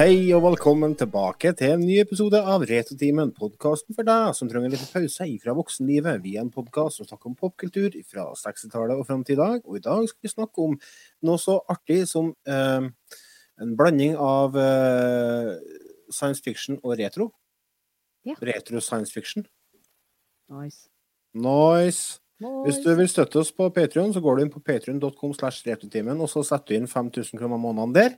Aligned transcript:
Hei 0.00 0.30
og 0.32 0.40
velkommen 0.46 0.94
tilbake 0.96 1.50
til 1.58 1.74
en 1.74 1.82
ny 1.84 1.98
episode 2.00 2.38
av 2.48 2.62
Retotimen, 2.64 3.34
podkasten 3.36 3.92
for 3.92 4.06
deg 4.08 4.30
som 4.38 4.48
trenger 4.48 4.72
litt 4.72 4.92
pause 4.94 5.26
fra 5.42 5.52
voksenlivet. 5.58 6.22
Vi 6.24 6.38
er 6.38 6.46
en 6.46 6.52
podkast 6.54 6.96
som 6.96 7.08
snakker 7.08 7.28
om 7.28 7.34
popkultur 7.36 7.98
fra 8.08 8.24
60-tallet 8.32 8.96
og 8.96 9.04
fram 9.10 9.26
til 9.28 9.36
i 9.36 9.40
dag. 9.42 9.58
Og 9.68 9.76
i 9.76 9.82
dag 9.84 10.06
skal 10.08 10.24
vi 10.24 10.32
snakke 10.32 10.64
om 10.64 10.78
noe 11.28 11.42
så 11.42 11.58
artig 11.68 11.98
som 12.08 12.30
eh, 12.48 12.88
en 13.60 13.76
blanding 13.76 14.16
av 14.16 14.56
eh, 14.56 15.52
science 16.08 16.40
fiction 16.48 16.80
og 16.80 16.96
retro. 17.02 17.28
Ja. 18.24 18.40
Retro 18.40 18.80
science 18.80 19.12
fiction. 19.12 19.44
Nice. 20.48 20.86
Nice. 21.36 22.22
Hvis 22.40 22.80
du 22.80 22.94
vil 22.96 23.12
støtte 23.12 23.42
oss 23.44 23.52
på 23.52 23.68
Patreon, 23.68 24.14
så 24.16 24.24
går 24.24 24.38
du 24.38 24.46
inn 24.46 24.56
på 24.56 24.64
patreon.com 24.64 25.36
slash 25.36 25.60
retotimen, 25.68 26.24
og 26.24 26.32
så 26.32 26.40
setter 26.40 26.72
du 26.72 26.80
inn 26.80 26.88
5000 26.88 27.36
kroner 27.36 27.60
måneden 27.60 27.98
der. 28.00 28.16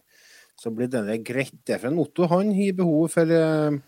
Så 0.63 0.71
blir 0.71 0.87
denne 0.91 1.17
greit. 1.27 1.57
Det 1.67 1.75
er 1.75 1.81
for 1.83 1.91
en 1.91 1.99
Otto. 1.99 2.29
Han 2.31 2.53
har 2.55 2.77
behov 2.79 3.09
for 3.11 3.33
eh, 3.35 3.79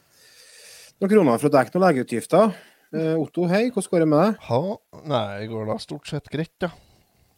noen 0.99 1.13
kroner 1.13 1.39
for 1.39 1.47
å 1.47 1.55
dekke 1.55 1.77
noen 1.77 1.85
legeutgifter. 1.85 2.57
Eh, 2.95 3.13
Otto, 3.15 3.47
hei. 3.51 3.69
Hvordan 3.69 3.93
går 3.93 4.03
det 4.03 4.09
med 4.11 4.25
deg? 4.25 4.41
Ha? 4.49 4.59
Nei, 5.13 5.23
det 5.45 5.47
går 5.53 5.71
da 5.71 5.79
stort 5.83 6.11
sett 6.11 6.27
greit, 6.33 6.55
ja. 6.65 6.73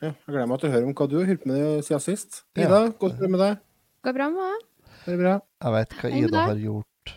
Ja, 0.00 0.10
jeg 0.12 0.32
gleder 0.32 0.48
meg 0.48 0.60
til 0.60 0.68
å 0.68 0.72
høre 0.74 0.88
om 0.88 0.96
hva 0.96 1.08
du 1.08 1.18
har 1.18 1.28
holdt 1.28 1.44
på 1.44 1.52
med 1.52 1.84
siden 1.84 2.04
sist. 2.04 2.42
Ja. 2.56 2.64
Ida, 2.64 2.80
hvordan 2.88 3.16
går 3.16 3.26
det 3.26 3.32
med 3.34 3.42
deg? 3.44 3.62
Går 4.08 4.16
bra 4.16 4.30
med 4.32 4.42
meg? 4.42 4.66
Er 4.96 5.10
det 5.10 5.20
bra? 5.20 5.36
Jeg 5.66 5.76
vet 5.76 5.96
hva 6.00 6.10
Hei 6.14 6.24
Ida 6.24 6.46
har 6.48 6.64
gjort. 6.64 7.14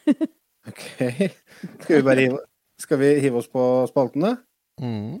OK. 0.70 0.84
Skal 1.84 1.94
vi 1.94 2.02
bare 2.08 2.26
hive, 2.26 2.42
skal 2.80 3.04
vi 3.04 3.14
hive 3.26 3.40
oss 3.40 3.52
på 3.52 3.66
spaltene? 3.92 4.38
Mm. 4.80 5.20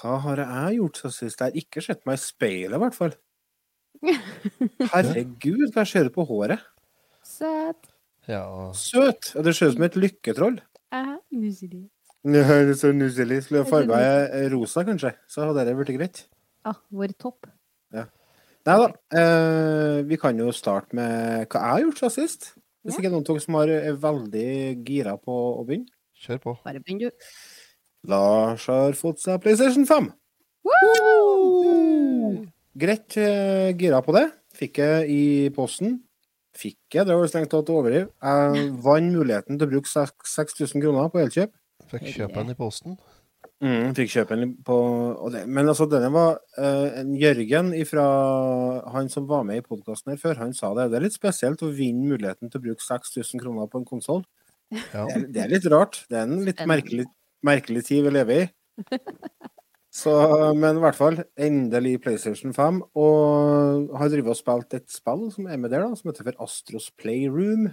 Hva 0.00 0.16
har 0.24 0.40
jeg 0.40 0.78
gjort 0.78 0.96
siden 1.00 1.12
sist? 1.16 1.40
Jeg 1.42 1.50
har 1.52 1.60
ikke 1.60 1.82
sett 1.84 2.06
meg 2.08 2.16
i 2.16 2.22
speilet, 2.22 2.76
i 2.78 2.82
hvert 2.84 2.96
fall. 2.96 3.14
Herregud, 4.94 5.66
hva 5.74 5.84
ser 5.88 6.08
du 6.08 6.12
på 6.14 6.24
håret? 6.28 6.62
Søt. 7.26 7.90
Ja. 8.30 8.44
Søt! 8.76 9.32
Ja, 9.34 9.42
Det 9.44 9.54
ser 9.56 9.72
ut 9.72 9.76
som 9.78 9.86
et 9.86 9.98
lykketroll. 9.98 10.60
Aha, 10.94 11.16
nuselig. 11.34 11.84
Ja, 12.24 12.44
det 12.64 12.74
er 12.74 12.78
så 12.80 12.90
nusselig. 12.92 13.42
Skulle 13.46 13.62
jeg 13.62 13.70
farga 13.70 14.00
jeg 14.04 14.50
rosa, 14.52 14.84
kanskje, 14.88 15.14
så 15.30 15.46
hadde 15.48 15.64
det 15.68 15.76
blitt 15.78 15.94
greit. 15.96 16.22
Ah, 16.68 16.76
vår 16.92 17.14
topp. 17.20 17.48
Nei 18.68 18.74
da. 18.76 18.90
Eh, 19.16 19.98
vi 20.04 20.18
kan 20.20 20.36
jo 20.36 20.50
starte 20.52 20.92
med 20.92 21.46
hva 21.48 21.60
jeg 21.62 21.70
har 21.72 21.80
gjort 21.86 22.00
siden 22.02 22.12
sist. 22.12 22.50
Hvis 22.84 22.92
Ja. 22.98 23.00
ikke 23.00 23.10
noen 23.14 23.24
av 23.24 23.30
dere 23.30 23.40
som 23.40 23.56
er 23.56 23.96
veldig 24.02 24.84
gira 24.84 25.14
på 25.16 25.32
å 25.56 25.64
begynne. 25.64 25.88
Kjør 26.20 26.40
på. 26.44 26.52
Bare 26.66 26.82
begynn, 26.84 26.98
du. 27.00 27.10
Lars 28.08 28.66
har 28.70 28.92
fått 28.96 29.20
seg 29.20 29.40
PlayStation 29.44 29.84
5. 29.88 30.10
Woo! 30.64 32.46
Greit 32.80 33.16
eh, 33.20 33.70
gira 33.78 34.00
på 34.04 34.14
det. 34.16 34.26
Fikk 34.56 34.80
jeg 34.80 35.10
i 35.12 35.22
posten. 35.54 35.98
Fikk 36.56 36.96
jeg, 36.96 37.06
det 37.06 37.14
var 37.16 37.28
strengt 37.30 37.50
tatt 37.52 37.70
å 37.70 37.76
overdrive. 37.80 38.08
Jeg 38.24 38.66
vant 38.84 39.12
muligheten 39.14 39.58
til 39.60 39.68
å 39.68 39.70
bruke 39.70 39.90
6000 39.90 40.82
kroner 40.82 41.10
på 41.12 41.20
Elkjøp. 41.22 41.52
Fikk 41.90 42.08
kjøpe 42.16 42.36
den 42.42 42.52
i 42.54 42.58
posten. 42.58 42.96
Mm, 43.60 43.90
fikk 43.96 44.08
kjøpe 44.14 44.36
den 44.40 44.52
på 44.64 44.74
og 45.20 45.32
det, 45.34 45.42
Men 45.52 45.68
altså, 45.68 45.84
denne 45.90 46.08
var 46.14 46.38
uh, 46.56 47.00
Jørgen 47.20 47.74
fra 47.88 48.04
han 48.94 49.10
som 49.12 49.26
var 49.28 49.42
med 49.48 49.60
i 49.60 49.64
podkasten 49.66 50.14
her 50.14 50.20
før, 50.20 50.38
han 50.40 50.54
sa 50.56 50.70
det. 50.78 50.86
Det 50.92 50.96
er 51.00 51.04
litt 51.04 51.16
spesielt 51.16 51.60
å 51.66 51.68
vinne 51.76 52.08
muligheten 52.08 52.48
til 52.52 52.60
å 52.60 52.64
bruke 52.70 52.84
6000 52.86 53.42
kroner 53.42 53.68
på 53.68 53.80
en 53.82 53.88
konsoll. 53.88 54.22
Ja. 54.72 55.04
Det, 55.04 55.16
er- 55.18 55.26
det 55.34 55.42
er 55.44 55.52
litt 55.54 55.68
rart. 55.72 56.02
Det 56.08 56.16
er 56.22 56.28
en 56.28 56.44
litt 56.46 56.60
merkelig, 56.70 57.04
merkelig 57.46 57.86
tid 57.88 58.04
vi 58.06 58.14
lever 58.14 58.44
i. 58.44 58.48
Så, 59.90 60.12
men 60.54 60.78
i 60.78 60.82
hvert 60.84 60.94
fall, 60.94 61.18
endelig 61.34 61.96
PlayStation 62.04 62.54
5. 62.54 62.80
Og 62.94 63.90
har 63.98 64.10
drevet 64.12 64.36
og 64.36 64.38
spilt 64.38 64.76
et 64.78 64.86
spill 64.92 65.26
som 65.34 65.48
er 65.50 65.58
med 65.58 65.72
der, 65.74 65.82
da, 65.82 65.98
som 65.98 66.12
heter 66.12 66.28
for 66.28 66.44
Astros 66.46 66.90
Playroom. 66.94 67.72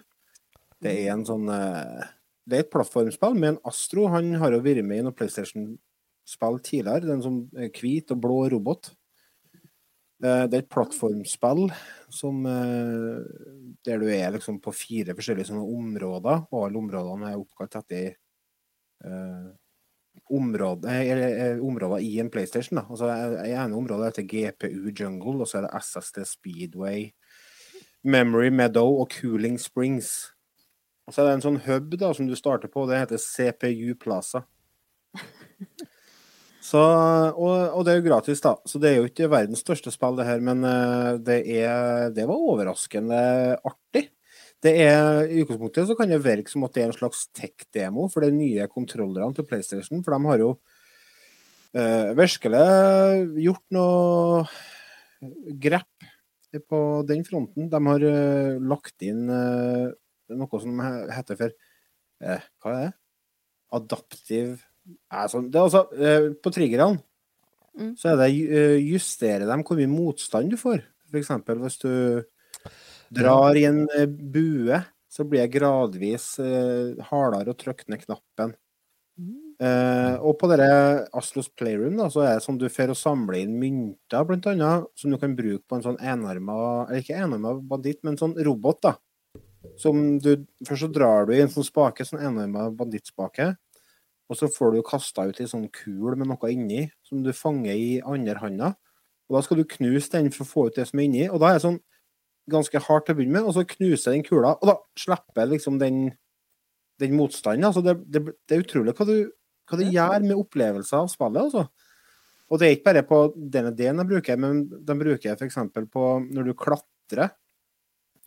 Det 0.81 0.93
er 1.03 1.11
en 1.13 1.25
sånn 1.25 1.49
eh, 1.53 2.07
Det 2.47 2.57
er 2.57 2.65
et 2.65 2.73
plattformspill, 2.73 3.37
men 3.37 3.61
Astro 3.67 4.07
han 4.13 4.33
har 4.41 4.55
jo 4.55 4.63
vært 4.65 4.85
med 4.85 5.01
i 5.01 5.05
noen 5.05 5.17
PlayStation-spill 5.17 6.61
tidligere. 6.65 7.05
Det 7.05 7.13
er 7.13 7.17
en 7.19 7.27
sånn 7.27 7.41
eh, 7.57 7.69
hvit 7.77 8.13
og 8.15 8.23
blå 8.25 8.39
robot. 8.55 8.91
Eh, 10.23 10.45
Det 10.49 10.57
er 10.57 10.63
et 10.63 10.73
plattformspill 10.73 11.67
som 12.09 12.41
der 12.47 13.99
du 14.01 14.07
er 14.09 14.31
liksom 14.33 14.57
på 14.63 14.73
fire 14.73 15.13
forskjellige 15.13 15.51
sånne 15.51 15.65
områder, 15.77 16.47
og 16.49 16.63
alle 16.65 16.81
områdene 16.81 17.29
er 17.29 17.41
oppkalt 17.41 17.77
etter 17.83 18.15
eh, 19.05 19.49
område, 20.29 20.89
eller, 20.89 21.35
eh, 21.37 21.65
områder 21.65 21.99
i 21.99 22.19
en 22.19 22.29
PlayStation. 22.29 22.79
Da. 22.79 22.85
Altså, 22.89 23.11
I 23.45 23.53
ene 23.53 23.75
området 23.75 24.11
heter 24.11 24.27
GPU 24.31 24.91
Jungle, 24.91 25.41
og 25.41 25.47
så 25.47 25.59
er 25.59 25.67
det 25.67 25.83
SSD 25.83 26.25
Speedway, 26.25 27.11
Memory 28.03 28.49
Meadow 28.49 29.01
og 29.01 29.11
Cooling 29.11 29.59
Springs. 29.59 30.33
Og 31.07 31.13
så 31.13 31.21
er 31.21 31.29
det 31.29 31.37
en 31.37 31.45
sånn 31.45 31.61
hub 31.67 31.93
da, 31.95 32.11
som 32.13 32.27
du 32.27 32.35
starter 32.35 32.71
på, 32.71 32.87
det 32.87 32.99
heter 32.99 33.21
CPU 33.21 33.95
Plaza. 33.99 34.43
Så, 36.67 36.81
og, 36.81 37.53
og 37.77 37.85
det 37.87 37.93
er 37.93 37.99
jo 38.01 38.07
gratis, 38.09 38.41
da. 38.43 38.57
Så 38.67 38.79
det 38.83 38.89
er 38.89 38.97
jo 38.99 39.07
ikke 39.07 39.29
verdens 39.31 39.61
største 39.63 39.91
spill, 39.93 40.17
det 40.19 40.25
her, 40.27 40.41
men 40.43 40.65
eh, 40.67 41.13
det, 41.23 41.37
er, 41.61 42.09
det 42.11 42.25
var 42.27 42.43
overraskende 42.43 43.19
artig. 43.55 44.09
Det 44.67 44.73
er, 44.83 45.23
I 45.31 45.41
utgangspunktet 45.45 45.87
så 45.89 45.95
kan 45.97 46.11
det 46.11 46.19
virke 46.25 46.51
som 46.51 46.65
at 46.67 46.75
det 46.75 46.83
er 46.83 46.91
en 46.91 46.97
slags 46.97 47.25
tech-demo 47.37 48.07
for 48.11 48.25
de 48.25 48.31
nye 48.35 48.67
kontrollerne 48.71 49.33
til 49.37 49.47
PlayStation, 49.47 50.03
for 50.03 50.11
de 50.17 50.29
har 50.31 50.43
jo 50.43 50.49
eh, 51.77 52.11
virkelig 52.17 52.63
gjort 53.47 53.63
noe 53.77 54.43
grepp 55.63 56.07
på 56.69 56.79
den 57.09 57.23
fronten. 57.27 57.67
De 57.69 57.79
har 57.89 58.05
eh, 58.11 58.55
lagt 58.71 59.03
inn 59.05 59.25
eh, 59.29 59.87
noe 60.37 60.59
som 60.63 60.79
he- 60.83 61.09
heter 61.15 61.37
for 61.39 61.51
eh, 62.23 62.45
Hva 62.63 62.71
er 62.73 62.79
det? 62.87 62.93
Adaptiv 63.77 64.53
altså, 65.11 65.41
det 65.43 65.59
er 65.59 65.65
altså, 65.67 65.81
eh, 65.97 66.29
På 66.43 66.53
triggerne 66.55 67.03
Mm. 67.77 67.91
så 67.93 68.07
er 68.09 68.15
det 68.17 68.27
eh, 68.57 68.79
justere 68.89 69.45
dem 69.45 69.61
hvor 69.61 69.77
mye 69.77 69.85
motstand 69.91 70.49
du 70.49 70.55
får. 70.57 70.79
Eksempel 71.13 71.59
hvis 71.61 71.75
du 71.77 71.91
drar 73.13 73.57
i 73.57 73.65
en 73.67 73.83
eh, 73.97 74.07
bue, 74.07 74.79
så 75.09 75.25
blir 75.27 75.45
jeg 75.45 75.55
gradvis 75.57 76.35
eh, 76.43 76.97
hardere 77.09 77.55
trykke 77.57 77.87
ned 77.91 78.03
knappen. 78.05 78.55
Eh, 79.57 80.15
og 80.21 80.35
på 80.37 80.45
dere 80.51 81.07
Aslos 81.17 81.47
Playroom 81.49 81.95
da, 81.97 82.11
så 82.13 82.21
er 82.21 82.35
det 82.37 82.43
sånn 82.45 82.59
du 82.61 82.67
får 82.69 82.91
å 82.93 82.97
samle 82.97 83.39
inn 83.41 83.55
mynter, 83.57 84.25
blant 84.29 84.45
annet, 84.51 84.85
som 84.93 85.13
du 85.13 85.17
kan 85.17 85.33
bruke 85.37 85.63
på 85.65 85.79
en 85.79 85.85
sånn 85.87 85.97
enarma 85.97 86.57
Eller 86.85 87.01
ikke 87.01 87.17
enarma 87.17 87.55
banditt, 87.57 88.03
men 88.05 88.19
sånn 88.19 88.35
robot, 88.45 88.83
da. 88.85 88.93
Som 89.81 90.19
du 90.21 90.45
Først 90.67 90.85
så 90.85 90.91
drar 90.93 91.25
du 91.25 91.33
i 91.33 91.41
en 91.41 91.49
sånn 91.49 91.65
spake, 91.65 92.05
sånn 92.05 92.21
enarma 92.21 92.67
bandittspake. 92.77 93.55
Og 94.27 94.37
så 94.37 94.49
får 94.51 94.75
du 94.75 94.83
kasta 94.85 95.25
ut 95.25 95.39
ei 95.41 95.49
sånn 95.49 95.65
kul 95.73 96.17
med 96.19 96.27
noe 96.29 96.51
inni, 96.51 96.83
som 97.07 97.23
du 97.23 97.31
fanger 97.33 97.73
i 97.73 97.97
andre 98.03 98.37
handa. 98.43 98.73
Og 99.27 99.37
da 99.37 99.43
skal 99.43 99.61
du 99.61 99.67
knuse 99.67 100.11
den 100.13 100.29
for 100.35 100.43
å 100.43 100.51
få 100.51 100.65
ut 100.67 100.77
det 100.77 100.85
som 100.89 100.99
er 100.99 101.07
inni. 101.07 101.25
Og 101.31 101.41
da 101.41 101.49
er 101.49 101.57
det 101.57 101.65
sånn 101.65 101.79
ganske 102.51 102.81
hardt 102.87 103.07
til 103.07 103.15
å 103.15 103.19
begynne 103.19 103.39
med, 103.39 103.47
og 103.47 103.55
så 103.55 103.65
knuser 103.67 104.15
den 104.15 104.25
kula, 104.25 104.55
og 104.57 104.69
da 104.69 104.77
slipper 104.99 105.49
liksom 105.51 105.79
den, 105.81 106.05
den 107.01 107.17
motstanden. 107.17 107.67
Altså 107.69 107.83
det, 107.85 107.97
det, 108.07 108.23
det 108.47 108.55
er 108.57 108.63
utrolig 108.63 108.95
hva, 108.97 109.07
du, 109.09 109.31
hva 109.67 109.79
det 109.81 109.89
gjør 109.93 110.25
med 110.25 110.39
opplevelser 110.39 111.03
av 111.03 111.11
spillet, 111.11 111.49
altså. 111.49 111.67
Og 112.47 112.59
det 112.59 112.67
er 112.67 112.77
ikke 112.77 112.87
bare 112.87 113.03
på 113.07 113.21
denne 113.35 113.73
delen 113.75 113.99
de 113.99 114.07
bruker, 114.07 114.39
men 114.39 114.63
de 114.71 114.95
bruker 114.95 115.35
f.eks. 115.35 115.57
på 115.91 116.05
når 116.31 116.47
du 116.47 116.53
klatrer. 116.55 117.33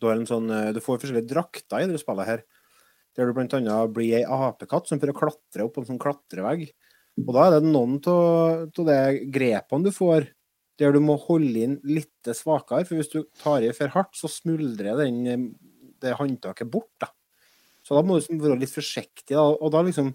Du, 0.01 0.07
sånn, 0.29 0.49
eh, 0.53 0.69
du 0.73 0.81
får 0.81 0.99
forskjellige 1.01 1.29
drakter 1.29 1.81
i 1.81 1.89
det 1.89 2.01
spillet 2.01 2.29
her. 2.29 2.43
Der 3.17 3.27
du 3.27 3.39
annet 3.41 3.93
blir 3.93 4.19
ei 4.19 4.23
apekatt 4.23 4.87
som 4.87 5.01
prøver 5.01 5.17
å 5.17 5.19
klatre 5.19 5.65
opp 5.65 5.73
på 5.75 5.83
en 5.83 5.89
sånn 5.89 6.01
klatrevegg. 6.01 6.69
Og 7.21 7.33
da 7.35 7.47
er 7.47 7.57
det 7.57 7.67
noen 7.67 7.97
av 8.07 8.69
de 8.77 8.99
grepene 9.33 9.89
du 9.89 9.91
får 9.93 10.29
der 10.81 10.95
du 10.95 11.01
må 11.03 11.17
holde 11.21 11.65
inn 11.65 11.79
litt 11.87 12.31
svakere, 12.37 12.85
for 12.87 12.99
hvis 12.99 13.11
du 13.13 13.21
tar 13.39 13.63
i 13.65 13.71
for 13.77 13.93
hardt, 13.93 14.13
så 14.17 14.29
smuldrer 14.31 14.99
den, 14.99 15.23
eh, 15.29 15.47
det 16.01 16.17
håndtaket 16.17 16.71
bort. 16.71 16.91
da. 16.99 17.11
Så 17.85 17.97
da 17.97 18.03
må 18.05 18.19
du 18.19 18.37
være 18.41 18.59
litt 18.61 18.73
forsiktig, 18.73 19.33
da, 19.33 19.45
og 19.45 19.71
da 19.73 19.81
liksom 19.85 20.13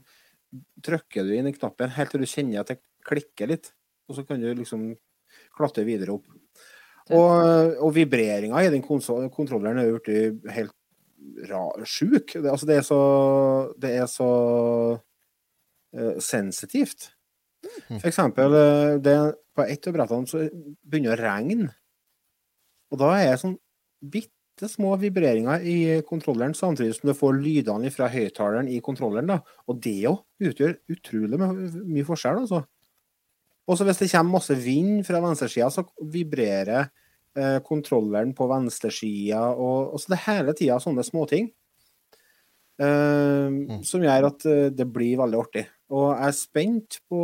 trykker 0.87 1.27
du 1.27 1.35
inn 1.35 1.49
i 1.51 1.55
knappen 1.55 1.91
helt 1.97 2.13
til 2.15 2.23
du 2.23 2.29
kjenner 2.31 2.63
at 2.63 2.71
det 2.71 2.81
klikker 3.07 3.51
litt, 3.51 3.73
og 4.09 4.19
så 4.19 4.27
kan 4.27 4.41
du 4.41 4.49
liksom 4.55 4.93
klatre 5.57 5.85
videre 5.87 6.15
opp. 6.17 6.27
Og, 7.15 7.77
og 7.87 7.93
vibreringa 7.95 8.65
i 8.65 8.71
den 8.73 8.83
kontrolleren 8.83 9.79
er 9.79 9.93
blitt 9.95 10.49
helt 10.51 10.75
sjuk. 11.87 12.35
Det, 12.35 12.51
altså, 12.51 12.67
det 12.67 12.79
er 12.81 12.87
så 12.87 13.01
Det 13.79 13.93
er 13.95 14.07
så 14.11 14.31
uh, 14.99 16.17
sensitivt. 16.19 17.16
Mhm. 17.89 18.01
For 18.01 18.09
eksempel, 18.11 18.55
eh, 18.55 18.99
det, 19.03 19.17
på 19.57 19.65
ett 19.67 19.87
av 19.87 19.95
brettene 19.95 20.29
så 20.31 20.45
begynner 20.87 21.17
det 21.17 21.19
å 21.19 21.23
regne. 21.25 21.75
Og 22.93 22.99
da 22.99 23.13
er 23.19 23.31
det 23.33 23.41
sånn 23.43 23.59
bitte 24.03 24.69
små 24.71 24.95
vibreringer 25.01 25.65
i 25.67 26.03
kontrolleren, 26.07 26.55
samtidig 26.55 26.95
som 26.97 27.11
du 27.11 27.15
får 27.17 27.41
lydene 27.43 27.91
fra 27.93 28.09
høyttaleren 28.09 28.69
i 28.73 28.81
kontrolleren. 28.81 29.27
da. 29.27 29.41
Og 29.69 29.81
det 29.81 30.07
òg 30.09 30.23
utgjør 30.41 30.79
utrolig 30.89 31.39
mye 31.41 32.07
forskjell, 32.07 32.45
altså. 32.45 32.65
Og 33.67 33.77
så 33.77 33.85
hvis 33.85 33.99
det 33.99 34.11
kommer 34.13 34.39
masse 34.39 34.55
vind 34.55 35.05
fra 35.05 35.21
venstresida, 35.21 35.69
så 35.75 35.83
vibrerer 36.01 36.89
eh, 37.37 37.59
kontrolleren 37.67 38.33
på 38.35 38.47
venstresida, 38.49 39.43
og, 39.57 39.93
og 39.93 40.01
så 40.01 40.13
det 40.13 40.19
er 40.21 40.27
hele 40.31 40.55
tida 40.55 40.79
sånne 40.81 41.05
småting. 41.05 41.51
Eh, 42.79 43.81
Som 43.89 44.05
gjør 44.05 44.29
at 44.31 44.47
eh, 44.47 44.69
det 44.71 44.87
blir 44.93 45.19
veldig 45.19 45.41
artig. 45.41 45.67
Og 45.95 46.09
jeg 46.11 46.27
er 46.27 46.35
spent 46.35 46.99
på 47.07 47.21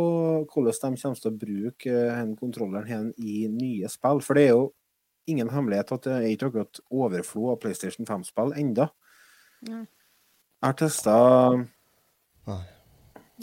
hvordan 0.47 0.95
de 0.95 1.01
kommer 1.01 1.19
til 1.19 1.31
å 1.31 1.39
bruke 1.39 1.91
eh, 1.91 2.19
den 2.21 2.35
kontrolleren 2.39 2.87
her 2.87 3.09
i 3.19 3.43
nye 3.51 3.89
spill. 3.91 4.23
For 4.23 4.39
det 4.39 4.47
er 4.47 4.53
jo 4.53 4.69
ingen 5.27 5.51
hemmelighet 5.51 5.91
at 5.95 6.07
det 6.07 6.13
er 6.13 6.29
ikke 6.29 6.51
akkurat 6.51 6.79
overflod 6.91 7.53
av 7.53 7.59
PlayStation 7.63 8.07
5-spill 8.07 8.55
enda. 8.59 8.87
Nei. 9.67 9.83
Jeg 10.63 10.69
har 10.69 10.75
testa 10.79 11.13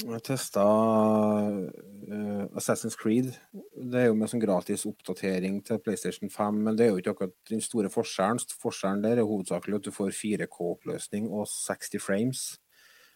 Jeg 0.00 0.08
har 0.08 0.22
testa 0.25 0.62
uh, 0.64 2.44
Assassin's 2.56 2.96
Creed. 2.96 3.34
Det 3.52 4.00
er 4.00 4.06
jo 4.08 4.16
med 4.16 4.31
sånn 4.32 4.40
gratis 4.40 4.87
oppdatering 4.88 5.58
til 5.66 5.82
PlayStation 5.84 6.32
5, 6.32 6.62
men 6.64 6.78
det 6.78 6.87
er 6.87 6.94
jo 6.94 7.02
ikke 7.02 7.12
akkurat 7.12 7.37
den 7.52 7.61
store 7.64 7.93
forskjellen. 7.93 8.40
Forskjellen 8.62 9.05
der 9.05 9.20
er 9.20 9.28
hovedsakelig 9.28 9.82
at 9.82 9.90
du 9.90 9.93
får 9.93 10.16
4K-oppløsning 10.16 11.28
og 11.28 11.44
60 11.52 12.00
frames. 12.00 12.46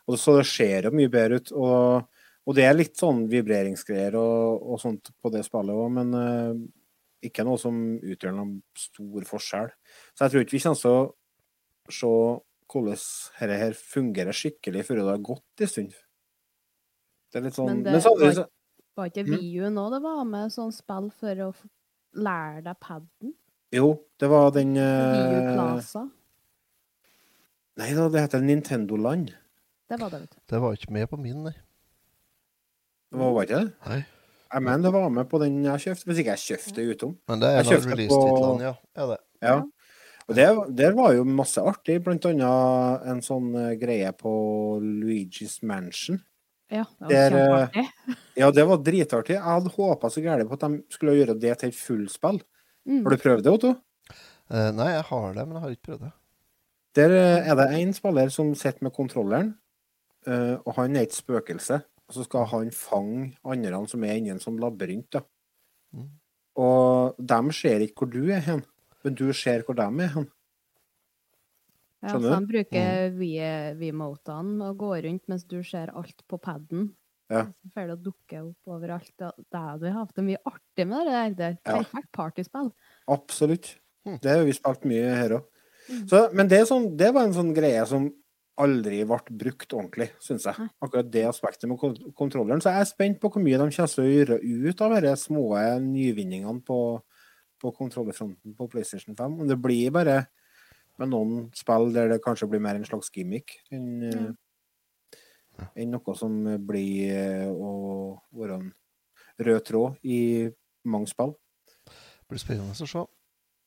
Og 0.08 0.18
så 0.20 0.36
det 0.38 0.46
ser 0.50 0.88
jo 0.88 0.92
mye 0.92 1.08
bedre 1.12 1.40
ut. 1.40 1.52
Og, 1.56 2.08
og 2.44 2.56
det 2.56 2.64
er 2.68 2.76
litt 2.76 2.96
sånn 3.00 3.22
vibreringsgreier 3.30 4.16
og, 4.20 4.64
og 4.74 4.80
sånt 4.82 5.08
på 5.22 5.30
det 5.32 5.44
spillet 5.46 5.72
òg, 5.74 5.92
men 5.96 6.10
uh, 6.12 6.56
ikke 7.24 7.44
noe 7.48 7.56
som 7.60 7.78
utgjør 8.04 8.34
noen 8.36 8.58
stor 8.76 9.24
forskjell. 9.30 9.70
Så 10.12 10.26
jeg 10.26 10.34
tror 10.34 10.44
ikke 10.44 10.56
vi 10.58 10.64
kommer 10.64 10.82
til 10.82 10.90
å 10.90 11.94
se 11.94 12.10
hvordan 12.74 12.98
dette 13.38 13.56
her 13.60 13.74
fungerer 13.78 14.36
skikkelig 14.36 14.82
før 14.88 15.00
det 15.00 15.06
har 15.08 15.24
gått 15.24 15.64
en 15.64 15.70
stund. 15.72 15.94
Det 17.32 17.40
er 17.40 17.46
litt 17.48 17.56
sånn 17.56 17.70
Men 17.70 17.80
Men, 17.82 17.92
det 17.94 18.02
samtidig 18.04 18.28
var- 18.34 18.42
så 18.44 18.50
Var 18.94 19.08
ikke 19.10 19.24
Mm. 19.26 19.38
VU 19.40 19.70
nå 19.74 19.84
det 19.90 20.02
var 20.04 20.24
med 20.24 20.52
sånn 20.54 20.70
spill 20.72 21.08
for 21.10 21.34
å 21.42 21.48
lære 22.14 22.60
deg 22.62 22.76
paden? 22.78 23.32
Jo, 23.74 23.88
det 24.20 24.28
var 24.30 24.52
den 24.54 24.74
VU 24.74 24.78
eh, 24.78 25.48
Plaza. 25.56 26.04
Nei 27.76 27.88
da, 27.96 28.08
det 28.08 28.20
heter 28.22 28.40
Nintendo 28.44 28.96
Land. 28.96 29.32
Det 29.94 30.02
var 30.02 30.10
det, 30.10 30.20
vet 30.24 30.34
du. 30.34 30.40
Det 30.50 30.60
var 30.64 30.74
ikke 30.74 30.92
med 30.96 31.06
på 31.06 31.16
min, 31.20 31.44
nei. 31.46 31.54
Det 33.14 33.20
var 33.22 33.46
ikke 33.46 33.60
det? 33.60 33.70
Nei. 33.86 34.00
Jeg 34.54 34.62
mener 34.62 34.86
det 34.86 34.92
var 34.94 35.12
med 35.14 35.28
på 35.30 35.38
den 35.42 35.62
jeg 35.62 35.82
kjøpte, 35.84 36.06
hvis 36.08 36.20
ikke 36.22 36.34
jeg 36.34 36.42
kjøpte 36.44 36.74
det 36.74 36.84
utom. 36.94 37.14
Men 37.30 37.42
det 37.42 37.50
er 37.50 37.60
en 37.60 37.70
av 37.76 37.88
release-titlene, 37.92 38.66
ja. 38.66 38.74
Er 38.98 39.08
det. 39.12 39.18
Ja. 39.44 39.54
Og 40.24 40.38
det, 40.38 40.46
der 40.80 40.94
var 40.96 41.14
jo 41.14 41.24
masse 41.28 41.62
artig, 41.62 42.00
blant 42.02 42.26
annet 42.26 43.08
en 43.12 43.22
sånn 43.22 43.50
eh, 43.60 43.74
greie 43.78 44.10
på 44.18 44.34
Luigi's 44.82 45.58
Mansion. 45.66 46.18
Ja, 46.72 46.86
det 47.06 47.06
var 47.06 47.14
eh, 47.14 47.30
kjempeartig. 47.30 47.86
Ja, 48.40 48.50
det 48.50 48.66
var 48.66 48.82
dritartig. 48.82 49.36
Jeg 49.36 49.46
hadde 49.46 49.74
håpa 49.76 50.10
så 50.10 50.22
gærent 50.24 50.50
på 50.50 50.58
at 50.58 50.66
de 50.66 50.96
skulle 50.96 51.16
gjøre 51.20 51.38
det 51.38 51.54
til 51.60 51.70
et 51.70 51.78
fullspill. 51.78 52.40
Mm. 52.88 53.02
Har 53.04 53.14
du 53.14 53.22
prøvd 53.22 53.44
det, 53.46 53.52
Otto? 53.54 53.74
Uh, 54.50 54.70
nei, 54.74 54.90
jeg 54.96 55.04
har 55.10 55.28
det, 55.36 55.44
men 55.46 55.58
jeg 55.58 55.64
har 55.64 55.76
ikke 55.76 55.88
prøvd 55.90 56.06
det. 56.08 56.14
Der 56.94 57.14
er 57.18 57.58
det 57.58 57.68
én 57.74 57.92
spiller 57.94 58.30
som 58.30 58.52
sitter 58.58 58.86
med 58.86 58.94
kontrolleren, 58.94 59.54
og 60.28 60.74
han 60.76 60.96
er 60.96 61.02
et 61.08 61.12
spøkelse. 61.16 61.82
Og 62.08 62.14
så 62.14 62.24
skal 62.26 62.44
han 62.50 62.70
fange 62.70 63.32
andre 63.44 63.86
som 63.88 64.04
er 64.04 64.18
inni 64.18 64.30
en 64.30 64.38
sånn 64.42 64.58
labyrint. 64.60 65.08
da. 65.10 65.22
Mm. 65.94 66.10
Og 66.56 67.16
de 67.18 67.52
ser 67.52 67.80
ikke 67.80 68.04
hvor 68.04 68.10
du 68.12 68.30
er 68.30 68.40
hen, 68.44 68.62
men 69.04 69.14
du 69.14 69.32
ser 69.32 69.62
hvor 69.64 69.74
de 69.74 69.82
er 70.04 70.12
hen. 70.14 70.28
Ja, 72.04 72.10
skjønner 72.12 72.20
så 72.20 72.28
du? 72.28 72.34
han 72.34 72.46
bruker 72.50 73.14
vi- 73.16 73.74
V-motene 73.80 74.68
og 74.68 74.76
går 74.82 75.02
rundt 75.06 75.28
mens 75.28 75.44
du 75.48 75.62
ser 75.64 75.88
alt 75.96 76.22
på 76.28 76.38
paden. 76.38 76.90
Ja. 77.30 77.46
Så 77.64 77.70
får 77.72 77.86
det 77.88 77.94
å 77.96 78.02
dukke 78.04 78.42
opp 78.44 78.68
overalt. 78.76 79.14
Og 79.24 79.32
Det 79.50 79.60
hadde 79.60 79.80
vi 79.86 79.90
hatt 79.96 80.14
det 80.14 80.24
mye 80.24 80.42
artig 80.44 80.86
med 80.86 81.06
det 81.06 81.14
der. 81.14 81.30
Det 81.34 81.46
er 81.46 81.56
Ja. 81.64 81.82
perfekt 81.82 82.12
partyspill. 82.12 82.72
Absolutt. 83.08 83.78
Mm. 84.06 84.20
Det 84.20 84.30
har 84.30 84.44
vi 84.44 84.52
spilt 84.52 84.84
mye 84.84 85.14
her 85.16 85.30
òg. 85.30 85.44
Mm. 85.88 86.34
Men 86.34 86.48
det, 86.48 86.60
er 86.60 86.64
sånn, 86.66 86.96
det 86.96 87.14
var 87.14 87.24
en 87.24 87.32
sånn 87.32 87.54
greie 87.54 87.86
som 87.86 88.12
aldri 88.60 89.00
ble 89.08 89.18
brukt 89.42 89.74
ordentlig, 89.74 90.10
syns 90.22 90.46
jeg. 90.46 90.68
Akkurat 90.82 91.10
det 91.10 91.24
aspektet 91.26 91.68
med 91.70 91.80
kontrolleren. 92.14 92.62
Så 92.62 92.70
jeg 92.70 92.84
er 92.84 92.90
spent 92.90 93.20
på 93.22 93.30
hvor 93.32 93.42
mye 93.42 93.58
de 93.58 93.66
kommer 93.66 93.90
til 93.90 94.04
å 94.04 94.12
gjøre 94.12 94.38
ut 94.42 94.84
av 94.84 94.94
de 95.02 95.14
små 95.18 95.44
nyvinningene 95.82 96.62
på, 96.66 96.78
på 97.60 97.74
kontrollerfronten 97.74 98.54
på 98.58 98.68
PlayStation 98.70 99.16
5. 99.18 99.40
Om 99.42 99.50
det 99.50 99.58
blir 99.62 99.94
bare 99.94 100.24
med 101.02 101.10
noen 101.10 101.48
spill 101.58 101.90
der 101.94 102.12
det 102.12 102.22
kanskje 102.22 102.48
blir 102.50 102.62
mer 102.62 102.78
en 102.78 102.86
slags 102.86 103.10
gimmick 103.10 103.56
enn 103.74 103.88
mm. 104.04 104.28
enn 105.74 105.90
noe 105.90 106.14
som 106.14 106.36
blir 106.68 107.10
eh, 107.10 107.48
å 107.50 108.14
være 108.38 108.60
en 108.60 108.68
rød 109.48 109.64
tråd 109.66 110.06
i 110.06 110.20
mange 110.86 111.10
spill. 111.10 111.34
Det 111.88 112.30
blir 112.30 112.42
spennende 112.42 112.78
å 112.78 112.90
se. 112.90 113.02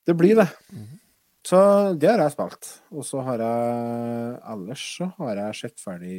Det 0.08 0.16
blir 0.16 0.40
det. 0.40 0.48
Mhm. 0.72 1.04
Så 1.48 1.60
det 1.96 2.10
har 2.12 2.20
jeg 2.26 2.34
spilt. 2.34 2.68
Og 2.92 3.06
så 3.08 3.22
har 3.24 3.40
jeg 3.44 4.40
Ellers 4.54 4.84
så 4.98 5.08
har 5.20 5.40
jeg 5.40 5.60
sett 5.62 5.80
ferdig 5.80 6.18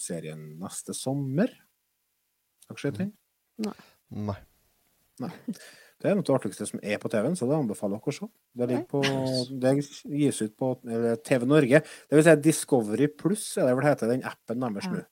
serien 0.00 0.44
neste 0.62 0.94
sommer. 0.96 1.52
Har 2.68 2.78
dere 2.78 2.84
sett 2.86 3.00
den? 3.02 3.12
Nei. 4.12 4.38
Det 6.02 6.10
er 6.10 6.16
noe 6.18 6.24
av 6.24 6.26
det 6.26 6.34
artigste 6.40 6.66
som 6.66 6.80
er 6.82 6.98
på 6.98 7.10
TV-en, 7.12 7.36
så 7.38 7.46
det 7.46 7.54
anbefaler 7.54 8.00
dere 8.00 8.10
å 8.10 8.16
se. 8.16 8.26
Det, 8.58 8.66
ligger 8.70 8.86
på, 8.90 9.02
det 9.62 9.74
gis 10.18 10.40
ut 10.42 10.54
på 10.58 10.72
TV 11.28 11.46
Norge. 11.46 11.82
Det 12.08 12.18
vil 12.18 12.24
si 12.26 12.34
Discovery 12.48 13.10
Pluss, 13.12 13.44
er 13.60 13.68
det 13.68 13.76
vel 13.78 13.86
heter 13.86 14.10
den 14.10 14.24
appen 14.26 14.64
deres 14.66 14.88
Ja. 14.88 14.96
nå. 14.96 15.04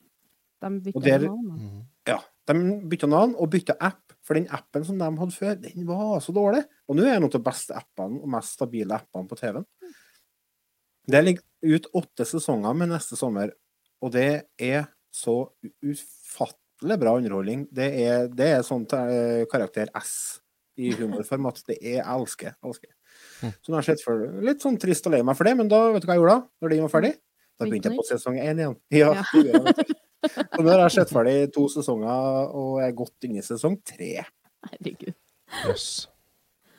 De 0.60 0.92
Og 0.92 1.02
bytter 1.02 1.28
navn. 1.28 1.44
Mhm. 1.56 1.84
Ja. 2.10 2.18
De 2.50 2.54
bytter 2.90 3.08
navn 3.08 3.36
og 3.38 3.50
bytta 3.52 3.76
app, 3.80 4.09
for 4.30 4.38
den 4.38 4.46
appen 4.54 4.84
som 4.86 4.98
de 5.00 5.06
hadde 5.18 5.34
før, 5.34 5.56
den 5.58 5.86
var 5.88 6.20
så 6.22 6.30
dårlig. 6.30 6.62
Og 6.86 6.94
nå 6.94 7.02
er 7.02 7.16
den 7.16 7.24
en 7.24 7.26
av 7.26 7.32
de 7.34 7.42
beste 7.42 7.74
appene 7.74 8.20
og 8.22 8.30
mest 8.30 8.54
stabile 8.54 8.94
appene 9.00 9.26
på 9.26 9.38
TV-en. 9.40 9.66
Det 11.10 11.22
ligger 11.24 11.74
ut 11.74 11.88
åtte 11.98 12.26
sesonger 12.28 12.76
med 12.78 12.92
neste 12.92 13.18
sommer, 13.18 13.50
og 13.98 14.12
det 14.14 14.28
er 14.62 14.84
så 15.10 15.34
ufattelig 15.82 16.98
bra 17.02 17.16
underholdning. 17.18 17.64
Det 17.74 17.88
er, 18.04 18.28
det 18.30 18.52
er 18.54 18.62
sånn 18.66 18.86
eh, 18.94 19.42
karakter 19.50 19.90
S 19.98 20.14
i 20.78 20.92
humorform 20.94 21.50
at 21.50 21.58
det 21.66 21.80
er 21.80 21.96
jeg 21.98 22.06
elsker. 22.06 22.54
elsker. 22.62 22.92
Mm. 23.42 23.50
Så 23.50 23.66
nå 23.66 23.76
har 23.80 23.82
jeg 23.82 23.96
sett 23.96 24.04
for 24.06 24.22
Litt 24.46 24.62
sånn 24.62 24.78
trist 24.80 25.10
og 25.10 25.16
lei 25.16 25.24
meg 25.26 25.34
for 25.36 25.50
det, 25.50 25.56
men 25.58 25.72
da 25.72 25.88
vet 25.90 26.04
du 26.04 26.06
hva 26.06 26.14
jeg 26.14 26.22
gjorde 26.22 26.36
da? 26.38 26.46
Når 26.62 26.72
den 26.72 26.86
var 26.86 26.94
ferdig? 26.94 27.16
Da 27.58 27.66
Begynte 27.66 27.90
jeg 27.90 27.98
på 27.98 28.06
sesong 28.08 28.38
én 28.38 28.62
igjen. 28.62 28.78
Ja, 29.02 29.10
Ja. 29.42 29.98
Så 30.28 30.60
nå 30.60 30.68
har 30.68 30.82
jeg 30.84 30.94
sett 30.98 31.12
ferdig 31.14 31.34
to 31.54 31.64
sesonger, 31.72 32.50
og 32.52 32.80
jeg 32.82 32.90
er 32.92 32.96
godt 32.98 33.26
inne 33.28 33.40
i 33.40 33.44
sesong 33.46 33.78
tre. 33.88 34.10
Herregud. 34.68 35.14
Jøss. 35.64 35.86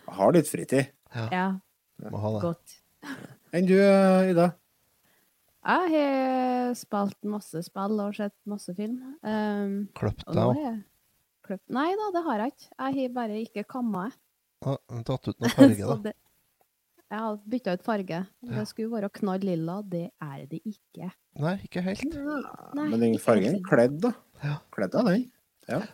Jeg 0.06 0.16
har 0.20 0.36
litt 0.36 0.50
fritid. 0.52 0.92
Ja, 1.34 1.48
Må 2.12 2.22
ha 2.22 2.32
det. 2.36 2.42
godt. 2.46 2.76
Enn 3.58 3.66
du, 3.68 3.76
Ida? 3.82 4.52
Jeg 5.62 5.92
har 5.94 6.72
spilt 6.78 7.18
masse 7.30 7.62
spill 7.66 8.00
og 8.02 8.16
sett 8.18 8.34
masse 8.50 8.74
film. 8.78 9.00
Um, 9.22 9.76
Kløpt 9.98 10.24
og 10.28 10.38
deg 10.38 10.52
òg. 10.54 10.80
kløpt 11.46 11.74
Nei 11.76 11.90
da, 12.00 12.08
det 12.16 12.24
har 12.26 12.44
jeg 12.46 12.54
ikke. 12.56 12.70
Jeg 12.78 12.96
har 13.02 13.16
bare 13.18 13.42
ikke 13.46 13.66
kamma 13.70 14.08
Ah, 14.62 14.78
Tatt 15.06 15.28
ut 15.32 15.40
noe 15.42 15.50
farge, 15.58 15.78
Så 15.90 15.96
da. 16.06 16.14
Jeg 17.12 17.20
har 17.20 17.38
bytta 17.52 17.74
ut 17.76 17.82
farge. 17.84 18.18
Det 18.48 18.62
skulle 18.70 18.92
være 18.94 19.10
knall 19.12 19.42
lilla, 19.44 19.82
det 19.84 20.06
er 20.24 20.46
det 20.48 20.62
ikke. 20.64 21.10
Nei, 21.44 21.58
ikke 21.68 21.82
helt. 21.84 22.06
Nei, 22.16 22.86
Men 22.94 23.02
den 23.04 23.18
fargen 23.20 23.58
kledd, 23.68 23.98
da. 24.06 24.14
Ja. 24.44 24.54
Kledd 24.72 24.96
av 24.96 25.10
den. 25.12 25.26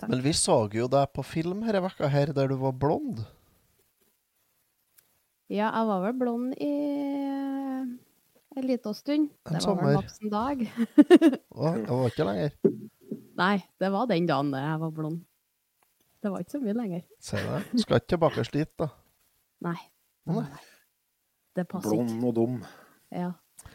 Men 0.07 0.21
vi 0.23 0.31
så 0.37 0.59
jo 0.73 0.85
deg 0.89 1.09
på 1.13 1.25
film 1.25 1.63
her 1.65 1.77
i 1.77 1.81
vekka 1.83 2.07
her 2.13 2.31
der 2.37 2.47
du 2.53 2.55
var 2.61 2.71
blond. 2.77 3.23
Ja, 5.49 5.69
jeg 5.71 5.87
var 5.89 6.01
vel 6.05 6.15
blond 6.19 6.53
i 6.59 6.69
en 8.57 8.65
liten 8.67 8.93
stund. 8.97 9.29
En 9.47 9.53
Det 9.57 9.59
var 9.59 9.65
sommer. 9.65 9.83
vel 9.89 9.99
maks 10.01 10.21
en 10.21 10.33
dag. 10.33 10.63
Å, 11.57 11.73
det 11.77 11.89
var 11.97 12.07
ikke 12.11 12.27
lenger. 12.29 12.55
Nei, 13.37 13.53
det 13.79 13.91
var 13.93 14.07
den 14.09 14.25
dagen 14.29 14.53
jeg 14.57 14.79
var 14.85 14.95
blond. 14.97 15.21
Det 16.21 16.31
var 16.33 16.41
ikke 16.43 16.55
så 16.57 16.61
mye 16.63 16.77
lenger. 16.77 17.03
Se 17.21 17.37
det. 17.41 17.61
Skal 17.83 18.01
ikke 18.01 18.13
tilbake 18.15 18.45
slit, 18.47 18.73
da. 18.81 18.89
Nei. 19.65 19.77
Nei. 20.27 20.45
Det 21.57 21.65
passer 21.69 21.95
ikke. 21.95 22.07
Blond 22.07 22.29
og 22.29 22.35
dum. 22.37 22.57
Ja. 23.13 23.31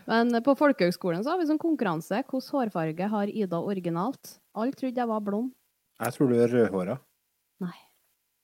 Men 0.06 0.34
på 0.44 0.54
folkehøgskolen 0.58 1.22
så 1.24 1.34
har 1.34 1.40
vi 1.40 1.48
sånn 1.48 1.60
konkurranse. 1.62 2.22
Hvilken 2.22 2.56
hårfarge 2.56 3.08
har 3.12 3.30
Ida 3.30 3.60
originalt? 3.62 4.36
Alle 4.58 4.74
trodde 4.78 5.02
jeg 5.02 5.10
var 5.10 5.24
blond. 5.24 5.52
Jeg 6.02 6.16
tror 6.16 6.30
du 6.30 6.36
er 6.38 6.50
rødhåra. 6.50 6.98
Nei. 7.62 7.78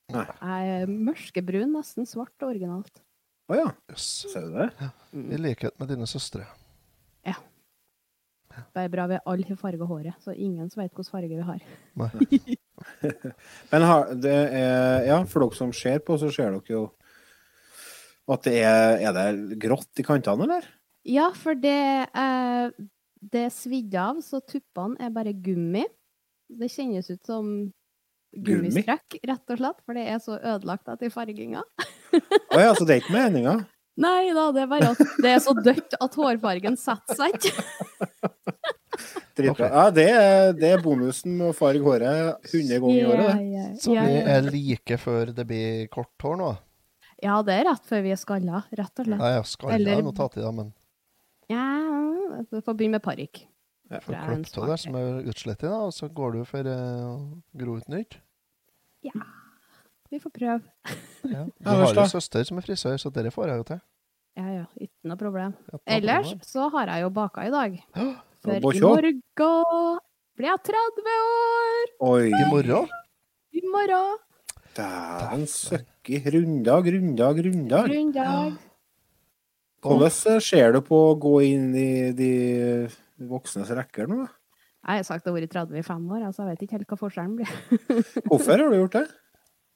Jeg 0.09 0.69
er 0.79 0.89
mørkebrun, 0.89 1.73
nesten 1.75 2.07
svart 2.09 2.47
originalt. 2.47 3.03
Å 3.49 3.57
ja, 3.57 3.67
Jøss. 3.91 4.07
ser 4.29 4.45
du 4.45 4.57
det? 4.57 4.89
I 5.35 5.39
likhet 5.41 5.75
med 5.81 5.89
dine 5.91 6.07
søstre. 6.09 6.45
Ja. 7.25 7.35
Det 8.73 8.83
er 8.83 8.91
bra 8.93 9.05
vi 9.09 9.19
alle 9.29 9.47
har 9.47 9.59
farga 9.59 9.87
håret, 9.89 10.17
så 10.23 10.33
ingen 10.33 10.69
som 10.69 10.81
vet 10.83 10.93
hvilken 10.93 11.11
farge 11.13 11.33
vi 11.33 11.45
har. 11.45 11.63
Nei. 11.99 12.09
Men 13.71 13.85
har, 13.89 14.13
det 14.15 14.35
er, 14.35 15.07
ja, 15.09 15.19
for 15.29 15.45
dere 15.45 15.57
som 15.57 15.73
ser 15.75 16.01
på, 16.05 16.17
så 16.21 16.31
ser 16.33 16.55
dere 16.55 16.73
jo 16.73 16.83
at 18.35 18.45
det 18.45 18.59
er 18.61 19.01
Er 19.09 19.15
det 19.15 19.59
grått 19.61 20.01
i 20.01 20.05
kantene, 20.05 20.45
eller? 20.47 20.67
Ja, 21.07 21.29
for 21.33 21.57
det 21.57 21.79
er, 22.07 22.71
det 23.19 23.45
er 23.47 23.53
svidd 23.53 23.95
av, 23.97 24.19
så 24.25 24.41
tuppene 24.43 24.99
er 25.01 25.13
bare 25.15 25.33
gummi. 25.33 25.85
Det 26.49 26.69
kjennes 26.73 27.09
ut 27.09 27.25
som 27.25 27.49
Gummi? 28.29 28.69
gummistrekk, 28.69 29.17
rett 29.25 29.53
og 29.53 29.57
slett, 29.57 29.79
for 29.85 29.97
det 29.97 30.05
er 30.11 30.19
så 30.21 30.37
ødelagt 30.37 30.89
etter 30.91 31.09
farginga. 31.13 31.63
Å 32.13 32.59
ja, 32.61 32.73
så 32.77 32.85
det 32.85 32.97
er 32.97 33.01
ikke 33.01 33.15
meninga? 33.15 33.55
Nei 34.05 34.29
da, 34.35 34.45
det 34.55 34.63
er 34.63 34.69
bare 34.71 34.91
at 34.93 35.01
det 35.19 35.31
er 35.33 35.41
så 35.43 35.55
dødt 35.57 35.97
at 35.99 36.13
hårfargen 36.21 36.77
setter 36.79 37.17
seg 37.19 37.35
ikke. 37.35 37.65
Dritbra. 39.39 39.67
Ja, 39.71 39.83
det 39.95 40.05
er, 40.11 40.53
det 40.55 40.71
er 40.75 40.83
bonusen 40.83 41.35
med 41.39 41.51
å 41.51 41.55
farge 41.55 41.83
håret 41.83 42.49
100 42.51 42.79
ganger 42.83 42.99
i 42.99 43.05
året. 43.07 43.75
Så 43.81 43.95
vi 43.95 44.21
er 44.21 44.47
like 44.47 44.99
før 45.01 45.33
det 45.35 45.45
blir 45.47 45.85
kort 45.91 46.25
hår 46.25 46.39
nå? 46.39 46.49
Ja, 47.23 47.37
det 47.45 47.55
er 47.59 47.67
rett 47.69 47.85
før 47.89 48.03
vi 48.05 48.11
er 48.15 48.19
skalla, 48.19 48.63
rett 48.79 49.01
og 49.01 49.07
slett. 49.07 49.19
Nei, 49.21 49.31
ja, 49.35 49.43
skalla 49.47 49.75
Eller- 49.75 49.97
er 49.99 50.05
noe 50.07 50.17
tatt 50.17 50.37
i 50.37 50.43
da, 50.43 50.51
men 50.55 50.73
Ja, 51.49 51.65
du 52.51 52.61
får 52.61 52.75
begynne 52.77 52.99
med 52.99 53.03
parykk. 53.03 53.45
Ja, 53.89 53.99
får 54.05 54.13
klippet 54.13 54.57
av 54.61 54.67
det 54.69 54.79
som 54.79 54.95
er 54.95 55.23
utslett 55.31 55.63
i, 55.63 55.67
da, 55.67 55.79
og 55.87 55.93
så 55.95 56.09
går 56.13 56.37
du 56.37 56.41
for 56.45 56.67
eh, 56.69 57.05
å 57.09 57.41
gro 57.57 57.77
ut 57.79 57.87
nytt. 57.89 58.19
Ja. 59.01 59.17
Vi 60.09 60.19
får 60.21 60.33
prøve. 60.33 60.61
Ja. 61.25 61.45
Du 61.59 61.69
har 61.69 61.93
jo 61.93 62.05
søster 62.09 62.45
som 62.45 62.57
er 62.61 62.65
frisør, 62.65 62.97
så 63.01 63.11
dere 63.13 63.31
får 63.33 63.49
jeg 63.51 63.61
jo 63.61 63.65
til. 63.73 63.81
Ja, 64.39 64.45
ja, 64.53 64.65
ikke 64.79 65.09
noe 65.09 65.19
problem. 65.19 65.55
Ellers 65.89 66.31
så 66.47 66.69
har 66.71 66.87
jeg 66.93 67.03
jo 67.03 67.09
baka 67.13 67.47
i 67.47 67.51
dag. 67.51 67.75
For 68.39 68.55
i 68.55 68.79
morgen 68.79 69.19
blir 70.39 70.47
jeg 70.47 70.61
30 70.69 71.09
år! 71.19 71.89
Oi, 72.07 72.29
I 72.29 72.43
morgen? 72.47 72.93
I 73.51 73.63
morgen. 73.67 74.19
dæven 74.77 75.47
søkki. 76.09 76.31
Runddag, 76.33 76.85
runddag, 76.93 77.43
runddag. 77.45 77.87
Grunddag. 77.89 78.57
Hvordan 79.81 80.41
ser 80.41 80.73
du 80.73 80.81
på 80.81 80.95
å 81.11 81.15
gå 81.15 81.41
inn 81.47 81.73
i 81.75 82.11
de 82.11 82.89
voksnes 83.29 83.69
rekker 83.69 84.07
nå? 84.07 84.27
Jeg 84.87 85.01
har 85.01 85.03
sagt 85.03 85.25
det 85.25 85.31
har 85.31 85.39
vært 85.39 85.51
30 85.51 85.77
i 85.77 85.83
fem 85.83 86.05
år, 86.09 86.23
altså 86.25 86.43
jeg 86.43 86.51
vet 86.55 86.61
ikke 86.63 86.77
helt 86.77 86.89
hva 86.89 86.97
forskjellen 86.99 87.35
blir. 87.35 87.49
Hvorfor 88.29 88.57
har 88.57 88.69
du 88.71 88.77
gjort 88.77 88.95
det? 88.95 89.05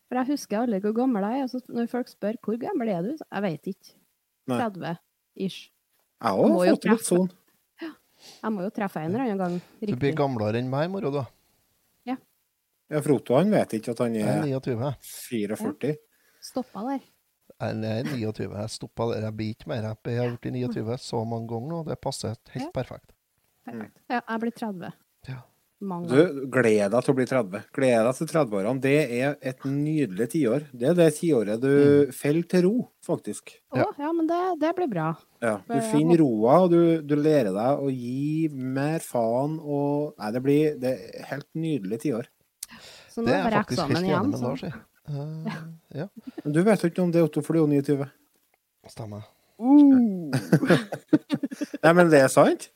For 0.07 0.19
jeg 0.19 0.29
husker 0.31 0.59
aldri 0.61 0.79
hvor 0.83 0.93
gammel 0.95 1.23
jeg 1.27 1.39
er. 1.39 1.43
Altså 1.43 1.59
når 1.73 1.89
folk 1.91 2.07
spør 2.11 2.39
hvor 2.43 2.57
gammel 2.61 2.89
er 2.89 3.03
du, 3.03 3.13
så 3.19 3.27
jeg 3.27 3.43
vet 3.43 3.71
ikke. 3.73 3.93
30 4.47 4.97
ish. 5.39 5.69
Jeg 6.23 6.51
Må 6.51 6.59
har 6.63 6.75
fått 6.75 6.87
litt 6.89 7.07
sånn. 7.07 7.29
Jeg 8.23 8.55
må 8.55 8.63
jo 8.63 8.71
treffe 8.71 9.01
en 9.03 9.11
eller 9.11 9.25
annen 9.25 9.39
gang. 9.41 9.55
Du 9.59 9.85
blir 9.85 9.95
Riktig. 9.97 10.17
gamlere 10.19 10.59
enn 10.59 10.69
meg 10.71 10.87
i 10.87 10.91
morgen, 10.91 11.15
da. 11.15 11.25
Ja, 12.91 12.99
Froto 13.01 13.33
han 13.39 13.49
vet 13.49 13.73
ikke 13.79 13.93
at 13.95 14.01
han 14.03 14.15
er 14.19 14.27
er 14.29 14.43
29. 14.45 14.91
44. 15.01 15.95
Stoppa 16.43 16.83
der. 16.89 17.05
Jeg 17.63 17.77
er 17.87 18.09
29. 18.09 18.49
Jeg 18.51 18.73
stoppa 18.73 19.07
der. 19.13 19.25
Jeg 19.29 19.35
blir 19.39 19.53
ikke 19.55 19.69
mer 19.71 19.87
happy. 19.87 20.11
Jeg 20.17 20.23
har 20.25 20.35
blitt 20.35 20.53
29 20.57 20.99
så 20.99 21.23
mange 21.27 21.47
ganger 21.51 21.71
nå. 21.71 21.81
Det 21.87 21.99
passer 22.03 22.35
helt 22.55 22.67
Ja. 22.67 22.71
perfekt. 22.75 23.11
Perfekt. 23.65 23.97
Ja, 24.11 24.19
jeg 24.27 24.39
blir 24.43 24.51
30. 24.59 24.93
Ja. 25.29 25.41
Mange 25.83 26.07
Du, 26.07 26.45
gled 26.47 26.91
deg 26.93 27.03
til 27.03 27.11
å 27.11 27.15
bli 27.17 27.25
30. 27.27 27.63
Gled 27.75 28.05
deg 28.07 28.15
til 28.15 28.27
30-årene. 28.31 28.81
Det 28.83 28.93
er 29.19 29.35
et 29.41 29.63
nydelig 29.67 30.27
tiår. 30.31 30.67
Det 30.71 30.89
er 30.89 30.93
det 30.95 31.07
tiåret 31.17 31.59
du 31.59 32.11
faller 32.15 32.47
til 32.47 32.63
ro, 32.63 32.73
faktisk. 33.03 33.55
Å, 33.75 33.83
ja, 33.99 34.11
men 34.15 34.27
det, 34.29 34.39
det 34.61 34.71
blir 34.77 34.87
bra. 34.87 35.09
Ja, 35.43 35.57
du 35.67 35.75
finner 35.91 36.17
roa, 36.23 36.61
og 36.63 36.71
du, 36.71 37.01
du 37.03 37.15
lærer 37.19 37.51
deg 37.51 37.83
å 37.83 37.91
gi 37.91 38.47
mer 38.53 38.99
faen 39.03 39.59
og 39.59 40.15
Nei, 40.19 40.31
det 40.31 40.43
blir 40.45 40.79
det 40.79 40.93
er 41.19 41.27
helt 41.33 41.49
nydelig 41.53 41.99
tiår. 42.05 42.31
Så 43.11 43.21
nå 43.21 43.27
Det 43.27 43.35
er 43.35 43.43
jeg 43.43 43.59
faktisk 43.59 43.83
helt 43.91 43.99
enig 43.99 44.31
med. 44.31 44.39
Lars 44.41 44.63
i. 44.63 44.71
Eh, 45.09 45.55
ja, 45.99 46.07
Men 46.43 46.53
du 46.55 46.61
vet 46.63 46.83
jo 46.83 46.89
ikke 46.89 47.03
om 47.03 47.11
det, 47.11 47.23
Otto, 47.25 47.41
for 47.43 47.53
du 47.53 47.59
er 47.59 47.65
jo 47.65 47.71
29. 47.81 48.05
stemmer. 48.91 49.25
Nei, 51.83 51.93
men 51.93 52.09
det 52.11 52.21
er 52.23 52.31
sant? 52.31 52.69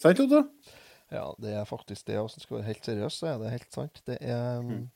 Sant, 0.00 0.20
Otto? 0.22 0.44
Ja, 1.10 1.24
det 1.40 1.54
er 1.56 1.64
faktisk 1.68 2.06
det. 2.06 2.18
Hvis 2.20 2.36
en 2.38 2.44
skal 2.44 2.56
være 2.58 2.68
helt 2.68 2.84
seriøs, 2.86 3.16
så 3.20 3.26
er 3.32 3.38
det 3.42 3.50
helt 3.56 3.72
sant. 3.74 4.02
Det 4.06 4.18
er 4.20 4.60
Mm. 4.62 4.86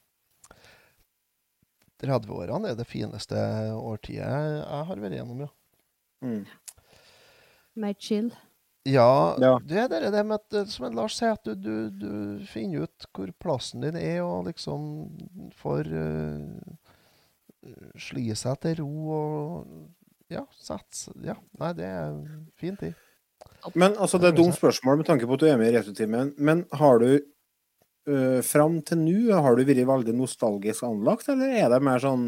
30-årene 2.02 2.68
er 2.72 2.74
det 2.74 2.86
fineste 2.90 3.36
årtiet 3.78 4.18
jeg 4.18 4.62
har 4.66 4.96
vært 4.98 5.14
gjennom, 5.14 5.44
ja. 5.44 5.50
Mm. 6.22 6.46
Mer 7.78 7.94
chill. 7.98 8.32
Ja, 8.84 9.36
Ja. 9.38 9.60
det 9.62 9.78
er 9.78 9.88
det, 9.88 10.10
det 10.10 10.24
med 10.26 10.40
at, 10.40 10.54
eh, 10.58 10.64
som 10.66 10.86
en 10.88 10.96
Lars 10.98 11.14
sier, 11.14 11.36
at 11.36 11.44
du, 11.46 11.54
du, 11.54 11.90
du 11.90 12.46
finner 12.50 12.82
ut 12.82 13.06
hvor 13.14 13.30
plassen 13.38 13.84
din 13.84 13.96
er, 13.96 14.22
og 14.26 14.48
liksom 14.48 15.06
får 15.54 15.90
uh, 15.94 17.68
sli 17.94 18.32
seg 18.34 18.58
til 18.64 18.80
ro 18.82 19.12
og 19.14 20.32
ja, 20.32 20.42
sette 20.58 21.12
Ja, 21.22 21.36
nei, 21.60 21.70
det 21.78 21.86
er 21.86 22.16
fin 22.58 22.78
tid. 22.80 22.96
Men 23.78 23.94
altså, 24.00 24.18
det 24.18 24.32
er 24.32 24.38
dumt 24.40 24.56
spørsmål 24.56 24.98
med 24.98 25.06
tanke 25.06 25.28
på 25.28 25.36
at 25.36 25.44
du 25.44 25.46
er 25.46 25.60
med 25.60 25.70
i 25.70 25.76
Retrotimen, 25.76 26.32
men 26.42 26.64
har 26.74 26.98
du 26.98 27.10
uh, 27.12 28.40
fram 28.42 28.80
til 28.82 28.98
nå 29.04 29.38
har 29.44 29.54
du 29.54 29.62
vært 29.68 29.86
veldig 29.92 30.16
nostalgisk 30.18 30.88
anlagt, 30.88 31.30
eller 31.30 31.54
er 31.54 31.70
det 31.70 31.82
mer 31.86 32.02
sånn 32.02 32.26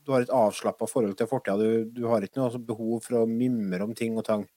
du 0.00 0.14
har 0.14 0.24
et 0.24 0.32
avslappa 0.32 0.88
forhold 0.88 1.12
til 1.18 1.28
fortida? 1.28 1.60
Du, 1.60 1.92
du 1.92 2.06
har 2.08 2.24
ikke 2.24 2.40
noe 2.40 2.48
altså, 2.48 2.62
behov 2.64 3.04
for 3.04 3.20
å 3.20 3.28
mimre 3.28 3.84
om 3.84 3.92
ting 3.92 4.16
og 4.16 4.24
tang? 4.30 4.48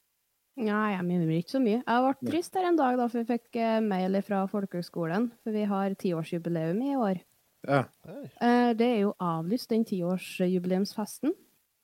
Nei, 0.61 0.89
jeg 0.93 1.05
mimrer 1.07 1.39
ikke 1.39 1.55
så 1.55 1.61
mye. 1.63 1.79
Jeg 1.81 2.03
ble 2.05 2.29
trist 2.29 2.57
her 2.57 2.67
en 2.69 2.77
dag 2.77 2.97
da, 2.99 3.07
for 3.09 3.23
vi 3.23 3.37
fikk 3.37 3.57
eh, 3.57 3.79
mail 3.81 4.19
fra 4.21 4.43
folkehøgskolen, 4.51 5.31
for 5.41 5.55
vi 5.55 5.63
har 5.69 5.95
tiårsjubileum 5.97 6.83
i 6.85 6.93
år. 6.93 7.23
Ja. 7.65 7.85
Eh, 8.05 8.73
det 8.77 8.89
er 8.89 8.99
jo 9.01 9.15
avlyst, 9.23 9.71
den 9.71 9.85
tiårsjubileumsfesten 9.89 11.33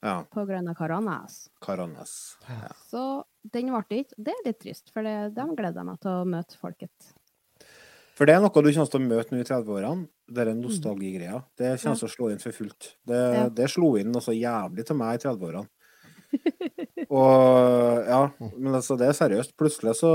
ja. 0.06 0.20
på 0.30 0.46
Grønna 0.46 0.76
Karanes. 0.78 1.48
Karanes. 1.66 2.14
Så 2.92 3.06
den 3.42 3.72
ble 3.74 3.82
det 3.90 4.04
ikke. 4.04 4.20
Det 4.28 4.36
er 4.36 4.46
litt 4.52 4.62
trist, 4.62 4.94
for 4.94 5.08
det, 5.08 5.16
de 5.38 5.48
gleder 5.56 5.82
jeg 5.82 5.90
meg 5.90 6.04
til 6.04 6.14
å 6.14 6.30
møte 6.30 6.62
folket. 6.62 7.12
For 8.20 8.28
det 8.28 8.36
er 8.36 8.42
noe 8.44 8.52
du 8.52 8.68
kommer 8.68 8.92
til 8.92 9.00
å 9.00 9.06
møte 9.08 9.34
nå 9.34 9.40
i 9.40 9.48
30-årene. 9.48 10.08
Det 10.30 10.44
er 10.44 10.50
nostalgigreia. 10.58 11.38
Det 11.58 11.74
kommer 11.80 12.02
til 12.02 12.10
å 12.10 12.14
slå 12.14 12.32
inn 12.34 12.42
for 12.44 12.54
fullt. 12.54 12.94
Det, 13.08 13.20
Ja. 13.34 13.46
det 13.50 13.70
slo 13.72 13.94
inn 13.98 14.12
noe 14.12 14.22
så 14.22 14.36
jævlig 14.36 14.86
til 14.86 15.00
meg 15.00 15.16
i 15.16 15.22
30-årene. 15.24 15.70
Og 17.10 18.06
ja, 18.06 18.22
men 18.40 18.76
altså, 18.78 18.98
det 19.00 19.10
er 19.10 19.18
seriøst. 19.18 19.56
Plutselig 19.60 19.96
så 20.00 20.12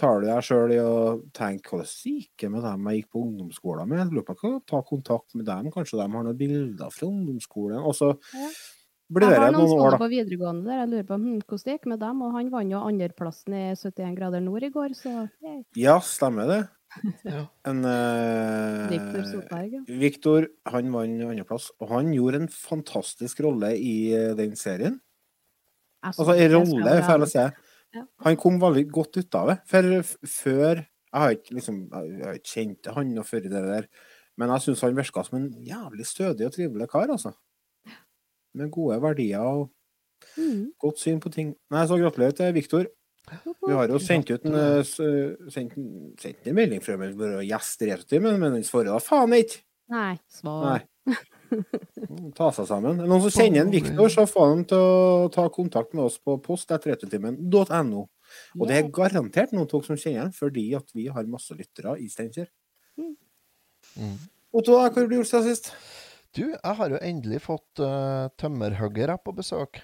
tar 0.00 0.20
du 0.20 0.28
deg 0.28 0.44
sjøl 0.46 0.74
i 0.74 0.80
å 0.82 0.94
tenke 1.36 1.76
hva 1.76 1.84
gikk 1.84 1.92
syke 1.92 2.50
med 2.52 2.64
dem 2.66 2.88
jeg 2.90 3.02
gikk 3.02 3.10
på 3.14 3.24
ungdomsskolen 3.24 3.90
med? 3.90 4.02
Jeg 4.02 4.12
lurer 4.12 4.28
på 4.28 4.36
hva 4.42 4.54
ta 4.70 4.82
kontakt 4.86 5.36
med 5.38 5.46
dem. 5.48 5.70
Kanskje 5.74 6.00
de 6.00 6.06
har 6.06 6.26
noen 6.26 6.38
bilder 6.38 6.94
fra 6.94 7.10
ungdomsskolen? 7.10 7.82
Og 7.82 7.94
så 7.98 8.14
Ja. 8.34 8.48
blir 9.12 9.30
Jeg 9.30 9.36
det 9.36 9.42
har 9.42 9.52
noen 9.52 9.60
noen 9.60 9.64
år, 9.64 9.74
noen 9.74 9.80
skoler 9.80 10.00
på 10.02 10.10
videregående 10.10 10.64
der 10.64 10.78
jeg 10.80 10.92
lurer 10.92 11.08
på 11.10 11.18
hm, 11.20 11.40
hvordan 11.44 11.64
det 11.64 11.74
gikk 11.78 11.86
med 11.92 12.00
dem, 12.00 12.22
og 12.22 12.32
han 12.38 12.50
vant 12.50 12.72
jo 12.72 12.84
andreplassen 12.88 13.54
i 13.54 13.64
71 13.76 14.16
grader 14.16 14.40
nord 14.40 14.62
i 14.64 14.72
går, 14.74 14.96
så 14.96 15.28
hey. 15.44 15.60
Ja, 15.76 16.00
stemmer 16.00 16.50
det. 16.50 16.62
Ja. 17.26 17.40
En 17.66 17.80
eh, 17.90 18.90
Victor 18.92 19.24
Solberg, 19.26 19.72
ja. 19.72 19.80
Victor, 19.98 20.46
han 20.70 20.92
vant 20.94 21.24
andreplass, 21.26 21.72
og 21.82 21.90
han 21.90 22.12
gjorde 22.14 22.44
en 22.44 22.52
fantastisk 22.52 23.40
rolle 23.42 23.72
i 23.74 24.14
eh, 24.14 24.30
den 24.38 24.54
serien. 24.54 25.00
Jeg 26.04 26.12
Altså, 26.12 26.34
i 26.36 26.48
rolle, 26.52 26.96
får 27.06 27.22
jeg 27.24 27.32
si. 27.32 27.44
Ja. 27.94 28.02
Han 28.26 28.36
kom 28.40 28.58
veldig 28.60 28.84
godt 28.92 29.16
ut 29.20 29.38
av 29.38 29.52
det. 29.52 29.60
For 29.70 30.26
før 30.26 30.82
Jeg 31.14 31.22
har 31.22 31.30
ikke 31.36 31.54
liksom, 31.54 31.76
jeg 31.94 32.26
har 32.26 32.38
ikke 32.40 32.50
kjent 32.50 32.88
han 32.90 33.10
noe 33.14 33.22
før 33.22 33.44
i 33.46 33.50
det 33.52 33.60
der, 33.62 33.84
men 34.34 34.50
jeg 34.50 34.64
syns 34.64 34.80
han 34.82 34.96
virka 34.96 35.22
som 35.22 35.36
en 35.38 35.44
jævlig 35.62 36.06
stødig 36.10 36.48
og 36.48 36.56
trivelig 36.56 36.88
kar, 36.90 37.06
altså. 37.14 37.30
Med 38.58 38.72
gode 38.74 38.96
verdier 38.98 39.46
og 39.46 39.68
mm. 40.34 40.72
godt 40.82 40.98
syn 40.98 41.20
på 41.22 41.30
ting. 41.30 41.52
Nei, 41.70 41.84
så 41.86 42.00
gratulerer 42.02 42.34
til 42.34 42.50
Viktor. 42.56 42.90
Vi 43.30 43.72
har 43.78 43.94
jo 43.94 44.00
sendt 44.02 44.34
ut 44.34 44.42
en, 44.50 44.58
eh, 44.58 44.82
sendt, 45.54 45.78
sendt 46.18 46.50
en 46.50 46.58
melding 46.58 46.82
fra 46.82 46.98
meg 46.98 47.14
for 47.14 47.38
å 47.38 47.46
gjeste 47.46 47.92
Retrotimen, 47.92 48.36
men 48.42 48.58
han 48.58 48.66
svarer 48.66 48.90
da 48.90 48.98
faen 48.98 49.38
ikke! 49.38 49.62
Nei, 49.94 50.16
svar. 50.32 50.82
Nei. 51.06 51.14
Ta 52.38 52.50
seg 52.54 52.68
sammen. 52.68 53.00
Er 53.02 53.10
noen 53.10 53.22
som 53.24 53.34
kjenner 53.34 53.64
en 53.64 53.72
Viktor, 53.72 54.10
så 54.12 54.26
får 54.28 54.50
han 54.50 54.64
til 54.70 54.82
å 54.82 55.30
ta 55.34 55.46
kontakt 55.52 55.94
med 55.96 56.06
oss 56.06 56.18
på 56.22 56.36
post 56.44 56.72
etter 56.74 56.94
returtimen.no. 56.94 58.04
Og 58.58 58.68
det 58.70 58.78
er 58.78 58.92
garantert 58.94 59.54
noen 59.54 59.66
av 59.66 59.72
dere 59.74 59.88
som 59.88 60.00
kjenner 60.00 60.26
han, 60.26 60.34
fordi 60.34 60.68
at 60.78 60.94
vi 60.96 61.08
har 61.12 61.30
masse 61.30 61.54
lyttere 61.56 61.96
i 62.02 62.08
Steinkjer. 62.10 62.48
Mm. 62.98 64.16
Otto, 64.54 64.76
hva 64.76 64.88
har 64.88 65.08
du 65.10 65.16
gjort 65.18 65.30
siden 65.30 65.48
sist? 65.50 65.72
Du, 66.34 66.48
jeg 66.50 66.76
har 66.78 66.90
jo 66.90 66.98
endelig 66.98 67.44
fått 67.44 67.82
uh, 67.82 68.26
tømmerhoggere 68.40 69.16
på 69.22 69.34
besøk. 69.36 69.78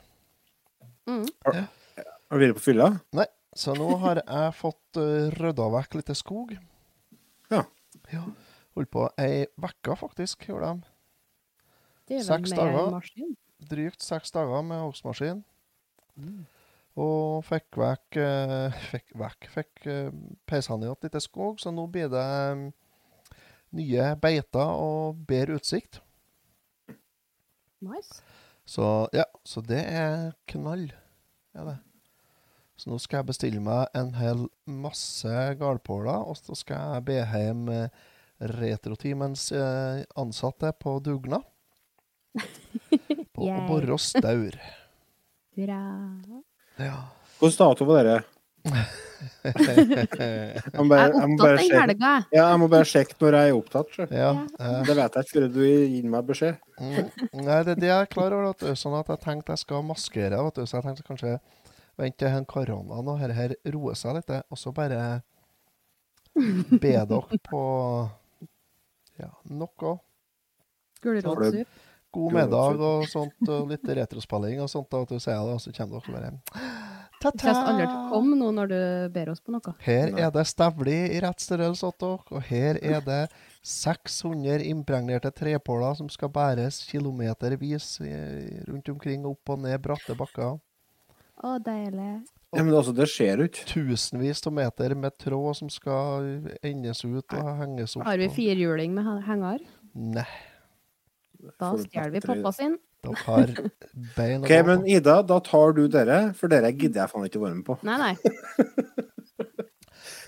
Mm. 1.07 1.27
Har 1.47 2.39
du 2.39 2.43
vært 2.43 2.57
på 2.59 2.65
fylla? 2.65 2.89
Nei, 3.15 3.27
så 3.55 3.75
nå 3.79 3.87
har 4.03 4.23
jeg 4.25 4.57
fått 4.59 4.99
uh, 4.99 5.31
rydda 5.37 5.69
vekk 5.77 5.99
litt 6.01 6.11
skog. 6.19 6.57
Ja. 7.55 7.65
ja. 8.11 8.25
Holdt 8.79 8.91
på 8.95 9.07
ei 9.23 9.45
uke, 9.63 9.95
faktisk, 9.99 10.49
gjorde 10.51 10.73
de. 10.73 10.90
Seks 12.11 12.51
med 12.51 12.59
dager. 12.59 12.91
maskin. 12.97 13.37
Drygt 13.71 14.03
seks 14.03 14.33
dager 14.35 14.63
med 14.67 14.83
hogstmaskin. 14.83 15.45
Mm. 16.19 16.47
Og 17.01 17.45
fikk 17.47 17.79
vekk 17.79 18.19
eh, 18.19 18.79
Fikk 18.91 19.13
vekk 19.21 19.47
Fikk 19.53 19.85
uh, 19.87 20.09
peisene 20.51 20.89
i 20.89 20.91
et 20.91 21.07
lite 21.07 21.23
skog, 21.23 21.61
så 21.63 21.71
nå 21.73 21.87
blir 21.93 22.11
det 22.11 22.25
eh, 22.25 22.65
nye 23.79 24.09
beiter 24.21 24.73
og 24.75 25.21
bedre 25.29 25.61
utsikt. 25.61 26.01
Nice. 27.81 28.21
Så 28.67 29.09
ja, 29.17 29.25
så 29.47 29.63
det 29.65 29.81
er 29.87 30.33
knall. 30.51 30.91
Er 31.55 31.71
det. 31.71 31.79
Så 32.81 32.91
nå 32.91 32.99
skal 33.03 33.21
jeg 33.21 33.29
bestille 33.29 33.61
meg 33.63 33.91
en 33.99 34.15
hel 34.17 34.47
masse 34.65 35.41
gardpåler, 35.61 36.27
og 36.27 36.39
så 36.39 36.57
skal 36.57 36.95
jeg 36.97 37.07
be 37.11 37.19
hjem 37.21 37.67
eh, 37.75 38.03
Retroteamens 38.41 39.51
eh, 39.53 40.03
ansatte 40.17 40.73
på 40.81 40.95
dugnad. 41.05 41.45
På 43.35 43.47
Borås 43.69 44.11
staur. 44.15 44.55
Hurra. 45.57 45.81
Ja. 46.81 46.99
Hvilken 47.41 47.59
dato 47.65 47.85
var 47.89 48.05
dere? 48.05 48.23
Jeg 49.21 50.73
må 50.77 50.85
bare, 50.89 51.07
Jeg 51.11 51.21
er 51.21 51.29
må 51.29 51.37
opptatt 51.37 51.41
bare 51.41 51.57
den 51.57 51.65
sjekke, 51.65 51.81
helga. 51.81 52.11
jeg. 52.11 52.25
ja, 52.37 52.45
jeg 52.51 52.59
må 52.61 52.67
bare 52.73 52.87
sjekke 52.89 53.17
når 53.21 53.35
jeg 53.37 53.51
er 53.51 53.57
opptatt. 53.57 53.97
ja. 54.17 54.31
eh, 54.61 54.77
Det 54.89 54.95
vet 54.97 55.17
jeg 55.17 55.25
ikke 55.25 55.31
skulle 55.31 55.49
du 55.53 55.61
gi 55.65 56.01
meg 56.09 56.29
beskjed. 56.29 56.57
Mm, 56.81 57.11
Nei, 57.45 57.59
det 57.67 57.75
er 57.75 57.81
det 57.83 57.89
jeg 57.91 58.05
er 58.07 58.11
klar 58.15 58.37
over. 58.37 58.51
At. 58.55 58.65
Sånn 58.81 58.97
at 58.97 59.11
jeg 59.13 59.21
tenkte 59.25 59.53
jeg 59.57 59.63
skal 59.65 59.85
maskere. 59.89 60.41
Vet 60.47 60.61
du. 60.61 60.63
Så 60.69 60.79
jeg 60.79 60.87
tenkte 60.87 61.07
kanskje 61.09 61.35
vente 62.01 62.21
til 62.23 62.33
en 62.39 62.49
koronaen 62.49 63.11
og 63.13 63.19
her, 63.21 63.35
her 63.37 63.55
roer 63.75 63.99
seg 63.99 64.17
litt, 64.21 64.31
og 64.49 64.57
så 64.61 64.73
bare 64.77 65.01
be 66.71 66.95
dere 66.95 67.41
på 67.51 67.63
ja, 69.21 69.29
noe. 69.53 69.97
Gulrotsuppe. 71.05 71.65
God 72.11 72.35
middag 72.35 72.81
og 72.83 73.05
sånt, 73.11 73.39
og 73.47 73.71
litt 73.71 73.87
retrospilling 74.01 74.63
og 74.65 74.71
sånt. 74.73 74.91
og 74.95 75.05
Vet 75.05 75.13
du, 75.15 75.23
sier 75.23 75.45
det, 75.47 75.55
og 75.55 75.61
så 75.63 75.73
kommer 75.77 76.01
dere 76.01 76.15
bare 76.17 76.33
Det 77.21 77.33
kommer 77.37 77.69
aldri 77.71 77.85
til 77.85 77.95
å 77.95 78.09
komme 78.11 78.39
nå 78.41 78.49
når 78.57 78.73
du 78.73 78.81
ber 79.15 79.31
oss 79.31 79.43
på 79.45 79.55
noe. 79.55 79.75
Her 79.85 80.15
er 80.17 80.33
det 80.35 80.47
stevli 80.49 80.97
i 81.15 81.21
rett 81.23 81.45
størrelse 81.45 81.93
til 82.01 82.17
dere, 82.17 82.35
og 82.35 82.49
her 82.49 82.81
er 82.81 83.05
det 83.07 83.21
600 83.71 84.65
impregnerte 84.73 85.31
trepåler 85.37 86.01
som 86.01 86.09
skal 86.11 86.33
bæres 86.33 86.81
kilometervis 86.89 87.93
rundt 88.67 88.91
omkring, 88.91 89.29
opp 89.29 89.55
og 89.55 89.63
ned 89.67 89.79
bratte 89.85 90.17
bakker. 90.19 90.59
Å, 91.41 91.57
deilig. 91.65 92.13
Ja, 92.51 92.65
men 92.65 92.75
altså, 92.75 92.93
det 92.97 93.07
skjer 93.09 93.41
jo 93.41 93.47
ikke. 93.47 93.65
Tusenvis 93.71 94.43
av 94.49 94.55
meter 94.57 94.97
med 94.99 95.15
tråd 95.23 95.61
som 95.61 95.71
skal 95.73 96.27
endes 96.67 97.05
ut 97.07 97.37
og 97.39 97.51
henges 97.61 97.95
opp. 97.95 98.05
Har 98.09 98.19
vi 98.19 98.27
firhjuling 98.35 98.97
med 98.97 99.07
henger? 99.29 99.63
Nei, 99.95 100.27
Da 101.61 101.73
stjeler 101.81 102.11
vi 102.15 102.21
pappa 102.25 102.53
sin. 102.57 102.79
dere 103.05 103.15
har 103.25 103.47
bein 104.17 104.43
og 104.43 104.45
Ok, 104.45 104.55
men. 104.67 104.87
Ida, 104.87 105.23
da 105.27 105.39
tar 105.41 105.73
du 105.79 105.87
dere, 105.89 106.21
for 106.37 106.49
dere 106.53 106.73
gidder 106.77 107.05
jeg 107.07 107.13
faen 107.15 107.25
ikke 107.31 107.41
å 107.41 107.47
være 107.49 107.59
med 107.61 107.67
på. 107.71 107.79
Nei, 107.89 107.97
nei. 107.99 108.15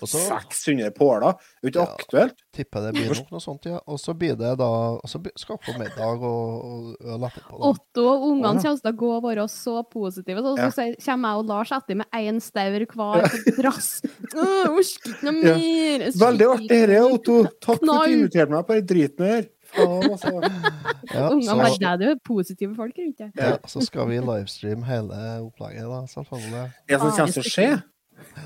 Og 0.03 0.09
så 0.11 0.19
600 0.19 0.91
påler, 0.97 1.37
det 1.63 1.63
er 1.63 1.63
jo 1.63 1.71
ikke 1.71 1.83
Ja. 1.83 1.95
aktuelt. 1.95 2.41
tipper 2.53 2.81
det 2.83 2.91
blir 2.97 3.13
nok 3.15 3.29
noe 3.31 3.41
sånt, 3.41 3.65
ja. 3.71 3.79
Og 3.87 4.01
så 4.03 4.13
blir 4.19 4.35
det 4.37 4.59
da 4.59 4.67
Og 4.99 5.05
så 5.07 5.21
skal 5.39 5.57
dere 5.57 5.63
få 5.63 5.79
middag 5.79 6.25
og, 6.27 6.65
og 6.67 6.97
øl 7.07 7.23
etterpå. 7.29 7.55
Da. 7.55 7.69
Otto 7.71 8.07
og 8.11 8.25
ungene 8.33 8.61
kommer 8.65 8.81
til 8.83 8.91
å 8.91 8.97
gå 8.99 9.11
og 9.17 9.23
være 9.29 9.45
så 9.49 9.77
positive. 9.89 10.43
Så, 10.43 10.57
Ja. 10.59 10.69
så 10.75 10.89
kommer 11.07 11.29
jeg 11.29 11.39
og 11.39 11.47
Lars 11.47 11.71
etter 11.79 11.95
med 12.03 12.07
én 12.19 12.41
staur 12.43 12.87
hver 12.91 13.23
på 13.31 13.55
trass. 13.63 14.03
Orker 14.35 14.83
ikke 14.83 15.23
noe 15.23 15.37
mer. 15.39 16.07
Ja. 16.09 16.11
Veldig 16.27 16.49
artig 16.57 16.83
dette, 16.91 17.01
Otto. 17.07 17.39
Takk 17.63 17.79
for 17.87 17.95
at 18.03 18.09
du 18.11 18.17
inviterte 18.19 18.51
meg 18.51 18.67
på 18.67 18.75
den 18.81 18.87
driten 18.91 19.27
her. 19.31 19.49
Ja, 19.73 21.29
Ungene 21.31 21.47
så, 21.49 21.57
bare 21.57 21.71
«Nei, 21.81 21.95
det 21.99 22.07
er 22.07 22.13
jo 22.13 22.19
positive 22.25 22.75
folk 22.77 22.99
rundt 22.99 23.19
deg. 23.19 23.33
ja, 23.37 23.55
så 23.69 23.83
skal 23.85 24.09
vi 24.11 24.19
livestreame 24.23 24.85
hele 24.87 25.23
opplegget, 25.43 25.89
da, 25.91 26.03
selvfølgelig. 26.13 26.67
Det 26.89 26.99
som 27.01 27.09
Ah, 27.09 27.17
kommer 27.17 27.33
til 27.33 27.43
å 27.43 27.53
skje, 27.53 27.71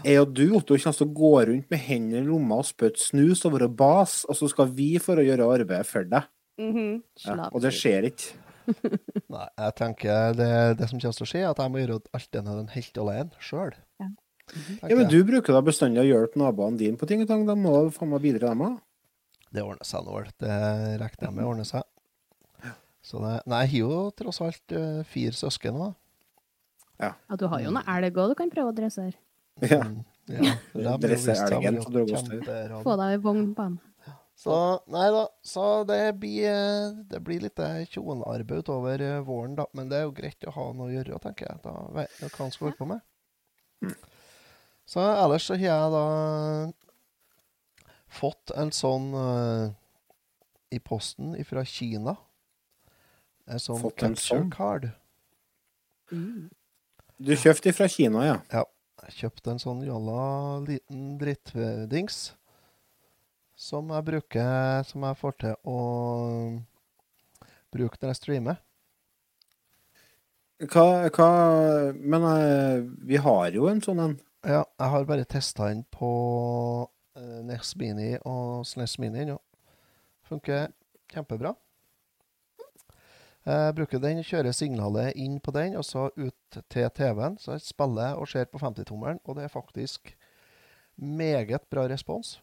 er 0.07 0.21
at 0.23 0.33
du, 0.33 0.45
Otto, 0.57 0.79
kommer 0.79 0.97
til 1.01 1.07
å 1.07 1.15
gå 1.19 1.33
rundt 1.51 1.71
med 1.71 1.83
hendene 1.85 2.23
i 2.23 2.27
lomma 2.27 2.61
og 2.62 2.69
spytte 2.69 3.03
snus 3.03 3.45
og 3.45 3.57
være 3.59 3.69
bas, 3.77 4.25
og 4.29 4.39
så 4.39 4.49
skal 4.53 4.71
vi 4.73 4.97
for 5.03 5.21
å 5.21 5.27
gjøre 5.27 5.49
arbeidet 5.59 5.87
for 5.91 6.05
deg. 6.05 6.29
Mhm. 6.62 7.03
Ja, 7.27 7.51
og 7.53 7.61
det 7.62 7.75
skjer 7.77 8.09
ikke. 8.09 8.33
Nei, 9.35 9.47
jeg 9.59 9.75
tenker 9.79 10.33
det, 10.35 10.51
det 10.81 10.89
som 10.91 10.99
kommer 10.99 11.19
til 11.21 11.27
å 11.27 11.31
skje, 11.31 11.43
er 11.45 11.51
at 11.53 11.61
jeg 11.62 11.71
må 11.75 11.83
gjøre 11.83 12.01
alt 12.17 12.31
denne 12.35 12.57
helt 12.73 12.99
alene 13.03 13.31
sjøl. 13.45 13.75
Ja. 14.01 14.09
Ja, 14.87 14.95
men 14.95 15.09
du 15.11 15.19
bruker 15.27 15.53
da 15.57 15.61
bestandig 15.67 15.99
å 16.05 16.07
hjelpe 16.07 16.39
naboene 16.39 16.79
dine 16.79 16.97
på 16.99 17.07
ting 17.11 17.21
og 17.25 17.27
tang. 17.27 17.45
De 17.49 17.55
må 17.59 17.91
faen 17.91 18.12
meg 18.12 18.23
bidra, 18.23 18.53
dem 18.55 18.62
òg. 18.62 18.77
Det 19.55 19.63
ordner 19.63 19.87
seg 19.87 20.07
nå 20.07 20.17
vel. 20.17 20.33
Det 20.43 20.57
regner 21.03 21.29
jeg 21.29 21.37
med 21.37 21.47
ordner 21.47 21.69
seg. 21.69 21.85
Så 23.07 23.21
det, 23.23 23.37
nei, 23.47 23.63
jeg 23.63 23.71
har 23.71 23.79
jo 23.85 23.99
tross 24.19 24.41
alt 24.43 24.75
eh, 24.75 25.03
fire 25.07 25.37
søsken 25.37 25.77
nå. 25.79 25.93
Ja, 26.99 27.13
du 27.39 27.45
har 27.53 27.61
jo 27.63 27.71
noe 27.75 27.85
elg 27.93 28.17
òg 28.19 28.33
du 28.33 28.39
kan 28.39 28.51
prøve 28.51 28.73
å 28.73 28.77
dressere. 28.77 29.15
Ja. 29.63 29.85
Mm, 29.85 30.01
ja, 30.83 30.97
visst 31.03 31.29
elgen 31.31 31.79
Få 32.83 32.97
deg 32.99 33.13
ei 33.15 33.21
vogn 33.23 33.53
på 33.55 33.69
den. 33.69 33.77
Så 34.37 34.57
nei 34.93 35.07
da. 35.15 35.23
Så 35.47 35.85
det 35.89 36.01
blir, 36.21 36.49
eh, 36.51 36.97
det 37.09 37.23
blir 37.25 37.47
litt 37.47 37.57
tjonearbeid 37.57 37.93
kjolearbeid 37.95 38.65
utover 38.67 39.05
eh, 39.07 39.21
våren, 39.25 39.55
da. 39.61 39.69
Men 39.73 39.93
det 39.93 40.01
er 40.01 40.09
jo 40.09 40.17
greit 40.17 40.49
å 40.51 40.57
ha 40.57 40.67
noe 40.77 40.91
å 40.91 40.97
gjøre, 40.97 41.21
tenker 41.25 41.49
jeg. 41.49 41.63
Da 41.65 41.77
vet 41.97 42.19
jeg 42.21 42.33
hva 42.35 42.43
han 42.43 42.53
skal 42.53 42.69
holde 42.69 42.81
på 42.81 42.91
med. 42.91 43.95
Så 44.87 45.03
ellers 45.03 45.47
så 45.47 45.57
har 45.57 45.67
jeg 45.71 45.95
da 45.95 46.05
fått 48.16 48.52
en 48.57 48.72
sånn 48.74 49.11
uh, 49.14 49.68
i 50.74 50.81
posten 50.83 51.37
fra 51.46 51.64
Kina. 51.68 52.16
En 53.46 53.62
sånn 53.62 53.83
Fått 53.83 54.02
en 54.02 54.16
capture 54.16 54.40
sånn? 54.40 54.50
card. 54.50 54.88
Du 57.16 57.33
kjøpte 57.38 57.72
fra 57.76 57.88
Kina, 57.90 58.24
ja. 58.26 58.40
Ja. 58.52 58.64
Jeg 59.07 59.18
kjøpte 59.20 59.52
en 59.52 59.61
sånn 59.62 59.85
jalla 59.87 60.22
liten 60.64 61.14
drittdings 61.20 62.33
som 63.57 63.90
jeg 63.92 64.05
bruker 64.05 64.83
Som 64.88 65.05
jeg 65.07 65.18
får 65.20 65.37
til 65.42 65.55
å 65.68 65.76
bruke 67.72 68.00
når 68.00 68.12
jeg 68.12 68.18
streamer. 68.20 68.61
Hva, 70.72 71.09
hva 71.12 71.31
Men 71.92 72.24
uh, 72.24 72.85
vi 73.05 73.20
har 73.20 73.52
jo 73.57 73.68
en 73.68 73.83
sånn 73.85 74.00
en. 74.00 74.14
Ja, 74.46 74.62
jeg 74.64 74.92
har 74.92 75.09
bare 75.09 75.26
testa 75.29 75.68
den 75.68 75.83
på 75.92 76.09
NES 77.16 77.76
Mini 77.81 78.11
og 78.24 78.66
SNES 78.68 78.98
Mini 79.02 79.24
ennå. 79.24 79.38
Funker 80.26 80.68
kjempebra. 81.12 81.55
Jeg 83.46 83.74
bruker 83.79 84.00
den, 84.02 84.24
kjører 84.26 84.55
signalet 84.57 85.14
inn 85.22 85.37
på 85.38 85.52
den, 85.55 85.76
og 85.79 85.85
så 85.87 86.09
ut 86.18 86.59
til 86.72 86.88
TV-en. 86.90 87.37
Så 87.38 87.55
jeg 87.55 87.62
spiller 87.62 88.18
og 88.18 88.26
ser 88.29 88.48
på 88.50 88.59
50-tommelen, 88.59 89.20
og 89.22 89.38
det 89.38 89.46
er 89.46 89.52
faktisk 89.52 90.16
meget 90.96 91.62
bra 91.70 91.87
respons. 91.87 92.40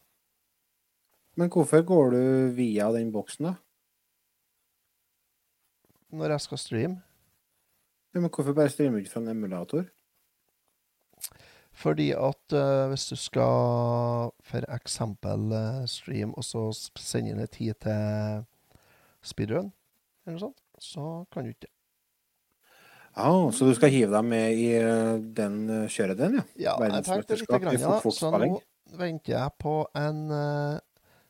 Men 1.35 1.49
hvorfor 1.51 1.81
går 1.83 2.13
du 2.13 2.23
via 2.55 2.87
den 2.95 3.11
boksen, 3.11 3.49
da? 3.49 3.53
Når 6.13 6.37
jeg 6.37 6.45
skal 6.45 6.61
streame. 6.61 7.01
Ja, 8.13 8.21
men 8.21 8.29
hvorfor 8.29 8.53
bare 8.53 8.69
streame 8.69 9.01
ut 9.01 9.09
fra 9.09 9.19
en 9.19 9.33
emulator? 9.33 9.89
Fordi 11.73 12.11
at 12.13 12.53
uh, 12.53 12.87
hvis 12.91 13.07
du 13.09 13.15
skal 13.17 14.31
for 14.45 14.65
eksempel 14.69 15.51
eh, 15.57 15.85
stream, 15.89 16.33
og 16.37 16.45
så 16.45 16.67
sende 17.01 17.33
inn 17.33 17.41
en 17.41 17.49
tid 17.49 17.73
til 17.81 18.43
speedrun, 19.25 19.71
eller 20.23 20.37
noe 20.37 20.43
sånt, 20.43 20.61
så 20.79 21.07
kan 21.33 21.47
du 21.47 21.53
ikke 21.53 21.65
det. 21.65 21.73
Ah, 23.13 23.51
så 23.53 23.67
du 23.69 23.75
skal 23.77 23.91
hive 23.93 24.09
deg 24.09 24.25
med 24.25 24.57
i 24.57 24.69
eh, 24.79 25.17
den 25.37 25.57
uh, 25.69 25.89
kjøret 25.91 26.17
den, 26.17 26.39
ja? 26.39 26.45
Ja, 26.57 26.77
jeg 26.81 27.05
tenkte 27.05 27.37
litt, 27.37 27.51
grann, 27.51 27.77
ja, 27.77 27.99
så 28.01 28.31
nå 28.33 28.55
venter 28.97 29.35
jeg 29.35 29.53
på 29.61 29.75
en 29.97 30.23
uh, 30.33 30.79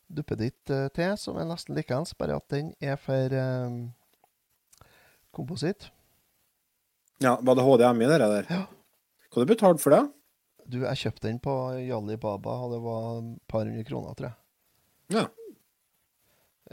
duppeditt 0.07 0.71
uh, 0.71 0.87
til 0.95 1.17
som 1.19 1.39
er 1.39 1.49
nesten 1.49 1.75
likeens, 1.75 2.15
bare 2.19 2.37
at 2.39 2.47
den 2.53 2.71
er 2.83 2.95
for 2.99 3.35
um, 3.35 3.77
kompositt. 5.35 5.89
Ja, 7.23 7.35
Var 7.39 7.59
det 7.59 7.67
HDMI, 7.67 8.07
det 8.11 8.19
der? 8.21 8.47
Ja. 8.51 8.63
Hva 9.27 9.41
har 9.41 9.47
du 9.47 9.51
betalt 9.51 9.83
for 9.83 9.95
det? 9.95 10.03
Du, 10.69 10.81
jeg 10.85 10.99
kjøpte 11.01 11.27
den 11.27 11.39
på 11.43 11.53
Jali 11.83 12.15
Baba, 12.21 12.57
og 12.65 12.73
det 12.75 12.81
var 12.83 13.07
et 13.19 13.31
par 13.51 13.65
hundre 13.67 13.83
kroner, 13.87 14.13
tror 14.17 14.29
jeg. 14.29 14.37
Ja. 15.17 15.25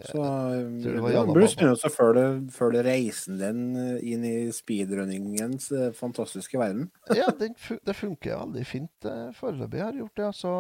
Så 0.07 0.22
eh, 0.22 0.87
Jalla 0.87 1.26
blir 1.26 1.42
Baba. 1.42 1.48
spennende 1.50 1.90
å 1.90 1.92
følge 1.92 2.24
følge 2.55 2.83
reisen 2.87 3.40
din 3.40 3.62
eh, 3.76 3.96
inn 4.12 4.22
i 4.24 4.35
speedrunningens 4.55 5.66
eh, 5.76 5.90
fantastiske 5.96 6.61
verden. 6.61 6.88
Ja, 7.18 7.29
den 7.37 7.57
det 7.59 7.96
funker 7.98 8.38
veldig 8.46 8.64
fint 8.68 9.09
foreløpig. 9.37 9.81
Jeg 9.83 9.88
har 9.88 9.98
gjort 10.05 10.16
det, 10.20 10.29
altså. 10.31 10.53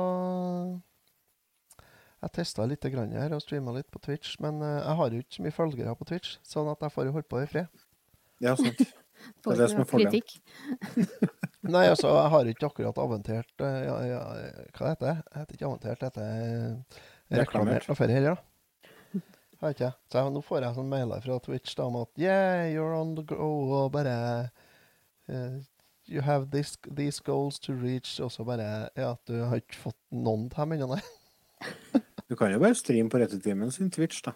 Jeg 2.20 2.34
testa 2.36 2.66
litt 2.68 2.84
grann 2.92 3.14
her 3.16 3.32
og 3.32 3.40
streama 3.40 3.72
litt 3.78 3.88
på 3.88 4.02
Twitch, 4.04 4.34
men 4.44 4.58
jeg 4.60 4.96
har 4.98 5.14
jo 5.14 5.22
ikke 5.22 5.38
så 5.38 5.44
mye 5.46 5.56
følgere 5.56 5.94
på 5.96 6.10
Twitch, 6.10 6.34
sånn 6.44 6.68
at 6.68 6.82
jeg 6.84 6.92
får 6.92 7.14
holde 7.14 7.30
på 7.30 7.40
i 7.40 7.46
fred. 7.48 7.86
Ja, 8.44 8.52
sant. 8.58 8.82
Det 9.40 9.54
er 9.54 9.62
det 9.62 9.70
som 9.72 9.82
er 9.82 9.88
fordelen. 9.88 10.22
Nei, 11.74 11.86
altså, 11.92 12.08
jeg 12.08 12.32
har 12.32 12.50
ikke 12.50 12.68
akkurat 12.70 13.00
avantert 13.02 13.64
eh, 13.66 13.80
ja, 13.84 13.96
ja, 14.08 14.20
Hva 14.76 14.92
heter 14.94 15.06
det? 15.06 15.16
Jeg 15.18 15.42
heter 15.42 15.58
ikke 15.58 15.66
avventert 15.68 16.00
det 16.00 16.08
heter 16.08 16.30
eh, 16.30 17.02
reklamert 17.42 17.88
noe 17.88 17.98
for 17.98 18.12
her, 18.12 18.28
ja. 18.30 18.36
Har 19.60 19.74
ikke. 19.74 19.90
Så 20.08 20.22
jeg, 20.22 20.32
nå 20.32 20.40
får 20.44 20.64
jeg 20.64 20.76
sånn 20.78 20.88
mailer 20.88 21.20
fra 21.20 21.36
Twitch 21.44 21.76
da, 21.76 21.88
om 21.90 21.98
at 22.00 22.10
Yeah, 22.20 22.64
you're 22.72 22.94
on 22.96 23.12
the 23.18 23.26
go, 23.28 23.50
og 23.76 23.90
bare 23.92 24.14
uh, 25.28 25.58
You 26.08 26.24
have 26.24 26.48
this, 26.50 26.78
these 26.88 27.20
goals 27.22 27.60
to 27.66 27.76
reach. 27.76 28.16
Og 28.24 28.32
så 28.32 28.46
bare 28.48 28.88
Ja, 28.96 29.14
du 29.28 29.36
har 29.44 29.60
ikke 29.60 29.82
fått 29.84 30.00
noen 30.10 30.48
til 30.48 30.64
dem 30.64 30.78
ennå, 30.78 30.94
nei. 30.96 32.00
Du 32.30 32.38
kan 32.38 32.52
jo 32.54 32.60
bare 32.62 32.78
streame 32.78 33.12
på 33.12 33.20
rettetimen 33.20 33.72
sin 33.74 33.92
Twitch, 33.92 34.24
da. 34.24 34.32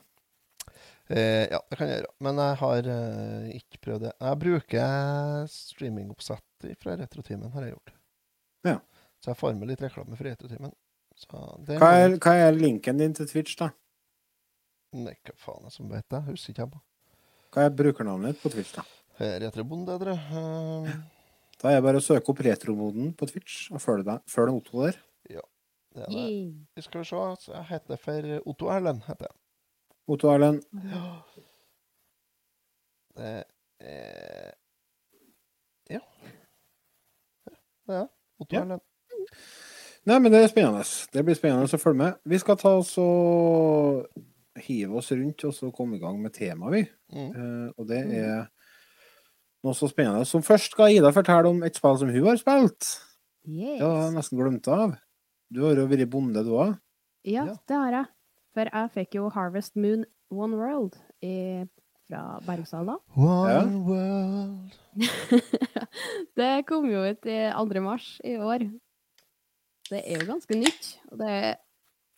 Eh, 1.12 1.44
ja, 1.52 1.60
det 1.68 1.76
kan 1.76 1.88
jeg 1.90 1.98
gjøre. 2.00 2.12
Men 2.24 2.38
jeg 2.40 2.56
har 2.62 2.88
eh, 2.94 3.48
ikke 3.58 3.80
prøvd 3.84 4.06
det. 4.06 4.12
Jeg 4.24 4.40
bruker 4.40 5.46
streamingoppsett 5.52 6.68
fra 6.80 6.96
Retrotimen, 7.00 7.50
har 7.52 7.66
jeg 7.66 7.74
gjort. 7.74 7.94
Ja. 8.64 8.78
Så 9.20 9.32
jeg 9.32 9.40
får 9.40 9.54
med 9.58 9.68
litt 9.72 9.84
reklame 9.84 10.16
fra 10.16 10.30
Retrotimen. 10.30 10.72
Så 11.14 11.44
det 11.66 11.76
Hva 11.78 11.90
er, 12.00 12.16
hva 12.18 12.34
er 12.48 12.56
linken 12.56 12.98
din 12.98 13.12
til 13.14 13.28
Twitch, 13.30 13.54
da? 13.60 13.68
Nei, 14.96 15.14
hva 15.26 15.36
faen 15.38 15.68
er 15.68 15.74
som 15.74 15.90
vet 15.92 16.06
det? 16.10 16.22
Husker 16.30 16.54
ikke 16.54 16.64
jeg 16.64 16.72
på. 16.72 16.82
Hva 17.54 17.66
er 17.68 17.76
brukernavnet 17.78 18.34
ditt 18.34 18.42
på 18.42 18.50
Twitch, 18.54 18.72
da? 18.74 18.86
Eh, 19.20 19.36
Retrobonde, 19.44 19.98
dere. 20.00 20.16
Eh, 20.18 20.94
Da 21.62 21.70
er 21.70 21.78
det 21.78 21.84
bare 21.86 22.00
å 22.00 22.04
søke 22.04 22.32
opp 22.32 22.40
Retromoden 22.44 23.12
på 23.16 23.28
Twitch 23.30 23.68
og 23.70 23.80
følge 23.80 24.04
deg, 24.08 24.24
følg 24.28 24.56
Otto 24.56 24.82
der. 24.82 24.96
det 25.94 26.02
er 26.02 26.10
det. 26.10 26.24
Vi 26.74 26.82
Skal 26.82 27.04
se. 27.06 27.20
Så 27.44 27.52
jeg 27.54 27.66
heter 27.70 28.00
for 28.02 28.26
Otto 28.50 28.68
Erlend, 28.74 29.04
heter 29.06 29.28
jeg. 29.28 29.36
Otto 30.08 30.28
Erlend. 30.32 30.62
Det 33.14 33.44
er 33.80 34.52
Ja. 35.90 36.00
Ja, 37.48 37.54
Det 37.86 37.94
er 37.94 38.08
Otto 38.40 38.56
Ja. 38.56 38.64
Nei, 40.06 40.18
men 40.20 40.32
det 40.32 40.42
er 40.42 40.48
spennende. 40.48 40.84
Det 41.12 41.22
blir 41.24 41.34
spennende 41.36 41.64
å 41.64 41.80
følge 41.80 41.96
med. 41.96 42.18
Vi 42.28 42.38
skal 42.38 42.56
ta 42.60 42.74
oss 42.76 42.92
og 43.00 44.06
hive 44.60 44.98
oss 45.00 45.10
rundt 45.12 45.44
og 45.48 45.54
så 45.56 45.70
komme 45.74 45.96
i 45.96 46.00
gang 46.02 46.18
med 46.20 46.32
temaet, 46.36 46.72
vi. 46.72 46.82
Mm. 47.14 47.30
Eh, 47.30 47.70
og 47.78 47.86
det 47.88 48.02
er 48.12 48.48
noe 49.64 49.72
så 49.74 49.88
spennende. 49.88 50.26
Som 50.28 50.42
først 50.44 50.72
skal 50.76 50.92
Ida 50.92 51.10
fortelle 51.12 51.48
om 51.48 51.62
et 51.64 51.76
spill 51.76 51.96
som 51.98 52.12
hun 52.12 52.26
har 52.26 52.36
spilt. 52.36 52.90
Yes. 53.48 53.78
Det 53.80 53.86
har 53.86 54.02
jeg 54.04 54.14
nesten 54.18 54.38
glemt 54.40 54.68
av. 54.68 54.96
Du 55.52 55.62
har 55.64 55.74
jo 55.76 55.86
vært 55.88 56.10
bonde, 56.12 56.44
du 56.44 56.52
òg. 56.52 56.78
Ja, 57.24 57.46
Ja. 57.46 57.54
det 57.66 57.76
har 57.76 57.90
jeg. 57.92 58.06
For 58.54 58.68
jeg 58.70 58.90
fikk 58.94 59.14
jo 59.18 59.28
Harvest 59.34 59.76
Moon 59.76 60.04
One 60.30 60.56
World 60.56 60.94
i, 61.22 61.64
fra 62.08 62.40
da 62.46 62.98
One 63.16 63.50
Ja. 63.50 63.64
world 63.66 64.74
det 66.38 66.66
kom 66.68 66.86
jo 66.90 67.02
ut 67.10 67.26
i 67.26 67.38
2. 67.50 67.80
mars 67.82 68.20
i 68.24 68.36
år. 68.38 68.64
Det 69.90 70.00
er 70.04 70.20
jo 70.20 70.26
ganske 70.32 70.54
nytt. 70.58 70.92
Og 71.12 71.18
det 71.18 71.56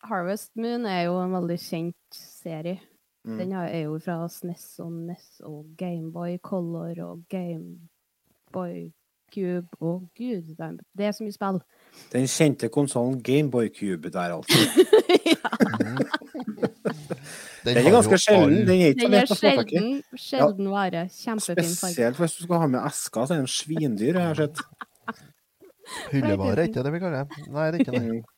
Harvest 0.07 0.51
Moon 0.55 0.85
er 0.85 1.07
jo 1.07 1.17
en 1.23 1.33
veldig 1.33 1.57
kjent 1.59 2.13
serie. 2.21 2.79
Mm. 3.27 3.37
Den 3.41 3.51
er 3.57 3.81
jo 3.87 3.97
fra 3.99 4.27
SNES 4.31 4.67
og 4.85 4.91
NES 5.09 5.25
og 5.43 5.65
Gameboy 5.77 6.37
Color 6.39 7.01
og 7.03 7.25
Gameboy 7.33 8.91
Cube 9.33 9.67
og 9.83 10.05
gud, 10.15 10.53
det 10.55 11.05
er- 11.05 11.11
så 11.11 11.23
mye 11.25 11.33
spill. 11.35 11.57
Den 12.13 12.27
kjente 12.31 12.69
konsollen 12.71 13.17
Gameboy 13.23 13.67
Cube 13.75 14.09
der, 14.09 14.31
altså. 14.37 14.55
Den 15.83 15.97
Den 17.67 17.77
er 17.81 17.91
ganske 17.91 18.17
sjelden. 18.21 18.61
Den 18.67 18.81
er 18.81 18.93
ikke 18.93 19.07
så 19.07 19.11
lett 19.11 19.31
å 19.31 19.35
få 19.37 19.51
tak 19.59 19.71
i. 19.73 19.79
sjelden, 19.81 20.19
sjelden 20.23 20.69
vare. 20.71 21.01
Kjempefin 21.11 21.55
farge. 21.57 21.73
Spesielt 21.75 22.19
hvis 22.21 22.35
du 22.37 22.43
skal 22.45 22.61
ha 22.63 22.67
med 22.71 22.85
esker, 22.87 23.25
så 23.27 23.35
er 23.35 23.41
den 23.43 23.49
svindyr, 23.51 24.19
har 24.21 24.33
jeg 24.33 24.37
sett. 24.45 24.61
Hyllevare, 26.13 26.57
er 26.61 26.69
ikke 26.69 26.83
det 26.85 26.93
vi 26.95 27.01
kaller 27.03 27.25
det? 27.25 27.47
Nei, 27.51 27.65
det 27.71 27.79
er 27.79 27.85
ikke 27.85 27.97
det. 27.97 28.23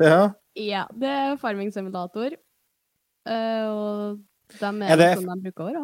Ja. 0.00 0.20
Ja, 0.56 0.86
det 0.96 1.08
er 1.12 1.34
Farming 1.36 1.68
Simulator. 1.74 2.32
Eh, 3.28 3.66
og 3.68 4.22
de 4.54 4.64
er, 4.70 4.86
Er 4.94 4.96
det- 4.96 5.10
som 5.18 5.26
de 5.28 5.42
bruker 5.50 5.66
å 5.66 5.68
være. 5.68 5.82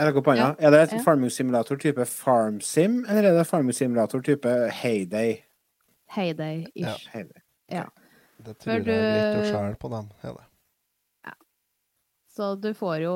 Er 0.00 0.10
det, 0.10 0.36
ja. 0.38 0.48
Er 0.58 0.70
det 0.72 0.80
et 0.80 0.92
Ja. 0.96 1.02
farming 1.04 1.30
simulator 1.30 1.76
type 1.76 2.00
FarmSim, 2.08 3.04
eller 3.06 3.22
er 3.28 3.36
det 3.36 3.46
farming 3.46 3.74
simulator 3.76 4.20
type 4.24 4.48
Heyday? 4.72 5.42
Heyday-ish. 6.16 7.06
Heyday. 7.12 7.84
Det 8.40 8.56
tror 8.56 8.62
tror 8.62 8.72
jeg 8.72 8.80
er 8.80 8.86
greit 8.86 9.36
å 9.36 9.42
du- 9.42 9.50
skjære 9.50 9.78
på 9.80 9.90
dem. 9.92 10.08
Er 10.22 10.38
det. 10.38 10.46
Så 12.30 12.54
du 12.56 12.70
får 12.74 13.02
jo 13.02 13.14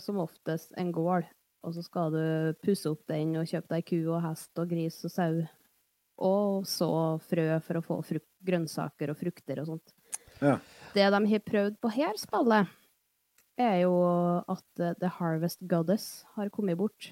som 0.00 0.20
oftest 0.22 0.72
en 0.78 0.92
gård, 0.94 1.26
og 1.66 1.74
så 1.74 1.82
skal 1.82 2.12
du 2.14 2.54
pusse 2.62 2.86
opp 2.88 3.02
den 3.10 3.34
og 3.36 3.48
kjøpe 3.50 3.74
deg 3.74 3.86
ku 3.88 3.98
og 4.14 4.22
hest 4.22 4.62
og 4.62 4.70
gris 4.70 5.00
og 5.04 5.12
sau. 5.12 5.42
Og 6.16 6.64
så 6.64 6.88
frø 7.26 7.48
for 7.66 7.80
å 7.80 7.84
få 7.84 7.98
frukt, 8.06 8.30
grønnsaker 8.46 9.10
og 9.12 9.18
frukter 9.18 9.60
og 9.60 9.72
sånt. 9.72 9.92
Ja. 10.40 10.54
Det 10.94 11.10
de 11.12 11.20
har 11.32 11.44
prøvd 11.50 11.76
på 11.82 11.90
her 11.98 12.14
spillet, 12.16 12.70
er 13.58 13.76
jo 13.82 13.92
at 14.46 14.80
eh, 14.80 14.94
The 15.00 15.10
Harvest 15.18 15.66
Goddess 15.66 16.24
har 16.36 16.48
kommet 16.54 16.78
bort. 16.78 17.10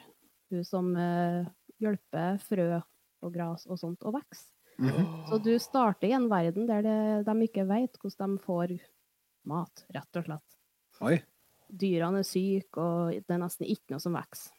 Hun 0.53 0.65
som 0.65 0.93
uh, 0.95 1.45
hjelper 1.83 2.39
frø 2.47 2.69
og 2.79 3.33
gras 3.35 3.67
og 3.67 3.81
sånt 3.81 4.05
å 4.07 4.13
vokse. 4.15 4.54
Mhm. 4.79 5.27
Så 5.29 5.39
du 5.43 5.53
starter 5.63 6.09
i 6.09 6.13
en 6.17 6.29
verden 6.29 6.67
der 6.67 6.83
det, 6.83 7.25
de 7.27 7.35
ikke 7.47 7.67
vet 7.69 7.99
hvordan 8.03 8.37
de 8.37 8.43
får 8.43 8.75
mat, 9.47 9.85
rett 9.95 10.17
og 10.19 10.25
slett. 10.27 10.59
Oi. 11.01 11.19
Dyrene 11.71 12.19
er 12.23 12.27
syke, 12.29 12.77
og 12.79 13.11
det 13.15 13.31
er 13.35 13.39
nesten 13.43 13.67
ikke 13.71 13.95
noe 13.95 14.01
som 14.03 14.15
vokser. 14.19 14.53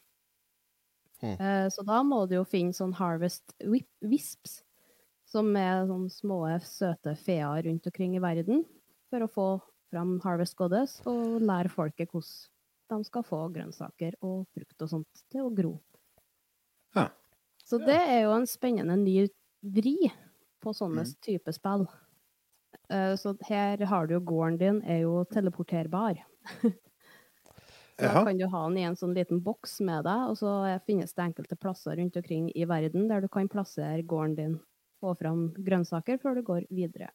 Eh, 1.22 1.68
Så 1.72 1.82
da 1.86 2.02
må 2.04 2.26
du 2.28 2.34
jo 2.36 2.44
finne 2.44 2.72
sånn 2.76 2.92
Harvest 2.94 3.54
whip- 3.64 3.88
Wisps, 4.04 4.62
som 5.26 5.48
er 5.56 5.86
sånne 5.88 6.10
små, 6.12 6.40
søte 6.60 7.16
feer 7.16 7.62
rundt 7.64 7.86
omkring 7.86 8.16
i 8.16 8.20
verden, 8.22 8.64
for 9.10 9.20
å 9.24 9.30
få 9.32 9.46
fram 9.90 10.20
Harvest 10.24 10.56
Goddess 10.56 11.00
og 11.06 11.40
lære 11.40 11.70
folket 11.70 12.10
hvordan 12.12 13.00
de 13.02 13.04
skal 13.08 13.22
få 13.26 13.52
grønnsaker 13.54 14.14
og 14.22 14.46
frukt 14.54 14.82
og 14.82 14.88
sånt 14.90 15.22
til 15.30 15.46
å 15.46 15.54
gro. 15.54 15.80
Ja. 16.94 17.08
Så 17.64 17.78
det 17.84 17.96
er 17.98 18.22
jo 18.26 18.32
en 18.36 18.46
spennende 18.46 18.96
ny 19.00 19.26
vri 19.74 19.96
på 20.62 20.72
sånne 20.74 21.04
Mm. 21.04 21.14
type 21.24 21.52
spill. 21.52 21.86
Eh, 22.90 23.14
Så 23.16 23.36
her 23.48 23.78
har 23.86 24.06
du 24.06 24.14
jo 24.14 24.20
gården 24.20 24.58
din 24.58 24.82
er 24.84 25.00
jo 25.02 25.24
teleporterbar. 25.24 26.22
Da 27.98 28.14
kan 28.22 28.36
du 28.38 28.44
ha 28.46 28.62
den 28.68 28.78
i 28.78 28.82
en 28.84 28.96
sånn 28.96 29.14
liten 29.16 29.40
boks 29.44 29.80
med 29.80 30.04
deg, 30.04 30.24
og 30.30 30.36
så 30.36 30.50
finnes 30.86 31.14
det 31.16 31.24
enkelte 31.24 31.56
plasser 31.56 31.96
rundt 31.96 32.16
omkring 32.20 32.50
i 32.54 32.66
verden 32.68 33.08
der 33.08 33.20
du 33.24 33.28
kan 33.28 33.48
plassere 33.48 34.02
gården 34.04 34.36
din, 34.36 34.60
få 35.00 35.14
fram 35.18 35.46
grønnsaker 35.56 36.20
før 36.20 36.36
du 36.36 36.42
går 36.42 36.66
videre. 36.70 37.08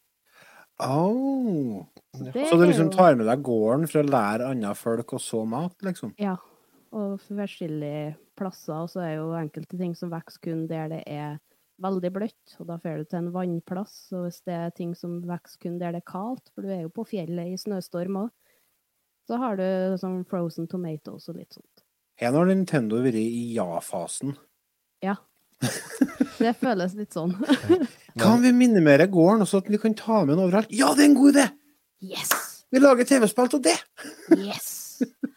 Au. 0.80 1.86
Det 2.34 2.48
Så 2.50 2.58
du 2.58 2.66
liksom 2.66 2.90
tar 2.92 3.16
med 3.16 3.28
deg 3.30 3.44
gården 3.46 3.88
for 3.92 4.02
å 4.02 4.10
lære 4.10 4.50
andre 4.52 4.74
folk 4.76 5.14
å 5.14 5.20
så 5.22 5.44
mat, 5.48 5.76
liksom? 5.86 6.16
Ja. 6.20 6.38
Og 6.92 7.20
forskjellige 7.24 8.16
plasser, 8.40 8.76
og 8.84 8.90
så 8.92 9.04
er 9.06 9.14
jo 9.16 9.30
enkelte 9.40 9.78
ting 9.80 9.94
som 9.96 10.12
vokser 10.12 10.42
kun 10.44 10.66
der 10.68 10.90
det 10.92 11.04
er 11.08 11.38
veldig 11.82 12.12
bløtt, 12.14 12.56
og 12.60 12.68
da 12.70 12.78
får 12.82 13.02
du 13.02 13.10
til 13.10 13.20
en 13.22 13.32
vannplass. 13.34 13.96
Og 14.16 14.28
hvis 14.28 14.42
det 14.48 14.58
er 14.58 14.76
ting 14.76 14.94
som 14.98 15.20
vokser 15.28 15.62
kun 15.64 15.80
der 15.82 15.96
det 15.96 16.04
er 16.04 16.12
kaldt, 16.12 16.52
for 16.54 16.66
du 16.66 16.74
er 16.74 16.84
jo 16.86 16.94
på 16.94 17.08
fjellet 17.14 17.54
i 17.54 17.60
snøstorm 17.60 18.20
òg, 18.26 18.30
så 19.30 19.40
har 19.40 19.58
du 19.60 19.98
sånn 20.02 20.22
frozen 20.30 20.68
tomatoes 20.68 21.30
og 21.32 21.38
litt 21.40 21.56
sånt. 21.56 21.86
Her 22.22 22.36
har 22.36 22.50
Nintendo 22.50 23.00
vært 23.02 23.18
i 23.18 23.54
ja-fasen. 23.56 24.36
Ja. 25.02 25.16
Det 26.42 26.56
føles 26.58 26.96
litt 26.98 27.14
sånn. 27.14 27.36
Kan 28.20 28.42
vi 28.42 28.52
minimere 28.56 29.06
gården, 29.10 29.46
så 29.46 29.62
at 29.62 29.70
vi 29.70 29.80
kan 29.82 29.94
ta 29.98 30.24
med 30.26 30.36
den 30.36 30.44
overalt? 30.44 30.72
Ja, 30.74 30.92
det 30.98 31.06
er 31.06 31.12
en 31.12 31.18
god 31.20 31.36
idé! 31.36 31.48
Yes! 32.02 32.32
Vi 32.74 32.82
lager 32.82 33.06
TV-spill 33.06 33.52
av 33.58 33.62
det! 33.66 33.78
Yes! 34.38 34.72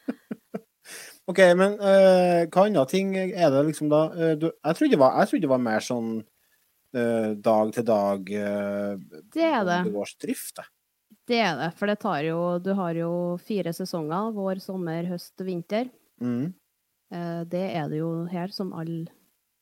OK, 1.30 1.38
men 1.56 1.78
uh, 1.80 2.44
hva 2.52 2.66
andre 2.66 2.84
ting 2.90 3.14
er 3.16 3.48
det 3.52 3.62
liksom 3.70 3.88
da? 3.92 4.02
uh, 4.12 4.32
du, 4.36 4.50
jeg, 4.50 4.76
trodde 4.76 4.90
det 4.92 5.00
var, 5.00 5.14
jeg 5.22 5.30
trodde 5.30 5.46
det 5.46 5.52
var 5.54 5.62
mer 5.64 5.84
sånn 5.84 6.10
uh, 6.20 7.30
dag 7.46 7.72
til 7.72 7.86
dag 7.88 8.28
Det 8.28 9.46
er 9.48 9.64
det. 9.64 9.78
Årsdrift, 9.94 10.60
jeg. 10.60 10.70
Det 11.24 11.38
er 11.40 11.54
det, 11.56 11.70
for 11.78 11.88
det 11.88 11.96
tar 12.02 12.20
jo 12.26 12.38
Du 12.60 12.74
har 12.76 12.92
jo 12.98 13.10
fire 13.40 13.72
sesonger. 13.72 14.34
Vår, 14.36 14.60
sommer, 14.60 15.06
høst 15.08 15.40
vinter. 15.40 15.88
Mm, 16.20 16.50
Det 17.48 17.62
er 17.78 17.88
det 17.88 17.98
jo 18.02 18.10
her, 18.28 18.52
som 18.52 18.74
alle 18.76 19.06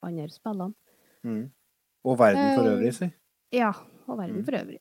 andre 0.02 0.26
spillene. 0.34 0.74
mm. 1.22 1.44
Og 2.02 2.16
verden 2.18 2.56
for 2.56 2.66
øvrig, 2.66 2.90
si. 2.96 3.06
Ja, 3.54 3.68
og 4.08 4.18
verden 4.18 4.40
Mm. 4.40 4.44
for 4.48 4.58
øvrig. 4.58 4.80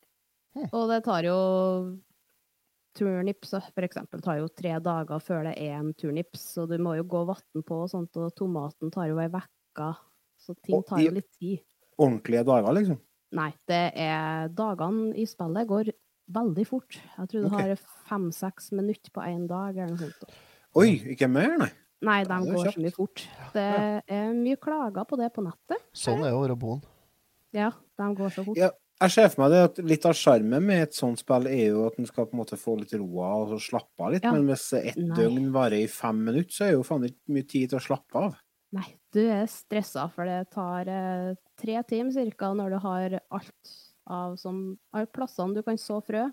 Og 0.74 0.90
det 0.90 1.04
tar 1.06 1.22
jo 1.30 1.36
Turnips 2.98 3.54
for 3.54 3.86
eksempel 3.88 4.22
tar 4.24 4.42
jo 4.42 4.50
tre 4.52 4.76
dager 4.84 5.22
før 5.24 5.46
det 5.48 5.56
er 5.64 5.78
en 5.80 5.94
turnips, 5.98 6.44
så 6.56 6.66
du 6.68 6.76
må 6.82 6.98
jo 7.00 7.06
gå 7.08 7.24
vann 7.30 7.66
på 7.68 7.82
og 7.86 7.92
sånt, 7.92 8.18
og 8.20 8.34
tomaten 8.36 8.92
tar 8.92 9.08
jo 9.12 9.20
ei 9.24 9.30
uke, 9.32 9.90
så 10.42 10.56
ting 10.60 10.84
tar 10.88 11.04
jo 11.06 11.16
litt 11.16 11.30
tid. 11.40 11.62
Ordentlige 12.02 12.44
dager, 12.48 12.76
liksom. 12.76 13.00
Nei, 13.38 13.52
det 13.70 13.84
er 14.04 14.50
Dagene 14.52 15.14
i 15.16 15.26
spillet 15.30 15.70
går 15.70 15.92
veldig 16.32 16.66
fort. 16.68 16.98
Jeg 17.00 17.32
tror 17.32 17.46
du 17.46 17.48
okay. 17.52 17.72
har 17.72 17.86
fem-seks 18.10 18.72
minutter 18.76 19.14
på 19.14 19.24
én 19.24 19.46
dag, 19.48 19.78
eller 19.78 19.96
noe 19.96 20.10
sånt. 20.10 20.42
Oi, 20.82 20.90
ikke 21.14 21.30
mer, 21.32 21.56
nei. 21.60 21.72
Nei, 22.02 22.22
de 22.26 22.38
går 22.48 22.66
kjapt. 22.66 22.76
så 22.76 22.82
mye 22.82 22.96
fort. 22.96 23.24
Det 23.54 23.66
er 24.18 24.32
mye 24.34 24.58
klager 24.58 25.06
på 25.06 25.20
det 25.22 25.30
på 25.36 25.44
nettet. 25.46 25.84
Sånn 25.94 26.24
er 26.26 26.34
jo 26.34 26.40
å 26.40 26.46
være 26.48 26.58
bonde. 26.58 26.90
Ja, 27.54 27.70
de 28.00 28.08
går 28.18 28.32
så 28.34 28.46
fort. 28.48 28.58
Ja, 28.58 28.72
Jeg 29.02 29.14
ser 29.16 29.30
for 29.34 29.42
meg 29.42 29.54
det 29.54 29.62
at 29.66 29.80
litt 29.90 30.04
av 30.06 30.14
sjarmen 30.18 30.66
med 30.68 30.84
et 30.84 30.94
sånt 30.94 31.22
spill 31.24 31.48
er 31.50 31.72
jo 31.72 31.88
at 31.88 31.96
en 31.98 32.06
skal 32.06 32.28
på 32.30 32.36
en 32.36 32.42
måte 32.44 32.60
få 32.60 32.76
litt 32.78 32.94
roa 32.94 33.32
og 33.40 33.56
så 33.56 33.58
slappe 33.72 34.06
av 34.06 34.14
litt. 34.14 34.26
Ja. 34.28 34.34
Men 34.36 34.46
hvis 34.50 34.68
ett 34.78 35.00
døgn 35.18 35.48
varer 35.56 35.80
i 35.80 35.90
fem 35.90 36.20
minutter, 36.28 36.54
så 36.54 36.68
er 36.68 36.76
jo 36.76 36.84
faen 36.86 37.08
ikke 37.10 37.34
mye 37.34 37.48
tid 37.50 37.72
til 37.72 37.80
å 37.80 37.86
slappe 37.88 38.22
av. 38.22 38.36
Nei, 38.78 38.86
du 39.12 39.24
er 39.26 39.50
stressa, 39.52 40.06
for 40.14 40.30
det 40.30 40.52
tar 40.54 40.92
eh, 40.92 41.32
tre 41.60 41.80
timer 41.90 42.14
cirka 42.16 42.52
når 42.56 42.76
du 42.76 42.78
har 42.86 43.18
alt 43.20 43.74
av 44.12 44.38
som 44.40 44.62
alle 44.94 45.10
plassene 45.12 45.58
du 45.58 45.66
kan 45.66 45.82
så 45.82 45.98
frø. 46.06 46.28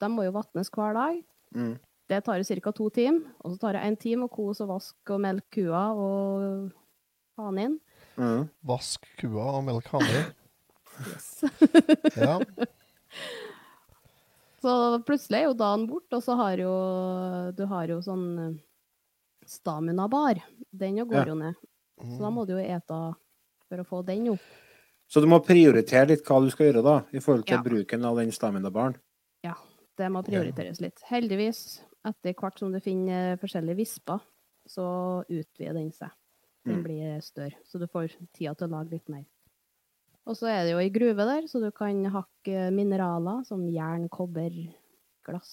De 0.00 0.10
må 0.10 0.26
jo 0.26 0.34
vatnes 0.34 0.72
hver 0.74 0.98
dag. 0.98 1.22
Mm. 1.54 1.78
Det 2.10 2.20
tar 2.26 2.42
ca. 2.42 2.72
to 2.72 2.90
timer. 2.90 3.22
Og 3.44 3.54
så 3.54 3.62
tar 3.62 3.78
det 3.78 3.86
en 3.86 3.96
time 3.96 4.26
å 4.26 4.34
kose 4.34 4.66
og 4.66 4.74
vaske 4.74 5.14
og 5.14 5.22
melke 5.22 5.62
kua 5.62 5.86
og 5.94 6.70
hanen 7.38 7.62
inn. 7.64 7.80
Mm. 8.18 8.48
Vask 8.66 9.06
kua 9.20 9.52
og 9.60 9.64
melk 9.68 9.94
hane. 11.00 11.50
Ja. 12.16 12.40
Så 14.60 14.72
plutselig 15.08 15.38
er 15.40 15.46
jo 15.48 15.54
dagen 15.56 15.86
bort, 15.88 16.12
og 16.12 16.20
så 16.22 16.34
har 16.36 16.60
jo 16.60 16.72
du 17.56 17.62
har 17.70 17.88
jo 17.88 18.00
sånn 18.04 18.58
staminabar. 19.48 20.36
stamina-bar. 20.36 20.42
Den 20.70 20.98
jo 21.00 21.06
går 21.08 21.22
Ja. 21.22 21.24
jo 21.32 21.34
ned. 21.34 21.54
Så 22.00 22.18
da 22.20 22.30
må 22.30 22.44
du 22.46 22.52
jo 22.52 22.58
ete 22.60 22.98
for 23.68 23.78
å 23.80 23.86
få 23.88 24.04
den 24.04 24.28
opp. 24.34 24.40
Så 25.08 25.20
du 25.20 25.26
må 25.26 25.40
prioritere 25.44 26.08
litt 26.08 26.24
hva 26.24 26.40
du 26.44 26.50
skal 26.50 26.66
gjøre, 26.72 26.82
da, 26.84 26.98
i 27.12 27.18
forhold 27.20 27.46
til 27.46 27.56
Ja. 27.56 27.62
bruken 27.62 28.04
av 28.04 28.16
den 28.16 28.30
stamina-baren. 28.30 28.96
Det 29.96 30.08
må 30.08 30.22
prioriteres 30.24 30.80
litt. 30.80 30.98
Heldigvis, 31.10 31.82
etter 32.06 32.32
hvert 32.32 32.58
som 32.58 32.72
du 32.72 32.80
finner 32.80 33.36
forskjellige 33.36 33.76
visper, 33.76 34.20
så 34.66 35.24
utvider 35.28 35.74
den 35.74 35.90
seg. 35.92 36.10
Den 36.64 36.76
Mm. 36.76 36.82
blir 36.84 37.20
større, 37.20 37.52
så 37.66 37.78
du 37.78 37.86
får 37.86 38.08
tida 38.32 38.54
til 38.56 38.68
å 38.68 38.70
lage 38.70 38.90
litt 38.92 39.08
mer. 39.10 39.26
Og 40.30 40.36
så 40.38 40.46
er 40.46 40.60
det 40.64 40.74
jo 40.76 40.78
ei 40.82 40.90
gruve 40.94 41.24
der, 41.26 41.46
så 41.50 41.58
du 41.62 41.70
kan 41.74 42.04
hakke 42.14 42.68
mineraler 42.74 43.40
som 43.48 43.64
jern, 43.72 44.04
kobber, 44.12 44.54
glass, 45.26 45.50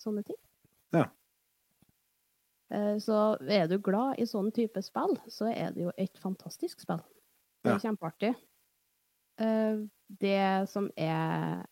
sånne 0.00 0.22
ting. 0.24 0.38
Ja. 0.96 1.10
Eh, 2.72 2.96
Så 3.04 3.18
er 3.44 3.66
du 3.68 3.76
glad 3.84 4.16
i 4.18 4.24
sånn 4.28 4.48
type 4.56 4.80
spill, 4.82 5.18
så 5.28 5.50
er 5.52 5.74
det 5.76 5.84
jo 5.84 5.92
et 6.00 6.16
fantastisk 6.18 6.80
spill. 6.86 7.02
Det 7.62 7.74
er 7.74 7.84
kjempeartig. 7.84 8.32
Eh, 9.38 9.84
Det 10.12 10.68
som 10.68 10.90
er 10.96 11.62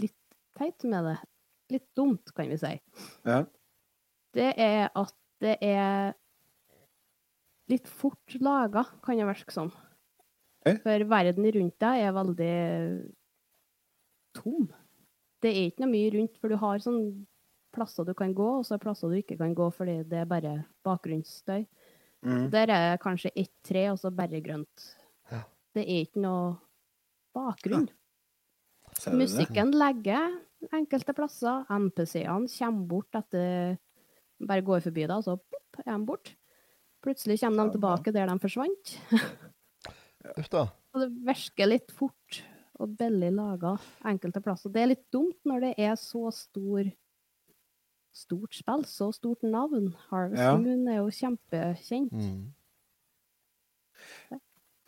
litt 0.00 0.16
teit 0.58 0.82
med 0.84 1.04
det, 1.04 1.18
litt 1.70 1.86
dumt, 1.94 2.32
kan 2.34 2.48
vi 2.48 2.56
si, 2.58 2.80
Ja. 3.24 3.44
det 4.34 4.54
er 4.58 4.90
at 4.94 5.14
det 5.40 5.58
er 5.62 6.14
litt 7.68 7.86
fort 7.88 8.34
laga, 8.40 8.84
kan 9.02 9.16
det 9.16 9.26
virke 9.26 9.50
som. 9.52 9.70
Ok. 9.70 9.89
For 10.64 11.04
verden 11.08 11.48
rundt 11.56 11.76
deg 11.80 12.04
er 12.04 12.14
veldig 12.16 12.54
tom. 14.36 14.68
Det 15.40 15.50
er 15.50 15.68
ikke 15.70 15.84
noe 15.84 15.92
mye 15.94 16.10
rundt, 16.16 16.36
for 16.40 16.52
du 16.52 16.58
har 16.60 16.82
sånn 16.84 17.04
plasser 17.74 18.04
du 18.04 18.12
kan 18.18 18.34
gå, 18.36 18.48
og 18.58 18.66
så 18.66 18.76
er 18.76 18.82
plasser 18.82 19.12
du 19.12 19.20
ikke 19.20 19.38
kan 19.40 19.54
gå 19.56 19.68
fordi 19.72 20.00
det 20.10 20.22
er 20.22 20.28
bare 20.28 20.54
bakgrunnsstøy. 20.86 21.64
Mm. 22.26 22.50
Der 22.52 22.72
er 22.74 22.98
kanskje 23.00 23.32
ett 23.38 23.54
tre, 23.64 23.86
og 23.92 24.00
så 24.02 24.10
bare 24.12 24.42
grønt. 24.44 24.90
Ja. 25.30 25.44
Det 25.76 25.86
er 25.86 26.04
ikke 26.04 26.24
noe 26.26 26.58
bakgrunn. 27.36 27.88
Ja. 29.00 29.14
Musikken 29.16 29.72
legger 29.78 30.34
enkelte 30.76 31.14
plasser. 31.16 31.64
NPC-ene 31.70 32.50
kommer 32.50 32.90
bort 32.90 33.22
etter 33.22 33.78
Bare 34.40 34.64
går 34.64 34.80
forbi 34.80 35.02
deg, 35.04 35.18
og 35.18 35.24
så 35.26 35.34
pop, 35.36 35.80
er 35.84 35.90
de 35.92 36.04
borte. 36.08 36.32
Plutselig 37.04 37.42
kommer 37.42 37.68
de 37.68 37.76
tilbake 37.76 38.12
der 38.12 38.28
de 38.28 38.36
forsvant. 38.40 38.92
Og 40.94 41.04
det 41.04 41.10
virker 41.26 41.70
litt 41.70 41.92
fort 41.94 42.40
og 42.80 42.96
billig 42.98 43.30
laga 43.36 43.74
enkelte 44.08 44.40
plasser. 44.44 44.72
Det 44.72 44.82
er 44.82 44.92
litt 44.94 45.06
dumt 45.12 45.38
når 45.48 45.66
det 45.66 45.72
er 45.84 45.98
så 46.00 46.30
stor 46.34 46.88
stort 48.16 48.56
spill, 48.56 48.86
så 48.88 49.10
stort 49.14 49.44
navn. 49.46 49.92
Harvest 50.10 50.42
Ja. 50.42 50.56
Moon 50.58 50.88
er 50.88 51.00
jo 51.00 51.10
kjempekjent. 51.14 52.12
Mm. 52.12 52.48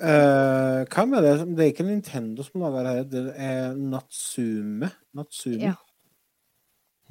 Uh, 0.03 0.83
hva 0.91 1.05
med 1.07 1.23
det? 1.23 1.35
Det 1.55 1.63
er 1.63 1.71
ikke 1.71 1.87
Nintendo 1.87 2.43
som 2.43 2.65
lager 2.65 2.83
det 2.83 2.95
her, 2.97 3.05
det 3.13 3.35
er 3.37 3.77
Natsume. 3.77 4.91
Natsume. 5.15 5.61
Ja. 5.63 5.77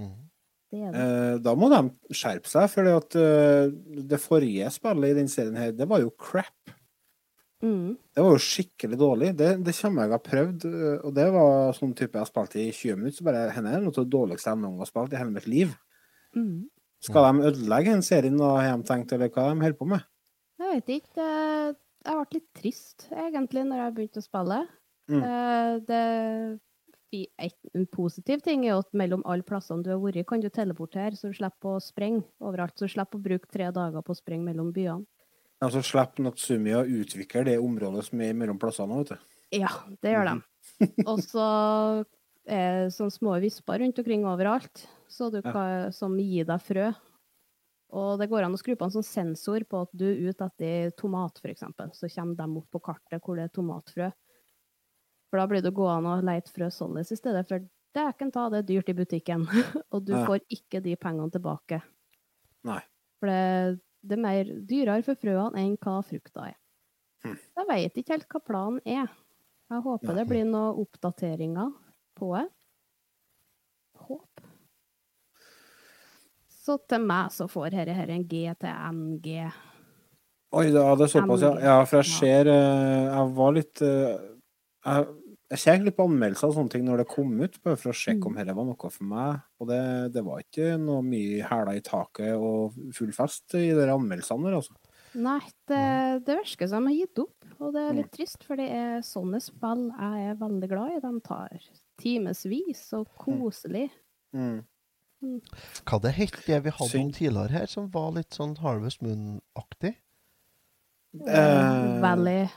Mm. 0.01 0.27
Det 0.71 0.81
det. 0.81 1.05
Uh, 1.05 1.37
da 1.45 1.55
må 1.55 1.69
de 1.71 1.81
skjerpe 2.15 2.51
seg, 2.51 2.67
for 2.71 3.07
det 4.11 4.19
forrige 4.19 4.69
spillet 4.73 5.13
i 5.13 5.19
den 5.21 5.31
serien 5.31 5.59
her, 5.59 5.71
det 5.75 5.87
var 5.87 6.03
jo 6.03 6.11
crap. 6.19 6.73
Mm. 7.61 7.97
Det 8.15 8.23
var 8.25 8.31
jo 8.33 8.41
skikkelig 8.41 8.97
dårlig. 8.97 9.27
Det, 9.37 9.49
det 9.65 9.75
kommer 9.77 10.07
jeg 10.07 10.11
har 10.15 10.23
prøvd, 10.25 10.65
eh, 10.65 10.99
og 11.05 11.13
det 11.13 11.27
var 11.35 11.73
sånn 11.77 11.93
type 11.97 12.17
jeg 12.17 12.23
har 12.25 12.29
spilt 12.29 12.55
i 12.57 12.67
20 12.73 12.97
minutter, 12.97 13.17
så 13.19 13.27
bare 13.27 13.43
henne 13.55 13.73
er 13.75 13.83
noe 13.83 13.93
av 13.93 13.99
det 14.01 14.13
dårligste 14.15 14.49
jeg 14.49 14.61
noen 14.61 14.71
gang 14.75 14.85
har 14.85 14.89
spilt 14.89 15.13
i 15.13 15.19
hele 15.21 15.35
mitt 15.35 15.47
liv. 15.51 15.75
Mm. 16.35 16.55
Skal 17.01 17.27
de 17.27 17.45
ødelegge 17.51 17.93
den 17.95 18.05
serien, 18.05 18.37
da, 18.37 18.49
har 18.61 18.77
de 18.77 18.87
tenkt, 18.89 19.13
eller 19.13 19.29
hva 19.33 19.47
de 19.51 19.61
holder 19.65 19.77
på 19.79 19.87
med? 19.93 20.03
Jeg 20.61 20.75
vet 20.81 20.91
ikke. 20.97 21.15
det- 21.15 21.77
Jeg 22.01 22.15
ble 22.17 22.25
litt 22.33 22.53
trist, 22.57 23.07
egentlig, 23.13 23.63
når 23.69 23.77
jeg 23.77 23.93
begynte 23.95 24.21
å 24.21 24.25
spille. 24.25 24.67
Mm. 25.09 25.23
Eh, 25.23 25.79
Det, 25.85 26.59
en 27.75 27.85
positiv 27.91 28.41
ting 28.41 28.63
er 28.65 28.69
jo 28.71 28.77
at 28.79 28.93
mellom 28.93 29.21
alle 29.25 29.43
plassene 29.43 29.83
du 29.83 29.89
har 29.91 29.99
vært, 29.99 30.25
kan 30.27 30.39
du 30.39 30.49
teleportere, 30.49 31.11
så 31.17 31.27
du 31.31 31.33
slipper 31.33 31.75
å 31.75 31.81
sprenge 31.83 32.23
overalt. 32.41 32.77
Så 32.77 32.87
du 32.87 32.93
slipper 32.93 33.19
å 33.19 33.23
bruke 33.25 33.49
tre 33.51 33.69
dager 33.71 34.01
på 34.01 34.13
å 34.15 34.19
sprenge 34.19 34.45
mellom 34.47 34.71
byene. 34.73 35.05
Altså 35.61 35.81
slipper 35.85 36.23
Natsumi 36.25 36.73
å 36.73 36.85
utvikle 36.87 37.43
det 37.45 37.59
området 37.61 38.07
som 38.07 38.21
er 38.25 38.33
mellom 38.37 38.57
plassene, 38.61 38.97
vet 39.03 39.11
du. 39.13 39.27
Ja, 39.61 39.69
det 40.01 40.13
gjør 40.15 40.29
de. 40.31 40.87
Og 41.05 41.19
så 41.21 41.45
er 42.49 42.85
det 42.87 42.93
sånne 42.95 43.13
små 43.13 43.35
visper 43.43 43.79
rundt 43.83 43.99
omkring 44.01 44.23
overalt, 44.25 44.87
så 45.11 45.29
du 45.31 45.37
Ja. 45.43 45.51
kan, 45.51 45.91
som 45.93 46.17
gir 46.17 46.45
deg 46.45 46.61
frø. 46.65 46.87
Og 47.93 48.17
det 48.19 48.29
går 48.31 48.45
an 48.45 48.53
å 48.55 48.57
skru 48.57 48.73
på 48.75 48.85
en 48.87 48.91
sånn 48.95 49.03
sensor 49.05 49.59
på 49.67 49.81
at 49.83 49.89
du 49.93 50.05
er 50.07 50.29
ute 50.31 50.45
etter 50.47 50.91
tomat, 50.95 51.37
f.eks. 51.43 51.59
Så 51.93 52.07
kommer 52.15 52.35
de 52.39 52.57
opp 52.57 52.71
på 52.71 52.79
kartet 52.81 53.21
hvor 53.21 53.35
det 53.35 53.43
er 53.43 53.53
tomatfrø. 53.53 54.11
For 55.29 55.37
da 55.37 55.45
blir 55.47 55.61
det 55.61 55.73
gående 55.75 56.17
og 56.17 56.23
leite 56.23 56.49
frø 56.51 56.71
således 56.71 57.11
i 57.11 57.17
stedet, 57.19 57.45
for 57.47 57.59
dæken 57.93 58.31
ta, 58.31 58.49
det 58.49 58.59
er 58.63 58.67
dyrt 58.71 58.89
i 58.89 58.93
butikken. 58.97 59.45
Og 59.93 60.05
du 60.05 60.13
Ja. 60.13 60.25
får 60.25 60.39
ikke 60.49 60.81
de 60.81 60.95
pengene 60.95 61.29
tilbake. 61.31 61.81
Nei. 62.63 62.81
For 63.19 63.27
det, 63.27 63.81
det 64.01 64.17
er 64.17 64.23
mer 64.23 64.53
dyrere 64.67 65.03
for 65.05 65.19
frøene 65.19 65.61
enn 65.61 65.77
hva 65.81 65.99
frukta 66.05 66.47
er. 66.49 66.57
Hm. 67.25 67.37
Jeg 67.37 67.67
vet 67.69 67.99
ikke 68.01 68.15
helt 68.15 68.29
hva 68.31 68.41
planen 68.43 68.81
er. 68.85 69.11
Jeg 69.71 69.83
håper 69.85 70.11
Nei. 70.11 70.15
det 70.17 70.27
blir 70.27 70.47
noen 70.47 70.79
oppdateringer 70.81 71.69
på 72.17 72.31
det. 72.35 72.47
Håp. 74.01 74.41
Så 76.61 76.77
til 76.89 77.05
meg 77.05 77.31
så 77.33 77.47
får 77.49 77.71
dette 77.75 77.95
her 77.95 78.11
en 78.13 78.25
G 78.27 78.43
til 78.61 78.81
NG. 78.97 79.29
Oi, 80.51 80.65
ja, 80.67 80.89
det 80.99 81.05
er 81.07 81.13
såpass, 81.13 81.45
ja. 81.45 81.51
Ja, 81.63 81.75
for 81.87 82.01
jeg 82.01 82.11
ser 82.11 82.49
eh, 82.51 83.05
Jeg 83.07 83.27
var 83.37 83.53
litt 83.55 83.81
eh, 83.87 84.17
Jeg, 84.83 85.05
jeg 85.51 85.59
ser 85.59 85.81
litt 85.83 85.97
på 85.97 86.05
anmeldelser 86.07 86.47
og 86.47 86.55
sånne 86.55 86.71
ting 86.71 86.85
når 86.87 87.01
det 87.03 87.07
kom 87.11 87.33
ut, 87.41 87.57
bare 87.63 87.75
for 87.79 87.91
å 87.91 87.97
sjekke 87.97 88.25
om 88.29 88.33
Mm. 88.33 88.39
dette 88.39 88.55
var 88.55 88.65
noe 88.69 88.89
for 88.95 89.03
meg. 89.03 89.41
Og 89.59 89.67
det, 89.67 89.81
det 90.15 90.23
var 90.23 90.39
ikke 90.39 90.77
noe 90.79 91.01
mye 91.03 91.43
hæler 91.43 91.75
i 91.75 91.83
taket 91.83 92.33
og 92.37 92.73
full 92.95 93.11
fest 93.11 93.53
i 93.59 93.67
de 93.75 93.87
anmeldelsene 93.91 94.47
der, 94.47 94.55
altså. 94.61 94.77
Nei, 95.13 95.41
det, 95.67 95.81
det 96.25 96.37
virker 96.39 96.69
som 96.71 96.85
de 96.87 96.93
har 96.93 96.99
gitt 97.05 97.19
opp, 97.19 97.45
og 97.59 97.73
det 97.75 97.81
er 97.83 97.91
Mm. 97.91 97.97
litt 97.99 98.11
trist, 98.15 98.43
for 98.47 98.55
det 98.55 98.69
er 98.71 99.01
sånne 99.03 99.41
spill 99.43 99.89
jeg 99.91 100.29
er 100.31 100.35
veldig 100.39 100.69
glad 100.71 100.91
i. 100.95 100.99
De 101.03 101.19
tar 101.27 101.59
timevis 101.99 102.93
og 102.93 103.07
koselig. 103.19 103.89
Mm. 104.33 104.63
Hva 105.85 105.99
det 106.01 106.13
het 106.15 106.39
det 106.47 106.63
vi 106.63 106.71
hadde 106.71 106.97
om 107.03 107.11
tidligere 107.11 107.51
her, 107.51 107.65
som 107.67 107.89
var 107.91 108.11
litt 108.15 108.31
sånn 108.33 108.55
Harvest 108.63 109.03
Moon-aktig? 109.03 109.97
Uh, 111.13 111.99
Valley 112.01 112.47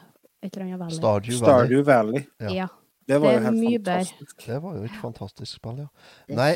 Et 0.45 0.55
eller 0.57 0.67
annet 0.69 0.79
Valley. 0.79 0.95
Stardew 0.95 1.39
Valley. 1.41 1.43
Stardew 1.43 1.83
Valley. 1.83 2.27
Ja. 2.41 2.51
Ja. 2.55 2.67
Det 3.07 3.19
var 3.21 3.35
Det 3.35 3.37
jo 3.37 3.45
helt 3.45 3.63
fantastisk. 3.85 4.37
bedre. 4.37 4.55
Det 4.55 4.59
var 4.65 4.77
jo 4.77 4.85
et 4.89 4.99
fantastisk 5.03 5.59
spill, 5.59 5.79
ja. 5.85 5.89
det 6.29 6.37
Nei, 6.39 6.51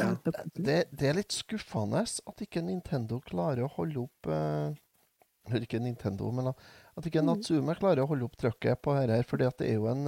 det, 0.57 0.77
det 0.97 1.09
er 1.11 1.17
litt 1.19 1.35
skuffende 1.37 2.01
at 2.05 2.45
ikke 2.45 2.63
Nintendo 2.65 3.21
klarer 3.21 3.67
å 3.67 3.73
holde 3.77 4.07
opp 4.07 4.31
eh, 4.33 4.77
Ikke 5.63 5.81
Nintendo, 5.81 6.31
men 6.33 6.51
at 6.53 7.07
ikke 7.09 7.23
Mm. 7.23 7.29
Natsume 7.31 7.75
klarer 7.79 8.03
å 8.05 8.09
holde 8.11 8.25
opp 8.29 8.37
trøkket 8.41 8.81
på 8.85 8.95
dette. 8.97 9.15
her, 9.17 9.23
fordi 9.29 9.47
at 9.49 9.59
det 9.61 9.69
er 9.71 9.79
jo 9.81 9.87
en 9.93 10.05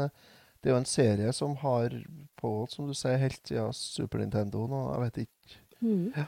det 0.60 0.68
er 0.68 0.74
jo 0.74 0.80
en 0.82 0.84
serie 0.84 1.32
som 1.32 1.54
har 1.56 1.88
på, 2.36 2.50
som 2.68 2.86
du 2.86 2.92
sier, 2.92 3.16
helt 3.16 3.40
siden 3.48 3.72
Super 3.72 4.18
Nintendo 4.20 4.66
nå. 4.68 4.80
Jeg 4.92 5.00
vet 5.06 5.20
ikke. 5.22 5.60
Mm. 5.80 6.26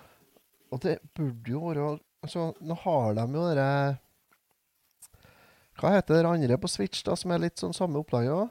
Og 0.73 0.81
det 0.81 0.99
burde 1.15 1.53
jo 1.53 1.61
være 1.67 1.99
Altså, 2.23 2.53
nå 2.63 2.75
har 2.85 3.15
de 3.19 3.25
jo 3.35 3.45
det 3.59 3.99
Hva 5.81 5.91
heter 5.97 6.23
det 6.23 6.31
andre 6.31 6.59
på 6.63 6.71
Switch, 6.71 7.03
da, 7.05 7.17
som 7.19 7.33
er 7.35 7.43
litt 7.43 7.59
sånn 7.61 7.75
samme 7.77 7.99
opplaget 8.01 8.33
òg? 8.37 8.51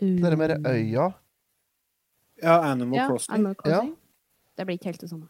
Det 0.00 0.20
med 0.20 0.36
mer 0.38 0.56
øya. 0.68 1.12
Ja, 2.42 2.58
Animal 2.70 2.98
Ja, 2.98 3.06
Crossing. 3.08 3.34
Animal 3.34 3.54
Crossing. 3.54 3.96
Det 4.56 4.64
blir 4.66 4.78
ikke 4.78 4.90
helt 4.92 5.00
det 5.00 5.10
samme. 5.10 5.28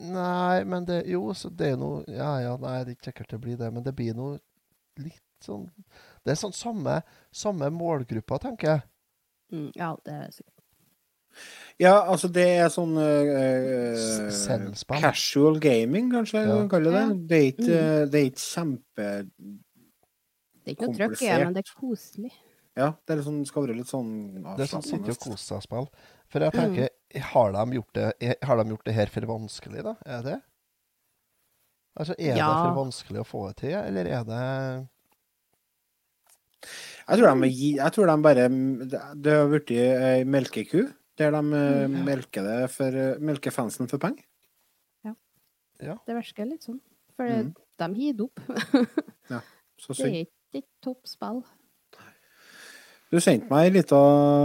Nei, 0.00 0.64
men 0.64 0.84
det 0.88 1.02
Jo, 1.06 1.34
så 1.36 1.50
det 1.52 1.74
er 1.74 1.76
noe 1.76 2.00
Ja 2.08 2.38
ja, 2.40 2.54
nei, 2.56 2.78
det 2.84 2.94
er 2.94 2.96
ikke 2.96 3.10
sikkert 3.10 3.30
det 3.34 3.40
blir 3.44 3.56
det, 3.60 3.68
men 3.74 3.84
det 3.84 3.92
blir 3.96 4.14
noe 4.16 4.38
litt 4.96 5.20
sånn 5.44 5.66
Det 6.24 6.32
er 6.32 6.38
sånn 6.40 6.54
samme, 6.56 7.02
samme 7.28 7.68
målgruppa, 7.70 8.38
tenker 8.40 8.70
jeg. 8.70 8.80
Mm, 9.52 9.68
ja, 9.76 9.90
det 10.04 10.12
er 10.14 10.30
sikkert. 10.32 10.52
Ja, 11.78 11.92
altså 12.08 12.30
det 12.32 12.46
er 12.56 12.70
sånn 12.72 12.96
uh, 12.96 14.96
Casual 14.96 15.60
gaming, 15.60 16.08
kanskje 16.14 16.40
Ja. 16.46 16.54
man 16.56 16.70
kaller 16.72 16.96
det. 16.96 17.04
Det 17.28 17.36
er 17.36 17.46
ikke, 17.52 17.76
mm. 17.76 18.08
det 18.10 18.16
er 18.22 18.26
ikke 18.30 18.46
kjempe 18.46 18.80
Det 18.96 19.04
er 20.64 20.72
ikke 20.72 20.88
noe 20.88 20.96
trøkk 20.96 21.20
i 21.20 21.28
det, 21.28 21.44
men 21.44 21.52
det 21.58 21.62
er 21.66 21.74
koselig. 21.76 22.32
Ja, 22.76 22.90
det 23.06 23.14
er 23.14 23.20
liksom, 23.22 23.38
skal 23.48 23.64
være 23.64 23.78
litt 23.78 23.88
sånn 23.88 24.10
Det 24.44 24.66
er 24.66 24.68
sånn 24.68 24.84
sitte 24.84 25.00
og 25.00 25.14
avslappende. 25.14 25.36
kose 25.36 25.46
seg-spill. 25.46 25.86
For 26.32 26.44
jeg 26.44 26.54
tenker, 26.56 26.90
har 27.30 27.54
de, 27.54 27.64
gjort 27.78 27.96
det, 27.96 28.34
har 28.44 28.60
de 28.60 28.74
gjort 28.74 28.88
det 28.88 28.96
her 28.96 29.12
for 29.14 29.28
vanskelig, 29.30 29.84
da? 29.86 29.94
Er 30.04 30.26
det? 30.26 30.36
Altså, 31.96 32.16
er 32.18 32.36
det 32.36 32.50
for 32.50 32.76
vanskelig 32.76 33.22
å 33.22 33.26
få 33.26 33.46
det 33.48 33.56
til, 33.62 33.74
eller 33.78 34.10
er 34.12 34.28
det 34.28 34.42
Jeg 37.06 37.20
tror 37.20 37.40
de, 37.40 37.50
jeg 37.78 37.94
tror 37.94 38.10
de 38.10 38.16
bare 38.26 38.48
Det 39.24 39.36
har 39.38 39.48
blitt 39.54 39.72
ei 39.72 40.26
melkeku, 40.28 40.82
der 41.16 41.32
de 41.32 41.42
mm, 41.46 41.56
ja. 41.56 42.04
melker 42.10 42.44
det 42.44 42.58
for 42.74 42.92
eh, 42.92 43.16
melker 43.24 43.54
fansen 43.54 43.88
for 43.88 44.02
penger. 44.02 44.26
Det 45.80 46.16
virker 46.16 46.48
litt 46.48 46.66
sånn. 46.66 46.80
For 47.16 47.28
mm. 47.28 47.52
de 47.80 47.88
hiver 47.96 48.28
opp. 48.28 48.40
Så 49.80 49.92
Det 49.92 50.06
er 50.06 50.18
ikke 50.24 50.60
et 50.62 50.68
topp 50.84 51.08
spill. 51.08 51.42
Du 53.16 53.20
sendte 53.24 53.48
meg 53.48 53.64
ei 53.64 53.70
lita 53.72 53.98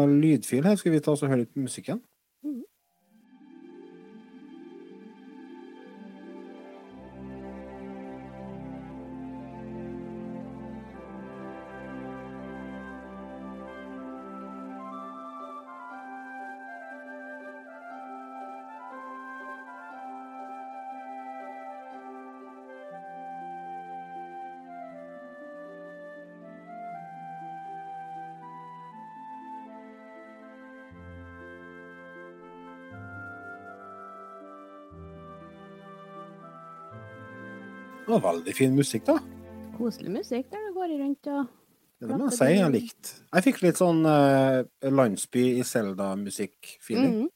lydfil 0.07 0.63
her. 0.63 0.77
Skal 0.79 0.93
vi 0.93 0.99
ta 1.03 1.11
oss 1.11 1.25
og 1.25 1.31
høre 1.33 1.41
litt 1.41 1.51
på 1.51 1.59
musikken? 1.59 1.97
Det 2.39 2.70
var 38.21 38.35
veldig 38.35 38.53
fin 38.55 38.75
musikk, 38.75 39.07
da. 39.09 39.17
Koselig 39.77 40.13
musikk 40.13 40.49
der 40.51 40.67
det 40.67 40.73
går 40.75 40.93
rundt 40.99 41.29
og 41.31 41.57
Det 42.01 42.09
må 42.09 42.29
jeg 42.29 42.37
si 42.37 42.49
jeg 42.57 42.73
likte. 42.73 43.15
Jeg 43.29 43.45
fikk 43.45 43.59
litt 43.61 43.77
sånn 43.77 44.01
uh, 44.05 44.61
landsby 44.81 45.43
i 45.59 45.65
Selda-musikk-feeling. 45.65 47.27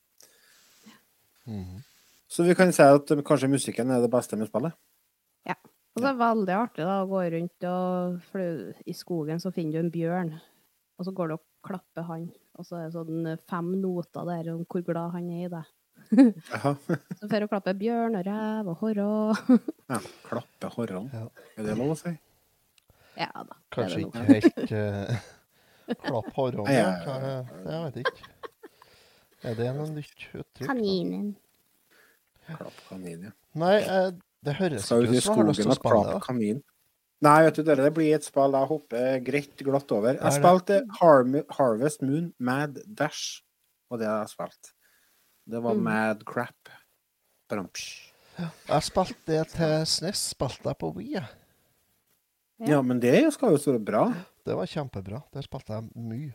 Mm 1.45 1.61
-hmm. 1.61 1.81
Så 2.27 2.43
vi 2.43 2.55
kan 2.55 2.73
si 2.73 2.81
at 2.81 3.11
eh, 3.11 3.21
kanskje 3.21 3.47
musikken 3.47 3.91
er 3.91 4.01
det 4.01 4.09
beste 4.11 4.35
med 4.35 4.47
spillet. 4.47 4.73
Ja. 5.45 5.55
Og 5.95 6.01
så 6.01 6.07
er 6.07 6.11
det 6.11 6.19
veldig 6.19 6.55
artig 6.57 6.83
da, 6.83 7.03
å 7.03 7.07
gå 7.07 7.21
rundt 7.31 7.67
og 7.69 8.21
For 8.31 8.41
i 8.85 8.93
skogen 8.93 9.39
så 9.39 9.51
finner 9.51 9.71
du 9.71 9.79
en 9.79 9.91
bjørn, 9.91 10.33
og 10.97 11.05
så 11.05 11.11
går 11.11 11.27
du 11.27 11.33
og 11.33 11.43
klapper 11.63 12.01
han. 12.01 12.31
Og 12.57 12.65
så 12.65 12.75
er 12.75 12.85
det 12.85 12.93
sånn 12.97 13.37
fem 13.47 13.81
noter 13.81 14.25
der 14.25 14.51
om 14.53 14.65
hvor 14.65 14.81
glad 14.81 15.11
han 15.11 15.29
er 15.29 15.45
i 15.45 15.53
deg. 15.53 15.65
Så 16.09 17.29
får 17.29 17.39
hun 17.45 17.49
klappe 17.51 17.73
bjørn 17.79 18.17
og 18.19 18.25
rev 18.27 18.69
og 18.73 18.77
horre. 18.83 19.59
Ja, 19.91 19.99
klappe 20.27 20.69
horrene. 20.75 21.09
Ja. 21.13 21.25
Er 21.57 21.67
det 21.69 21.77
lov 21.77 21.93
å 21.93 21.97
si? 21.99 22.13
Ja 23.19 23.29
da. 23.47 23.55
Kanskje 23.71 24.01
ikke 24.03 24.23
helt 24.27 24.71
uh, 24.75 25.17
klapp 26.07 26.29
horrene. 26.37 26.73
Ja, 26.73 26.91
Ja, 27.05 27.17
jeg- 27.25 27.65
jeg 27.71 27.81
vet 27.87 27.99
ikke. 28.03 28.31
Er 29.45 29.57
det 29.59 29.67
noe 29.77 29.89
nytt 29.93 30.23
uttrykk? 30.33 30.67
Kaninen. 30.71 31.35
Klapp 32.45 32.79
kanin, 32.89 33.27
ja. 33.27 33.31
Nei, 33.57 33.75
eh, 33.81 34.07
det 34.45 34.53
høres 34.59 34.85
Skal 34.85 35.05
ut 35.05 35.21
som 35.23 35.37
du 35.37 35.41
har 35.43 35.49
lyst 35.51 35.61
til 35.61 35.71
å 35.73 35.75
spille 35.77 36.15
det. 36.19 36.63
Nei, 37.25 37.35
vet 37.45 37.55
du, 37.57 37.61
det 37.65 37.91
blir 37.95 38.11
et 38.17 38.25
spill 38.25 38.53
jeg 38.57 38.69
hopper 38.69 39.19
greit 39.25 39.61
glatt 39.65 39.93
over. 39.95 40.17
Er 40.17 40.25
Jeg 40.29 40.35
spilte 40.41 40.79
Harvest 41.57 42.01
Moon 42.05 42.27
Mad 42.37 42.81
Dash, 42.85 43.41
og 43.89 44.01
det 44.01 44.09
har 44.09 44.25
jeg 44.25 44.33
spilt. 44.35 44.73
Det 45.45 45.61
var 45.63 45.73
Mm. 45.73 45.83
mad 45.83 46.25
crap. 46.25 46.69
Ja. 47.51 48.49
Jeg 48.67 48.83
spilte 48.83 49.15
det 49.27 49.47
til 49.53 49.85
SNES, 49.85 50.21
spilte 50.33 50.65
jeg 50.71 50.77
på 50.77 50.89
Wii. 50.95 51.11
Ja. 51.13 51.25
Ja, 52.65 52.81
men 52.81 52.99
det 52.99 53.33
skal 53.33 53.51
jo 53.55 53.71
være 53.71 53.85
bra. 53.85 54.13
Det 54.45 54.55
var 54.55 54.65
kjempebra. 54.65 55.21
Der 55.33 55.41
spilte 55.41 55.73
jeg 55.73 55.89
mye. 55.95 56.33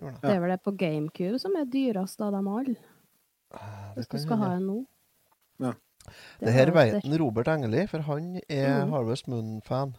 Gjorde. 0.00 0.20
Det 0.22 0.30
er 0.30 0.40
vel 0.40 0.50
det 0.50 0.62
på 0.64 0.72
GameCube 0.76 1.38
som 1.38 1.56
er 1.56 1.64
dyrest 1.64 2.20
av 2.20 2.32
dem 2.32 2.48
alle, 2.48 2.76
Eh, 3.52 3.94
hvis 3.96 4.06
du 4.06 4.16
skal 4.16 4.20
skal 4.20 4.36
ha 4.36 4.52
en 4.54 4.66
nå. 4.68 4.86
Ja. 5.60 5.72
det 6.40 6.52
her 6.52 6.70
vet 6.70 7.04
Robert 7.20 7.48
Engeli, 7.48 7.86
for 7.88 7.98
han 8.06 8.36
er 8.48 8.84
mm. 8.84 8.92
Harvest 8.92 9.26
Moon-fan. 9.28 9.96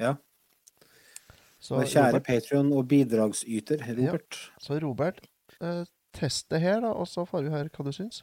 Ja. 0.00 0.16
Så 1.60 1.78
kjære 1.86 2.20
Patrion 2.24 2.72
og 2.72 2.88
bidragsyter, 2.88 3.78
Robert. 3.96 4.50
så 4.58 4.80
Robert 4.82 5.20
eh, 5.60 5.84
test 6.12 6.48
det 6.50 6.60
her, 6.60 6.80
da, 6.84 6.92
og 6.92 7.06
så 7.08 7.24
får 7.28 7.42
vi 7.46 7.50
høre 7.54 7.70
hva 7.72 7.84
du 7.84 7.92
syns. 7.92 8.22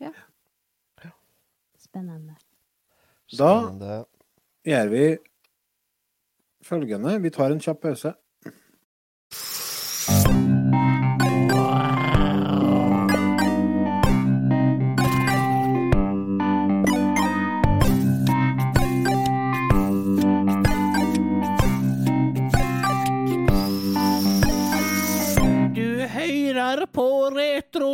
Ja. 0.00 0.12
Spennende. 1.80 2.36
Da- 3.32 3.36
Spennende. 3.36 4.04
Gjør 4.66 4.88
vi 4.92 5.04
følgende. 6.64 7.14
Vi 7.22 7.30
tar 7.30 7.50
en 7.54 7.60
kjapp 7.62 7.80
pause. 7.82 8.12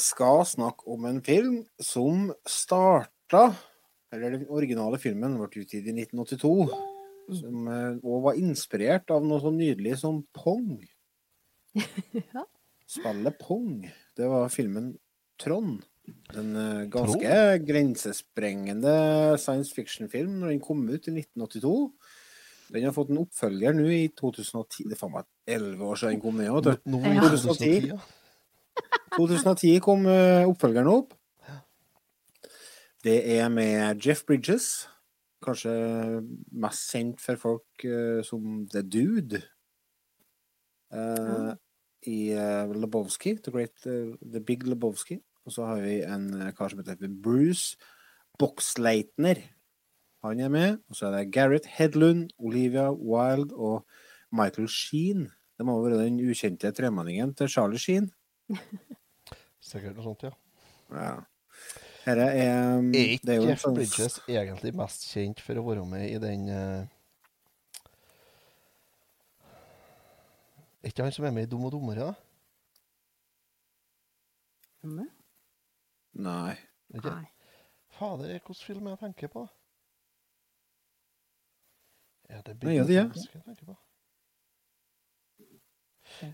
skal 0.00 0.44
snakke 0.48 0.86
om 0.94 1.04
en 1.10 1.20
film 1.24 1.58
som 1.82 2.30
starta 2.48 3.54
Eller 4.12 4.36
den 4.38 4.46
originale 4.52 4.98
filmen 5.00 5.38
ble 5.38 5.48
utgitt 5.62 5.86
i 5.88 5.92
1982. 5.94 6.68
Som 7.38 7.68
òg 7.70 8.02
og 8.04 8.24
var 8.26 8.40
inspirert 8.40 9.10
av 9.14 9.24
noe 9.24 9.40
så 9.40 9.52
nydelig 9.54 9.98
som 10.02 10.22
Pong. 10.36 10.80
Ja. 12.34 12.42
Spillet 12.92 13.38
Pong. 13.40 13.86
Det 14.18 14.26
var 14.28 14.50
filmen 14.52 14.90
Trond. 15.40 15.80
En 16.36 16.50
ganske 16.92 17.20
ganske 17.22 17.62
grensesprengende 17.64 18.92
science 19.40 19.72
fiction-film 19.72 20.40
når 20.42 20.52
den 20.52 20.60
kom 20.64 20.82
ut 20.90 21.06
i 21.08 21.14
1982. 21.14 21.72
Den 22.72 22.84
har 22.88 22.94
fått 22.96 23.12
en 23.12 23.20
oppfølger 23.22 23.74
nå 23.76 23.86
i 23.92 24.02
2010. 24.18 24.88
Det 24.90 24.96
er 24.96 25.00
faen 25.00 25.14
meg 25.14 25.28
elleve 25.56 25.88
år 25.92 26.00
siden 26.02 26.18
den 26.18 26.22
kom 26.24 26.36
ned. 26.40 26.52
vet 26.52 26.68
du. 26.68 26.90
Nå 26.92 27.00
i 27.00 27.14
Ja. 27.16 27.22
2010, 27.32 27.88
ja. 27.94 27.98
2010 29.16 29.80
kom 29.84 30.06
eh, 30.08 30.44
oppfølgeren 30.48 30.90
opp. 30.92 31.12
Det 33.02 33.18
er 33.36 33.48
med 33.52 34.00
Jeff 34.04 34.24
Bridges. 34.28 34.86
Kanskje 35.42 35.72
mest 36.54 36.92
kjent 36.94 37.22
for 37.22 37.40
folk 37.40 37.84
eh, 37.84 38.22
som 38.26 38.62
The 38.70 38.84
Dude. 38.86 39.42
Eh, 40.92 41.50
I 42.02 42.20
uh, 42.34 42.70
Lebowski, 42.74 43.36
The, 43.38 43.52
Great, 43.54 43.74
The 43.84 44.40
Big 44.42 44.64
Lebowski. 44.66 45.20
Og 45.46 45.54
så 45.54 45.66
har 45.66 45.82
vi 45.82 46.00
en 46.06 46.30
kar 46.56 46.70
som 46.70 46.80
heter 46.82 47.10
Bruce 47.22 47.76
Boxleitner. 48.38 49.42
Han 50.22 50.40
er 50.40 50.50
med. 50.50 50.80
Og 50.88 50.98
så 50.98 51.08
er 51.08 51.16
det 51.16 51.32
Gareth 51.34 51.68
Hedlund, 51.76 52.30
Olivia 52.38 52.90
Wilde 52.90 53.54
og 53.54 53.86
Michael 54.32 54.68
Sheen. 54.70 55.28
Det 55.58 55.66
må 55.66 55.76
være 55.82 56.04
den 56.04 56.20
ukjente 56.22 56.70
tremenningen 56.74 57.34
til 57.34 57.50
Charlie 57.50 57.78
Sheen. 57.78 58.10
Sikkert 59.62 59.96
noe 59.96 60.06
sånt, 60.06 60.24
ja. 60.26 60.32
Ja. 60.92 61.12
Dette 62.02 62.24
er, 62.34 62.78
um, 62.78 62.88
Er 62.88 62.92
det 62.92 63.02
er 63.04 63.12
ikke 63.14 63.36
jo 63.36 63.46
Jeff 63.46 63.62
sånn 63.62 63.76
Bridges 63.76 64.18
egentlig 64.26 64.72
mest 64.74 65.06
kjent 65.06 65.40
for 65.44 65.60
å 65.60 65.64
være 65.68 65.84
med 65.86 66.08
i 66.10 66.18
den 66.22 66.48
uh... 66.50 66.82
Er 70.82 70.90
ikke 70.90 71.06
han 71.06 71.14
som 71.14 71.28
er 71.28 71.34
med 71.36 71.46
i 71.46 71.50
Dum 71.50 71.68
og 71.68 71.72
dummere, 71.76 72.10
da? 72.10 72.14
Det? 74.82 75.06
Nei. 76.26 76.56
Ikke? 76.90 77.12
Nei. 77.12 77.28
Fader, 77.94 78.32
hvilken 78.34 78.58
film 78.58 78.88
jeg 78.90 78.98
tenker 79.04 79.30
på? 79.30 79.46
Er 82.32 82.42
det 82.42 82.56
Nei, 82.64 82.74
ja, 82.80 82.84
det 82.88 82.98
er. 82.98 83.10
Jeg 83.14 83.44
tenker 83.46 83.68
på? 83.70 83.78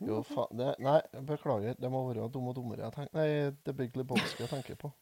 Jo, 0.07 0.23
faen 0.27 0.59
det, 0.61 0.73
Nei, 0.85 0.99
beklager. 1.29 1.77
Det 1.79 1.91
må 1.93 2.05
være 2.09 2.29
Dum 2.33 2.51
og 2.51 2.57
dummere. 2.57 2.89
Jeg 2.89 2.97
tenker, 2.97 3.15
nei, 3.19 3.55
The 3.65 3.75
Big 3.77 3.97
Lebowski 3.99 4.45
jeg 4.45 4.53
tenker 4.53 4.79
på. 4.81 4.93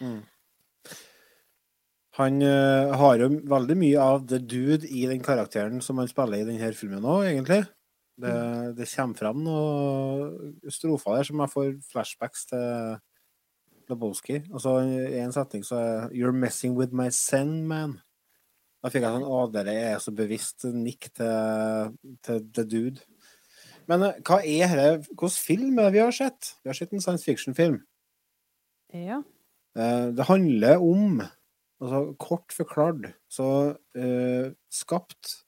Mm. 0.00 0.20
Han 2.16 2.42
uh, 2.42 2.94
har 2.96 3.18
jo 3.20 3.28
veldig 3.44 3.76
mye 3.76 4.00
av 4.00 4.22
the 4.28 4.38
dude 4.40 4.88
i 4.88 5.04
den 5.08 5.24
karakteren 5.24 5.82
som 5.84 5.98
han 6.00 6.08
spiller 6.08 6.40
i 6.40 6.46
denne 6.48 6.72
filmen 6.76 7.04
òg, 7.04 7.26
egentlig. 7.28 7.64
Det, 8.16 8.32
det 8.78 8.88
kommer 8.88 9.18
fram 9.18 9.42
noen 9.44 10.54
strofer 10.72 11.18
der 11.18 11.28
som 11.28 11.42
jeg 11.42 11.52
får 11.52 11.66
flashbacks 11.90 12.46
til 12.48 12.96
Lebowski. 13.90 14.40
Altså, 14.48 14.78
I 14.88 15.20
en 15.20 15.34
setning 15.36 15.66
så 15.66 15.76
er 15.76 16.08
'You're 16.08 16.32
messing 16.32 16.78
with 16.78 16.94
my 16.96 17.10
zen, 17.10 17.68
man'. 17.68 17.98
Da 18.82 18.88
fikk 18.88 19.02
jeg 19.02 19.16
sånn 19.16 19.28
Å, 19.28 19.38
dere 19.52 19.74
er 19.74 19.98
så 19.98 20.12
bevisst 20.14 20.64
nikk 20.64 21.10
til, 21.12 21.94
til 22.22 22.42
the 22.54 22.64
dude. 22.64 23.00
Men 23.90 24.02
eh, 24.02 24.18
hva 24.26 24.40
er 24.42 24.74
dette? 24.74 25.08
Hvilken 25.12 25.34
film 25.34 25.78
er 25.78 25.88
det 25.88 25.96
vi 25.96 26.02
har 26.02 26.14
sett? 26.14 26.52
Vi 26.62 26.70
har 26.70 26.78
sett 26.78 26.94
en 26.94 27.02
science 27.02 27.26
fiction-film. 27.26 27.80
Ja. 28.94 29.22
Eh, 29.78 30.08
Det 30.16 30.28
handler 30.28 30.82
om, 30.82 31.20
altså 31.80 32.02
kort 32.18 32.54
forklart, 32.56 33.12
så 33.28 33.48
uh, 33.98 34.46
skapt 34.72 35.42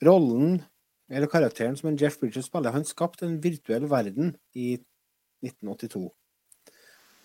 rollen, 0.00 0.62
eller 1.10 1.28
karakteren 1.28 1.76
som 1.76 1.90
en 1.90 1.98
Jeff 2.00 2.16
Bridges 2.20 2.48
spiller, 2.48 2.72
han 2.72 2.86
skapte 2.88 3.26
en 3.26 3.40
virtuell 3.42 3.84
verden 3.90 4.36
i 4.54 4.78
1982. 5.44 6.08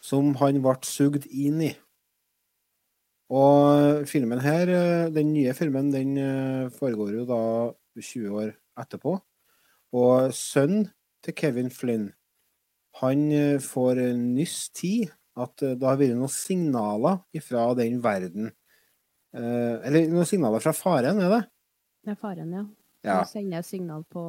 Som 0.03 0.35
han 0.41 0.59
ble 0.61 0.75
sugd 0.85 1.29
inn 1.31 1.61
i. 1.69 1.71
Og 3.33 4.03
filmen 4.09 4.41
her, 4.43 4.69
den 5.13 5.31
nye 5.33 5.53
filmen, 5.57 5.93
den 5.93 6.11
foregår 6.75 7.15
jo 7.21 7.23
da 7.29 7.39
20 7.97 8.35
år 8.35 8.51
etterpå. 8.77 9.15
Og 9.95 10.33
sønnen 10.35 10.89
til 11.23 11.35
Kevin 11.37 11.71
Flynn, 11.71 12.09
han 13.01 13.27
eh, 13.31 13.59
får 13.63 14.01
nyss 14.19 14.69
tid 14.75 15.11
at 15.39 15.63
eh, 15.63 15.75
det 15.75 15.87
har 15.87 15.99
vært 15.99 16.15
noen 16.17 16.31
signaler 16.31 17.43
fra 17.43 17.67
den 17.79 17.99
verden. 18.03 18.51
Eh, 19.35 19.75
eller 19.87 20.07
noen 20.11 20.27
signaler 20.27 20.63
fra 20.63 20.73
faren, 20.75 21.19
er 21.19 21.31
det? 21.31 21.43
Det 22.05 22.15
er 22.15 22.19
faren, 22.21 22.55
ja. 22.55 22.65
Ja, 23.05 23.19
Han 23.19 23.29
sender 23.29 23.61
signal 23.61 24.01
på 24.09 24.23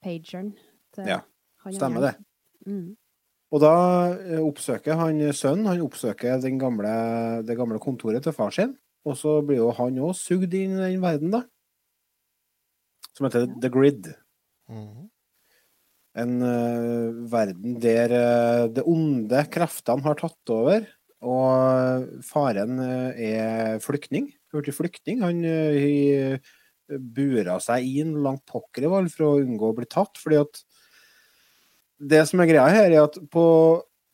pageren 0.00 0.54
Ja, 0.96 1.18
stemmer 1.74 2.06
det. 2.06 2.14
Mm. 2.64 2.96
Og 3.52 3.60
da 3.60 3.72
eh, 4.14 4.40
oppsøker 4.40 4.96
han 5.00 5.20
sønnen 5.36 5.68
han 5.68 5.82
oppsøker 5.84 6.40
den 6.40 6.60
gamle, 6.60 6.92
det 7.44 7.56
gamle 7.58 7.80
kontoret 7.82 8.24
til 8.24 8.36
far 8.36 8.54
sin. 8.54 8.76
Og 9.08 9.16
så 9.16 9.38
blir 9.44 9.60
jo 9.62 9.70
han 9.76 10.00
òg 10.04 10.14
sugd 10.16 10.54
inn 10.56 10.76
i 10.78 10.82
den 10.86 11.02
verden, 11.04 11.34
da. 11.34 11.44
Som 13.18 13.26
heter 13.26 13.48
The 13.58 13.70
Grid. 13.74 14.12
Mm. 14.70 15.08
En 16.18 16.36
uh, 16.42 17.16
verden 17.30 17.74
der 17.82 18.14
uh, 18.14 18.68
det 18.70 18.84
onde 18.86 19.42
kreftene 19.50 20.06
har 20.06 20.18
tatt 20.18 20.52
over, 20.54 20.86
og 21.26 22.22
faren 22.26 22.78
uh, 22.78 23.10
er 23.18 23.82
flyktning. 23.82 24.30
Blitt 24.54 24.70
flyktning. 24.76 25.24
Han 25.26 25.42
uh, 25.42 25.74
har 25.82 26.38
bura 26.96 27.58
seg 27.60 27.84
inn 28.00 28.14
langt 28.24 28.46
pokker 28.48 28.86
i 28.86 28.92
for 29.12 29.26
å 29.26 29.38
unngå 29.42 29.72
å 29.72 29.76
bli 29.76 29.88
tatt, 29.90 30.14
fordi 30.22 30.38
at 30.40 30.62
det 31.98 32.22
som 32.30 32.40
er 32.40 32.48
greia 32.48 32.68
her, 32.70 32.92
er 32.94 33.02
at 33.02 33.18
på 33.32 33.44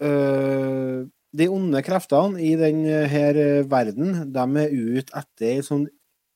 eh, 0.03 1.05
de 1.37 1.49
onde 1.53 1.83
kreftene 1.85 2.41
i 2.43 2.55
denne 2.59 3.05
her 3.11 3.39
verden, 3.69 4.33
de 4.33 4.65
er 4.65 4.73
ute 4.73 5.21
etter 5.21 5.51
ei 5.51 5.67
sånn 5.67 5.85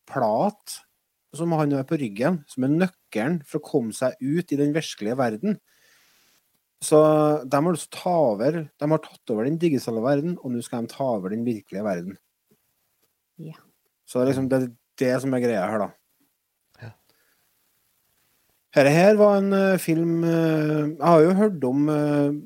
plat 0.08 0.78
som 1.36 1.52
han 1.52 1.74
har 1.76 1.84
på 1.88 1.98
ryggen, 2.00 2.42
som 2.48 2.64
er 2.64 2.74
nøkkelen 2.74 3.42
for 3.46 3.60
å 3.60 3.66
komme 3.66 3.96
seg 3.96 4.16
ut 4.20 4.52
i 4.54 4.58
den 4.60 4.72
virkelige 4.76 5.18
verden. 5.18 5.58
Så 6.84 6.98
de 7.42 7.58
har 7.58 7.74
lyst 7.74 7.90
ta 7.90 8.12
over 8.30 8.60
De 8.70 8.86
har 8.90 9.00
tatt 9.02 9.32
over 9.34 9.48
den 9.48 9.58
digitale 9.58 10.02
verden, 10.04 10.36
og 10.38 10.54
nå 10.54 10.62
skal 10.62 10.86
de 10.86 10.94
ta 10.94 11.06
over 11.16 11.34
den 11.34 11.42
virkelige 11.46 11.84
verden. 11.84 12.18
Ja. 13.42 13.58
Så 14.06 14.20
det 14.20 14.24
er 14.24 14.30
liksom 14.32 14.50
det, 14.52 14.60
det 15.00 15.14
som 15.22 15.34
er 15.34 15.42
greia 15.42 15.66
her, 15.68 15.82
da. 15.82 15.88
Ja. 16.86 16.92
Dette 18.78 18.94
her 18.94 19.18
var 19.18 19.40
en 19.40 19.50
uh, 19.52 19.80
film 19.82 20.22
uh, 20.22 20.86
Jeg 20.94 21.04
har 21.04 21.26
jo 21.26 21.36
hørt 21.42 21.66
om 21.66 21.90
uh, 21.90 22.38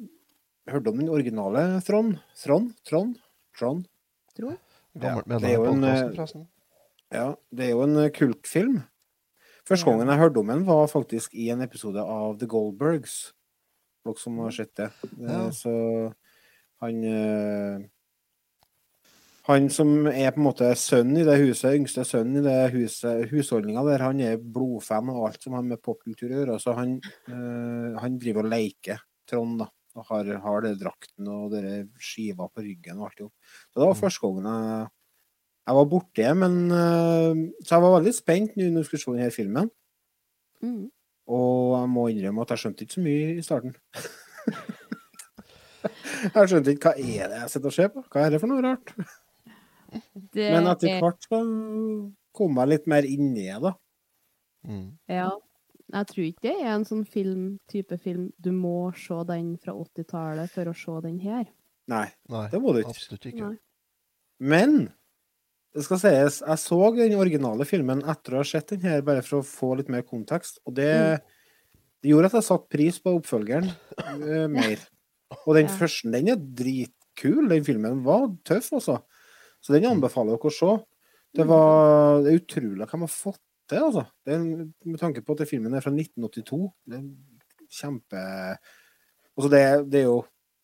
Hørt 0.71 0.87
om 0.87 1.01
den 1.01 1.11
originale 1.11 1.83
Trond. 1.83 2.21
Trond? 2.39 2.71
Trond? 2.87 3.17
Trond? 3.59 3.87
Tror. 4.37 4.55
jeg. 4.55 4.61
Ja, 5.03 5.17
det 5.27 5.49
er 5.49 5.57
jo 5.59 5.65
en. 5.73 6.47
Ja, 7.13 7.35
det 7.53 7.67
er 7.67 7.75
jo 7.75 7.83
en 7.85 7.97
eh, 8.01 8.11
kultfilm. 8.15 8.81
Første 9.69 9.87
gangen 9.87 10.09
jeg 10.11 10.19
hørte 10.19 10.41
om 10.43 10.49
den, 10.51 10.65
var 10.67 10.89
faktisk 10.91 11.35
i 11.39 11.51
en 11.55 11.63
episode 11.63 12.03
av 12.03 12.39
The 12.41 12.49
Goldbergs. 12.51 13.33
Dere 14.03 14.19
som 14.19 14.39
har 14.43 14.51
sett 14.57 14.73
det. 14.81 14.89
Eh, 15.21 15.27
Ja. 15.31 15.43
Så 15.55 15.73
han 16.83 17.05
eh, 17.07 17.89
Han 19.47 19.69
som 19.75 20.07
er 20.07 20.31
på 20.31 20.39
en 20.39 20.45
måte 20.47 20.69
sønnen 20.79 21.17
i 21.19 21.25
det 21.27 21.35
huset, 21.41 21.75
yngste 21.75 22.05
sønnen 22.07 22.39
i 22.39 22.43
det 22.47 22.73
huset, 22.77 23.25
husholdninga 23.33 23.83
der, 23.89 24.05
han 24.07 24.21
er 24.23 24.37
blodfan 24.39 25.09
av 25.11 25.25
alt 25.27 25.43
som 25.43 25.57
har 25.59 25.65
med 25.67 25.81
popkultur 25.83 26.31
å 26.31 26.37
gjøre. 26.37 26.59
Så 26.63 26.75
han, 26.79 26.93
han 27.27 28.19
driver 28.23 28.45
og 28.47 28.53
leker 28.53 29.01
Trond, 29.27 29.59
da. 29.65 29.67
Og 29.99 30.07
har, 30.13 30.31
har 30.45 30.63
det 30.63 30.77
drakten 30.81 31.27
og 31.29 31.51
dere 31.57 31.89
skiva 32.01 32.47
på 32.55 32.63
ryggen 32.65 33.01
og 33.03 33.09
alt 33.11 33.19
i 33.19 33.27
hop. 33.27 33.35
Så 33.73 33.81
det 33.81 33.83
var 33.83 33.97
Mm. 33.97 34.01
første 34.05 34.23
gangen 34.23 34.47
jeg 34.53 34.87
jeg 35.67 35.77
var 35.79 35.85
borte, 35.87 36.33
men 36.35 36.55
øh, 36.75 37.37
Så 37.63 37.77
jeg 37.77 37.83
var 37.85 37.93
veldig 38.01 38.13
spent 38.17 38.57
nå 38.59 38.67
når 38.73 38.83
vi 38.83 38.89
skulle 38.91 39.03
se 39.05 39.13
denne 39.15 39.31
filmen. 39.35 39.71
Mm. 40.63 40.89
Og 41.33 41.77
jeg 41.81 41.91
må 41.93 42.07
innrømme 42.11 42.43
at 42.43 42.51
jeg 42.55 42.63
skjønte 42.65 42.83
ikke 42.87 42.97
så 42.99 43.05
mye 43.05 43.29
i 43.39 43.45
starten. 43.47 43.77
jeg 46.35 46.49
skjønte 46.51 46.75
ikke 46.75 46.91
hva 46.93 46.97
er 46.99 47.31
det 47.33 47.39
jeg 47.43 47.53
sitter 47.55 47.71
og 47.71 47.77
ser 47.77 47.93
på. 47.95 48.03
Hva 48.11 48.25
er 48.27 48.35
det 48.35 48.41
for 48.43 48.51
noe 48.51 48.65
rart? 48.65 48.93
Det 50.33 50.51
Men 50.55 50.67
etter 50.73 50.95
er- 50.97 51.01
hvert 51.03 51.27
så 51.29 51.41
kom 52.33 52.57
jeg 52.63 52.71
litt 52.73 52.87
mer 52.89 53.05
inn 53.05 53.33
i 53.37 53.47
det, 53.51 53.59
da. 53.63 53.75
Mm. 54.67 54.87
Ja. 55.11 55.31
Jeg 55.93 56.07
tror 56.09 56.25
ikke 56.25 56.47
det 56.47 56.55
er 56.63 56.71
en 56.73 56.87
sånn 56.89 57.03
film, 57.05 57.43
type 57.69 57.99
film 58.01 58.31
du 58.41 58.49
må 58.57 58.95
se 58.97 59.19
den 59.29 59.51
fra 59.61 59.75
80-tallet 59.77 60.49
for 60.55 60.71
å 60.71 60.75
se 60.79 60.95
den 61.05 61.19
her. 61.21 61.45
Nei, 61.93 62.07
Nei, 62.33 62.47
det 62.49 62.61
må 62.63 62.73
du 62.73 62.79
ikke. 62.81 62.95
absolutt 62.95 63.27
ikke. 63.29 63.51
Nei. 63.51 63.59
Men 64.41 64.79
det 65.73 65.85
skal 65.87 66.01
sies, 66.03 66.41
jeg 66.45 66.61
så 66.61 66.79
den 66.97 67.15
originale 67.17 67.65
filmen 67.69 68.03
etter 68.13 68.35
å 68.35 68.43
ha 68.43 68.47
sett 68.49 68.75
den 68.75 68.83
her, 68.85 69.05
bare 69.07 69.23
for 69.25 69.41
å 69.41 69.47
få 69.47 69.71
litt 69.79 69.89
mer 69.93 70.05
kontekst. 70.05 70.61
Og 70.69 70.75
det, 70.77 70.91
det 72.05 72.11
gjorde 72.13 72.29
at 72.29 72.37
jeg 72.41 72.49
satte 72.51 72.73
pris 72.75 72.99
på 73.01 73.15
oppfølgeren 73.17 73.71
uh, 73.71 74.49
mer. 74.59 74.83
Og 75.47 75.57
den 75.57 75.71
Ja. 75.71 75.77
første, 75.79 76.11
den 76.13 76.29
er 76.35 76.43
dritkul. 76.61 77.47
Den 77.49 77.65
filmen 77.65 78.03
var 78.05 78.29
tøff, 78.45 78.69
altså. 78.77 78.99
Så 79.65 79.73
den 79.73 79.89
anbefaler 79.89 80.37
dere 80.37 80.51
å 80.51 80.53
se. 80.53 80.75
Det, 81.33 81.47
var, 81.49 82.21
det 82.21 82.35
er 82.35 82.43
utrolig 82.43 82.85
hva 82.85 82.93
de 82.93 83.07
har 83.07 83.15
fått 83.15 83.41
til, 83.73 83.81
altså. 83.87 84.05
Det 84.29 84.37
er, 84.37 84.45
med 84.93 85.01
tanke 85.01 85.25
på 85.25 85.33
at 85.33 85.41
den 85.45 85.51
filmen 85.55 85.79
er 85.79 85.85
fra 85.85 85.95
1982. 85.95 86.61
Det 86.85 87.01
er 87.01 87.09
kjempe 87.73 88.23
Altså, 89.33 89.49
det, 89.49 89.63
det 89.89 90.03
er 90.03 90.11
jo 90.11 90.19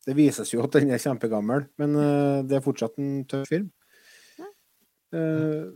Det 0.05 0.13
vises 0.19 0.51
jo 0.53 0.61
at 0.61 0.75
den 0.77 0.91
er 0.93 1.01
kjempegammel, 1.01 1.65
men 1.81 1.97
uh, 1.97 2.45
det 2.45 2.59
er 2.59 2.65
fortsatt 2.65 3.01
en 3.01 3.23
tøff 3.29 3.49
film. 3.49 3.71
Eh, 5.13 5.69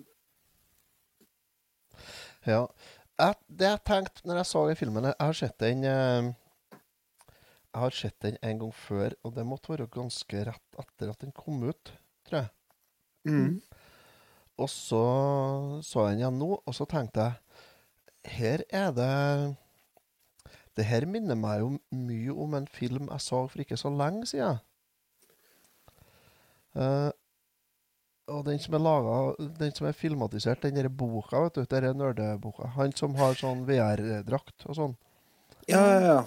Ja. 2.46 2.66
Jeg, 3.20 3.36
det 3.46 3.68
jeg 3.68 3.82
tenkte 3.86 4.26
når 4.26 4.40
jeg 4.40 4.48
så 4.48 4.62
den 4.66 4.78
filmen 4.80 5.04
Jeg 5.06 5.14
har 5.20 5.36
sett 5.36 5.58
den 5.62 5.84
eh, 5.86 6.30
Jeg 6.72 7.80
har 7.84 7.94
sett 7.94 8.16
den 8.24 8.38
en 8.42 8.58
gang 8.64 8.72
før, 8.74 9.14
og 9.22 9.36
det 9.36 9.44
måtte 9.46 9.70
være 9.72 9.86
ganske 9.92 10.42
rett 10.48 10.80
etter 10.82 11.12
at 11.12 11.22
den 11.22 11.32
kom 11.36 11.62
ut, 11.62 11.92
tror 12.26 12.42
jeg. 12.42 12.50
mm. 13.30 13.60
Og 14.58 14.68
så 14.68 15.04
så 15.86 16.06
jeg 16.08 16.16
den 16.16 16.24
igjen 16.24 16.40
nå, 16.42 16.50
og 16.66 16.74
så 16.76 16.84
tenkte 16.90 17.28
jeg 17.28 18.32
Her 18.34 18.64
er 18.68 18.90
det 18.96 19.56
Det 20.76 20.84
her 20.88 21.06
minner 21.06 21.38
meg 21.38 21.60
jo 21.62 21.72
mye 21.94 22.34
om 22.44 22.54
en 22.58 22.66
film 22.68 23.08
jeg 23.10 23.20
så 23.24 23.46
for 23.46 23.62
ikke 23.64 23.76
så 23.76 23.90
lenge 23.92 24.26
siden. 24.26 24.60
Eh, 26.74 27.10
og 28.32 28.44
den 28.48 28.58
som 28.62 28.74
er 28.76 28.82
laga 28.82 29.16
Den 29.60 29.72
som 29.76 29.86
er 29.88 29.96
filmatisert, 29.96 30.62
den 30.64 30.78
der 30.78 30.88
boka, 30.88 31.44
vet 31.46 31.60
du, 31.60 31.64
den 31.68 31.98
nerdeboka. 32.00 32.70
Han 32.76 32.94
som 32.96 33.14
har 33.20 33.36
sånn 33.38 33.64
VR-drakt 33.68 34.66
og 34.68 34.78
sånn. 34.78 34.94
Ja, 35.70 35.82
ja, 35.86 36.00
ja. 36.06 36.20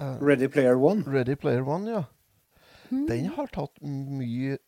Eh, 0.00 0.16
Ready 0.24 0.48
Player 0.50 0.78
One. 0.80 1.04
Ready 1.06 1.36
Player 1.38 1.62
One, 1.66 1.90
ja. 1.90 2.04
Mm. 2.90 3.04
Den 3.08 3.28
har 3.36 3.50
tatt 3.54 3.78
mye 3.84 4.58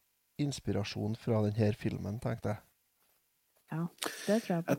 inspirasjon 0.42 1.16
fra 1.18 1.40
denne 1.46 1.72
filmen, 1.78 2.20
tenkte 2.22 2.54
jeg. 2.54 2.62
Ja, 3.72 3.86
det 4.26 4.42
tror 4.44 4.54
jeg 4.54 4.66
på. 4.68 4.76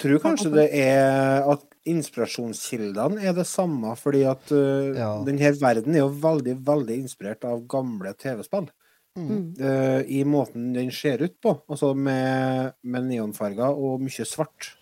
tror 0.00 0.20
kanskje 0.22 0.52
det 0.54 0.68
er 0.80 1.44
at 1.52 1.64
inspirasjonskildene 1.90 3.20
er 3.22 3.34
det 3.36 3.46
samme, 3.46 3.92
fordi 4.00 4.24
at 4.28 4.52
uh, 4.54 4.94
Ja. 4.96 5.10
denne 5.26 5.52
verden 5.60 5.94
er 5.94 6.04
jo 6.06 6.12
veldig, 6.22 6.56
veldig 6.66 6.96
inspirert 7.04 7.44
av 7.44 7.66
gamle 7.68 8.14
TV-spill. 8.14 8.70
Mm. 9.14 9.54
Uh, 9.60 10.00
I 10.10 10.24
måten 10.26 10.72
den 10.74 10.90
ser 10.92 11.22
ut 11.22 11.36
på, 11.42 11.52
altså 11.70 11.92
med, 11.94 12.74
med 12.82 13.06
neonfarger 13.06 13.76
og 13.78 14.02
mye 14.02 14.26
svart. 14.26 14.72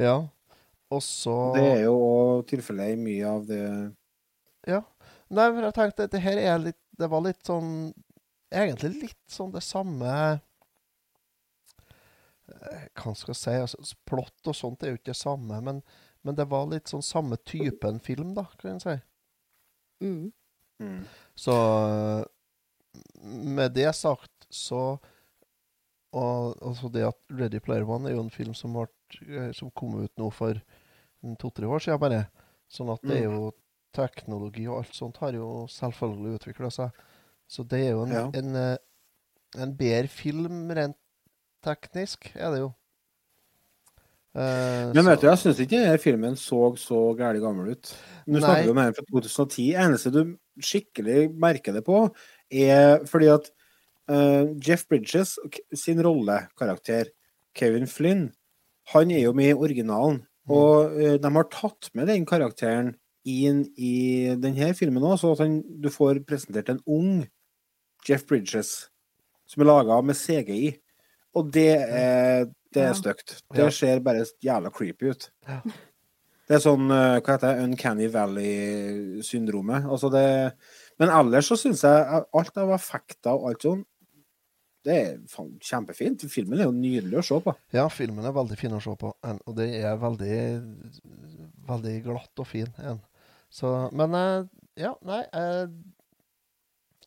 Ja. 0.00 0.22
Og 0.92 1.02
så 1.02 1.34
Det 1.56 1.64
er 1.64 1.82
jo 1.86 1.94
òg 1.96 2.46
tilfellet 2.50 2.94
i 2.94 3.00
mye 3.00 3.28
av 3.28 3.46
det 3.48 3.66
Ja. 4.68 4.82
Nei, 5.32 5.46
for 5.48 5.64
jeg 5.64 5.76
tenkte 5.76 6.06
at 6.06 6.12
det 6.12 6.24
her 6.24 6.40
er 6.40 6.58
litt 6.60 6.80
Det 6.98 7.08
var 7.10 7.24
litt 7.24 7.40
sånn 7.46 7.70
Egentlig 8.54 8.92
litt 9.00 9.22
sånn 9.32 9.54
det 9.54 9.64
samme 9.64 10.10
eh, 12.52 12.84
Hva 13.00 13.14
skal 13.16 13.32
jeg 13.32 13.40
si? 13.40 13.56
Altså, 13.64 13.96
plott 14.06 14.50
og 14.50 14.58
sånt 14.58 14.84
er 14.84 14.92
jo 14.92 15.00
ikke 15.00 15.12
det 15.12 15.18
samme, 15.18 15.58
men, 15.64 15.80
men 16.22 16.38
det 16.38 16.46
var 16.52 16.68
litt 16.70 16.92
sånn 16.92 17.02
samme 17.02 17.40
typen 17.48 17.98
film, 18.04 18.34
da, 18.36 18.44
kan 18.60 18.76
jeg 18.76 18.84
si. 18.84 18.94
Mm. 20.04 20.28
mm. 20.84 21.00
Så 21.40 21.56
eh, 21.56 22.20
med 23.22 23.74
det 23.76 23.90
sagt, 23.96 24.32
så 24.50 24.98
og 26.14 26.54
altså 26.62 26.88
det 26.94 27.02
at 27.08 27.16
Ready 27.34 27.58
Player 27.58 27.82
One 27.90 28.06
er 28.06 28.14
jo 28.14 28.22
en 28.22 28.30
film 28.30 28.54
som, 28.54 28.76
ble, 28.76 28.86
eh, 29.26 29.50
som 29.56 29.72
kom 29.74 29.96
ut 30.04 30.12
nå 30.20 30.28
for 30.30 30.60
en 31.24 31.34
to-tre 31.40 31.66
år 31.66 31.82
siden 31.82 31.98
bare. 31.98 32.20
Sånn 32.70 32.92
at 32.92 33.02
det 33.02 33.16
er 33.24 33.26
jo 33.32 33.48
teknologi 33.94 34.68
og 34.68 34.84
alt 34.84 34.94
sånt 34.94 35.18
har 35.22 35.34
jo 35.34 35.64
selvfølgelig 35.74 36.38
utvikla 36.38 36.70
seg. 36.70 37.02
Så 37.50 37.66
det 37.66 37.80
er 37.88 37.90
jo 37.96 38.04
en, 38.04 38.14
Ja. 38.14 38.30
en, 38.32 38.54
eh, 38.56 38.76
en 39.58 39.74
bedre 39.74 40.08
film 40.08 40.70
rent 40.70 40.96
teknisk, 41.64 42.30
er 42.36 42.50
det 42.54 42.62
jo. 42.62 42.74
Eh, 44.34 44.90
Men 44.94 45.06
vet 45.06 45.20
du, 45.20 45.28
jeg 45.28 45.38
syns 45.38 45.60
ikke 45.62 45.78
denne 45.78 45.98
filmen 46.02 46.34
så 46.38 46.72
så 46.76 47.14
gæli 47.18 47.42
gammel 47.42 47.70
ut. 47.74 47.92
Nå 48.26 48.40
snakker 48.42 48.64
vi 48.66 48.70
om 48.70 48.80
den 48.82 48.94
fra 48.96 49.04
2010. 49.10 49.74
Eneste 49.78 50.10
du 50.10 50.22
skikkelig 50.58 51.28
merker 51.38 51.72
det 51.72 51.84
på, 51.86 52.08
er 52.54 53.04
fordi 53.10 53.28
at 53.32 53.50
uh, 54.10 54.52
Jeff 54.62 54.86
Bridges 54.88 55.36
sin 55.74 56.02
rollekarakter, 56.04 57.10
Kevin 57.54 57.86
Flynn, 57.90 58.28
han 58.92 59.10
er 59.10 59.22
jo 59.24 59.32
med 59.36 59.52
i 59.52 59.58
originalen. 59.58 60.22
Og 60.48 60.92
uh, 60.92 61.14
de 61.18 61.30
har 61.38 61.50
tatt 61.52 61.90
med 61.94 62.06
den 62.12 62.26
karakteren 62.28 62.94
inn 63.24 63.62
i 63.80 64.34
denne 64.36 64.74
filmen 64.76 65.02
òg, 65.08 65.16
så 65.22 65.30
at 65.32 65.40
han, 65.46 65.62
du 65.80 65.88
får 65.88 66.20
presentert 66.28 66.68
en 66.74 66.82
ung 66.86 67.22
Jeff 68.04 68.26
Bridges 68.28 68.90
som 69.48 69.62
er 69.64 69.70
laga 69.70 69.96
med 70.04 70.16
CGI. 70.18 70.74
Og 71.34 71.48
det 71.52 71.70
er, 71.80 72.44
det 72.74 72.82
Ja. 72.84 72.90
er 72.90 72.94
stygt. 72.98 73.38
Det 73.54 73.64
Ja. 73.64 73.70
ser 73.70 74.00
bare 74.04 74.26
jævla 74.44 74.70
creepy 74.72 75.10
ut. 75.10 75.30
Ja. 75.48 75.60
Det 76.46 76.56
er 76.58 76.60
sånn 76.60 76.90
eh, 76.92 77.20
hva 77.24 77.32
heter 77.38 77.54
det, 77.56 77.64
Uncanny 77.64 78.06
Valley-syndromet. 78.12 79.86
Altså 79.88 80.10
det 80.12 80.26
Men 81.00 81.10
ellers 81.10 81.48
så 81.50 81.56
syns 81.58 81.82
jeg 81.82 82.04
at 82.18 82.28
alt 82.38 82.56
av 82.62 82.70
effekter 82.76 83.34
og 83.34 83.48
alt 83.50 83.64
sånn, 83.66 83.82
det 84.84 84.94
er 85.00 85.14
kjempefint. 85.64 86.26
Filmen 86.28 86.60
er 86.60 86.66
jo 86.68 86.74
nydelig 86.76 87.16
å 87.18 87.24
se 87.24 87.38
på. 87.40 87.54
Ja, 87.72 87.86
filmen 87.88 88.26
er 88.28 88.34
veldig 88.36 88.58
fin 88.60 88.74
å 88.76 88.82
se 88.84 88.92
på, 89.00 89.14
en- 89.24 89.40
og 89.48 89.56
det 89.56 89.70
er 89.80 89.96
veldig 89.96 90.36
veldig 91.70 91.94
glatt 92.04 92.42
og 92.44 92.46
fin. 92.50 92.68
En. 92.84 93.00
Så, 93.48 93.70
men 93.96 94.14
eh, 94.18 94.44
ja, 94.82 94.90
nei 95.06 95.20
eh, 95.32 95.68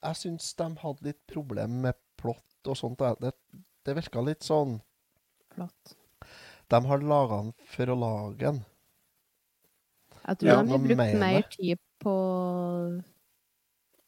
Jeg 0.01 0.15
syns 0.15 0.53
de 0.57 0.67
hadde 0.81 1.05
litt 1.09 1.19
problem 1.29 1.81
med 1.83 1.97
plott 2.17 2.69
og 2.71 2.77
sånt. 2.79 2.97
Det, 3.01 3.13
det, 3.21 3.61
det 3.85 3.95
virka 3.99 4.23
litt 4.25 4.43
sånn 4.47 4.79
Flott. 5.53 5.93
De 6.69 6.79
har 6.85 6.99
laga 7.01 7.37
den 7.43 7.53
for 7.71 7.89
å 7.93 7.95
lage 7.99 8.41
den. 8.41 8.59
Jeg 10.27 10.37
tror 10.41 10.49
Ja, 10.51 10.57
de 10.63 10.71
har 10.73 10.81
brukt 10.83 11.19
mer 11.21 11.45
tid 11.53 11.79
på 12.03 12.15
eh, 12.17 12.97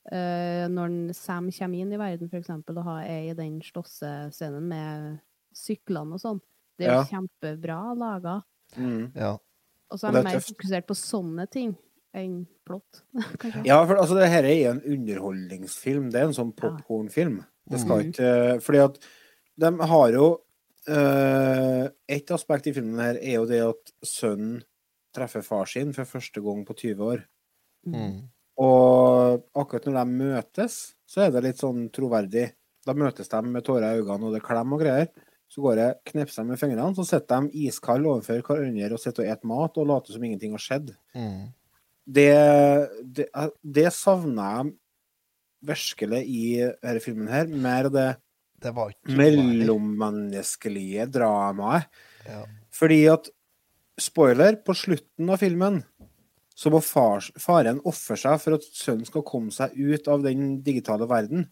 når 0.08 1.14
Sam 1.14 1.50
kommer 1.52 1.80
inn 1.84 1.92
i 1.94 1.98
verden, 2.00 2.30
f.eks., 2.32 2.50
og 2.50 2.84
har, 2.84 3.02
er 3.04 3.30
i 3.30 3.34
den 3.38 3.60
slåssescenen 3.62 4.64
med 4.72 5.20
syklene 5.54 6.14
og 6.16 6.20
sånn. 6.24 6.40
Det 6.80 6.88
er 6.88 6.94
jo 6.94 7.02
Ja. 7.04 7.06
kjempebra 7.12 7.80
laga. 8.00 8.42
Mm. 8.78 9.12
Ja. 9.16 9.38
Og 9.92 10.00
så 10.00 10.08
er 10.08 10.12
jeg 10.12 10.14
de 10.14 10.20
er 10.20 10.24
mer 10.34 10.40
tøft. 10.40 10.54
fokusert 10.56 10.88
på 10.88 10.96
sånne 10.96 11.50
ting 11.52 11.76
enn 12.16 12.48
plott. 12.66 13.02
Ja, 13.66 13.86
for 13.86 13.96
altså, 13.98 14.16
det 14.18 14.30
her 14.30 14.44
er 14.44 14.72
en 14.72 14.82
underholdningsfilm. 14.82 16.10
Det 16.12 16.22
er 16.22 16.28
en 16.30 16.34
sånn 16.38 16.54
popkornfilm. 16.56 17.44
Det 17.70 17.80
skal 17.80 18.00
Mhm. 18.04 18.10
ikke 18.14 18.62
Fordi 18.64 18.80
at 18.84 19.00
de 19.60 19.72
har 19.86 20.12
jo 20.12 20.40
uh, 20.90 21.90
Et 22.08 22.32
aspekt 22.32 22.66
i 22.68 22.74
filmen 22.74 22.98
her 23.00 23.16
er 23.22 23.36
jo 23.36 23.46
det 23.46 23.60
at 23.62 23.92
sønnen 24.04 24.64
treffer 25.14 25.44
far 25.44 25.66
sin 25.66 25.92
for 25.94 26.06
første 26.06 26.42
gang 26.42 26.66
på 26.66 26.74
20 26.74 26.98
år. 27.04 27.24
Mm. 27.86 28.30
Og 28.60 29.46
akkurat 29.56 29.88
når 29.88 30.00
de 30.00 30.20
møtes, 30.20 30.80
så 31.08 31.26
er 31.26 31.34
det 31.34 31.46
litt 31.46 31.62
sånn 31.62 31.88
troverdig. 31.96 32.50
Da 32.86 32.96
møtes 32.98 33.32
de 33.32 33.42
med 33.46 33.66
tårer 33.68 33.96
i 33.96 34.02
øynene, 34.02 34.28
og 34.28 34.36
det 34.36 34.42
er 34.42 34.48
klem 34.48 34.76
og 34.76 34.84
greier. 34.84 35.08
Så 35.50 35.64
går 35.64 35.82
jeg, 35.82 35.96
knepser 36.12 36.44
de 36.44 36.52
med 36.52 36.60
fingrene, 36.62 36.92
så 36.98 37.06
sitter 37.08 37.48
de 37.48 37.64
iskalde 37.66 38.12
overfor 38.12 38.44
hverandre 38.46 38.92
og 38.94 39.02
sitter 39.02 39.24
og 39.24 39.32
spiser 39.32 39.50
mat 39.50 39.80
og 39.82 39.88
later 39.90 40.16
som 40.16 40.28
ingenting 40.28 40.54
har 40.54 40.62
skjedd. 40.62 40.92
Mm. 41.18 41.48
Det, 42.10 42.28
det, 43.18 43.26
det 43.78 43.88
savner 43.94 44.60
jeg 44.60 44.76
virkelig 45.72 46.22
i 46.26 46.44
denne 46.60 47.04
filmen 47.04 47.32
her. 47.32 47.50
Mer 47.50 47.90
det 47.94 48.10
Det 48.60 48.74
mellommenneskelige 49.08 51.06
dramaet. 51.08 51.88
Ja. 52.28 52.42
Fordi 52.76 53.06
at 53.08 53.30
Spoiler, 54.00 54.58
på 54.64 54.76
slutten 54.76 55.30
av 55.32 55.40
filmen 55.42 55.82
så 56.60 56.72
må 56.74 56.82
far, 56.84 57.24
faren 57.40 57.80
ofre 57.88 58.18
seg 58.20 58.36
for 58.44 58.58
at 58.58 58.66
sønnen 58.76 59.08
skal 59.08 59.24
komme 59.28 59.54
seg 59.56 59.76
ut 59.80 60.10
av 60.12 60.26
den 60.26 60.58
digitale 60.66 61.08
verden. 61.08 61.48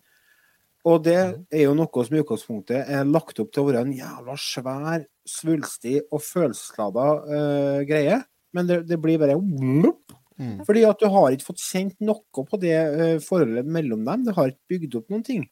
Og 0.87 1.01
det 1.03 1.17
er 1.17 1.63
jo 1.63 1.75
noe 1.75 2.03
som 2.05 2.15
i 2.15 2.21
utgangspunktet 2.21 2.91
er 2.91 3.07
lagt 3.07 3.39
opp 3.43 3.53
til 3.53 3.63
å 3.63 3.69
være 3.69 3.85
en 3.85 3.95
jævla 3.95 4.35
svær, 4.39 5.05
svulstig 5.27 6.01
og 6.05 6.23
følelseslada 6.23 7.07
uh, 7.23 7.79
greie. 7.87 8.21
Men 8.55 8.69
det, 8.69 8.81
det 8.87 8.99
blir 9.03 9.19
bare 9.21 9.39
blup. 9.39 10.15
Mm. 10.37 10.61
Fordi 10.67 10.83
at 10.85 11.01
du 11.01 11.07
har 11.11 11.33
ikke 11.33 11.49
fått 11.49 11.63
kjent 11.63 11.97
noe 12.03 12.45
på 12.45 12.59
det 12.61 12.77
uh, 12.77 13.15
forholdet 13.23 13.67
mellom 13.67 14.05
dem. 14.07 14.27
Det 14.27 14.35
har 14.37 14.53
ikke 14.53 14.75
bygd 14.75 14.99
opp 15.01 15.11
noen 15.11 15.25
ting. 15.27 15.47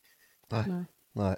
Nei. 0.53 0.65
Nei. 1.19 1.35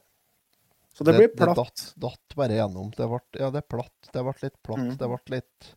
Så 0.98 1.04
det, 1.04 1.14
blir 1.14 1.28
platt. 1.30 1.56
Det 1.56 1.62
datt, 1.62 1.82
datt 2.02 2.36
bare 2.40 2.56
gjennom. 2.58 2.90
Det 2.98 3.06
ble, 3.06 3.20
ja, 3.38 3.52
det 3.54 3.62
er 3.62 3.68
platt. 3.70 4.08
Det 4.10 4.24
ble 4.26 4.34
litt 4.42 4.56
platt. 4.66 4.82
Mm. 4.82 4.96
Det 4.98 5.10
ble 5.12 5.36
litt 5.36 5.68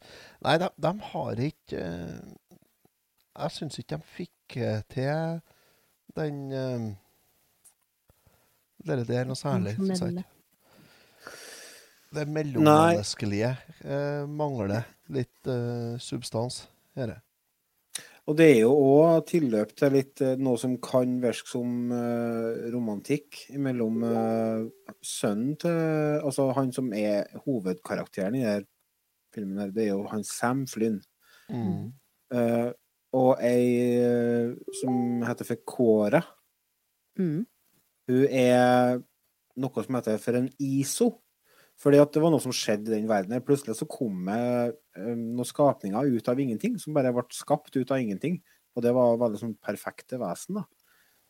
Nei, 0.47 0.55
de, 0.63 0.69
de 0.81 0.93
har 1.11 1.43
ikke 1.45 1.83
eh, 1.85 2.55
Jeg 3.35 3.55
syns 3.59 3.77
ikke 3.83 3.99
de 4.01 4.09
fikk 4.15 4.57
eh, 4.57 4.81
til 4.89 5.43
den 6.17 6.39
eh, 6.57 6.87
Det 8.89 8.97
der 9.11 9.29
noe 9.29 9.37
særlig, 9.37 9.77
syns 9.77 10.01
jeg 10.01 10.17
ikke. 10.23 10.29
Det 12.17 12.25
mellommenneskelige 12.27 13.53
eh, 13.85 14.25
mangler 14.25 14.89
litt 15.13 15.53
eh, 15.53 16.01
substans. 16.01 16.65
Her. 16.97 17.19
Og 18.29 18.37
det 18.39 18.47
er 18.51 18.59
jo 18.63 18.73
òg 18.75 19.25
tilløp 19.31 19.73
til 19.79 19.95
litt 19.97 20.21
eh, 20.25 20.37
noe 20.41 20.59
som 20.61 20.77
kan 20.83 21.17
virke 21.23 21.49
som 21.49 21.93
eh, 21.95 22.67
romantikk 22.73 23.47
mellom 23.63 24.05
eh, 24.07 24.67
sønnen 25.01 25.57
til 25.61 25.79
Altså 26.21 26.51
han 26.57 26.71
som 26.75 26.93
er 26.97 27.31
hovedkarakteren 27.47 28.37
i 28.37 28.45
denne 28.45 28.69
filmen, 29.35 29.61
her, 29.63 29.73
det 29.73 29.85
er 29.87 29.93
jo 29.95 30.05
han 30.11 30.25
Sam 30.27 30.65
Flynn. 30.67 30.99
Mm. 31.51 31.93
Uh, 32.35 32.71
og 33.15 33.43
ei 33.43 33.95
som 34.81 35.23
heter 35.23 35.47
for 35.47 35.63
Kåre. 35.67 36.21
Mm. 37.19 37.45
Hun 38.11 38.25
er 38.27 38.99
noe 39.63 39.85
som 39.87 39.99
heter 40.01 40.19
for 40.23 40.39
en 40.39 40.51
ISO. 40.59 41.13
Fordi 41.81 42.01
at 42.03 42.13
det 42.13 42.21
var 42.21 42.33
noe 42.33 42.43
som 42.45 42.53
skjedde 42.55 42.91
i 42.91 42.99
den 42.99 43.09
verden. 43.09 43.33
her. 43.33 43.45
Plutselig 43.45 43.79
så 43.79 43.89
kom 43.89 44.27
det 44.29 44.41
eh, 44.99 45.15
noen 45.15 45.49
skapninger 45.49 46.11
ut 46.13 46.29
av 46.29 46.41
ingenting, 46.41 46.77
som 46.81 46.97
bare 46.97 47.13
ble 47.17 47.25
skapt 47.33 47.77
ut 47.77 47.91
av 47.91 48.03
ingenting. 48.03 48.41
Og 48.77 48.85
det 48.85 48.93
var 48.95 49.17
veldig 49.21 49.41
sånn 49.41 49.57
perfekte 49.57 50.21
vesen, 50.21 50.61
da. 50.61 50.67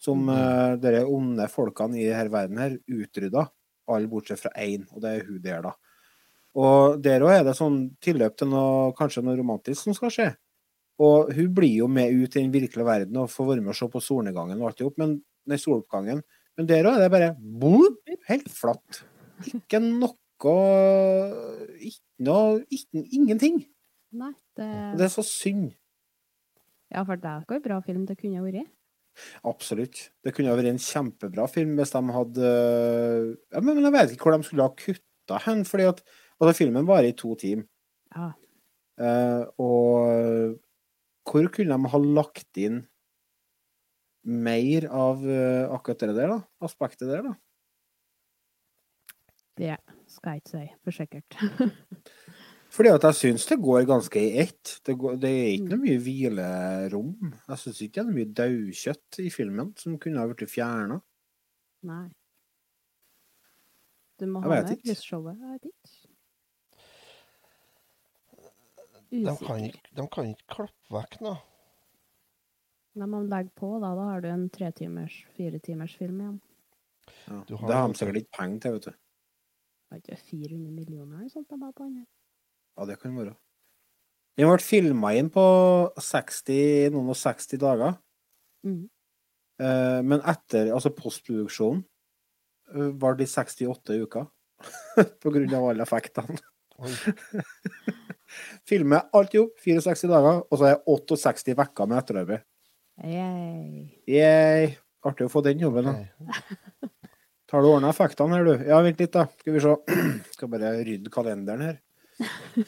Som 0.01 0.25
mm. 0.27 0.33
uh, 0.33 0.75
dere 0.81 1.05
onde 1.09 1.47
folkene 1.53 1.99
i 2.01 2.09
denne 2.09 2.33
verden 2.33 2.61
her 2.61 2.77
utrydda. 2.89 3.47
Alle 3.91 4.11
bortsett 4.11 4.41
fra 4.41 4.53
én, 4.61 4.87
og 4.91 5.05
det 5.05 5.13
er 5.13 5.27
hun 5.29 5.41
der, 5.45 5.65
da. 5.69 5.75
Og 6.61 6.99
der 7.05 7.23
òg 7.23 7.35
er 7.37 7.45
det 7.47 7.55
sånn 7.59 7.83
tilløp 8.03 8.39
til 8.41 8.51
noe, 8.51 8.91
kanskje 8.99 9.23
noe 9.23 9.39
romantisk 9.39 9.85
som 9.85 9.95
skal 9.95 10.15
skje. 10.15 10.29
Og 11.01 11.31
hun 11.37 11.53
blir 11.57 11.77
jo 11.83 11.89
med 11.89 12.11
ut 12.13 12.35
i 12.35 12.43
den 12.43 12.53
virkelige 12.53 12.89
verden 12.89 13.21
og 13.23 13.31
får 13.33 13.53
være 13.53 13.65
med 13.65 13.73
og 13.73 13.79
se 13.79 13.89
på 13.93 14.03
solnedgangen 14.05 14.59
og 14.59 14.69
alt 14.69 14.83
i 14.83 14.89
men 15.01 15.15
nei, 15.49 15.61
soloppgangen. 15.61 16.25
Men 16.59 16.69
der 16.69 16.89
òg 16.91 16.99
er 16.99 17.07
det 17.07 17.13
bare 17.15 17.31
boom, 17.39 17.95
helt 18.29 18.51
flatt. 18.53 19.05
Ikke 19.49 19.81
noe 19.85 20.17
Ikke 20.49 22.25
noe 22.25 22.63
ikke, 22.73 23.05
Ingenting. 23.13 23.61
Nei, 24.17 24.33
det, 24.59 24.69
Det 24.99 25.07
er 25.07 25.13
så 25.13 25.25
synd. 25.27 25.71
Ja, 26.91 27.05
for 27.07 27.21
det 27.21 27.29
er 27.31 27.45
ikke 27.45 27.61
en 27.61 27.67
bra 27.67 27.81
film 27.85 28.07
det 28.09 28.17
kunne 28.19 28.43
vært. 28.43 28.71
Absolutt. 29.47 30.09
Det 30.25 30.33
kunne 30.35 30.55
vært 30.57 30.73
en 30.73 30.83
kjempebra 30.83 31.47
film 31.51 31.77
hvis 31.79 31.93
de 31.93 32.01
hadde 32.15 32.51
ja, 33.53 33.63
Men 33.63 33.83
jeg 33.83 33.95
vet 33.95 34.15
ikke 34.15 34.29
hvor 34.29 34.37
de 34.37 34.47
skulle 34.47 34.67
ha 34.67 34.75
kutta 34.79 35.41
hen. 35.47 35.65
fordi 35.69 35.89
at 35.91 36.03
altså, 36.41 36.55
Filmen 36.57 36.89
varer 36.89 37.11
i 37.11 37.17
to 37.19 37.35
timer. 37.39 37.67
Ja. 38.15 38.33
Eh, 39.01 39.45
og 39.63 40.57
hvor 41.31 41.47
kunne 41.55 41.77
de 41.77 41.93
ha 41.93 42.01
lagt 42.03 42.59
inn 42.61 42.83
mer 44.27 44.87
av 44.91 45.23
eh, 45.25 45.71
akkurat 45.73 46.03
det 46.03 46.17
der, 46.17 46.35
da? 46.35 46.41
Aspektet 46.67 47.09
der, 47.09 47.23
da? 47.31 47.35
Det 49.61 49.77
skal 50.11 50.37
jeg 50.37 50.43
ikke 50.43 50.53
si 50.53 50.65
for 50.85 50.97
sikkert. 50.97 51.37
Fordi 52.75 52.91
at 52.95 53.03
jeg 53.03 53.17
syns 53.19 53.47
det 53.51 53.57
går 53.63 53.83
ganske 53.89 54.21
i 54.23 54.39
ett. 54.45 54.77
Det, 54.87 54.95
går, 54.99 55.17
det 55.23 55.31
er 55.31 55.49
ikke 55.57 55.71
noe 55.73 55.83
mye 55.83 55.99
hvilerom. 56.05 57.09
Jeg 57.49 57.59
syns 57.65 57.81
ikke 57.83 57.97
det 57.97 58.03
er 58.03 58.09
noe 58.11 58.19
mye 58.21 58.35
daukjøtt 58.41 59.19
i 59.25 59.31
filmen 59.35 59.73
som 59.81 59.97
kunne 60.03 60.23
ha 60.23 60.29
blitt 60.31 60.53
fjerna. 60.53 61.01
Nei. 61.91 62.05
Du 64.21 64.27
må 64.31 64.43
Jeg 64.45 64.51
ha 64.51 64.55
vet 64.55 64.69
med 64.69 64.77
ikke. 64.77 64.87
krysshowet. 64.93 65.41
Jeg 65.41 65.51
vet 65.57 65.71
ikke. 65.73 66.07
De 69.11 69.37
kan, 69.43 69.65
ikke- 69.67 69.91
de 69.99 70.05
kan 70.15 70.29
ikke 70.31 70.47
klappe 70.55 70.95
vekk 70.95 71.21
noe. 71.27 71.39
Nei, 73.01 73.07
men 73.07 73.29
legg 73.31 73.51
på, 73.59 73.73
da. 73.83 73.95
Da 73.95 74.05
har 74.13 74.21
du 74.23 74.29
en 74.29 74.49
tre 74.51 74.71
timers, 74.73 75.25
fire 75.37 75.59
timers 75.63 75.97
film 75.99 76.21
igjen. 76.21 76.41
Ja. 77.27 77.43
Du 77.49 77.57
har 77.57 77.69
Det 77.69 77.77
har 77.77 77.89
de 77.89 77.95
sikkert 77.99 78.17
ikke 78.23 78.37
penger 78.39 78.61
til, 78.61 78.73
vet 78.73 78.85
du. 78.87 78.93
Ikke 79.97 80.17
400 80.17 80.71
millioner 80.71 81.19
eller 81.19 81.31
sånt 81.33 81.51
de 81.51 81.59
på 81.59 81.87
her. 81.89 82.07
Ja, 82.79 82.87
det 82.87 83.01
kan 83.01 83.17
være. 83.17 83.35
Den 84.39 84.49
ble 84.49 84.63
filma 84.63 85.13
inn 85.19 85.29
på 85.33 85.45
60, 86.01 86.93
noen 86.95 87.11
og 87.13 87.19
60 87.19 87.61
dager. 87.61 87.97
Mm. 88.67 88.85
Eh, 89.61 90.01
men 90.07 90.23
etter, 90.23 90.71
altså 90.73 90.93
postproduksjonen, 90.97 91.83
eh, 92.73 92.93
var 93.03 93.19
det 93.19 93.29
68 93.29 93.99
uker. 94.07 94.31
på 95.23 95.33
grunn 95.33 95.55
av 95.57 95.71
alle 95.71 95.85
effektene. 95.87 96.39
Filmer 98.69 99.09
alt 99.17 99.35
i 99.35 99.41
hop, 99.41 99.57
64 99.65 100.11
dager, 100.11 100.43
og 100.47 100.61
så 100.61 100.69
er 100.69 100.75
jeg 100.77 100.83
68 100.87 101.57
uker 101.57 101.91
med 101.91 102.01
etterarbeid. 102.01 102.47
Yay. 103.01 103.87
Yay! 104.09 104.75
Artig 105.09 105.27
å 105.27 105.33
få 105.33 105.41
den 105.45 105.63
jobben, 105.63 105.89
da. 105.89 106.90
Tar 107.51 107.65
du 107.65 107.69
ordna 107.73 107.91
effektene 107.91 108.37
her, 108.39 108.45
du? 108.47 108.65
Ja, 108.69 108.79
vent 108.85 109.01
litt, 109.03 109.13
da. 109.17 109.25
Skal 109.41 109.57
vi 109.57 109.63
se. 109.65 109.75
Skal 110.37 110.51
bare 110.53 110.73
rydde 110.87 111.11
kalenderen 111.13 111.65
her. 111.67 111.79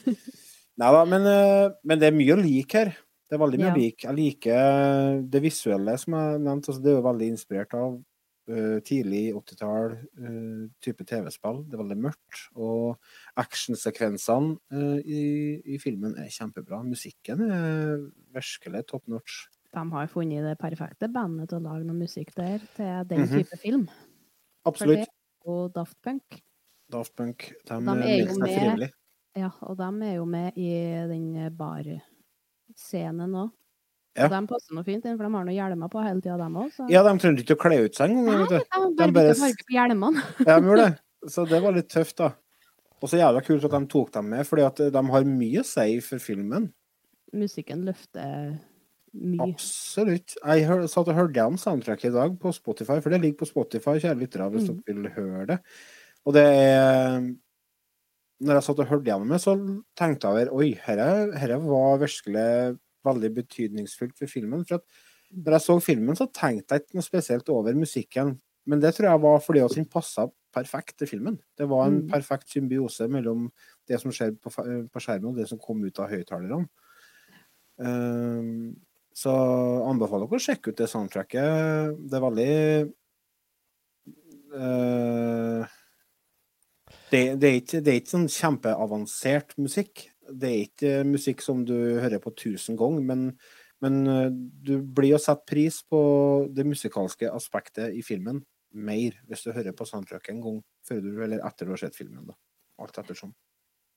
Nei 0.81 0.89
da, 0.95 1.03
men, 1.05 1.27
eh, 1.29 1.67
men 1.85 2.01
det 2.01 2.09
er 2.09 2.15
mye 2.17 2.33
å 2.35 2.39
like 2.41 2.79
her. 2.81 2.91
Det 3.29 3.37
er 3.37 3.41
veldig 3.45 3.59
mye 3.61 3.69
Ja. 3.69 3.75
å 3.75 3.79
like. 3.79 4.07
Jeg 4.07 4.17
liker 4.17 5.21
det 5.31 5.41
visuelle, 5.45 5.93
som 6.01 6.17
jeg 6.17 6.41
nevnte. 6.43 6.69
Altså, 6.73 6.81
det 6.83 6.91
er 6.91 6.97
jo 6.99 7.05
veldig 7.07 7.29
inspirert 7.33 7.75
av 7.77 7.93
uh, 8.51 8.79
tidlig 8.85 9.21
80-tall 9.39 9.93
uh, 9.95 10.63
type 10.83 11.05
TV-spill. 11.09 11.61
Det 11.69 11.77
er 11.77 11.83
veldig 11.85 11.97
mørkt. 12.03 12.41
Og 12.59 12.97
actionsekvensene 13.39 14.57
uh, 14.73 14.99
i, 15.05 15.23
i 15.63 15.79
filmen 15.81 16.17
er 16.21 16.29
kjempebra. 16.33 16.81
Musikken 16.85 17.45
er 17.47 18.03
virkelig 18.35 18.83
top 18.91 19.07
notch. 19.09 19.45
De 19.73 19.85
har 19.95 20.09
funnet 20.11 20.43
det 20.45 20.57
perfekte 20.61 21.07
bandet 21.09 21.49
til 21.49 21.61
å 21.61 21.65
lage 21.71 21.87
noe 21.87 21.97
musikk 22.03 22.33
der, 22.37 22.59
til 22.75 23.07
den 23.09 23.23
Mhm. 23.23 23.31
type 23.39 23.57
film. 23.63 23.87
Absolutt. 24.65 25.09
Og 25.45 25.73
Daft 25.75 25.97
Punk. 26.01 26.39
Daft 26.93 27.15
Punk. 27.19 27.49
De, 27.67 27.79
De 27.79 27.97
er 28.03 28.19
jo 28.25 28.37
med- 28.39 28.53
frivillig. 28.53 28.91
Ja, 29.35 29.49
og 29.65 29.77
de 29.77 29.89
er 30.07 30.15
jo 30.19 30.25
med 30.29 30.57
i 30.61 30.69
den 31.09 31.33
barscenen 31.57 33.33
òg. 33.35 33.51
Ja. 34.13 34.27
De 34.29 34.39
passer 34.45 34.75
noe 34.77 34.85
fint 34.85 35.05
inn, 35.09 35.15
for 35.17 35.25
de 35.25 35.33
har 35.33 35.45
noen 35.47 35.55
hjelmer 35.55 35.89
på 35.89 36.01
hele 36.05 36.21
tida, 36.21 36.35
dem 36.37 36.53
òg. 36.61 36.75
Ja, 36.93 37.01
de 37.01 37.13
trengte 37.17 37.41
ikke 37.41 37.55
å 37.57 37.61
kle 37.63 37.79
ut 37.87 37.95
seg 37.97 38.11
engang. 38.13 38.43
De 38.47 38.59
bare 38.69 39.09
bytter 39.15 39.39
farge 39.39 39.65
på 39.65 39.73
hjelmene. 39.73 40.21
Ja, 40.45 40.59
de 40.59 40.67
gjorde 40.69 40.85
det. 40.85 40.99
Så 41.33 41.45
det 41.49 41.61
var 41.63 41.73
litt 41.73 41.89
tøft, 41.89 42.17
da. 42.19 42.33
Og 43.03 43.09
så 43.09 43.17
jævla 43.19 43.41
kult 43.43 43.63
at 43.67 43.71
de 43.73 43.87
tok 43.91 44.11
dem 44.15 44.29
med, 44.31 44.45
fordi 44.47 44.63
at 44.63 44.79
de 44.93 45.01
har 45.11 45.25
mye 45.27 45.59
å 45.63 45.65
si 45.67 45.97
for 46.03 46.21
filmen. 46.23 46.69
Musikken 47.33 47.81
løfter 47.87 48.53
mye. 49.13 49.53
Absolutt. 49.53 50.35
Jeg 50.43 50.65
hør, 50.67 50.85
satt 50.87 51.07
og 51.11 51.15
hørte 51.15 51.33
gjennom 51.37 51.57
soundtracket 51.61 52.09
i 52.11 52.13
dag 52.15 52.37
på 52.41 52.53
Spotify, 52.55 52.99
for 52.99 53.09
det 53.13 53.21
ligger 53.21 53.37
på 53.43 53.49
Spotify, 53.49 53.97
kjære 54.01 54.19
lyttere, 54.19 54.49
hvis 54.51 54.69
Mm. 54.69 54.83
dere 54.85 54.95
vil 55.01 55.11
høre 55.11 55.47
det. 55.47 55.59
Og 56.25 56.33
det 56.33 56.43
er 56.45 57.35
Når 58.43 58.53
jeg 58.55 58.63
satt 58.63 58.79
og 58.79 58.87
hørte 58.87 59.05
gjennom 59.05 59.29
det, 59.29 59.39
så 59.39 59.53
tenkte 59.95 60.27
jeg 60.27 60.49
over 60.49 60.57
Oi, 60.57 60.73
dette 60.73 61.59
var 61.63 61.97
virkelig 62.01 62.79
veldig 63.05 63.29
betydningsfullt 63.35 64.17
for 64.17 64.27
filmen. 64.27 64.65
For 64.67 64.75
at 64.75 64.83
når 65.33 65.51
jeg 65.53 65.61
så 65.61 65.81
filmen, 65.81 66.15
så 66.15 66.27
tenkte 66.33 66.73
jeg 66.75 66.81
ikke 66.81 66.95
noe 66.95 67.03
spesielt 67.03 67.49
over 67.49 67.73
musikken. 67.73 68.39
Men 68.67 68.79
det 68.81 68.95
tror 68.95 69.09
jeg 69.11 69.21
var 69.21 69.39
fordi 69.39 69.59
den 69.75 69.85
passa 69.85 70.27
perfekt 70.53 70.97
til 70.97 71.07
filmen. 71.07 71.39
Det 71.57 71.69
var 71.69 71.87
en 71.87 72.01
Mm. 72.01 72.09
perfekt 72.09 72.49
symbiose 72.49 73.07
mellom 73.07 73.49
det 73.87 74.01
som 74.01 74.11
skjer 74.11 74.35
på, 74.37 74.49
på 74.89 74.99
skjermen, 74.99 75.29
og 75.29 75.35
det 75.37 75.47
som 75.47 75.57
kom 75.59 75.81
ut 75.83 75.99
av 75.99 76.09
høyttalerne. 76.09 76.67
Um, 77.77 78.75
så 79.13 79.33
anbefaler 79.87 80.27
dere 80.27 80.41
å 80.41 80.45
sjekke 80.47 80.73
ut 80.73 80.79
det 80.81 80.89
soundtracket. 80.89 81.97
Det 82.09 82.17
er 82.17 82.23
veldig 82.23 82.53
uh, 84.57 85.73
det, 87.13 87.21
det, 87.37 87.49
er 87.49 87.59
ikke, 87.59 87.81
det 87.81 87.91
er 87.91 87.99
ikke 88.01 88.15
sånn 88.15 88.31
kjempeavansert 88.31 89.53
musikk. 89.61 90.07
Det 90.23 90.49
er 90.49 90.63
ikke 90.65 90.93
musikk 91.05 91.43
som 91.45 91.61
du 91.67 91.75
hører 92.01 92.21
på 92.23 92.33
tusen 92.39 92.77
ganger, 92.79 93.03
men, 93.05 93.27
men 93.83 93.99
eh, 94.09 94.29
du 94.33 94.77
blir 94.81 95.17
å 95.17 95.21
sette 95.21 95.45
pris 95.49 95.81
på 95.85 95.99
det 96.55 96.65
musikalske 96.65 97.29
aspektet 97.29 97.93
i 97.93 98.01
filmen 98.05 98.39
mer 98.73 99.19
hvis 99.29 99.45
du 99.45 99.51
hører 99.53 99.75
på 99.77 99.85
soundtracket 99.85 100.33
en 100.33 100.41
gang 100.41 100.59
før 100.87 101.03
du, 101.03 101.11
eller 101.21 101.43
etter 101.45 101.67
du 101.67 101.75
har 101.75 101.83
sett 101.83 101.97
filmen. 101.97 102.25
da. 102.31 102.37
Alt 102.81 102.97
ettersom. 103.03 103.35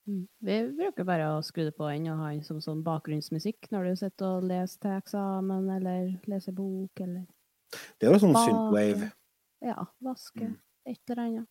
Mm. 0.06 0.28
Vi 0.46 0.56
bruker 0.78 1.04
bare 1.04 1.24
å 1.34 1.42
skru 1.42 1.64
det 1.66 1.72
på 1.74 1.88
inn 1.90 2.06
og 2.12 2.20
ha 2.22 2.28
den 2.30 2.44
som 2.46 2.60
sånn 2.62 2.84
bakgrunnsmusikk 2.86 3.66
når 3.74 3.88
du 3.88 3.96
sitter 4.04 4.36
og 4.36 4.44
leser 4.46 4.78
til 4.84 4.92
eksamen 5.00 5.66
eller 5.76 6.12
leser 6.30 6.54
bok 6.54 7.00
eller 7.02 7.24
Det 7.98 8.06
er 8.06 8.14
jo 8.14 8.20
sånn 8.22 8.36
synthwave. 8.38 9.08
ja, 9.66 9.86
vaske. 10.06 10.46
Mm. 10.52 10.56
Et 10.86 11.10
eller 11.10 11.22
annet. 11.24 11.48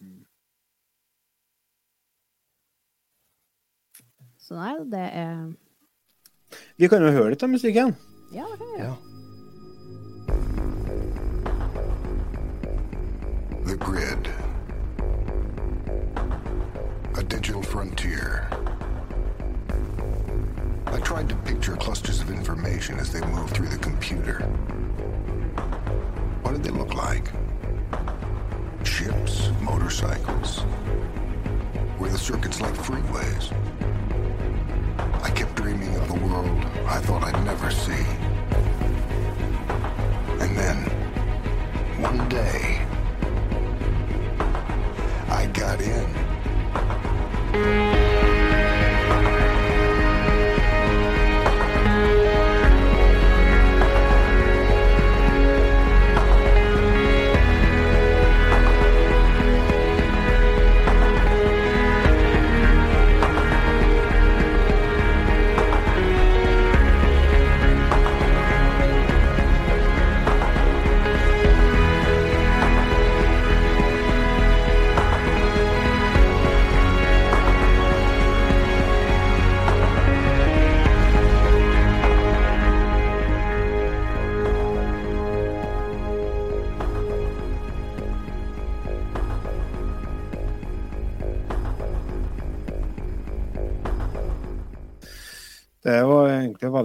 Mm. 0.00 0.24
Så 4.40 4.56
nei, 4.56 4.72
det 4.90 5.04
er 5.20 5.52
Vi 6.80 6.88
kan 6.88 7.04
jo 7.04 7.12
høre 7.12 7.30
litt 7.34 7.44
av 7.44 7.52
musikken. 7.52 7.92
Ja, 8.34 8.46
det 8.48 8.56
kan 8.58 8.68
vi 8.72 8.80
gjøre. 8.80 8.96
Ja. 8.96 8.96
The 13.66 13.76
Grid. 13.76 14.19
Frontier. 17.70 18.48
I 20.86 20.98
tried 20.98 21.28
to 21.28 21.36
picture 21.36 21.76
clusters 21.76 22.20
of 22.20 22.28
information 22.28 22.98
as 22.98 23.12
they 23.12 23.20
moved 23.26 23.54
through 23.54 23.68
the 23.68 23.78
computer. 23.78 24.40
What 26.42 26.50
did 26.50 26.64
they 26.64 26.70
look 26.70 26.94
like? 26.94 27.30
Ships, 28.82 29.50
motorcycles? 29.60 30.64
Were 32.00 32.08
the 32.08 32.18
circuits 32.18 32.60
like 32.60 32.74
freeways? 32.74 33.52
I 35.22 35.30
kept 35.30 35.54
dreaming 35.54 35.94
of 35.94 36.08
the 36.08 36.18
world 36.26 36.48
I 36.88 36.98
thought 36.98 37.22
I'd 37.22 37.44
never 37.44 37.70
see. 37.70 38.04
And 40.42 40.56
then, 40.58 40.76
one 42.02 42.28
day, 42.28 42.84
I 45.28 45.46
got 45.52 45.80
in. 45.80 46.39
Det 47.52 47.99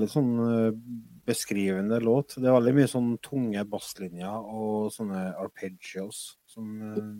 veldig 0.05 0.13
sånn 0.13 0.31
eh, 0.45 0.77
beskrivende 1.25 1.99
låt. 2.03 2.37
Det 2.37 2.47
er 2.47 2.55
veldig 2.55 2.75
mye 2.77 2.89
sånn 2.89 3.09
tunge 3.25 3.63
basslinjer 3.69 4.45
og 4.53 4.91
sånne 4.93 5.27
arpeggios 5.41 6.37
som 6.49 6.69
eh, 6.91 7.11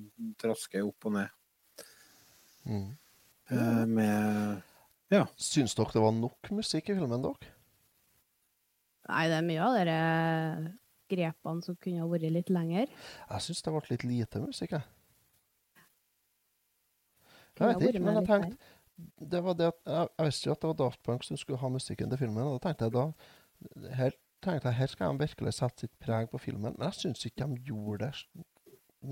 trasker 0.42 0.86
opp 0.86 1.10
og 1.10 1.18
ned. 1.18 1.34
Mm. 2.66 2.88
Eh, 3.50 3.84
med 3.86 4.64
Ja. 5.14 5.26
Syns 5.38 5.76
dere 5.78 5.94
det 5.94 6.02
var 6.02 6.16
nok 6.18 6.50
musikk 6.52 6.90
i 6.90 6.98
filmen, 6.98 7.22
dere? 7.22 7.54
Nei, 9.06 9.28
det 9.30 9.38
er 9.38 9.46
mye 9.46 9.66
av 9.66 9.76
de 9.86 10.72
grepene 11.14 11.62
som 11.62 11.78
kunne 11.78 12.02
ha 12.02 12.10
vært 12.10 12.34
litt 12.34 12.50
lenger. 12.50 12.90
Jeg 13.30 13.46
syns 13.46 13.62
det 13.62 13.74
ble 13.76 13.90
litt 13.92 14.06
lite 14.10 14.42
musikk, 14.42 14.74
jeg. 14.80 14.88
Jeg 17.56 17.70
vet 17.70 17.86
ikke, 17.88 18.02
men 18.04 18.18
jeg 18.20 18.28
tenkte 18.28 18.75
det 19.20 19.42
var 19.44 19.58
det 19.60 19.68
at, 19.72 19.80
jeg, 19.86 20.08
jeg 20.18 20.26
visste 20.30 20.48
jo 20.50 20.54
at 20.56 20.62
det 20.62 20.70
var 20.72 20.78
Daft 20.84 21.02
Punk 21.04 21.24
som 21.28 21.38
skulle 21.38 21.60
ha 21.60 21.70
musikken 21.74 22.10
til 22.14 22.22
filmen. 22.22 22.44
Og 22.48 22.58
da 22.60 22.70
tenkte 22.70 22.88
jeg 22.88 22.96
da 22.96 23.96
her, 24.00 24.16
tenkte 24.46 24.70
jeg, 24.70 24.78
her 24.80 24.92
skal 24.92 25.14
de 25.16 25.24
virkelig 25.26 25.54
sette 25.58 25.86
sitt 25.86 25.96
preg 26.04 26.30
på 26.32 26.40
filmen. 26.42 26.76
Men 26.78 26.88
jeg 26.90 27.00
syns 27.02 27.26
ikke 27.28 27.48
de 27.52 27.60
gjorde 27.72 28.08
det 28.12 28.46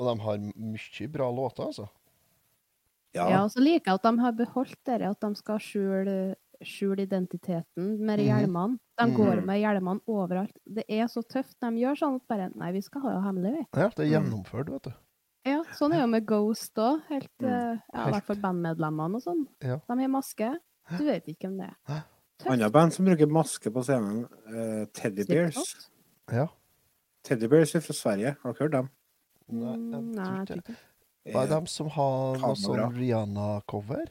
Og 0.00 0.06
de 0.08 0.22
har 0.24 0.38
mye 0.56 1.08
bra 1.12 1.26
låter, 1.30 1.66
altså. 1.68 1.88
Ja, 3.12 3.28
Ja. 3.28 3.42
og 3.44 3.50
så 3.50 3.60
liker 3.60 3.90
jeg 3.90 3.94
at 3.98 4.02
de 4.06 4.18
har 4.22 4.32
beholdt 4.32 4.78
det, 4.86 5.02
at 5.02 5.20
de 5.20 5.34
skal 5.36 5.58
skjule, 5.58 6.14
skjule 6.62 7.02
identiteten 7.04 7.98
med 7.98 8.18
Mhm. 8.20 8.26
hjelmene. 8.28 8.78
De 8.98 9.06
Mhm. 9.06 9.16
går 9.16 9.44
med 9.44 9.60
hjelmene 9.60 10.00
overalt. 10.08 10.56
Det 10.66 10.84
er 10.88 11.04
så 11.06 11.22
tøft. 11.22 11.56
De 11.60 11.66
gjør 11.76 11.96
sånn 11.98 12.14
at 12.16 12.28
bare 12.28 12.50
Nei, 12.54 12.72
vi 12.72 12.80
skal 12.80 13.00
ha 13.02 13.10
det 13.10 13.22
hemmelig, 13.24 13.52
vi. 13.58 13.66
Ja, 13.80 13.88
det 13.88 13.98
er 14.06 14.20
gjennomført, 14.20 14.68
vet 14.70 14.82
du. 14.82 14.92
Ja, 15.44 15.62
sånn 15.72 15.92
er 15.94 16.00
jo 16.00 16.06
med 16.06 16.26
Ghost 16.26 16.74
òg. 16.76 17.02
Helt, 17.08 17.28
Mm. 17.40 17.82
ja, 17.94 18.08
I 18.08 18.12
hvert 18.12 18.24
fall 18.24 18.36
bandmedlemmene 18.36 19.14
og 19.16 19.22
sånn. 19.22 19.46
Ja. 19.62 19.76
De 19.88 20.00
har 20.00 20.08
maske. 20.08 20.58
Du 20.98 21.04
vet 21.04 21.26
ikke 21.26 21.48
hvem 21.48 21.58
det 21.58 21.74
er. 21.88 22.04
Annet 22.46 22.72
band 22.72 22.92
som 22.92 23.04
bruker 23.06 23.26
maske 23.26 23.70
på 23.72 23.82
scenen, 23.84 24.24
uh, 24.48 24.86
Teddy 24.92 25.24
Bears. 25.26 25.90
Ja. 26.32 26.46
Teddy 27.24 27.46
Bears 27.48 27.74
er 27.74 27.80
fra 27.80 27.92
Sverige. 27.92 28.36
Har 28.42 28.52
dere 28.52 28.58
hørt 28.68 28.72
dem? 28.72 28.90
Nei, 29.50 29.74
jeg 29.76 30.00
Mm, 30.00 30.14
tror 30.14 30.40
ikke 30.46 30.62
det. 30.70 30.76
Hva 31.34 31.42
er 31.44 31.48
de 31.52 31.66
som 31.68 31.88
har 31.92 32.38
noe 32.40 32.56
sånn 32.56 32.94
Rihanna-cover? 32.96 34.06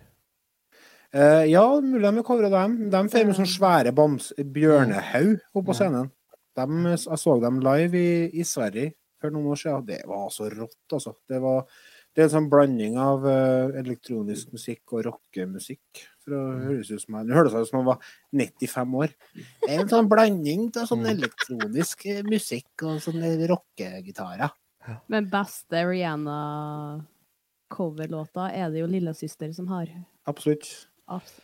Eh, 1.12 1.46
ja, 1.50 1.64
mulig 1.82 2.04
de 2.06 2.16
har 2.20 2.24
covra 2.28 2.50
dem. 2.54 2.90
De 2.94 2.98
får 3.10 3.26
med 3.26 3.36
sånne 3.40 3.50
svære 3.56 3.94
bams 3.98 4.32
bjørnehaug 4.38 5.40
oppe 5.56 5.66
på 5.72 5.74
scenen. 5.80 6.12
De, 6.56 6.66
jeg 6.94 7.18
så 7.24 7.40
dem 7.42 7.60
live 7.66 7.96
i, 7.98 8.30
i 8.40 8.44
Sverige 8.46 8.94
for 9.20 9.32
noen 9.34 9.48
år 9.50 9.58
siden. 9.58 9.86
Det 9.88 10.04
var 10.08 10.30
så 10.30 10.50
rått, 10.54 10.78
altså. 10.94 11.16
Det, 11.28 11.40
var, 11.42 11.66
det 12.14 12.22
er 12.22 12.28
en 12.30 12.36
sånn 12.36 12.50
blanding 12.52 12.98
av 13.02 13.26
uh, 13.26 13.74
elektronisk 13.80 14.52
musikk 14.54 14.94
og 14.94 15.06
rockemusikk. 15.10 16.04
For 16.24 16.36
å 16.38 16.44
høres 16.68 16.92
ut 16.94 17.02
som 17.02 17.16
jeg, 17.18 17.26
Nå 17.32 17.36
høres 17.40 17.56
ut 17.58 17.70
som 17.72 17.80
jeg 17.82 17.90
var 17.90 18.00
95 18.36 18.96
år. 19.02 19.16
Det 19.34 19.70
er 19.74 19.82
en 19.82 19.90
sånn 19.96 20.10
blanding 20.12 20.70
av 20.78 20.86
sånn 20.92 21.02
Mm. 21.08 21.12
elektronisk 21.16 22.06
eh, 22.06 22.22
musikk 22.28 22.84
og 22.86 23.02
sånn 23.02 23.24
rockegitarer. 23.50 24.52
Men 25.08 25.30
beste 25.32 25.86
Rihanna-coverlåta 25.90 28.50
er 28.54 28.70
det 28.74 28.80
jo 28.84 28.88
lillesøster 28.92 29.54
som 29.56 29.68
har. 29.72 29.88
Absolutt. 30.30 30.68
Abs- 31.10 31.40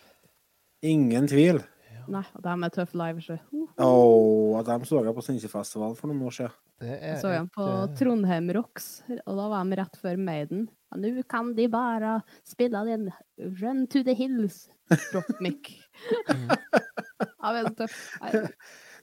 Ingen 0.86 1.26
tvil. 1.28 1.64
Nei, 2.08 2.22
og 2.36 2.42
de 2.46 2.50
er 2.68 2.70
tøffe 2.70 2.94
live. 3.00 3.22
Så. 3.26 3.40
Uh, 3.52 3.66
Og 3.82 4.60
at 4.60 4.66
de 4.70 4.86
så 4.86 5.02
jeg 5.04 5.16
på 5.18 5.24
Steinkjerfestivalen 5.26 5.96
for 5.98 6.08
noen 6.12 6.22
år 6.28 6.32
siden. 6.38 6.52
Det 6.80 6.92
Jeg 7.02 7.18
så 7.22 7.30
dem 7.32 7.48
på 7.56 7.64
et, 7.66 7.90
eh, 7.90 7.96
Trondheim 7.96 8.50
Rocks, 8.54 9.02
og 9.26 9.38
da 9.40 9.46
var 9.48 9.64
de 9.64 9.76
rett 9.80 9.96
før 9.98 10.18
Maiden. 10.20 10.68
Nå 10.96 11.24
kan 11.28 11.54
de 11.56 11.68
bare 11.72 12.22
spille 12.44 12.84
den 12.86 13.10
Run 13.62 13.88
to 13.88 14.04
the 14.04 14.14
Hills, 14.14 14.70
rockmic. 15.14 15.80
Ja, 17.46 17.52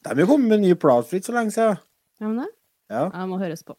De 0.02 0.08
har 0.18 0.26
kommet 0.26 0.48
med 0.48 0.56
en 0.58 0.62
ny 0.66 0.74
plate 0.74 1.06
for 1.08 1.16
ikke 1.16 1.26
så 1.30 1.34
lenge 1.36 1.52
siden. 1.54 1.76
ja, 2.20 2.26
men 2.28 2.36
det? 2.42 2.48
Ja. 2.90 3.04
Jeg 3.14 3.28
må 3.30 3.38
høres 3.38 3.62
på. 3.64 3.76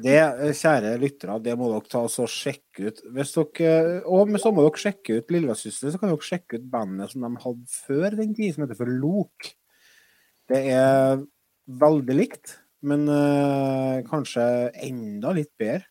Det, 0.00 0.16
eh, 0.18 0.54
kjære 0.56 0.96
lyttere, 0.98 1.36
det 1.44 1.56
må 1.58 1.68
dere 1.70 1.90
ta 1.90 2.02
og 2.06 2.32
sjekke 2.32 2.88
ut. 2.88 3.02
Hvis 3.14 3.34
dere, 3.36 4.00
og 4.08 4.32
så 4.40 4.52
må 4.54 4.64
dere 4.66 4.82
sjekke 4.82 5.20
ut 5.20 5.34
Lillesøster, 5.34 5.92
så 5.92 6.00
kan 6.00 6.10
dere 6.10 6.26
sjekke 6.26 6.58
ut 6.58 6.70
bandet 6.72 7.12
som 7.12 7.26
de 7.26 7.44
hadde 7.44 7.76
før 7.86 8.16
den 8.18 8.34
tid, 8.34 8.54
som 8.54 8.64
heter 8.64 8.80
for 8.80 8.90
Lok. 8.90 9.52
Det 10.50 10.64
er 10.72 11.22
veldig 11.80 12.16
likt, 12.16 12.56
men 12.82 13.06
uh, 13.06 14.00
kanskje 14.08 14.44
enda 14.82 15.34
litt 15.36 15.52
bedre. 15.60 15.84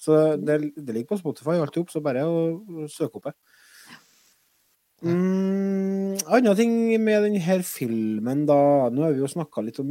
Så 0.00 0.36
det, 0.40 0.58
det 0.76 0.94
ligger 0.94 1.14
på 1.14 1.20
Spotify 1.20 1.56
alltid 1.60 1.84
opp, 1.84 1.92
så 1.92 2.02
bare 2.04 2.24
å, 2.28 2.88
søke 2.90 3.20
opp 3.20 3.30
det. 3.30 3.36
Mm, 5.06 6.16
andre 6.24 6.54
ting 6.58 6.72
med 7.04 7.26
denne 7.26 7.56
filmen, 7.68 8.46
da 8.48 8.88
Nå 8.88 9.04
har 9.04 9.12
vi 9.12 9.20
jo 9.20 9.28
snakka 9.28 9.64
litt 9.64 9.80
om 9.82 9.90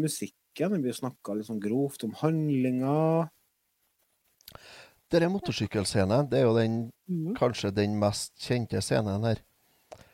musikken. 0.56 0.82
Vi 0.82 0.90
har 0.90 0.94
snakka 0.94 1.34
liksom 1.34 1.60
sånn 1.60 1.64
grovt 1.64 2.04
om 2.04 2.14
handlinga. 2.14 3.30
Denne 5.12 5.30
motorsykkelscenen, 5.30 6.30
det 6.30 6.40
er 6.40 6.46
jo 6.46 6.58
den, 6.58 6.92
mm. 7.08 7.36
kanskje 7.36 7.72
den 7.72 8.00
mest 8.00 8.34
kjente 8.40 8.82
scenen 8.82 9.24
her. 9.24 9.38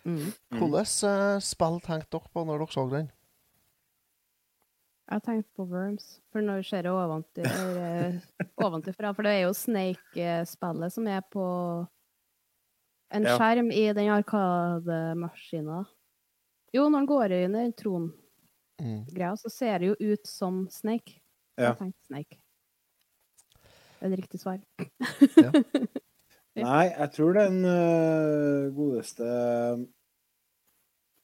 Mm. 0.03 0.33
Hvordan 0.57 0.85
uh, 1.05 1.39
spill 1.39 1.79
tenkte 1.81 2.17
dere 2.17 2.29
på 2.33 2.45
når 2.45 2.59
dere 2.59 2.73
så 2.73 2.89
den? 2.89 3.11
Jeg 5.11 5.21
tenkte 5.23 5.49
på 5.55 5.65
Worms, 5.67 6.21
for 6.31 6.41
når 6.41 6.63
ser 6.63 6.83
jeg 6.87 6.93
ovenfra 6.93 7.51
eh. 9.11 9.13
For 9.13 9.23
det 9.23 9.31
er 9.31 9.41
jo 9.43 9.53
Snake-spillet 9.53 10.93
som 10.93 11.07
er 11.07 11.21
på 11.31 11.45
en 13.11 13.23
Ja. 13.23 13.37
skjerm 13.37 13.71
i 13.71 13.93
den 13.93 14.09
arkademaskina. 14.09 15.85
Jo, 16.73 16.87
når 16.87 16.99
den 16.99 17.07
går 17.07 17.31
inn 17.31 17.55
i 17.55 17.63
den 17.65 17.73
trongreia, 17.73 18.20
Mm. 18.81 19.35
så 19.37 19.49
ser 19.53 19.77
det 19.79 19.91
jo 19.91 20.13
ut 20.13 20.27
som 20.27 20.63
Snake. 20.73 21.19
Ja. 21.57 21.71
Jeg 21.71 21.77
tenkte 21.77 22.05
Snake. 22.07 22.39
Det 23.99 24.07
er 24.07 24.13
et 24.13 24.19
riktig 24.23 24.39
svar. 24.41 24.57
Ja. 25.37 25.51
Ja. 26.51 26.65
Nei, 26.65 26.87
jeg 26.89 27.11
tror 27.15 27.37
den 27.37 27.61
uh, 27.63 28.73
godeste 28.75 29.23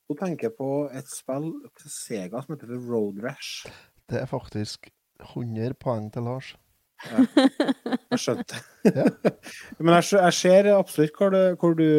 Hun 0.07 0.19
tenker 0.21 0.53
på 0.55 0.69
et 0.95 1.09
spill 1.11 1.49
til 1.75 1.91
Sega 1.91 2.39
som 2.45 2.53
heter 2.55 2.71
Road 2.79 3.19
Rash. 3.25 3.67
Det 4.07 4.21
er 4.21 4.29
faktisk 4.31 4.87
100 5.19 5.75
poeng 5.83 6.07
til 6.13 6.23
Lars. 6.23 6.53
Ja. 7.11 7.25
Jeg 8.13 8.21
skjønte 8.23 8.61
det. 8.95 9.09
Men 9.83 9.97
jeg, 9.97 10.07
jeg 10.15 10.37
ser 10.39 10.71
absolutt 10.77 11.19
hvor, 11.19 11.35
det, 11.35 11.43
hvor 11.59 11.75
du 11.75 11.89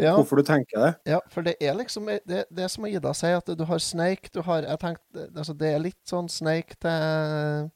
Ja. 0.00 0.14
hvorfor 0.16 0.40
du 0.40 0.46
tenker 0.46 0.80
det. 0.80 0.92
Ja, 1.12 1.18
for 1.30 1.44
det 1.46 1.54
er 1.60 1.74
liksom 1.76 2.08
Det, 2.08 2.44
det 2.48 2.64
er 2.64 2.68
som 2.72 2.86
Ida 2.88 3.12
sier, 3.16 3.40
at 3.42 3.58
du 3.58 3.64
har 3.68 3.78
Snake 3.78 4.32
du 4.34 4.40
har, 4.46 4.64
jeg 4.64 4.80
tenkte, 4.80 5.28
altså 5.36 5.54
Det 5.54 5.74
er 5.74 5.82
litt 5.84 6.00
sånn 6.08 6.28
Snake 6.32 6.78
til 6.80 7.70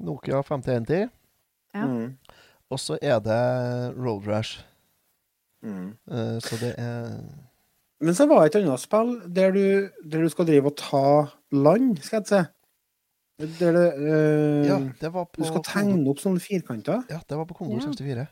Nokia 0.00 0.40
5110. 0.42 1.10
Ja. 1.74 1.86
Mm. 1.86 2.16
Og 2.70 2.80
så 2.80 2.96
er 3.02 3.18
det 3.20 3.40
Road 3.98 4.26
Rash. 4.26 4.62
Mm. 5.62 5.92
Uh, 6.08 6.38
så 6.40 6.56
det 6.60 6.74
er 6.78 7.18
Men 8.00 8.14
så 8.16 8.24
var 8.26 8.46
det 8.46 8.54
et 8.54 8.62
annet 8.62 8.80
spill 8.80 9.10
der 9.28 9.52
du, 9.52 9.90
der 10.08 10.22
du 10.24 10.28
skal 10.32 10.46
drive 10.48 10.70
og 10.70 10.76
ta 10.80 11.04
land, 11.52 11.98
skal 12.00 12.22
jeg 12.22 12.30
si. 12.30 12.40
Der 13.60 13.72
det, 13.76 13.86
uh, 13.98 14.66
Ja, 14.68 14.78
det 15.00 15.12
var 15.12 15.24
på 15.24 15.42
du 15.42 15.48
skal 15.48 15.64
tegne 15.64 16.08
opp 16.10 16.20
sånne 16.20 16.40
firkanter 16.40 17.04
Ja, 17.10 17.20
det 17.28 17.36
var 17.36 17.44
på 17.48 17.56
Ja. 17.68 17.80
64. 17.84 18.26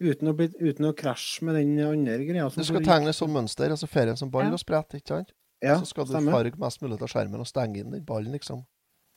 uten 0.00 0.28
å, 0.28 0.34
bli, 0.36 0.48
uten 0.60 0.84
å 0.90 0.92
krasje 0.96 1.44
med 1.46 1.54
den 1.56 1.78
andre 1.86 2.18
greia. 2.26 2.48
som 2.50 2.60
Du 2.62 2.66
skal 2.68 2.84
tegne 2.84 3.12
som 3.16 3.30
mønster, 3.32 3.70
altså 3.70 3.86
ferien 3.88 4.16
som 4.16 4.30
ball 4.30 4.44
Ja. 4.48 4.52
og 4.52 4.60
sprett, 4.60 4.94
ikke 4.98 5.08
sant? 5.08 5.32
ja, 5.62 5.78
så 5.80 5.86
skal 5.86 6.04
du 6.04 6.12
stemmer. 6.12 6.32
farge 6.32 6.58
mest 6.60 6.82
mulig 6.82 7.00
av 7.00 7.08
skjermen 7.08 7.40
og 7.40 7.46
stenge 7.48 7.78
inn 7.80 7.90
den 7.90 8.04
ballen, 8.04 8.32
liksom. 8.32 8.64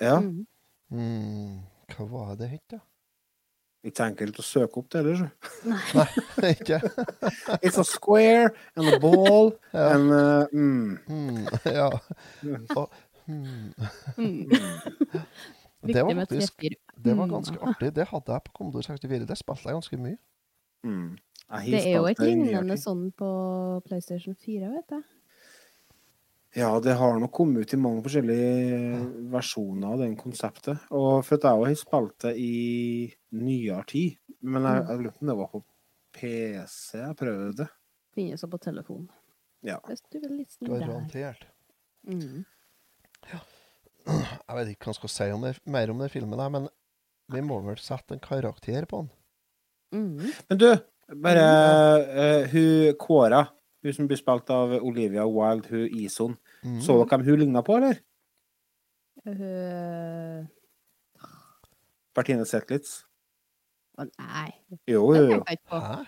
Ja. 0.01 0.19
Mm. 0.23 0.45
Hmm, 0.89 1.59
hva 1.95 2.05
var 2.09 2.35
det 2.39 2.47
het, 2.49 2.63
da? 2.71 2.79
Ikke 3.83 4.03
enkelt 4.09 4.39
å 4.39 4.43
søke 4.43 4.77
opp 4.81 4.89
det 4.91 4.99
ellers. 4.99 5.21
Ikke? 6.53 6.79
It's 7.63 7.77
a 7.79 7.83
square 7.87 8.49
and 8.75 8.87
a 8.91 8.99
ball 8.99 9.53
Ja. 9.73 9.93
and 9.95 10.11
uh, 10.11 10.47
mm. 10.51 10.97
mm. 11.07 11.45
ja. 11.65 11.89
Og, 12.75 12.89
hmm. 13.25 13.71
Mm. 14.17 14.49
Det 15.83 16.03
var 16.03 16.15
faktisk 16.25 16.59
det 17.03 17.13
var 17.17 17.25
Mm. 17.25 17.31
ganske 17.31 17.57
artig. 17.63 17.93
Det 17.95 18.07
hadde 18.07 18.31
jeg 18.33 18.43
på 18.43 18.51
Commodore 18.57 18.83
64. 18.83 19.25
Det 19.27 19.37
spilte 19.37 19.69
jeg 19.69 19.73
ganske 19.77 19.97
mye. 19.97 20.17
Mm. 20.85 21.17
Det 21.65 21.79
er 21.81 21.95
jo 21.97 22.05
et 22.09 22.19
lignende 22.21 22.77
sånn 22.77 23.07
på 23.17 23.29
PlayStation 23.87 24.35
4, 24.37 24.69
vet 24.75 24.93
jeg. 24.97 25.07
Ja, 26.57 26.69
det 26.81 26.95
har 26.97 27.19
nok 27.21 27.31
kommet 27.33 27.67
ut 27.67 27.73
i 27.75 27.77
mange 27.77 28.01
forskjellige 28.05 29.01
versjoner 29.29 29.93
av 29.93 29.99
den 30.01 30.15
konseptet. 30.17 30.87
Og 30.89 31.21
for 31.25 31.37
at 31.37 31.45
jeg 31.45 31.61
òg 31.61 31.67
har 31.67 31.77
spilt 31.77 32.25
det 32.25 32.33
i 32.41 32.53
nyere 33.37 33.83
tid. 33.89 34.17
Men 34.41 34.65
jeg, 34.65 34.85
jeg 34.87 35.03
lurer 35.03 35.13
på 35.13 35.25
om 35.25 35.29
det 35.29 35.37
var 35.37 35.51
på 35.53 35.61
PC 36.17 36.97
jeg 36.97 37.17
prøvde 37.19 37.51
det. 37.61 37.69
Finnes 38.17 38.45
på 38.49 38.61
telefon. 38.61 39.05
Ja. 39.65 39.77
Hvis 39.85 40.01
du 40.09 40.17
vil 40.23 40.39
litt 40.39 40.57
der. 40.57 40.81
Garantert. 40.81 41.45
Mm. 42.07 42.45
Jeg 43.29 44.57
vet 44.57 44.71
ikke 44.73 44.89
hva 44.89 44.95
jeg 44.95 45.01
skal 45.03 45.13
si 45.13 45.29
om 45.35 45.45
det, 45.45 45.53
mer 45.69 45.93
om 45.93 46.01
den 46.01 46.09
filmen, 46.09 46.41
men 46.55 46.69
vi 47.29 47.45
må 47.45 47.59
vel 47.61 47.77
sette 47.81 48.15
en 48.15 48.23
karakter 48.23 48.87
på 48.89 49.03
den. 49.03 49.11
Mm. 49.95 50.29
Men 50.49 50.59
du, 50.61 50.67
bare 51.23 51.45
uh, 52.05 52.43
hun 52.51 52.93
Kåra, 53.01 53.43
hun 53.83 53.95
som 53.95 54.07
blir 54.09 54.19
spilt 54.19 54.51
av 54.53 54.75
Olivia 54.81 55.25
Wilde, 55.25 55.71
hun 55.71 55.99
Ison. 56.03 56.37
Mm. 56.63 56.79
Så 56.85 56.99
dere 56.99 57.09
hvem 57.09 57.25
hun 57.25 57.39
ligna 57.43 57.63
på, 57.65 57.79
eller? 57.79 58.01
Uh, 59.27 60.45
Bertine 62.15 62.45
Zetlitz? 62.47 63.03
å, 63.99 64.05
nei, 64.05 64.51
Jo, 64.87 65.01
jo, 65.15 65.25
jo. 65.33 65.41
Hæ? 65.73 66.05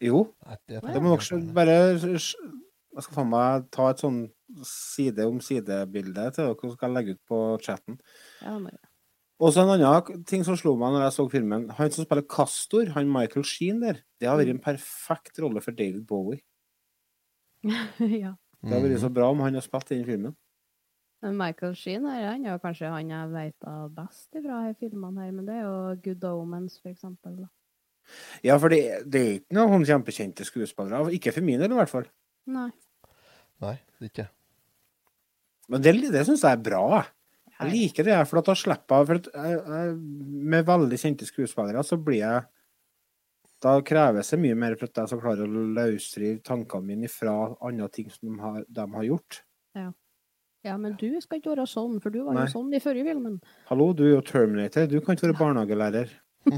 jo. 0.00 0.22
Det, 0.68 0.80
Det 0.80 1.02
må 1.02 1.18
dere 1.18 1.40
bare 1.56 1.76
Jeg 1.98 3.02
skal 3.02 3.16
faen 3.18 3.28
meg 3.28 3.68
ta 3.74 3.90
et 3.92 4.00
sånn 4.00 4.22
side 4.64 5.26
om 5.28 5.40
side-bilde 5.42 6.30
til 6.32 6.48
dere 6.48 6.58
som 6.62 6.74
skal 6.78 6.96
legge 6.96 7.16
ut 7.16 7.22
på 7.28 7.40
chatten. 7.64 7.98
Ja, 8.40 8.54
jeg 8.54 8.72
gjøre. 8.72 8.93
Og 9.42 9.50
så 9.50 9.64
en 9.64 9.72
annen 9.74 10.22
ting 10.28 10.44
som 10.46 10.56
slo 10.58 10.76
meg 10.78 10.94
når 10.94 11.08
jeg 11.08 11.14
så 11.16 11.24
filmen. 11.32 11.66
Han 11.78 11.90
som 11.90 12.06
spiller 12.06 12.26
Castor, 12.30 12.92
han 12.94 13.10
Michael 13.10 13.46
Sheen 13.48 13.80
der, 13.82 13.98
det 14.20 14.30
har 14.30 14.38
vært 14.38 14.52
en 14.54 14.62
perfekt 14.62 15.40
rolle 15.42 15.62
for 15.64 15.74
David 15.74 16.04
Bowie. 16.06 16.44
ja. 17.64 18.36
Det 18.64 18.72
har 18.72 18.84
vært 18.84 19.02
så 19.02 19.10
bra 19.12 19.32
om 19.32 19.42
han 19.44 19.58
har 19.58 19.64
spilt 19.64 19.90
i 19.90 19.98
den 19.98 20.06
filmen. 20.08 20.36
Men 21.24 21.38
Michael 21.40 21.74
Sheen 21.76 22.06
her, 22.06 22.22
han 22.28 22.44
er 22.44 22.54
jo 22.54 22.60
kanskje 22.60 22.92
han 22.92 23.10
jeg 23.10 23.32
vet 23.32 23.68
best 23.96 24.38
fra 24.44 24.60
filmene 24.76 25.24
her, 25.24 25.32
men 25.32 25.48
det 25.48 25.56
er 25.56 25.66
jo 25.66 25.76
Good 26.04 26.24
Omens, 26.28 26.78
for 26.82 26.92
eksempel. 26.92 27.38
Da. 27.40 27.50
Ja, 28.44 28.58
for 28.60 28.72
det, 28.72 28.80
det 29.08 29.20
er 29.20 29.36
ikke 29.38 29.56
noen 29.56 29.86
kjempekjente 29.88 30.44
skuespillere. 30.46 31.08
Ikke 31.16 31.32
for 31.32 31.46
min 31.46 31.62
del, 31.62 31.72
i 31.72 31.78
hvert 31.80 31.92
fall. 31.92 32.06
Nei. 32.52 32.68
Nei, 33.64 33.76
det 33.96 34.04
er 34.04 34.12
ikke. 34.12 34.26
Men 35.72 35.84
det, 35.84 35.94
det 36.12 36.26
syns 36.28 36.44
jeg 36.44 36.58
er 36.58 36.64
bra. 36.64 36.84
Jeg. 37.58 37.70
Liker 37.72 38.08
det, 38.08 38.18
for 38.28 38.44
da 38.44 38.54
slipper 38.58 39.00
jeg 39.00 39.08
for 39.08 39.20
at 39.20 39.28
jeg, 39.32 39.96
Med 40.52 40.66
veldig 40.68 40.98
kjente 41.00 41.28
skuespillere 41.28 41.84
så 41.86 41.98
blir 42.00 42.20
jeg 42.20 42.44
Da 43.64 43.74
kreves 43.86 44.32
det 44.34 44.40
mye 44.42 44.56
mer 44.58 44.76
for 44.78 44.90
at 44.90 45.02
jeg 45.02 45.12
skal 45.12 45.22
klare 45.22 45.46
å 45.46 45.66
løsrive 45.78 46.42
tankene 46.44 46.88
mine 46.90 47.10
fra 47.12 47.36
andre 47.64 47.88
ting 47.94 48.10
som 48.12 48.32
de 48.32 48.42
har, 48.42 48.64
de 48.68 48.88
har 48.96 49.06
gjort. 49.08 49.44
Ja, 50.64 50.78
men 50.80 50.94
du 50.96 51.10
skal 51.20 51.40
ikke 51.40 51.52
være 51.52 51.66
sånn, 51.68 51.98
for 52.00 52.12
du 52.12 52.22
var 52.24 52.36
Nei. 52.36 52.46
jo 52.46 52.54
sånn 52.54 52.72
i 52.72 52.80
forrige 52.80 53.04
filmen. 53.10 53.36
Hallo, 53.68 53.90
du 53.96 54.06
er 54.06 54.14
jo 54.14 54.22
Terminator. 54.24 54.86
Du 54.88 54.96
kan 55.04 55.16
ikke 55.16 55.26
være 55.28 55.36
barnehagelærer. 55.36 56.12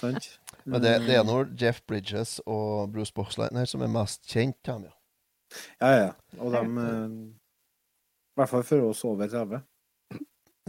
Sant? 0.00 0.26
Men 0.68 0.84
det, 0.84 0.92
det 1.06 1.16
er 1.16 1.24
nå 1.24 1.38
Jeff 1.56 1.80
Bridges 1.88 2.38
og 2.44 2.92
Bruce 2.92 3.14
Boxleitner 3.16 3.68
som 3.68 3.84
er 3.84 3.92
mest 3.92 4.28
kjent. 4.28 4.68
Ja. 4.68 4.92
Ja, 5.80 5.92
ja. 5.96 6.10
Og 6.44 6.52
de 6.52 6.62
I 8.38 8.40
hvert 8.40 8.50
fall 8.52 8.62
for 8.62 8.84
oss 8.86 9.00
over 9.04 9.26
30. 9.26 9.58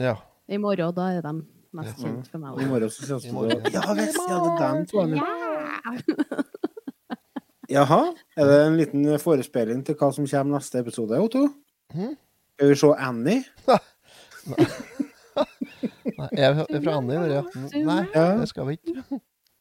ja. 0.01 0.15
I 0.49 0.57
morgen, 0.57 0.93
da 0.97 1.09
er 1.13 1.22
de 1.22 1.34
mest 1.78 1.99
Ja. 1.99 2.07
kjent 2.07 2.28
for 2.32 2.41
meg. 2.41 2.57
I 2.57 2.65
morgen 2.65 2.89
så 2.89 3.05
ses 3.05 3.26
vi. 3.30 3.30
Ja 3.76 3.84
visst, 3.93 4.17
ja, 4.26 4.39
det 4.41 4.53
er 4.55 4.74
dem 4.74 4.86
to. 4.89 5.03
ja. 5.05 5.22
Ja! 5.22 6.43
Jaha. 7.70 7.99
Er 8.36 8.45
det 8.49 8.55
en 8.65 8.78
liten 8.80 9.05
forespeiling 9.22 9.84
til 9.86 9.93
hva 9.99 10.09
som 10.15 10.26
kommer 10.26 10.57
neste 10.57 10.80
episode, 10.82 11.20
Otto? 11.22 11.43
Mhm. 11.93 12.15
Skal 12.57 12.70
vi 12.72 12.76
se 12.82 12.89
Annie? 12.97 13.43
Nei, 16.17 16.28
jeg 16.34 16.49
er 16.49 16.82
fra 16.82 16.95
Annie. 16.97 17.20
Ja. 17.30 17.43
Nei, 17.86 18.01
det 18.41 18.49
skal 18.49 18.65
vi 18.72 18.80
ikke. 18.80 19.03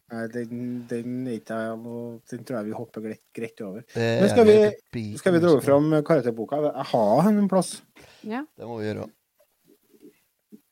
Nei, 0.09 0.23
den, 0.33 0.61
den, 0.89 1.17
er 1.29 1.35
ikke 1.37 1.57
noe- 1.77 2.21
den 2.31 2.45
tror 2.49 2.57
jeg 2.63 2.69
vi 2.71 2.77
hopper 2.79 3.03
greit, 3.05 3.21
greit 3.37 3.61
over. 3.61 3.83
Det 3.93 4.07
Men 4.23 4.31
skal 4.33 4.47
vi, 4.49 5.03
skal 5.21 5.35
vi 5.35 5.41
dra 5.43 5.51
fram 5.61 5.91
karakterboka? 6.07 6.61
Jeg 6.65 6.87
har 6.93 7.27
den 7.27 7.43
en 7.43 7.49
plass. 7.51 7.75
ja. 8.25 8.41
Det 8.57 8.67
må 8.71 8.79
vi 8.81 8.87
gjøre. 8.89 9.09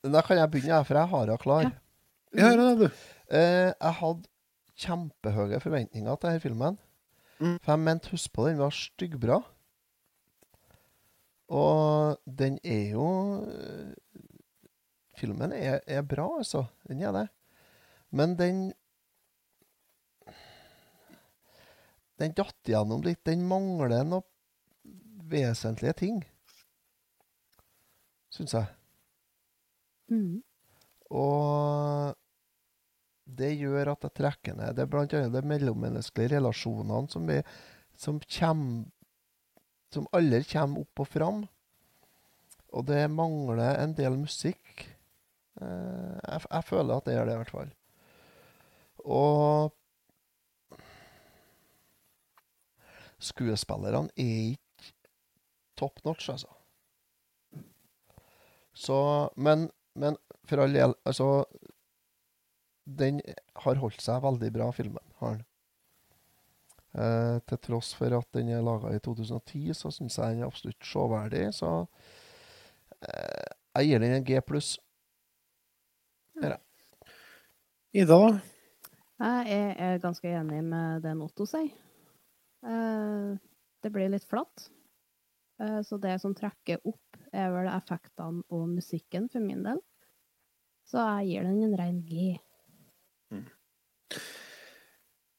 Men 0.03 0.11
Da 0.17 0.21
kan 0.25 0.37
jeg 0.41 0.49
begynne, 0.55 0.79
for 0.87 0.97
jeg 0.97 1.11
har 1.13 1.25
henne 1.27 1.37
klar. 1.43 1.67
Ja, 1.67 1.75
Ja, 2.33 2.49
det, 2.57 2.79
du. 2.79 2.87
Eh, 3.29 3.73
jeg 3.73 3.93
hadde 4.01 4.27
kjempehøye 4.77 5.59
forventninger 5.61 6.15
til 6.17 6.29
denne 6.29 6.41
filmen. 6.43 6.77
Mm. 7.39 7.59
For 7.61 7.71
jeg 7.75 7.79
mente, 7.85 8.09
husk 8.11 8.33
på, 8.33 8.47
den 8.49 8.57
var 8.57 8.73
styggbra. 8.73 9.37
Og 11.53 12.17
den 12.25 12.57
er 12.65 12.91
jo 12.91 13.07
eh, 13.45 13.93
Filmen 15.17 15.53
er, 15.55 15.79
er 15.87 16.01
bra, 16.05 16.27
altså. 16.37 16.65
Den 16.87 17.01
er 17.01 17.11
det. 17.15 17.27
Men 18.11 18.35
den 18.37 18.59
Den 22.17 22.33
datt 22.37 22.69
igjennom 22.69 23.03
litt. 23.05 23.21
Den 23.27 23.45
mangler 23.47 23.91
noen 24.07 24.25
vesentlige 25.29 25.93
ting. 26.01 26.21
Syns 28.33 28.55
jeg. 28.57 28.69
Mm. 30.11 30.39
Og 31.13 32.15
det 33.37 33.53
gjør 33.59 33.93
at 33.93 34.07
jeg 34.07 34.15
trekker 34.21 34.57
ned. 34.57 34.75
Det 34.75 34.85
er 34.85 34.99
annet 35.01 35.33
de 35.35 35.43
mellommenneskelige 35.51 36.37
relasjonene 36.37 37.11
som, 37.11 37.27
vi, 37.27 37.41
som 37.95 38.21
kommer 38.39 38.93
Som 39.93 40.07
aldri 40.11 40.43
kommer 40.43 40.83
opp 40.83 40.99
og 40.99 41.07
fram. 41.07 41.43
Og 42.75 42.83
det 42.89 43.05
mangler 43.07 43.79
en 43.79 43.93
del 43.95 44.17
musikk. 44.19 44.83
Eh, 45.61 46.15
jeg, 46.27 46.41
jeg 46.43 46.65
føler 46.67 46.97
at 46.97 47.05
det 47.07 47.15
gjør 47.15 47.29
det, 47.29 47.35
i 47.35 47.41
hvert 47.41 47.53
fall. 47.55 47.69
Og 49.07 49.71
Skuespillerne 53.19 54.13
er 54.17 54.53
ikke 54.53 54.93
top 55.77 55.99
notch, 56.05 56.29
altså. 56.29 56.47
Så 58.77 59.29
Men, 59.35 59.69
men 59.95 60.17
for 60.45 60.61
all 60.61 60.73
del, 60.73 60.93
altså 61.05 61.45
Den 62.85 63.21
har 63.55 63.79
holdt 63.81 64.01
seg 64.01 64.21
veldig 64.23 64.51
bra, 64.53 64.71
filmen. 64.71 65.03
har 65.19 65.33
den. 65.39 65.45
Eh, 66.97 67.39
til 67.45 67.57
tross 67.57 67.91
for 67.97 68.13
at 68.15 68.27
den 68.33 68.49
er 68.49 68.63
laga 68.63 68.93
i 68.95 68.99
2010, 69.03 69.73
så 69.73 69.91
syns 69.91 70.17
jeg 70.17 70.35
den 70.35 70.43
er 70.43 70.47
absolutt 70.47 70.85
severdig. 70.85 71.49
Så 71.53 71.71
eh, 73.01 73.49
jeg 73.75 73.89
gir 73.89 73.99
den 73.99 74.15
en 74.15 74.25
G 74.25 74.39
pluss. 74.41 74.77
Ida, 77.97 78.13
da? 78.13 78.39
Jeg 79.19 79.75
er 79.81 79.99
ganske 79.99 80.29
enig 80.29 80.63
med 80.63 81.01
det 81.01 81.15
Otto 81.17 81.45
sier. 81.49 81.73
Eh, 82.65 83.37
det 83.83 83.93
blir 83.93 84.09
litt 84.09 84.25
flatt. 84.25 84.69
Eh, 85.61 85.81
så 85.81 85.97
det 86.01 86.17
som 86.21 86.35
trekker 86.37 86.81
opp, 86.87 87.21
er 87.33 87.51
vel 87.53 87.69
effektene 87.69 88.43
og 88.53 88.67
musikken 88.71 89.27
for 89.31 89.43
min 89.43 89.63
del. 89.65 89.81
Så 90.87 91.03
jeg 91.03 91.31
gir 91.33 91.47
den 91.49 91.63
en 91.67 91.77
rein 91.77 92.03
G. 92.07 92.35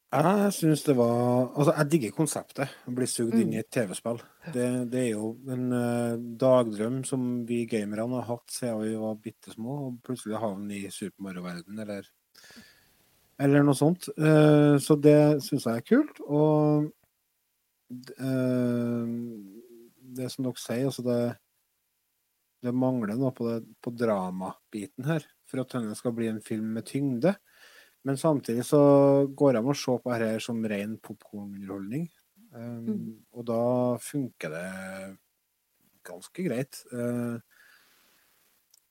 Jeg 0.09 0.53
syns 0.57 0.83
det 0.87 0.95
var 0.97 1.51
Altså, 1.53 1.73
jeg 1.77 1.91
digger 1.93 2.15
konseptet. 2.17 2.75
Å 2.89 2.93
bli 2.97 3.09
sugd 3.09 3.37
inn 3.37 3.53
i 3.53 3.61
et 3.61 3.71
TV-spill. 3.73 4.21
Det, 4.55 4.69
det 4.93 5.03
er 5.03 5.11
jo 5.11 5.35
en 5.53 5.67
uh, 5.73 6.21
dagdrøm 6.41 7.03
som 7.09 7.27
vi 7.49 7.63
gamerne 7.69 8.17
har 8.17 8.29
hatt 8.31 8.53
siden 8.53 8.81
vi 8.85 8.95
var 9.01 9.19
bitte 9.21 9.53
små, 9.53 9.77
og 9.89 9.99
plutselig 10.05 10.41
havne 10.41 10.79
i 10.79 10.93
Super 10.93 11.29
Mario-verden, 11.29 11.81
eller 11.85 12.09
eller 13.39 13.63
noe 13.63 13.77
sånt. 13.79 14.09
Uh, 14.19 14.81
så 14.83 14.97
det 14.99 15.45
syns 15.45 15.69
jeg 15.69 15.83
er 15.83 15.87
kult. 15.87 16.23
Og 16.27 16.89
det 17.89 18.27
som 20.33 20.45
dere 20.45 20.61
sier, 20.61 20.89
altså 20.89 21.03
det 21.07 21.21
det 22.65 22.75
mangler 22.75 23.19
noe 23.19 23.31
på, 23.35 23.47
det, 23.47 23.61
på 23.83 23.93
dramabiten 23.95 25.07
her, 25.07 25.27
for 25.49 25.63
at 25.63 25.77
denne 25.77 25.95
skal 25.99 26.15
bli 26.17 26.31
en 26.31 26.41
film 26.45 26.73
med 26.75 26.89
tyngde. 26.89 27.35
Men 28.07 28.19
samtidig 28.19 28.65
så 28.67 28.81
går 29.31 29.55
det 29.55 29.63
an 29.63 29.71
å 29.71 29.77
se 29.79 29.95
på 30.03 30.15
dette 30.15 30.43
som 30.43 30.65
ren 30.71 30.97
popkornunderholdning. 31.03 32.09
Um, 32.55 33.21
Og 33.37 33.47
da 33.47 33.63
funker 34.03 34.55
det 34.55 34.69
ganske 36.09 36.47
greit. 36.47 36.81
Uh, 36.91 37.39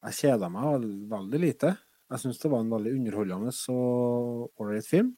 jeg 0.08 0.20
kjeda 0.22 0.52
meg 0.54 0.88
veldig 1.12 1.42
lite. 1.42 1.74
Jeg 2.08 2.24
syns 2.24 2.40
det 2.40 2.52
var 2.54 2.64
en 2.64 2.72
veldig 2.72 2.94
underholdende 3.02 3.52
og 3.74 4.64
ålreit 4.64 4.88
film. 4.88 5.12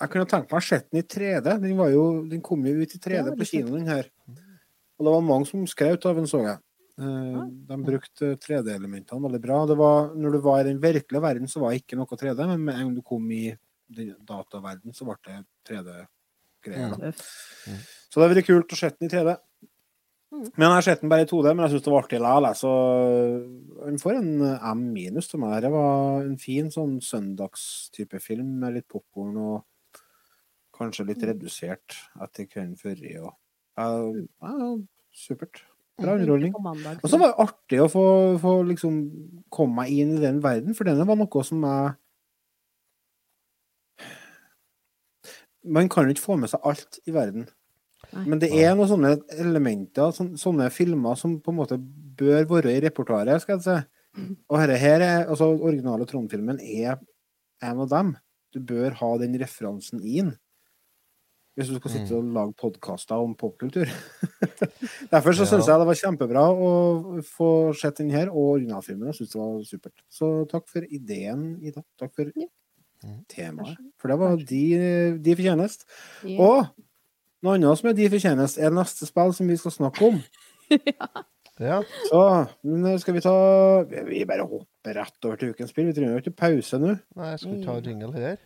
Jeg 0.00 0.12
kunne 0.12 0.28
tenkt 0.28 0.48
meg 0.48 0.62
å 0.62 0.64
sett 0.64 0.88
den 0.88 1.02
i 1.02 1.04
3D. 1.04 1.58
Den, 1.60 1.76
var 1.76 1.90
jo, 1.92 2.04
den 2.30 2.40
kom 2.44 2.64
jo 2.64 2.72
ut 2.80 2.94
i 2.96 3.00
3D 3.00 3.18
Ja, 3.18 3.36
på 3.36 3.48
kino, 3.48 3.74
den 3.76 3.90
her. 3.90 4.08
Og 4.96 5.06
det 5.06 5.12
var 5.12 5.24
mange 5.24 5.48
som 5.48 5.66
skrøt 5.68 6.06
av 6.08 6.16
den, 6.16 6.28
så 6.30 6.40
jeg. 6.46 6.60
Eh, 7.00 7.40
de 7.68 7.78
brukte 7.84 8.30
3D-elementene 8.40 9.24
veldig 9.26 9.40
bra. 9.44 9.58
Det 9.68 9.76
var, 9.80 10.14
når 10.16 10.36
du 10.36 10.40
var 10.44 10.62
i 10.62 10.70
den 10.70 10.80
virkelige 10.80 11.24
verden, 11.24 11.48
så 11.48 11.60
var 11.62 11.74
det 11.74 11.82
ikke 11.82 12.00
noe 12.00 12.20
3D, 12.22 12.40
men 12.48 12.64
med 12.64 12.74
en 12.74 12.88
gang 12.88 12.96
du 12.96 13.04
kom 13.04 13.28
i 13.32 13.44
dataverden, 13.90 14.96
så 14.96 15.08
ble 15.08 15.16
det 15.26 15.38
3D-greier. 15.68 16.96
da. 16.96 17.12
Så 17.12 18.18
det 18.18 18.24
hadde 18.24 18.34
vært 18.34 18.50
kult 18.50 18.74
å 18.76 18.80
se 18.80 18.92
den 18.96 19.08
i 19.08 19.12
3D. 19.12 19.36
Mm. 20.30 20.44
Men 20.54 20.64
jeg 20.66 20.74
har 20.76 20.84
sett 20.86 21.00
den 21.02 21.10
bare 21.10 21.24
i 21.24 21.30
2D, 21.30 21.52
men 21.52 21.64
jeg 21.64 21.74
syns 21.74 21.84
det 21.86 21.92
var 21.92 22.04
artig 22.04 22.20
likevel. 22.22 22.52
Så 22.60 22.74
han 23.84 23.98
får 24.00 24.20
en 24.20 24.30
M 24.76 24.84
minus 24.94 25.28
til 25.28 25.42
meg. 25.42 25.56
Det 25.64 25.72
var 25.74 26.22
en 26.22 26.36
fin 26.40 26.70
sånn 26.70 27.00
søndagstype 27.02 28.20
film 28.22 28.52
med 28.62 28.76
litt 28.78 28.88
popkorn 28.88 29.40
og 29.40 29.56
kanskje 30.80 31.08
litt 31.10 31.24
redusert 31.28 31.98
etter 32.24 32.48
kvelden 32.48 32.76
før. 32.80 33.04
Og, 33.26 33.34
ja, 33.80 33.90
ja, 34.50 34.72
supert. 35.14 35.62
Bra 36.00 36.16
underholdning. 36.16 36.54
Og 36.56 37.08
så 37.10 37.18
var 37.20 37.32
det 37.32 37.44
artig 37.44 37.80
å 37.82 37.88
få, 37.92 38.04
få 38.40 38.54
liksom 38.70 39.00
komme 39.52 39.82
meg 39.82 39.92
inn 39.92 40.14
i 40.16 40.22
den 40.22 40.40
verden, 40.44 40.76
for 40.76 40.88
denne 40.88 41.06
var 41.08 41.18
noe 41.20 41.44
som 41.46 41.66
jeg 41.66 41.96
Man 45.60 45.90
kan 45.92 46.06
jo 46.08 46.14
ikke 46.14 46.24
få 46.24 46.38
med 46.40 46.48
seg 46.48 46.62
alt 46.64 46.96
i 47.04 47.12
verden. 47.12 47.42
Nei. 48.14 48.22
Men 48.32 48.40
det 48.40 48.48
er 48.56 48.72
noen 48.72 48.88
sånne 48.88 49.10
elementer, 49.36 50.08
sånne, 50.16 50.40
sånne 50.40 50.68
filmer 50.72 51.18
som 51.20 51.34
på 51.44 51.52
en 51.52 51.58
måte 51.58 51.76
bør 52.16 52.46
være 52.48 52.72
i 52.72 52.80
repertoaret, 52.86 53.42
skal 53.42 53.58
jeg 53.58 53.66
si. 53.66 53.74
Og 54.48 54.56
her, 54.56 54.72
her 54.80 55.04
er, 55.04 55.26
altså 55.28 55.50
originale 55.52 56.08
Trond-filmen 56.08 56.58
er 56.64 56.96
en 57.60 57.82
av 57.84 57.90
dem. 57.92 58.14
Du 58.50 58.58
bør 58.66 58.96
ha 59.02 59.10
den 59.20 59.36
referansen 59.38 60.00
inn. 60.00 60.32
Hvis 61.58 61.68
du 61.68 61.74
skal 61.80 61.90
sitte 61.90 62.14
og 62.16 62.24
lage 62.32 62.54
podkaster 62.56 63.18
om 63.20 63.34
popkultur. 63.36 63.88
Derfor 65.12 65.34
så 65.34 65.44
Ja. 65.44 65.48
syns 65.50 65.66
jeg 65.68 65.80
det 65.82 65.88
var 65.88 65.98
kjempebra 65.98 66.44
å 66.54 66.70
få 67.26 67.48
sett 67.76 67.98
den 67.98 68.10
her, 68.14 68.30
og 68.30 68.54
originalfilmen. 68.60 69.10
Jeg 69.10 69.18
syns 69.18 69.32
det 69.34 69.40
var 69.40 69.64
supert. 69.68 70.04
Så 70.08 70.30
takk 70.48 70.68
for 70.70 70.86
ideen, 70.86 71.58
Ida. 71.62 71.82
Takk 71.98 72.14
for 72.14 72.30
Ja. 72.36 72.46
temaet. 73.28 73.76
For 73.98 74.08
det 74.08 74.18
var 74.20 74.36
de, 74.36 74.62
de 75.18 75.34
fortjenest. 75.36 75.84
Ja. 76.24 76.38
Og 76.38 76.66
noe 77.42 77.54
annet 77.58 77.78
som 77.80 77.88
er 77.90 77.94
de 77.98 78.08
fortjenest, 78.12 78.58
er 78.60 78.70
neste 78.70 79.06
spill 79.08 79.32
som 79.36 79.48
vi 79.48 79.56
skal 79.56 79.72
snakke 79.72 80.02
om. 80.12 80.22
Ja. 81.60 81.82
Så 82.08 82.48
men 82.64 82.96
skal 83.02 83.12
vi 83.12 83.20
ta 83.20 83.82
Vi 83.84 84.22
bare 84.24 84.46
hopper 84.48 84.94
rett 84.96 85.26
over 85.28 85.36
til 85.36 85.50
ukens 85.52 85.68
spill. 85.74 85.90
Vi 85.90 85.92
trenger 85.92 86.14
jo 86.14 86.22
ikke 86.22 86.32
pause 86.38 86.78
nå. 86.80 86.94
Nei, 87.20 87.34
skal 87.36 87.52
vi 87.52 87.64
ta 87.66 87.74
jingle 87.84 88.14
her? 88.14 88.38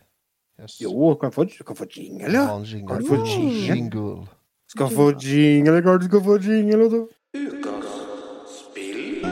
Yes. 0.61 0.81
Jo, 0.81 1.15
kan 1.15 1.31
få, 1.31 1.45
kan 1.67 1.75
få 1.75 1.85
jingle, 1.97 2.31
ja. 2.31 2.63
Jingle. 2.63 2.95
Kan 2.95 3.05
få 3.05 3.15
jingle? 3.15 3.75
jingle. 3.75 4.27
Skal 4.67 4.89
få 4.89 5.11
jingle, 5.19 5.81
klart 5.81 6.01
du 6.01 6.05
skal 6.05 6.23
få 6.23 6.37
jingle. 6.37 6.89
du. 6.91 7.07
Ukas 7.35 7.85
spill. 8.59 9.25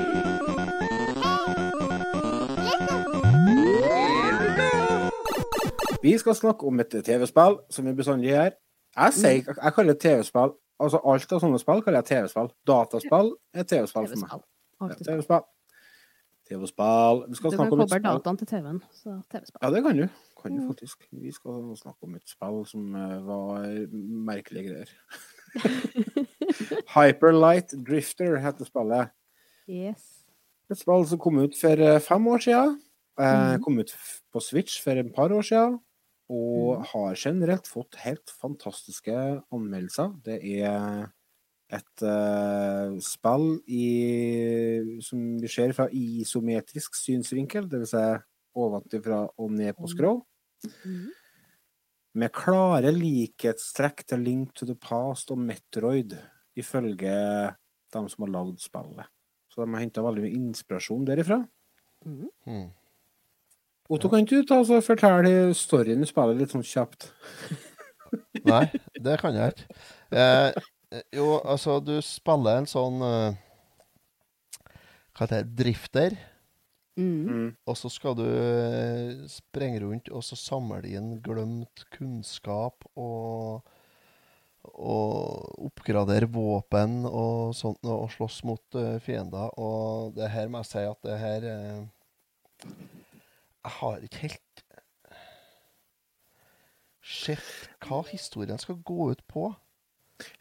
Vi 6.01 6.17
skal 6.17 6.35
snakke 6.35 6.67
om 6.67 6.79
et 6.79 6.87
TV-spill 7.05 7.57
som 7.69 7.85
vi 7.85 7.93
bestandig 7.93 8.29
gjør. 8.29 8.49
Jeg 8.97 9.13
sier, 9.13 9.55
jeg 9.63 9.73
kaller 9.73 9.93
det 9.93 10.01
TV-spill 10.01 10.51
Altså 10.83 10.99
alt 11.05 11.31
av 11.31 11.39
sånne 11.39 11.59
spill 11.61 11.81
kaller 11.85 12.01
jeg 12.01 12.09
TV-spill. 12.09 12.49
Dataspill 12.67 13.29
er 13.53 13.63
TV-spill 13.63 14.07
for 14.11 14.17
meg. 14.25 14.97
TV-spill. 15.07 15.45
TV-spill. 16.53 17.23
Vi 17.29 17.35
skal 17.35 17.51
Du 17.51 17.57
kan 17.57 17.59
snakke 17.59 17.73
om 17.73 17.81
et 17.81 17.89
koble 17.89 17.89
spill 17.89 18.05
dataen 18.07 18.37
til 18.37 18.47
TV-en, 18.53 18.79
TV-spill. 19.33 19.59
Ja, 19.61 19.69
det 19.75 19.83
kan 19.83 19.97
du. 19.97 20.07
Kan 20.43 20.55
du 20.55 20.61
Mm. 20.61 20.67
faktisk. 20.73 21.07
Vi 21.11 21.31
skal 21.31 21.75
snakke 21.81 22.03
om 22.03 22.15
et 22.15 22.27
spill 22.29 22.65
som 22.65 22.95
eh, 22.95 23.19
var 23.27 23.67
merkelige 24.29 24.69
greier. 24.69 24.89
Hyperlight 26.95 27.73
Drifter 27.87 28.37
heter 28.43 28.65
spillet. 28.67 29.09
Yes. 29.69 30.03
Et 30.71 30.79
spill 30.79 31.05
som 31.07 31.19
kom 31.21 31.37
ut 31.43 31.55
for 31.59 31.79
eh, 31.81 31.99
fem 32.03 32.27
år 32.27 32.37
siden. 32.45 32.79
Eh, 33.19 33.53
Mhm. 33.55 33.63
kom 33.63 33.79
ut 33.79 33.91
på 34.33 34.39
Switch 34.41 34.81
for 34.83 34.91
et 34.91 35.13
par 35.15 35.29
år 35.31 35.41
siden. 35.41 35.79
Og 36.29 36.77
Mhm. 36.79 36.85
har 36.93 37.15
generelt 37.15 37.67
fått 37.67 37.95
helt 37.95 38.29
fantastiske 38.41 39.41
anmeldelser. 39.51 40.21
Det 40.23 40.39
er 40.63 41.11
et 41.73 42.03
uh, 42.05 42.93
spill 43.01 43.47
i, 43.65 43.87
som 45.05 45.23
vi 45.41 45.49
ser 45.51 45.73
fra 45.75 45.87
isometrisk 45.89 46.97
synsvinkel, 46.99 47.67
dvs. 47.71 47.95
Si 47.95 48.05
ovenfra 48.53 49.23
og 49.41 49.53
ned 49.57 49.73
på 49.77 49.89
skrå. 49.89 50.15
Mhm. 50.67 51.11
Med 52.13 52.29
klare 52.29 52.91
likhetstrekk 52.93 54.03
til 54.05 54.21
Link 54.21 54.51
to 54.53 54.67
the 54.69 54.75
Past 54.77 55.31
og 55.33 55.39
Metroid, 55.41 56.13
ifølge 56.53 57.15
dem 57.93 58.09
som 58.09 58.25
har 58.25 58.31
lagd 58.35 58.61
spillet. 58.61 59.09
Så 59.49 59.63
de 59.63 59.73
har 59.73 59.81
henta 59.81 60.03
veldig 60.05 60.21
mye 60.21 60.37
inspirasjon 60.37 61.07
derifra. 61.09 61.39
Hmm. 62.05 62.69
Otto, 63.89 64.09
kan 64.09 64.21
ikke 64.21 64.43
du 64.43 64.47
ta 64.47 64.59
og 64.61 64.85
fortelle 64.85 65.53
storyen 65.57 66.05
i 66.05 66.09
spillet 66.09 66.37
litt 66.37 66.53
sånn 66.53 66.65
kjapt? 66.65 67.09
Nei, 68.49 68.65
det 69.05 69.17
kan 69.21 69.35
jeg 69.37 69.55
ikke. 69.55 69.81
Eh, 70.13 70.63
jo, 71.15 71.39
altså, 71.41 71.79
du 71.83 71.95
spiller 72.05 72.61
en 72.61 72.69
sånn 72.69 73.01
eh, 73.07 73.39
Hva 75.13 75.25
heter 75.25 75.43
det? 75.43 75.55
Drifter. 75.59 76.17
Mm. 76.99 77.21
Mm. 77.25 77.47
Og 77.65 77.77
så 77.79 77.89
skal 77.89 78.17
du 78.19 78.25
eh, 78.27 79.23
sprenge 79.31 79.81
rundt 79.81 80.11
og 80.13 80.25
så 80.25 80.37
samle 80.37 80.83
inn 80.89 81.15
glemt 81.25 81.87
kunnskap 81.93 82.85
og 82.93 83.63
og 84.63 85.65
oppgradere 85.67 86.29
våpen 86.31 87.03
og 87.09 87.51
sånt 87.57 87.83
og 87.83 88.07
slåss 88.13 88.37
mot 88.47 88.77
uh, 88.79 88.95
fiender. 89.03 89.51
Og 89.59 90.13
det 90.15 90.29
her 90.31 90.47
må 90.47 90.61
jeg 90.63 90.69
si 90.71 90.83
at 90.87 91.01
det 91.03 91.17
her 91.19 91.47
uh, 91.51 92.69
Jeg 93.63 93.73
har 93.79 94.05
ikke 94.07 94.21
helt 94.23 94.63
sett 97.03 97.67
hva 97.83 98.01
historien 98.07 98.59
skal 98.59 98.79
gå 98.87 99.11
ut 99.11 99.23
på. 99.27 99.51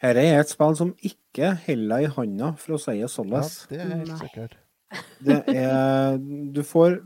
Dette 0.01 0.23
er 0.23 0.39
et 0.41 0.51
spill 0.51 0.75
som 0.79 0.93
ikke 1.01 1.53
holder 1.65 2.05
i 2.05 2.11
handa, 2.17 2.53
for 2.59 2.75
å 2.75 2.79
si 2.81 2.97
det 2.99 3.09
Ja, 3.09 3.41
det 3.69 3.79
er 3.79 3.95
helt 3.97 4.19
sikkert. 4.21 4.57
Det 5.23 5.39
er 5.47 6.17
Du 6.53 6.61
får 6.63 6.99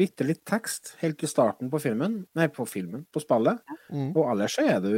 bitte 0.00 0.24
litt 0.24 0.44
tekst 0.48 0.94
helt 1.02 1.22
i 1.22 1.28
starten 1.28 1.70
på 1.70 1.80
filmen, 1.82 2.26
nei, 2.34 2.48
på 2.48 2.66
filmen, 2.66 3.04
på 3.12 3.20
spillet. 3.22 3.60
Mm. 3.92 4.10
Og 4.16 4.24
ellers 4.32 4.56
så 4.56 4.64
er 4.66 4.80
du 4.80 4.90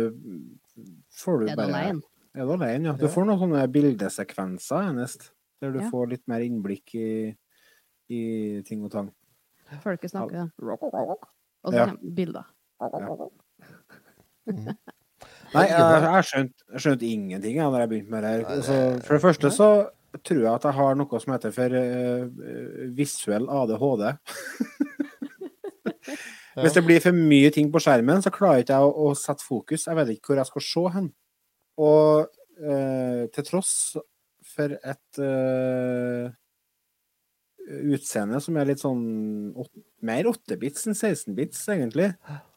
Får 1.12 1.40
du 1.42 1.48
Er 1.50 1.56
bare 1.56 1.68
alene? 1.74 2.02
Er 2.34 2.46
du 2.48 2.52
alene, 2.54 2.84
ja. 2.88 2.92
Du 2.96 3.08
får 3.12 3.26
noen 3.28 3.40
sånne 3.42 3.66
bildesekvenser 3.74 4.88
enest, 4.88 5.30
der 5.60 5.72
du 5.74 5.80
Ja. 5.80 5.90
får 5.90 6.08
litt 6.14 6.26
mer 6.28 6.40
innblikk 6.40 6.94
i, 6.96 7.36
i 8.08 8.62
ting 8.64 8.84
og 8.84 8.90
tang. 8.90 9.12
Folket 9.82 10.10
snakker, 10.10 10.32
ja. 10.32 10.46
Og 11.64 11.72
så 11.72 11.76
Ja. 11.76 11.92
bilder. 12.02 12.44
Nei, 15.52 15.66
jeg, 15.68 16.04
har 16.06 16.26
skjønt, 16.26 16.54
skjønt 16.80 17.02
ingenting 17.04 17.58
jeg, 17.58 17.66
når 17.66 17.84
jeg 17.84 17.90
begynte 17.90 18.14
med 18.14 18.24
det 18.24 18.30
her. 18.30 18.44
Altså, 18.54 18.76
for 19.04 19.16
det 19.16 19.24
første 19.24 19.50
så 19.52 19.68
tror 20.20 20.42
jeg 20.42 20.52
at 20.52 20.66
jeg 20.68 20.76
har 20.76 20.98
noe 20.98 21.20
som 21.22 21.32
heter 21.32 21.54
for 21.54 21.78
eh, 21.78 22.90
visuell 22.96 23.48
ADHD. 23.52 24.04
Hvis 26.60 26.76
det 26.76 26.84
blir 26.84 27.00
for 27.00 27.16
mye 27.16 27.50
ting 27.54 27.70
på 27.72 27.80
skjermen, 27.80 28.20
så 28.24 28.32
klarer 28.32 28.60
ikke 28.60 28.76
jeg 28.76 28.88
å, 28.88 29.08
å 29.08 29.16
sette 29.16 29.44
fokus. 29.44 29.86
Jeg 29.88 29.98
vet 29.98 30.12
ikke 30.12 30.32
hvor 30.32 30.42
jeg 30.42 30.50
skal 30.50 30.66
se 30.66 30.84
hen. 30.96 31.08
Og 31.80 32.26
uh, 32.60 33.22
til 33.32 33.46
tross 33.48 33.72
for 34.52 34.74
et 34.76 35.22
uh, 35.22 36.28
utseende 37.94 38.42
som 38.44 38.58
er 38.60 38.68
litt 38.68 38.82
sånn 38.82 39.02
åt, 39.56 39.72
mer 40.04 40.28
8-bits 40.28 40.90
enn 40.90 40.98
16-bits, 40.98 41.64
egentlig, 41.72 42.10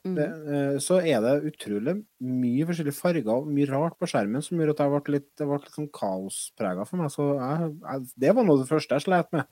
Mm. 0.06 0.16
det, 0.18 0.26
eh, 0.54 0.76
så 0.86 1.00
er 1.02 1.24
det 1.24 1.50
utrolig 1.50 1.96
mye 2.22 2.66
forskjellige 2.70 2.98
farger 2.98 3.32
og 3.34 3.48
mye 3.50 3.70
rart 3.72 3.96
på 3.98 4.10
skjermen 4.12 4.44
som 4.46 4.60
gjør 4.62 4.76
at 4.76 4.84
det 4.84 4.90
ble 4.94 5.16
litt, 5.16 5.30
det 5.40 5.48
ble 5.50 5.58
litt 5.64 5.78
sånn 5.80 5.90
kaosprega 5.96 6.86
for 6.86 7.02
meg. 7.02 7.10
Så 7.14 7.26
jeg, 7.40 7.72
jeg, 7.82 8.06
det 8.26 8.36
var 8.38 8.46
noe 8.46 8.60
av 8.60 8.64
det 8.64 8.70
første 8.70 9.00
jeg 9.00 9.06
slet 9.08 9.34
med. 9.34 9.50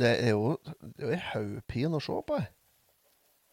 Det 0.00 0.10
er 0.10 0.32
jo 0.32 0.56
det 0.98 1.12
er 1.14 1.24
hodepine 1.30 2.00
å 2.00 2.02
se 2.02 2.18
på. 2.26 2.40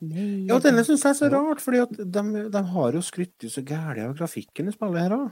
Nei, 0.02 0.30
Ja, 0.50 0.58
denne 0.64 0.82
syns 0.82 1.04
jeg 1.06 1.14
er 1.14 1.20
så 1.20 1.30
rart, 1.30 1.62
fordi 1.62 1.84
de, 2.02 2.24
de 2.50 2.64
har 2.72 2.98
jo 2.98 3.04
skrytt 3.06 3.46
så 3.54 3.62
gæli 3.62 4.02
av 4.02 4.16
grafikken 4.18 4.72
i 4.72 4.74
spillet 4.74 5.06
her 5.06 5.18
òg. 5.18 5.28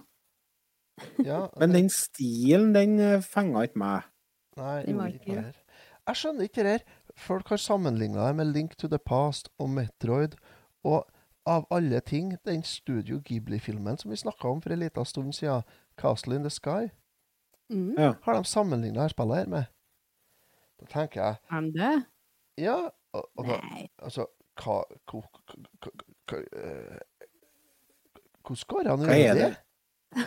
Ja, 1.25 1.39
Men 1.61 1.73
den 1.73 1.89
stilen, 1.93 2.73
den 2.75 2.99
eh, 3.01 3.25
fenga 3.25 3.65
ikke 3.65 3.81
meg. 3.81 4.11
Nei, 4.59 4.75
gjorde 4.85 5.09
ikke 5.15 5.33
det 5.33 5.47
her. 5.47 5.57
Jeg 6.09 6.21
skjønner 6.21 6.49
ikke 6.49 6.65
det 6.65 6.75
her. 6.77 6.87
Folk 7.19 7.49
har 7.51 7.61
sammenligna 7.61 8.27
det 8.29 8.37
med 8.37 8.53
Link 8.53 8.77
to 8.79 8.89
the 8.91 8.99
Past 9.01 9.49
og 9.59 9.71
Metroid, 9.73 10.37
og 10.83 11.07
av 11.45 11.65
alle 11.71 11.99
ting, 11.99 12.37
den 12.45 12.63
Studio 12.63 13.19
Ghibli-filmen 13.25 13.97
som 13.97 14.11
vi 14.11 14.15
snakka 14.19 14.47
om 14.47 14.61
for 14.61 14.69
en 14.73 14.79
liten 14.79 15.05
stund 15.05 15.33
siden, 15.33 15.63
'Castle 15.97 16.35
in 16.35 16.43
the 16.43 16.49
Sky', 16.49 16.89
Mm. 17.71 17.93
Ja. 17.97 18.13
har 18.21 18.33
de 18.33 18.43
sammenligna 18.45 19.01
her 19.01 19.07
spillet 19.07 19.37
her 19.37 19.45
med. 19.47 19.63
Da 20.79 20.85
tenker 20.85 21.21
jeg 21.21 21.35
Har 21.49 21.61
de 21.61 21.71
det? 21.71 22.05
Ja, 22.57 22.89
og, 23.13 23.29
og 23.37 23.45
da, 23.45 23.57
Nei. 23.61 23.89
altså 23.99 24.25
hva 24.63 24.83
eh, 26.33 26.99
Hvordan 28.43 28.67
går 28.67 28.83
det 28.83 28.91
an 28.91 28.99
å 28.99 29.05
gjøre 29.05 29.35
det? 29.35 29.49
det? 29.49 29.57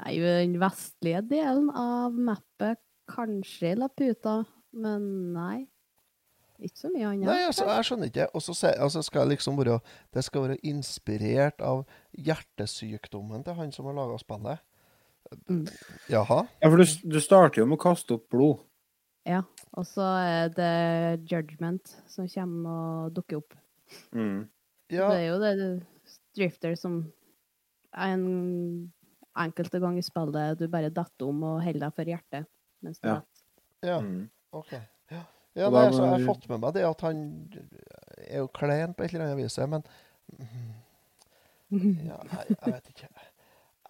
Nei, 0.00 0.14
den 0.18 0.56
vestlige 0.60 1.22
delen 1.28 1.70
av 1.70 2.12
mappet 2.16 2.80
kanskje 3.12 3.72
i 3.72 3.74
Laputa, 3.76 4.38
men 4.72 5.32
nei. 5.34 5.66
Ikke 6.62 6.78
så 6.78 6.90
mye 6.92 7.08
annet. 7.10 7.26
Nei, 7.26 7.38
altså, 7.48 7.64
jeg 7.66 7.84
skjønner 7.88 8.10
ikke. 8.12 8.26
Og 8.36 8.42
så 8.44 8.54
altså, 8.78 9.02
skal 9.02 9.26
det 9.26 9.36
liksom 9.36 9.56
være 9.58 9.80
Det 10.14 10.22
skal 10.24 10.44
være 10.46 10.58
inspirert 10.62 11.60
av 11.60 11.84
hjertesykdommen 12.18 13.42
til 13.46 13.54
han 13.58 13.72
som 13.74 13.88
har 13.90 13.96
laga 13.98 14.18
spillet. 14.22 14.62
Mm. 15.48 15.64
Jaha? 16.12 16.42
Ja, 16.62 16.68
for 16.68 16.76
du, 16.82 16.84
du 17.14 17.18
starter 17.22 17.62
jo 17.62 17.66
med 17.66 17.78
å 17.80 17.82
kaste 17.82 18.14
opp 18.18 18.28
blod. 18.30 18.60
Ja. 19.26 19.42
Og 19.78 19.86
så 19.88 20.04
er 20.20 20.50
det 20.52 21.30
Judgment 21.30 21.94
som 22.10 22.26
kommer 22.28 23.06
og 23.06 23.14
dukker 23.16 23.40
opp. 23.40 23.54
Mm. 24.14 24.48
Ja, 24.92 25.08
Det 25.10 25.18
er 25.22 25.26
jo 25.30 25.38
det 25.40 25.52
Drifter 26.36 26.74
som 26.76 26.98
en 27.96 28.92
enkelte 29.38 29.80
gang 29.80 29.96
i 29.98 30.04
spillet 30.04 30.58
du 30.60 30.66
bare 30.72 30.90
detter 30.92 31.28
om 31.28 31.42
og 31.48 31.62
holder 31.64 31.86
deg 31.86 31.94
for 31.96 32.08
hjertet 32.08 32.46
mens 32.84 32.98
du 33.00 33.08
Ja. 33.08 33.14
detter. 33.20 33.88
ja, 33.88 33.98
Mm. 34.00 34.28
OK. 34.52 34.72
Ja, 35.52 35.68
nei, 35.68 35.82
altså, 35.84 36.06
jeg 36.06 36.12
har 36.14 36.22
fått 36.24 36.48
med 36.48 36.62
meg 36.62 36.72
det 36.78 36.84
at 36.88 37.02
han 37.04 37.18
er 38.24 38.38
jo 38.40 38.48
klein 38.56 38.94
på 38.96 39.04
et 39.04 39.12
eller 39.12 39.26
annet 39.26 39.42
vis, 39.42 39.58
men 39.68 39.84
ja, 42.08 42.16
nei, 42.30 42.46
jeg 42.48 42.72
vet 42.72 42.88
ikke. 42.94 43.10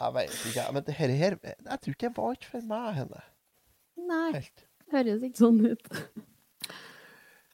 Jeg 0.03 0.15
vet 0.17 0.35
ikke. 0.49 0.67
Men 0.75 0.85
det 0.87 0.97
her, 0.99 1.15
her 1.15 1.37
Jeg 1.45 1.79
tror 1.85 1.95
ikke 1.95 2.09
det 2.09 2.17
var 2.17 2.37
ikke 2.37 2.51
for 2.51 2.67
meg, 2.67 2.89
henne. 2.99 3.23
Nei, 4.09 4.29
Helt. 4.35 4.67
høres 4.91 5.25
ikke 5.27 5.43
sånn 5.45 5.61
ut. 5.69 5.91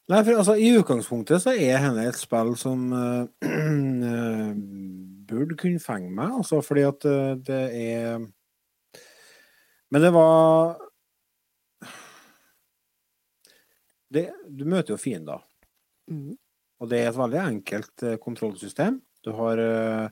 Nei, 0.09 0.22
for 0.24 0.40
altså, 0.40 0.54
I 0.56 0.72
utgangspunktet 0.78 1.44
så 1.44 1.52
er 1.52 1.82
henne 1.82 2.06
et 2.09 2.16
spill 2.16 2.54
som 2.56 2.86
uh, 2.96 3.28
uh, 3.44 4.52
burde 5.28 5.59
kunne 5.61 5.82
fenge 5.84 6.09
meg, 6.09 6.32
altså, 6.40 6.62
fordi 6.64 6.86
at 6.88 7.04
uh, 7.04 7.34
det 7.44 7.64
er 7.76 8.22
Men 9.92 10.04
det 10.04 10.12
var 10.12 10.78
det, 14.12 14.30
Du 14.48 14.64
møter 14.64 14.94
jo 14.94 15.00
fiender, 15.00 15.44
Mm. 16.09 16.38
og 16.80 16.88
det 16.88 16.98
er 17.02 17.11
et 17.11 17.18
veldig 17.18 17.40
enkelt 17.42 18.02
eh, 18.02 18.16
kontrollsystem. 18.16 19.00
Du 19.22 19.32
har 19.36 19.59
eh, 19.61 20.09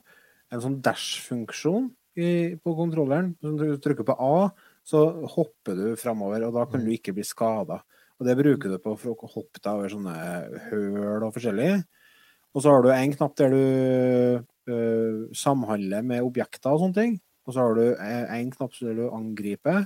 en 0.53 0.61
sånn 0.61 0.81
dash-funksjon 0.85 1.87
på 2.17 2.73
kontrolleren. 2.77 3.35
Når 3.41 3.57
du 3.57 3.77
trykker 3.81 4.05
på 4.05 4.15
A, 4.21 4.49
så 4.85 5.01
hopper 5.33 5.75
du 5.77 5.87
framover, 5.99 6.45
og 6.47 6.53
da 6.55 6.65
kan 6.69 6.85
du 6.85 6.91
ikke 6.93 7.13
bli 7.13 7.25
skada. 7.25 7.81
Og 8.17 8.25
det 8.25 8.37
bruker 8.39 8.71
du 8.71 8.77
på 8.81 8.95
for 8.97 9.13
å 9.13 9.29
hoppe 9.29 9.61
deg 9.61 9.73
over 9.73 9.91
sånne 9.91 10.13
høl 10.69 11.25
og 11.27 11.33
forskjellig. 11.35 11.83
Og 12.55 12.63
så 12.63 12.73
har 12.73 12.81
du 12.81 12.89
en 12.89 13.13
knapp 13.13 13.35
der 13.37 13.53
du 13.53 14.39
uh, 14.71 15.27
samhandler 15.37 16.05
med 16.07 16.25
objekter 16.25 16.73
og 16.73 16.81
sånne 16.81 16.97
ting. 16.97 17.17
Og 17.45 17.53
så 17.53 17.65
har 17.67 17.77
du 17.77 17.83
en 17.93 18.49
knapp 18.55 18.73
der 18.79 18.97
du 18.97 19.03
angriper. 19.13 19.85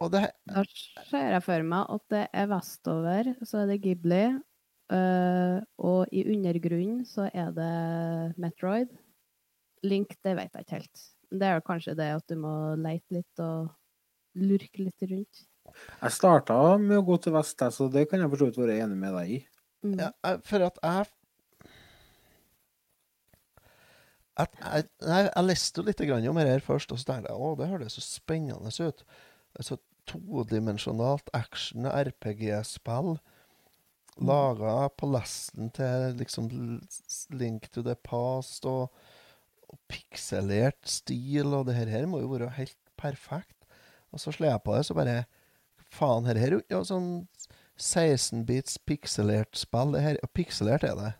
Og 0.00 0.12
det 0.12 0.30
Da 0.48 0.64
ser 1.10 1.36
jeg 1.36 1.44
for 1.44 1.66
meg 1.66 1.92
at 1.94 2.04
det 2.10 2.24
er 2.32 2.48
vestover, 2.50 3.34
så 3.44 3.62
er 3.62 3.70
det 3.70 3.82
Ghibli. 3.84 4.24
Uh, 4.92 5.62
og 5.80 6.10
i 6.12 6.24
undergrunnen 6.28 7.04
så 7.08 7.30
er 7.32 7.52
det 7.56 8.36
Metroid. 8.40 8.90
Link, 9.82 10.16
det 10.24 10.36
vet 10.36 10.52
jeg 10.52 10.66
ikke 10.66 10.80
helt. 10.80 11.04
Det 11.32 11.48
er 11.48 11.56
jo 11.58 11.64
kanskje 11.64 11.96
det 11.96 12.10
at 12.18 12.28
du 12.28 12.36
må 12.40 12.52
leite 12.76 13.16
litt 13.16 13.42
og 13.42 13.72
lurke 14.36 14.84
litt 14.84 15.08
rundt. 15.08 15.42
Jeg 15.72 16.12
starta 16.12 16.58
med 16.82 16.98
å 16.98 17.06
gå 17.06 17.16
til 17.22 17.34
vest, 17.36 17.62
så 17.72 17.88
det 17.92 18.04
kan 18.10 18.20
jeg 18.20 18.30
for 18.32 18.42
så 18.42 18.48
vidt 18.50 18.60
være 18.60 18.78
enig 18.84 18.98
med 19.00 19.16
deg 19.16 19.34
i. 19.36 19.40
Mm. 19.86 19.98
Ja, 19.98 20.10
for 20.46 20.66
at 20.68 20.78
jeg 20.82 21.10
at 24.40 24.54
jeg, 24.56 24.86
jeg, 25.04 25.28
jeg 25.28 25.44
leste 25.44 25.80
jo 25.80 25.86
litt 25.86 26.00
grann 26.08 26.26
om 26.30 26.38
det 26.40 26.48
her 26.48 26.64
først, 26.64 26.92
og 26.92 27.00
så 27.00 27.10
tenkte 27.10 27.32
jeg 27.32 27.44
å, 27.44 27.52
det 27.58 27.68
høres 27.68 27.98
så 27.98 28.04
spennende 28.04 28.72
ut. 28.72 29.02
Altså 29.60 29.76
todimensjonalt 30.08 31.28
action 31.36 31.86
RPG-spill 31.86 33.18
laga 34.20 34.88
på 34.98 35.08
lesten 35.12 35.70
til 35.76 36.16
liksom 36.18 36.48
Link 37.32 37.68
to 37.72 37.84
the 37.84 37.94
Past 38.04 38.66
og, 38.68 38.88
og 39.72 39.80
pikselert 39.90 40.80
stil, 40.88 41.54
og 41.56 41.66
det 41.68 41.76
her, 41.80 42.06
må 42.06 42.20
jo 42.22 42.32
være 42.34 42.52
helt 42.58 42.78
perfekt. 43.00 43.56
Og 44.12 44.20
så 44.20 44.32
slår 44.32 44.52
jeg 44.52 44.64
på 44.64 44.76
det, 44.76 44.86
så 44.86 44.96
bare 44.98 45.22
Faen, 45.92 46.24
her 46.24 46.38
er 46.40 46.54
jo 46.72 46.78
sånn 46.88 47.26
16-bits 47.76 48.78
pikselert 48.88 49.58
spill. 49.58 49.92
Det 49.92 50.00
her, 50.04 50.18
og 50.24 50.30
pikselert 50.36 50.86
er 50.88 50.96
det. 50.96 51.10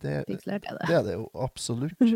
det. 0.00 0.14
Pikselert 0.30 0.68
er 0.70 0.78
det. 0.78 0.88
Det 0.88 0.96
er 0.96 1.04
det 1.04 1.16
jo 1.18 1.26
absolutt. 1.44 2.14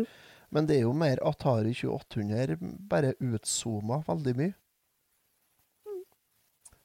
Men 0.49 0.65
det 0.65 0.79
er 0.79 0.87
jo 0.87 0.95
mer 0.97 1.21
Atari 1.25 1.75
2800, 1.77 2.57
bare 2.89 3.13
utzooma 3.21 4.01
veldig 4.07 4.35
mye. 4.39 4.55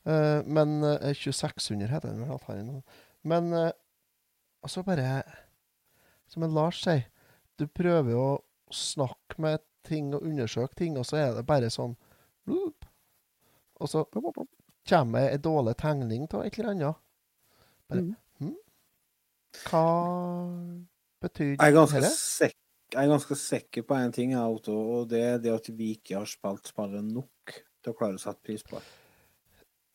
Uh, 0.04 0.44
men 0.44 0.82
uh, 0.84 0.98
2600 1.16 1.88
heter 1.88 2.10
den 2.10 2.20
vel. 2.20 2.34
Atari 2.36 2.60
nå. 2.66 2.82
Men 3.24 3.48
uh, 3.56 3.70
altså 4.60 4.82
bare 4.84 5.22
Som 6.28 6.44
en 6.44 6.52
Lars 6.52 6.82
sier, 6.82 7.06
du 7.56 7.64
prøver 7.68 8.16
å 8.16 8.28
snakke 8.74 9.38
med 9.38 9.62
ting 9.84 10.12
og 10.16 10.22
undersøke 10.26 10.74
ting, 10.78 10.98
og 10.98 11.04
så 11.06 11.16
er 11.20 11.34
det 11.36 11.46
bare 11.46 11.70
sånn 11.72 11.96
blup. 12.46 12.84
Og 13.80 13.88
så 13.90 14.04
kommer 14.88 15.30
ei 15.30 15.38
dårlig 15.40 15.76
tegning 15.80 16.26
av 16.32 16.44
et 16.44 16.58
eller 16.58 16.70
annet. 16.74 16.96
Bare 17.88 18.00
Mm. 18.02 18.14
hm? 18.40 18.54
Hva 19.68 19.84
betyr 21.22 21.54
Jeg 21.56 21.60
er 21.68 21.72
ganske, 21.76 22.00
dette? 22.00 22.16
sek 22.16 22.54
jeg 22.94 23.02
er 23.08 23.10
ganske 23.10 23.34
sikker 23.40 23.82
på 23.88 23.96
en 23.96 24.12
ting, 24.12 24.30
jeg, 24.36 24.40
Otto, 24.54 24.74
og 25.00 25.08
det 25.10 25.20
er 25.22 25.38
det 25.42 25.52
at 25.54 25.66
vi 25.76 25.94
ikke 25.96 26.14
har 26.20 26.26
spilt 26.30 26.68
spillet 26.70 27.02
nok 27.04 27.54
til 27.82 27.92
å 27.92 27.96
klare 27.98 28.14
å 28.18 28.22
sette 28.22 28.42
pris 28.44 28.62
på 28.62 28.76
det. 28.78 28.84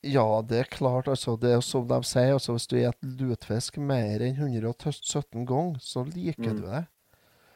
Ja, 0.03 0.41
det 0.41 0.59
er 0.59 0.69
klart. 0.71 1.07
altså. 1.07 1.37
Det 1.39 1.51
er 1.51 1.61
som 1.61 1.87
de 1.87 1.97
sier, 2.03 2.33
altså, 2.33 2.53
hvis 2.55 2.67
du 2.67 2.75
spiser 2.77 2.93
lutefisk 3.03 3.77
mer 3.77 4.19
enn 4.23 4.35
117 4.37 5.45
ganger, 5.45 5.79
så 5.79 6.03
liker 6.07 6.53
Mm. 6.53 6.61
du 6.61 6.67
det. 6.67 6.87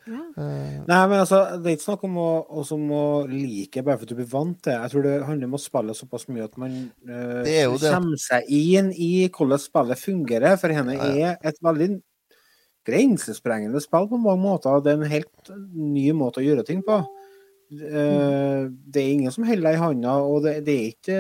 Ja. 0.04 0.20
Eh, 0.36 0.80
Nei, 0.88 1.02
men 1.08 1.20
altså, 1.22 1.38
det 1.64 1.70
er 1.72 1.76
ikke 1.78 1.86
snakk 1.88 2.04
om 2.08 2.18
å, 2.20 2.30
også 2.62 2.76
om 2.76 2.90
å 2.92 3.04
like 3.32 3.84
bare 3.88 3.98
for 4.02 4.04
at 4.08 4.12
du 4.12 4.18
blir 4.20 4.28
vant 4.32 4.58
til 4.60 4.74
det. 4.74 4.80
Jeg 4.82 4.92
tror 4.94 5.06
det 5.08 5.14
handler 5.30 5.48
om 5.52 5.56
å 5.58 5.62
spille 5.64 5.96
såpass 5.96 6.28
mye 6.28 6.48
at 6.50 6.58
man 6.60 6.74
uh, 7.08 7.44
Det 7.46 7.54
er 7.64 7.72
det. 7.72 7.92
kommer 7.94 8.20
seg 8.20 8.50
inn 8.52 8.92
i 8.92 9.12
hvordan 9.32 9.62
spillet 9.64 10.02
fungerer. 10.04 10.58
For 10.60 10.76
henne 10.76 10.98
Ja. 10.98 11.12
er 11.38 11.38
et 11.52 11.62
veldig 11.64 11.90
grensesprengende 12.84 13.80
spill 13.84 14.10
på 14.12 14.20
mange 14.20 14.44
måter. 14.44 14.82
Det 14.84 14.92
er 14.92 15.00
en 15.02 15.12
helt 15.14 15.52
ny 15.74 16.10
måte 16.18 16.42
å 16.42 16.46
gjøre 16.46 16.66
ting 16.68 16.82
på. 16.84 17.00
Eh, 17.74 18.68
det 18.70 19.02
er 19.02 19.14
ingen 19.16 19.32
som 19.34 19.46
holder 19.48 19.70
deg 19.72 19.78
i 19.80 19.82
handa, 19.82 20.18
og 20.22 20.44
det, 20.46 20.60
det 20.68 20.74
er 20.78 20.90
ikke 20.92 21.20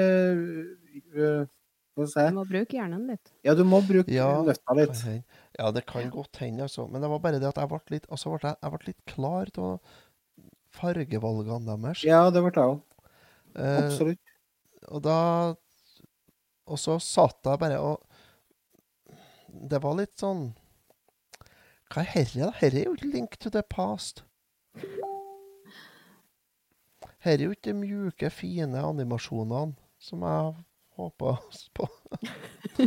jeg 1.13 2.29
Du 2.33 2.35
må 2.35 2.43
bruke 2.49 2.75
hjernen 2.77 3.07
litt. 3.07 3.31
Ja, 3.45 3.53
du 3.57 3.63
må 3.65 3.79
bruke 3.85 4.11
Ja, 4.11 4.41
nøtta 4.45 4.75
litt. 4.77 4.95
hende. 5.05 5.23
Ja, 5.59 5.69
det 5.71 5.85
kan 5.85 6.09
godt 6.09 6.39
hende, 6.41 6.65
altså. 6.65 6.87
Men 6.89 7.01
det 7.03 7.09
var 7.11 7.19
bare 7.21 7.39
det 7.41 7.49
at 7.51 7.59
jeg 7.61 7.69
ble 7.69 7.79
litt, 7.93 8.07
altså 8.09 8.33
ble 8.33 8.49
jeg, 8.49 8.57
jeg 8.63 8.73
ble 8.73 8.87
litt 8.89 9.03
klar 9.09 9.51
av 9.61 9.93
fargevalgene 10.73 11.75
deres. 11.77 12.01
Ja, 12.07 12.23
det 12.33 12.41
ble 12.41 12.53
jeg 12.55 12.71
òg. 12.71 12.81
Eh, 13.53 13.79
Absolutt. 13.83 14.31
og 14.89 15.03
da 15.05 15.17
Og 16.65 16.79
så 16.81 16.95
satt 16.97 17.45
jeg 17.45 17.59
bare 17.61 17.75
og 17.85 18.01
Det 19.69 19.77
var 19.83 19.93
litt 19.99 20.15
sånn 20.17 20.55
Hva 21.93 22.01
er 22.01 22.09
herre, 22.15 22.47
da? 22.47 22.49
Herre 22.57 22.79
er 22.81 22.87
jo 22.87 22.95
ikke 22.97 23.11
Link 23.13 23.37
to 23.37 23.51
the 23.53 23.61
past. 23.61 24.23
Herre 27.21 27.37
er 27.37 27.45
jo 27.45 27.53
ikke 27.53 27.69
de 27.69 27.75
mjuke, 27.77 28.31
fine 28.33 28.81
animasjonene 28.81 29.75
som 30.01 30.25
jeg 30.25 30.55
håpa 30.95 31.37
på. 31.73 31.87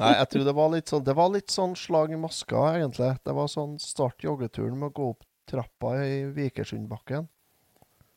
Nei, 0.00 0.12
jeg 0.14 0.28
tror 0.32 0.44
det 0.46 0.54
var 0.54 0.70
litt 0.72 0.90
sånn 0.90 1.04
Det 1.06 1.14
var 1.16 1.30
litt 1.32 1.50
sånn 1.50 1.74
slag 1.78 2.12
i 2.12 2.20
maska, 2.20 2.62
egentlig. 2.76 3.10
Det 3.24 3.34
var 3.34 3.50
sånn 3.50 3.78
start 3.82 4.24
joggeturen 4.24 4.78
med 4.78 4.90
å 4.90 4.96
gå 4.98 5.10
opp 5.14 5.26
trappa 5.48 5.94
i 6.04 6.24
Vikersundbakken. 6.36 7.28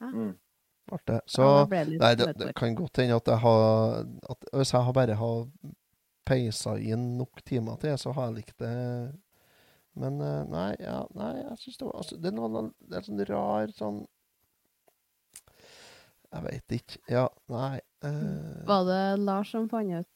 Mm. 0.01 0.33
Så 1.25 1.41
Ja, 1.41 1.65
det 1.69 1.83
Nei, 2.01 2.15
det, 2.19 2.33
det 2.35 2.53
kan 2.57 2.75
godt 2.75 2.97
hende 2.99 3.15
at 3.21 3.29
jeg 3.29 3.39
har 3.39 4.01
at 4.33 4.47
Hvis 4.51 4.73
jeg 4.73 4.83
har 4.83 4.95
bare 4.97 5.15
har 5.15 5.45
peisa 6.27 6.73
inn 6.77 7.05
nok 7.19 7.43
timer 7.47 7.77
til, 7.79 7.93
så 7.97 8.11
har 8.17 8.27
jeg 8.27 8.41
likt 8.41 8.57
det. 8.59 8.71
Men 10.01 10.19
eh, 10.21 10.41
nei, 10.51 10.71
ja, 10.79 11.05
nei, 11.15 11.31
jeg 11.37 11.61
syns 11.61 11.79
det 11.79 11.87
var 11.87 12.01
altså, 12.01 12.17
Det 12.17 12.31
er 12.31 12.35
noe 12.35 12.65
det 12.79 12.97
er 12.97 13.07
sånn 13.07 13.23
rar 13.29 13.71
sånn 13.77 14.01
Jeg 16.31 16.45
veit 16.47 16.75
ikke. 16.79 17.01
Ja, 17.11 17.25
nei 17.51 17.79
eh, 18.03 18.65
Var 18.67 18.85
det 18.85 19.19
Lars 19.23 19.51
som 19.51 19.69
fant 19.69 19.99
ut 20.01 20.07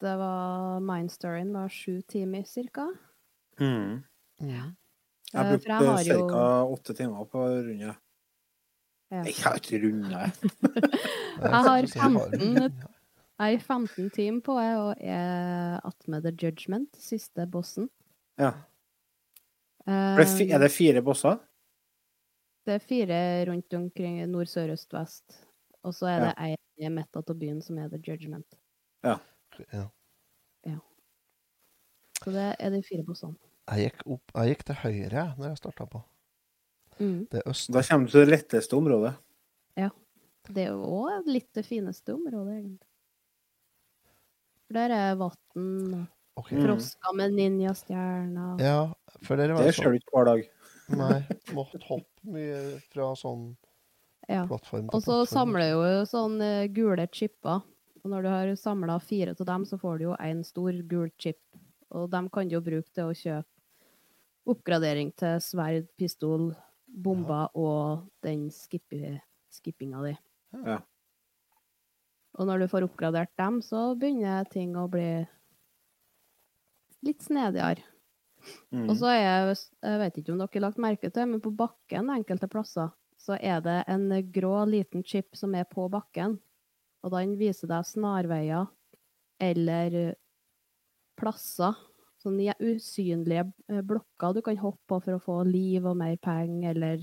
det 0.00 0.16
var 0.18 0.80
Mindstoryen 0.80 1.52
var 1.54 1.68
sju 1.68 2.02
timer 2.02 2.42
cirka? 2.44 2.88
Mm. 3.60 4.02
Ja. 4.40 4.64
Jeg 5.32 5.44
Eh, 5.44 5.50
brukte 5.50 5.68
jeg 5.68 5.86
har 5.86 6.02
jo- 6.04 6.74
åtte 6.74 6.94
timer 6.94 7.24
på 7.24 7.38
runde. 7.38 7.94
Ja. 9.10 9.22
Jeg 9.24 9.34
har 9.44 9.54
ikke 9.56 9.80
runde, 9.82 10.10
jeg. 10.10 10.32
Jeg 11.40 11.50
har 11.50 11.62
så 11.62 11.70
har 11.70 11.82
du- 11.82 12.40
15 12.40 12.82
Jeg 13.38 13.54
er 13.54 13.58
15 13.58 14.10
timer 14.10 14.40
på 14.40 14.58
jeg, 14.60 14.76
og 14.78 14.94
er 15.00 15.80
attmed 15.84 16.22
The 16.22 16.30
Judgment, 16.42 16.96
siste 16.96 17.46
bossen. 17.50 17.88
Ja. 18.38 18.52
Det 19.86 20.26
fi- 20.28 20.50
Er 20.52 20.58
det 20.58 20.70
fire 20.72 21.02
bosser? 21.02 21.38
det 22.66 22.74
er 22.74 22.78
fire 22.78 23.44
rundt 23.50 23.74
omkring 23.74 24.26
nord, 24.30 24.46
sør, 24.46 24.72
øst, 24.72 24.92
vest. 24.92 25.43
Og 25.84 25.92
så 25.94 26.06
er 26.08 26.18
Ja. 26.18 26.24
det 26.30 26.34
ei 26.38 26.56
i 26.84 26.88
midten 26.90 27.22
av 27.22 27.36
byen 27.38 27.62
som 27.62 27.78
er 27.78 27.88
The 27.88 27.98
Judgment. 27.98 28.46
ja. 29.04 29.18
Så 32.24 32.32
det 32.32 32.56
er 32.58 32.70
de 32.70 32.82
fire 32.82 33.04
bossene. 33.04 33.36
Jeg 33.70 33.90
gikk 33.90 34.02
opp 34.06 34.32
Jeg 34.34 34.48
gikk 34.54 34.64
til 34.64 34.74
høyre 34.74 35.24
når 35.38 35.48
jeg 35.50 35.56
starta 35.60 35.86
på. 35.86 36.00
Mm. 36.98 37.26
Det 37.30 37.40
er 37.42 37.50
øst. 37.50 37.70
Da 37.72 37.82
kommer 37.82 38.06
du 38.06 38.12
til 38.12 38.20
det 38.24 38.32
letteste 38.32 38.76
området. 38.78 39.14
Ja. 39.76 39.90
Det 40.46 40.66
er 40.68 40.72
òg 40.76 41.26
litt 41.26 41.52
det 41.56 41.64
fineste 41.66 42.14
området, 42.14 42.58
egentlig. 42.60 42.88
For 44.66 44.74
der 44.78 44.90
er 44.92 45.14
vann, 45.20 46.06
okay. 46.36 46.60
Frosker 46.64 47.16
med 47.16 47.32
ninjastjerner 47.36 48.60
Ja, 48.60 48.92
for 49.22 49.36
dere 49.36 49.54
var 49.56 49.64
Det 49.64 49.74
sånn 49.74 49.84
ser 49.84 49.90
du 49.90 49.98
ikke 49.98 50.14
hver 50.16 50.24
dag. 50.30 50.48
Nei, 50.88 51.20
måtte 51.56 51.80
hoppe 51.88 52.24
mye 52.28 52.80
fra 52.92 53.12
sånn 53.16 53.54
Ja. 54.28 54.44
plattform 54.48 54.88
Og 54.92 55.02
så 55.04 55.20
samler 55.28 55.74
jo 55.74 56.04
sånne 56.08 56.50
gule 56.74 57.06
chipper. 57.12 57.64
Og 58.04 58.12
når 58.12 58.24
du 58.24 58.28
har 58.28 58.52
samla 58.60 58.98
fire 59.00 59.32
av 59.32 59.46
dem, 59.48 59.64
så 59.64 59.78
får 59.80 59.98
du 59.98 60.04
jo 60.10 60.16
én 60.20 60.42
stor 60.44 60.76
gul 60.88 61.10
chip. 61.18 61.40
Og 61.94 62.10
dem 62.12 62.28
kan 62.32 62.48
du 62.48 62.56
jo 62.56 62.64
bruke 62.64 62.90
til 62.92 63.10
å 63.10 63.16
kjøpe 63.16 63.48
oppgradering 64.52 65.12
til 65.16 65.38
sverd, 65.40 65.86
pistol, 65.96 66.50
bomber 66.84 67.48
og 67.56 68.04
den 68.24 68.50
skippi, 68.52 69.14
skippinga 69.52 70.02
di. 70.04 70.12
Ja. 70.66 70.82
Og 72.34 72.48
når 72.50 72.64
du 72.64 72.68
får 72.68 72.84
oppgradert 72.88 73.32
dem, 73.40 73.62
så 73.64 73.94
begynner 73.96 74.44
ting 74.52 74.74
å 74.76 74.88
bli 74.90 75.24
litt 77.04 77.24
snedigere. 77.24 77.84
Mm. 78.74 78.88
Og 78.90 78.98
så 79.00 79.08
er 79.14 79.22
jeg, 79.22 79.56
jeg 79.86 80.00
vet 80.02 80.20
ikke 80.20 80.34
om 80.34 80.42
dere 80.42 80.52
har 80.52 80.64
lagt 80.66 80.82
merke 80.82 81.08
til, 81.14 81.30
men 81.30 81.40
på 81.40 81.54
bakken 81.56 82.12
enkelte 82.12 82.50
plasser 82.52 82.92
så 83.24 83.38
er 83.40 83.62
det 83.64 83.78
en 83.88 84.10
grå 84.32 84.56
liten 84.68 85.04
chip 85.06 85.36
som 85.38 85.54
er 85.56 85.64
på 85.70 85.86
bakken. 85.92 86.36
Og 87.04 87.12
den 87.14 87.34
viser 87.40 87.70
deg 87.70 87.86
snarveier 87.88 88.68
eller 89.42 90.14
plasser. 91.18 91.76
Sånne 92.24 92.54
usynlige 92.60 93.46
eh, 93.68 93.82
blokker 93.84 94.36
du 94.36 94.40
kan 94.44 94.56
hoppe 94.60 94.80
på 94.88 95.00
for 95.04 95.16
å 95.16 95.22
få 95.22 95.38
liv 95.48 95.84
og 95.84 95.98
mer 96.00 96.16
penger, 96.24 96.72
eller 96.72 97.02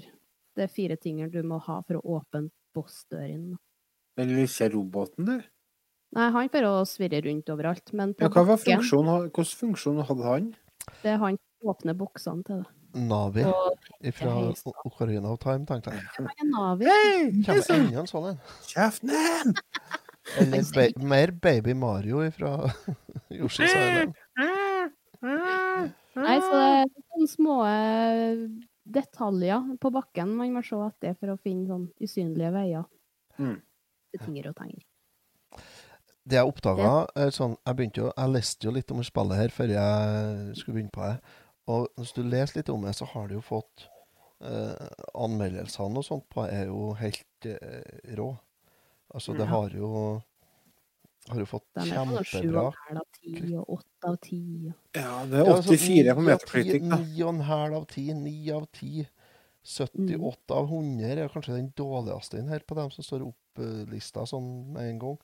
det 0.57 0.65
er 0.65 0.71
fire 0.73 0.97
ting 0.97 1.21
du 1.29 1.41
må 1.45 1.59
ha 1.61 1.79
for 1.85 1.99
å 1.99 2.17
åpne 2.17 2.47
bossdøren. 2.75 3.51
du 4.17 4.47
ser 4.49 4.73
roboten 4.73 5.27
der. 5.27 5.45
Nei, 6.11 6.27
han 6.33 6.49
bare 6.51 6.73
svirrer 6.89 7.23
rundt 7.23 7.49
overalt, 7.53 7.93
men 7.95 8.13
på 8.17 8.25
Ja, 8.25 8.31
hva 8.33 8.43
bakken, 8.49 8.81
funksjonen, 8.81 9.29
hvilken 9.29 9.57
funksjon 9.61 10.01
hadde 10.09 10.25
han? 10.27 10.49
det 11.03 11.13
er 11.13 11.21
han 11.21 11.37
åpner 11.61 11.95
boksene 11.95 12.43
til 12.43 12.63
det. 12.63 12.80
Navi 12.93 13.43
fra. 14.15 14.33
Ocarina 14.85 15.31
of 15.31 15.39
Time, 15.43 15.65
tenkte 15.69 15.93
jeg. 15.95 16.03
Navi. 16.51 16.87
Kommer 17.45 17.75
enda 17.77 18.01
en 18.03 18.09
sånn 18.11 18.27
en. 18.33 18.39
Kjeften 18.67 19.13
din! 19.13 19.55
Eller 20.41 20.67
ba 20.75 20.85
mer 21.11 21.31
Baby 21.43 21.73
Mario 21.75 22.21
fra 22.35 22.51
Yoshi's 23.33 23.67
Island. 23.71 24.13
Nei, 25.21 26.37
så 26.43 26.51
det 26.51 26.67
er 26.67 26.89
sånne 26.91 27.27
små 27.31 27.55
eh, 27.69 28.45
detaljer 28.91 29.69
på 29.81 29.91
bakken 29.95 30.33
man 30.37 30.51
må 30.55 30.63
se 30.65 30.77
etter 30.85 31.15
for 31.19 31.33
å 31.33 31.39
finne 31.41 31.69
sånn 31.69 31.87
usynlige 32.03 32.53
veier 32.55 32.87
Mm. 33.39 33.55
tinger 34.21 34.49
og 34.51 34.55
tenger. 34.59 34.81
Det 36.27 36.35
jeg 36.37 36.45
oppdaga 36.51 37.29
sånn, 37.33 37.55
jeg, 37.65 37.75
begynte 37.79 38.01
jo, 38.03 38.09
jeg 38.11 38.29
leste 38.35 38.67
jo 38.67 38.73
litt 38.75 38.91
om 38.93 38.99
spillet 39.07 39.39
her 39.39 39.53
før 39.55 39.71
jeg 39.71 40.57
skulle 40.59 40.75
begynne 40.75 40.93
på 40.93 41.01
det. 41.07 41.15
Og 41.67 41.87
hvis 41.97 42.13
du 42.15 42.23
leser 42.23 42.59
litt 42.61 42.69
om 42.73 42.81
det, 42.81 42.95
så 42.97 43.05
har 43.05 43.27
du 43.29 43.35
jo 43.35 43.41
fått 43.45 43.87
eh, 44.41 44.89
Anmeldelsene 45.13 45.97
og 46.01 46.05
sånt 46.07 46.25
på 46.33 46.47
er 46.49 46.65
jo 46.71 46.93
helt 46.97 47.45
eh, 47.45 48.15
rå. 48.17 48.31
Altså, 49.13 49.35
det 49.37 49.45
har 49.47 49.69
jo 49.75 50.21
har 51.29 51.37
jo 51.37 51.45
fått 51.45 51.67
De 51.77 51.83
er 51.85 51.99
på 51.99 52.05
noe 52.09 52.23
sju 52.25 52.39
kjempebra 52.39 52.61
og 52.65 52.73
en 52.73 52.97
halv 52.97 53.01
av 53.01 53.07
10 53.21 53.57
og 53.59 53.73
8 53.77 54.09
av 54.09 54.15
ti. 54.25 54.39
og- 54.71 54.97
Ja, 54.97 55.25
det 55.29 55.39
er 55.39 55.51
84 55.61 56.15
på 56.17 56.21
Metacritic, 56.25 56.81
da. 56.89 56.97
9,5 56.97 57.75
av 57.77 57.85
10, 57.85 58.13
9 58.15 58.51
av 58.55 58.65
10. 58.71 59.07
78 59.61 60.55
av 60.57 60.65
100 60.71 61.19
er 61.21 61.29
kanskje 61.29 61.53
den 61.59 61.69
dårligste 61.77 62.39
inn 62.39 62.47
her 62.49 62.59
på 62.65 62.73
dem 62.75 62.89
som 62.89 63.03
står 63.05 63.27
opplista 63.27 64.25
sånn 64.25 64.73
med 64.73 64.89
en 64.89 64.99
gang. 64.99 65.17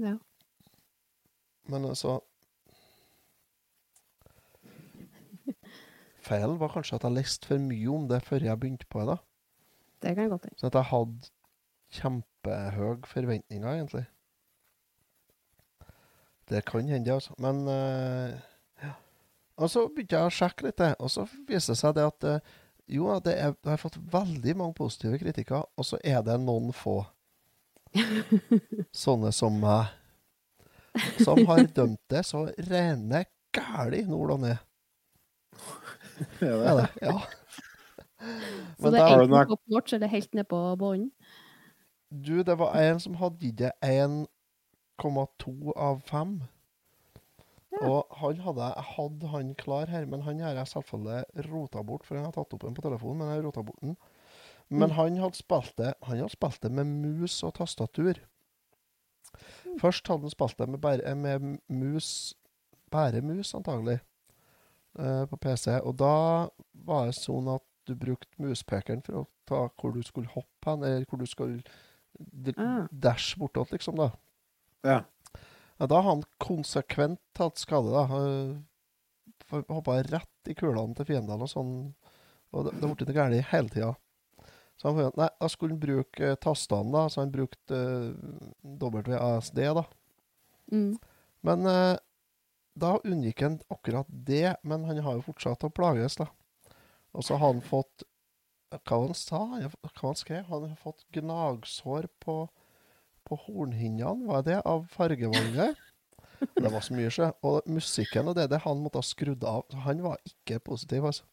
Ja. 0.00 0.14
Men 1.68 1.84
altså 1.84 2.22
Feilen 6.20 6.60
var 6.60 6.72
kanskje 6.74 6.98
at 6.98 7.04
jeg 7.06 7.16
leste 7.16 7.48
for 7.48 7.62
mye 7.62 7.90
om 7.90 8.06
det 8.10 8.22
før 8.26 8.44
jeg 8.44 8.60
begynte 8.60 8.88
på 8.92 9.04
det. 9.08 9.18
Det 10.02 10.14
kan 10.16 10.32
godt 10.32 10.48
hende. 10.48 10.58
Så 10.60 10.68
at 10.68 10.78
jeg 10.78 10.88
hadde 10.90 11.30
kjempehøye 11.96 12.96
forventninger, 13.06 13.72
egentlig. 13.72 14.04
Det 16.50 16.64
kan 16.64 16.88
hende, 16.88 17.12
altså. 17.12 17.34
Men 17.38 17.60
uh, 17.68 18.38
ja. 18.82 18.92
Og 19.56 19.70
så 19.70 19.86
begynte 19.88 20.16
jeg 20.16 20.30
å 20.30 20.34
sjekke 20.34 20.66
litt, 20.68 20.82
og 20.98 21.10
så 21.12 21.26
viser 21.48 21.74
det 21.74 21.80
seg 21.80 21.96
det 21.96 22.06
at 22.08 22.28
uh, 22.28 22.58
jo, 22.90 23.06
det 23.22 23.36
er, 23.38 23.54
jeg 23.54 23.70
har 23.70 23.78
fått 23.78 24.00
veldig 24.12 24.56
mange 24.58 24.74
positive 24.74 25.18
kritikker, 25.20 25.68
og 25.76 25.86
så 25.86 26.00
er 26.04 26.24
det 26.26 26.40
noen 26.42 26.72
få 26.74 27.04
sånne 29.04 29.30
som 29.34 29.60
meg, 29.62 29.92
som 31.22 31.38
har 31.46 31.62
dømt 31.74 32.02
det 32.10 32.24
så 32.26 32.48
rene 32.70 33.24
gæli 33.54 34.02
nord 34.08 34.34
og 34.34 34.42
ned. 34.46 34.58
Er 36.40 36.62
Er 36.70 36.76
det? 36.80 36.88
Ja. 37.02 37.18
Så 38.76 38.82
Men 38.84 38.92
det 38.92 39.00
er 39.00 39.08
har 39.08 39.18
du 39.18 39.24
enten 39.24 39.48
top 39.48 39.62
notch 39.72 39.92
eller 39.96 40.10
helt 40.12 40.34
ned 40.36 40.44
på 40.50 40.58
bånn. 40.80 41.10
Du, 42.10 42.42
det 42.42 42.56
var 42.58 42.74
en 42.76 42.98
som 43.00 43.14
hadde 43.20 43.38
gitt 43.46 43.58
det 43.62 43.70
1,2 43.86 45.72
av 45.76 46.00
5. 46.10 46.40
Ja. 47.70 47.86
Og 47.86 48.16
han 48.18 48.40
hadde, 48.44 48.68
hadde 48.96 49.28
han 49.30 49.54
klar 49.54 49.86
her, 49.88 50.04
men 50.10 50.24
han 50.26 50.40
har 50.42 50.56
jeg 50.58 50.66
selvfølgelig 50.72 51.46
rota 51.52 51.82
bort, 51.86 52.04
for 52.04 52.18
jeg 52.18 52.24
har 52.26 52.34
tatt 52.34 52.52
opp 52.56 52.64
den 52.66 52.74
på 52.74 52.82
telefonen, 52.82 53.18
men 53.22 53.28
jeg 53.30 53.38
har 53.38 53.46
rota 53.46 53.62
bort 53.62 53.80
den. 53.80 53.96
Men 54.68 54.90
Mm. 54.90 54.96
han 54.96 55.16
hadde 55.18 55.34
spilt 55.38 55.72
det 55.78 55.94
Han 56.06 56.18
hadde 56.18 56.30
spilt 56.30 56.60
det 56.62 56.70
med 56.70 56.84
mus 56.86 57.42
og 57.42 57.54
tastatur. 57.54 58.14
Først 59.80 60.06
hadde 60.08 60.20
han 60.26 60.30
spilt 60.34 60.58
det 60.58 60.68
med, 60.68 60.78
bare, 60.80 61.14
med 61.14 61.58
mus 61.68 62.34
Bare 62.90 63.20
mus, 63.22 63.54
antagelig, 63.54 64.00
eh, 64.98 65.24
på 65.30 65.36
PC. 65.36 65.76
Og 65.84 65.96
da 66.00 66.14
var 66.86 67.06
det 67.06 67.18
sånn 67.18 67.50
at 67.54 67.64
du 67.88 67.94
brukte 67.98 68.42
muspekeren 68.42 69.02
for 69.04 69.22
å 69.22 69.28
ta 69.48 69.62
hvor 69.80 69.94
du 69.94 70.02
skulle 70.06 70.30
hoppe 70.34 70.70
hen, 70.70 70.84
eller 70.86 71.06
hvor 71.10 71.20
du 71.22 71.26
skulle 71.26 71.62
Ah. 72.56 72.86
dash 72.90 73.38
bortåt, 73.38 73.72
liksom, 73.72 73.96
da. 73.96 74.10
Ja. 74.82 75.04
Ja, 75.78 75.86
da 75.86 75.94
har 75.94 76.02
han 76.02 76.24
konsekvent 76.38 77.20
tatt 77.32 77.56
skade, 77.58 77.90
da. 77.90 78.04
Hoppa 79.68 80.02
rett 80.02 80.50
i 80.50 80.54
kulene 80.54 80.94
til 80.94 81.08
fiendene 81.08 81.46
og 81.46 81.50
sånn. 81.50 81.72
Og 82.52 82.66
det, 82.66 82.74
det 82.76 82.90
ble 82.90 83.06
ikke 83.06 83.16
galt 83.16 83.48
hele 83.52 83.72
tida. 83.72 83.94
Så 84.76 84.88
han 84.88 84.98
fant, 84.98 85.16
nei, 85.20 85.28
da 85.40 85.48
skulle 85.48 85.76
han 85.76 85.80
bruke 85.82 86.32
uh, 86.32 86.36
tastene, 86.40 86.92
da. 86.92 87.06
Så 87.08 87.22
han 87.22 87.32
brukte 87.32 87.80
uh, 87.80 88.12
WASD, 88.80 89.62
da. 89.76 89.84
Mm. 90.72 90.94
Men 91.48 91.66
eh, 91.66 91.96
da 92.80 92.94
unngikk 93.04 93.42
han 93.44 93.58
akkurat 93.72 94.08
det. 94.08 94.56
Men 94.62 94.86
han 94.88 95.02
har 95.04 95.18
jo 95.18 95.26
fortsatt 95.30 95.66
å 95.66 95.72
plages, 95.74 96.18
da. 96.20 96.28
Og 97.16 97.26
så 97.26 97.36
har 97.36 97.52
han 97.52 97.62
fått 97.64 98.06
Hva 98.70 99.00
han 99.02 99.16
sa? 99.18 99.42
Hva 99.58 99.92
han 100.04 100.18
skrev? 100.18 100.44
Han 100.46 100.68
har 100.68 100.76
fått 100.78 101.02
gnagsår 101.16 102.06
på, 102.22 102.44
på 103.26 103.38
hornhinnene, 103.48 104.28
var 104.30 104.44
det, 104.46 104.60
av 104.62 104.84
fargevalget. 104.92 105.78
Det 106.40 106.70
var 106.70 106.84
så 106.84 106.94
mye, 106.94 107.10
sjø. 107.12 107.32
Og 107.46 107.66
musikken 107.68 108.30
og 108.30 108.38
det, 108.38 108.46
det 108.52 108.62
han 108.64 108.78
måtte 108.80 109.02
ha 109.02 109.06
skrudd 109.06 109.42
av. 109.44 109.66
Han 109.88 110.04
var 110.06 110.22
ikke 110.28 110.60
positiv, 110.70 111.08
altså. 111.10 111.26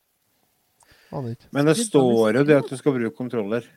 Han 1.12 1.30
ikke. 1.32 1.52
Men 1.56 1.70
det 1.70 1.78
står 1.80 2.42
jo 2.42 2.48
det 2.48 2.58
at 2.64 2.72
du 2.72 2.80
skal 2.80 2.98
bruke 2.98 3.16
kontroller. 3.16 3.70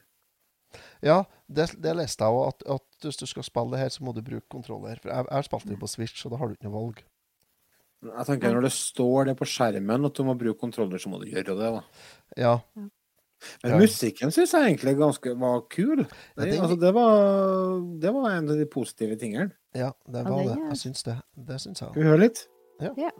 Ja, 1.04 1.22
det, 1.48 1.70
det 1.82 1.94
leste 1.96 2.26
jeg 2.26 2.36
òg, 2.36 2.50
at, 2.50 2.64
at 2.76 3.06
hvis 3.06 3.20
du 3.20 3.26
skal 3.28 3.46
spille 3.46 3.74
det 3.74 3.84
her, 3.84 3.92
så 3.94 4.04
må 4.04 4.12
du 4.16 4.22
bruke 4.24 4.46
kontroller. 4.52 5.00
For 5.02 5.12
jeg, 5.12 5.26
jeg 5.28 5.36
har 5.36 5.46
spilt 5.46 5.70
det 5.70 5.78
på 5.80 5.90
Switch, 5.90 6.20
så 6.20 6.32
da 6.32 6.40
har 6.40 6.50
du 6.50 6.56
ikke 6.56 6.68
noe 6.68 6.76
valg. 6.76 7.04
Jeg 8.02 8.26
tenker 8.26 8.54
Når 8.54 8.62
det 8.64 8.72
står 8.72 9.24
det 9.28 9.36
på 9.36 9.44
skjermen 9.44 10.06
at 10.08 10.14
du 10.16 10.22
må 10.24 10.34
bruke 10.38 10.58
kontroller, 10.60 10.98
så 10.98 11.10
må 11.12 11.18
du 11.20 11.26
gjøre 11.28 11.52
det. 11.52 11.56
da. 11.58 11.82
Ja. 12.40 12.54
Men 13.64 13.72
Ja. 13.72 13.78
musikken 13.80 14.32
syns 14.32 14.52
jeg 14.52 14.66
egentlig 14.76 14.96
ganske 14.96 15.34
var 15.38 15.60
kul. 15.68 16.06
Ja, 16.36 16.42
Det, 16.44 16.58
altså, 16.60 16.76
det, 16.80 16.92
var, 16.94 17.80
det 18.00 18.12
var 18.12 18.30
en 18.30 18.48
av 18.50 18.56
de 18.56 18.66
positive 18.66 19.16
tingene. 19.20 19.52
Ja, 19.74 19.92
det 20.08 20.24
var 20.24 20.44
det. 20.44 20.56
Jeg 20.70 20.76
syns 20.80 21.02
det. 21.04 21.18
Det 21.36 21.60
syns 21.60 21.80
jeg. 21.80 21.90
Skal 21.90 22.02
vi 22.02 22.08
høre 22.08 22.20
litt? 22.24 22.46
Ja. 22.80 23.10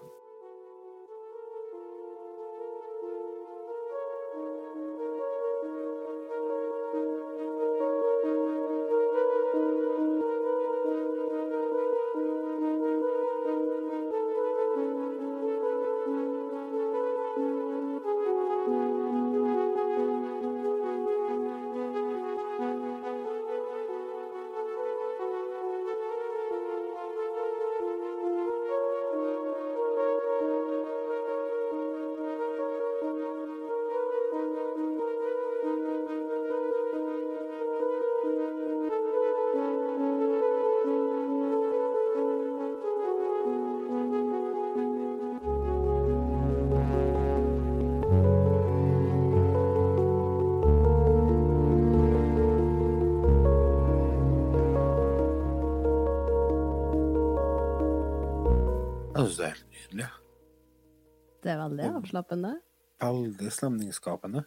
Avslappende. 62.00 62.56
Veldig 63.00 63.52
stemningsskapende. 63.54 64.44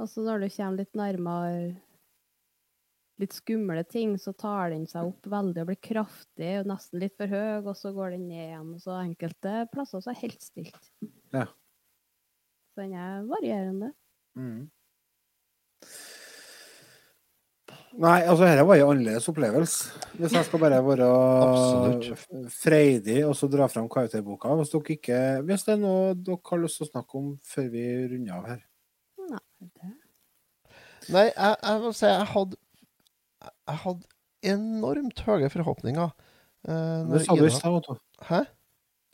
Altså 0.00 0.24
når 0.24 0.44
du 0.44 0.48
kommer 0.52 0.80
litt 0.80 0.96
nærmere 0.98 1.58
litt 3.20 3.32
skumle 3.32 3.84
ting, 3.88 4.16
så 4.20 4.34
tar 4.36 4.74
den 4.74 4.84
seg 4.88 5.08
opp 5.08 5.28
veldig 5.32 5.62
og 5.62 5.70
blir 5.70 5.78
kraftig 5.80 6.50
og 6.60 6.68
nesten 6.68 7.00
litt 7.00 7.16
for 7.16 7.32
høy, 7.32 7.62
og 7.64 7.72
så 7.78 7.92
går 7.96 8.12
den 8.16 8.26
ned 8.28 8.42
igjen. 8.50 8.72
Og 8.76 8.82
så 8.82 8.98
enkelte 9.00 9.54
plasser 9.72 10.04
så 10.04 10.12
er 10.12 10.20
helt 10.20 10.44
stilt. 10.44 10.90
Ja. 11.32 11.46
Så 12.74 12.82
den 12.82 12.96
er 13.00 13.24
varierende. 13.28 13.94
Mm. 14.36 14.66
Nei, 17.96 18.18
altså 18.28 18.44
dette 18.44 18.64
var 18.68 18.76
jo 18.76 18.88
annerledes 18.92 19.28
opplevelse. 19.30 19.92
Hvis 20.18 20.34
jeg 20.36 20.44
skal 20.48 20.60
bare 20.60 20.80
være 20.84 21.06
freidig 22.52 23.20
og 23.26 23.32
så 23.38 23.48
dra 23.52 23.68
fram 23.72 23.86
karakterboka. 23.92 24.52
Hvis 24.60 24.72
dere 24.74 24.96
ikke 24.96 25.20
Hvis 25.48 25.64
det 25.64 25.76
er 25.76 25.80
noe 25.80 26.14
dere 26.18 26.40
har 26.50 26.60
lyst 26.64 26.80
til 26.80 26.88
å 26.88 26.90
snakke 26.90 27.20
om 27.20 27.30
før 27.46 27.70
vi 27.72 27.84
runder 28.12 28.34
av 28.36 28.50
her. 28.50 28.60
Nei, 29.30 29.40
det 29.62 29.92
Nei, 31.14 31.24
jeg, 31.30 31.56
jeg 31.62 31.80
må 31.84 31.92
si 31.94 32.06
jeg 32.10 32.28
hadde 32.34 32.58
Jeg 33.46 33.80
hadde 33.86 34.12
enormt 34.52 35.24
høye 35.26 35.48
forhåpninger. 35.50 36.12
eh, 36.68 37.02
Det 37.14 37.24
sa 37.24 37.34
du 37.38 37.46
i 37.46 37.50
stad, 37.54 37.72
Otto. 37.80 37.96
Hæ? 38.28 38.42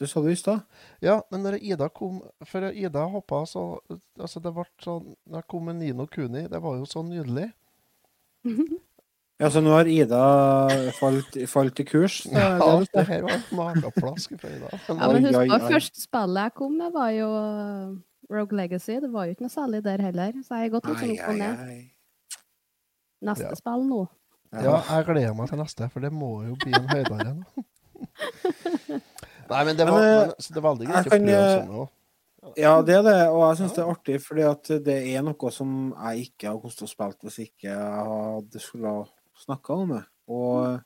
Det 0.02 0.08
sa 0.10 0.20
du 0.24 0.30
i 0.32 0.36
stad. 0.36 0.64
Ja, 1.04 1.20
men 1.30 1.44
når 1.46 1.60
Ida 1.62 1.86
kom 1.94 2.22
For 2.48 2.66
Ida 2.72 3.04
hoppa 3.12 3.44
så 3.46 3.78
Altså, 4.18 4.40
det 4.42 4.50
ble 4.56 4.64
sånn 4.82 5.12
Når 5.28 5.44
jeg 5.44 5.48
kom 5.52 5.68
med 5.70 5.76
Nino 5.78 6.08
Kuni, 6.10 6.48
det 6.50 6.58
var 6.64 6.80
jo 6.80 6.88
så 6.88 7.04
nydelig. 7.06 7.52
Ja, 9.42 9.48
så 9.50 9.58
nå 9.64 9.72
har 9.74 9.88
Ida 9.90 10.22
falt, 11.00 11.34
falt 11.50 11.80
i 11.82 11.84
kurs? 11.88 12.20
Ja, 12.30 12.52
det 12.60 12.68
er 12.68 12.84
det 12.94 13.04
her 13.08 13.24
var 13.26 13.40
mageplask 13.58 14.36
fra 14.38 14.50
Ida. 14.52 14.70
Ja, 14.70 15.08
men 15.10 15.26
husk 15.26 15.38
på, 15.50 15.58
første 15.72 16.02
spillet 16.04 16.46
jeg 16.46 16.54
kom 16.60 16.76
med, 16.78 16.92
var 16.94 17.10
jo 17.16 17.28
uh, 17.32 17.96
Rogue 18.30 18.58
Legacy. 18.58 19.00
Det 19.02 19.10
var 19.10 19.26
jo 19.26 19.34
ikke 19.34 19.48
noe 19.48 19.54
særlig 19.54 19.82
der 19.86 20.04
heller, 20.04 20.36
så 20.46 20.60
jeg 20.60 20.68
har 20.68 20.74
gått 20.76 20.90
litt 20.92 21.02
sånn 21.02 21.14
opp 21.16 21.32
og 21.32 21.40
ned. 21.40 21.56
Neste 23.22 23.48
Ja. 23.48 23.56
spill 23.58 23.86
nå. 23.88 24.02
Ja, 24.52 24.76
jeg 24.84 25.06
gleder 25.08 25.34
meg 25.34 25.48
til 25.48 25.62
neste, 25.62 25.88
for 25.90 26.04
det 26.04 26.12
må 26.12 26.30
jo 26.44 26.56
bli 26.60 26.74
en 26.76 26.88
høydare 26.90 27.34
nå. 27.38 27.66
Nei, 29.52 29.64
men 29.64 29.76
det 29.78 29.86
var, 29.88 30.02
eh, 30.02 30.18
men, 30.20 30.32
så 30.38 30.54
det 30.54 30.62
var 30.62 30.74
veldig 30.74 30.88
greit 30.90 31.06
å 31.06 31.12
prøve 31.12 31.36
eh, 31.38 31.52
sånn 31.56 31.76
òg. 31.82 31.90
Ja, 32.58 32.80
det 32.82 32.96
er 32.96 33.04
det, 33.06 33.18
og 33.30 33.44
jeg 33.44 33.58
syns 33.60 33.74
det 33.76 33.82
er 33.84 33.90
artig, 33.92 34.16
fordi 34.24 34.44
at 34.48 34.70
det 34.82 34.96
er 35.12 35.22
noe 35.22 35.50
som 35.54 35.92
jeg 35.92 36.24
ikke 36.26 36.48
hadde 36.48 36.62
kostet 36.64 36.88
å 36.88 36.90
spille 36.90 37.28
hvis 37.28 37.38
ikke 37.44 37.68
jeg 37.68 38.06
hadde 38.08 38.62
skulle 38.62 38.94
snakka 39.44 39.76
om 39.84 39.92
det. 39.94 40.02
Og 40.32 40.80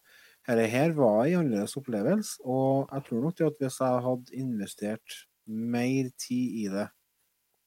dette 0.46 0.66
her 0.70 0.92
var 0.98 1.22
en 1.24 1.40
annerledes 1.40 1.78
opplevelse, 1.80 2.42
og 2.44 2.92
jeg 2.92 3.06
tror 3.08 3.24
nok 3.24 3.40
at 3.48 3.64
hvis 3.64 3.80
jeg 3.80 4.04
hadde 4.04 4.36
investert 4.42 5.16
mer 5.46 6.10
tid 6.20 6.60
i 6.60 6.66
det, 6.74 6.86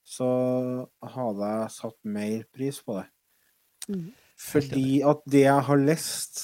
så 0.05 0.29
hadde 1.15 1.49
jeg 1.53 1.73
satt 1.75 1.97
mer 2.17 2.45
pris 2.53 2.81
på 2.85 2.99
det. 2.99 3.07
Mm. 3.89 4.05
Fordi 4.39 4.87
at 5.09 5.25
det 5.29 5.43
jeg 5.47 5.65
har 5.67 5.81
lest 5.81 6.43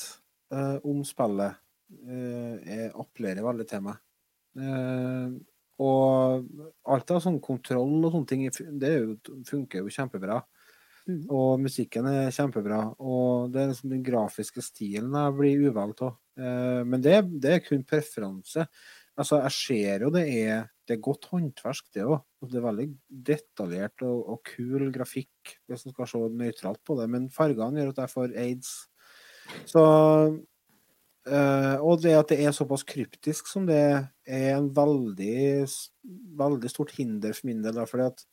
uh, 0.53 0.77
om 0.83 1.05
spillet, 1.07 1.61
er- 2.09 2.93
appellerer 2.97 3.45
veldig 3.45 3.65
til 3.69 3.85
meg. 3.85 4.01
Eh, 4.57 5.33
og 5.83 6.45
alt 6.87 7.11
av 7.11 7.23
sånn 7.23 7.41
kontroll 7.43 7.97
og 8.05 8.13
sånne 8.13 8.29
ting, 8.29 8.43
det 8.79 8.91
jo, 8.95 9.15
funker 9.47 9.83
jo 9.83 9.91
kjempebra. 9.91 10.39
Mm. 11.05 11.25
Og 11.29 11.59
musikken 11.61 12.07
er 12.09 12.33
kjempebra. 12.33 12.81
Og 12.97 13.51
det 13.53 13.61
er 13.61 13.71
liksom 13.71 13.91
den 13.93 14.05
grafiske 14.05 14.63
stilen 14.65 15.13
jeg 15.13 15.35
blir 15.37 15.65
uvalgt 15.69 16.05
av. 16.07 16.15
Eh, 16.39 16.81
men 16.87 17.03
det, 17.03 17.19
det 17.43 17.57
er 17.57 17.65
kun 17.65 17.83
preferanse. 17.87 18.65
Altså, 19.15 19.39
jeg 19.45 19.55
ser 19.55 20.03
jo 20.03 20.09
det 20.11 20.25
er, 20.27 20.65
det 20.87 20.97
er 20.97 21.03
godt 21.03 21.29
håndverk, 21.31 21.85
det 21.95 22.07
òg. 22.07 22.17
Det 22.45 22.59
er 22.59 22.65
veldig 22.65 22.87
detaljert 23.29 24.03
og, 24.05 24.17
og 24.33 24.41
kul 24.55 24.89
grafikk, 24.93 25.55
hvis 25.69 25.85
man 25.87 25.95
skal 25.95 26.11
se 26.11 26.25
nøytralt 26.41 26.81
på 26.85 26.97
det. 26.99 27.07
Men 27.13 27.29
fargene 27.33 27.83
gjør 27.83 27.93
at 27.93 28.03
jeg 28.03 28.13
får 28.15 28.35
aids. 28.41 28.73
Så 29.69 29.85
eh, 31.27 31.75
Og 31.81 32.01
det 32.03 32.15
at 32.17 32.31
det 32.31 32.39
er 32.45 32.55
såpass 32.55 32.85
kryptisk 32.87 33.49
som 33.49 33.65
det 33.69 33.81
er 34.25 34.51
en 34.55 34.69
veldig, 34.75 35.65
veldig 36.37 36.71
stort 36.71 36.95
hinder 36.97 37.33
for 37.33 37.49
min 37.49 37.63
del. 37.65 37.81
fordi 37.87 38.07
at 38.09 38.25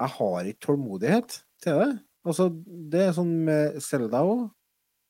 jeg 0.00 0.10
har 0.18 0.50
ikke 0.50 0.66
tålmodighet 0.66 1.38
til 1.62 1.80
det. 1.80 1.92
Altså, 2.24 2.48
det 2.90 3.00
er 3.00 3.16
sånn 3.16 3.34
med 3.46 3.80
Selda 3.84 4.24
òg. 4.26 4.48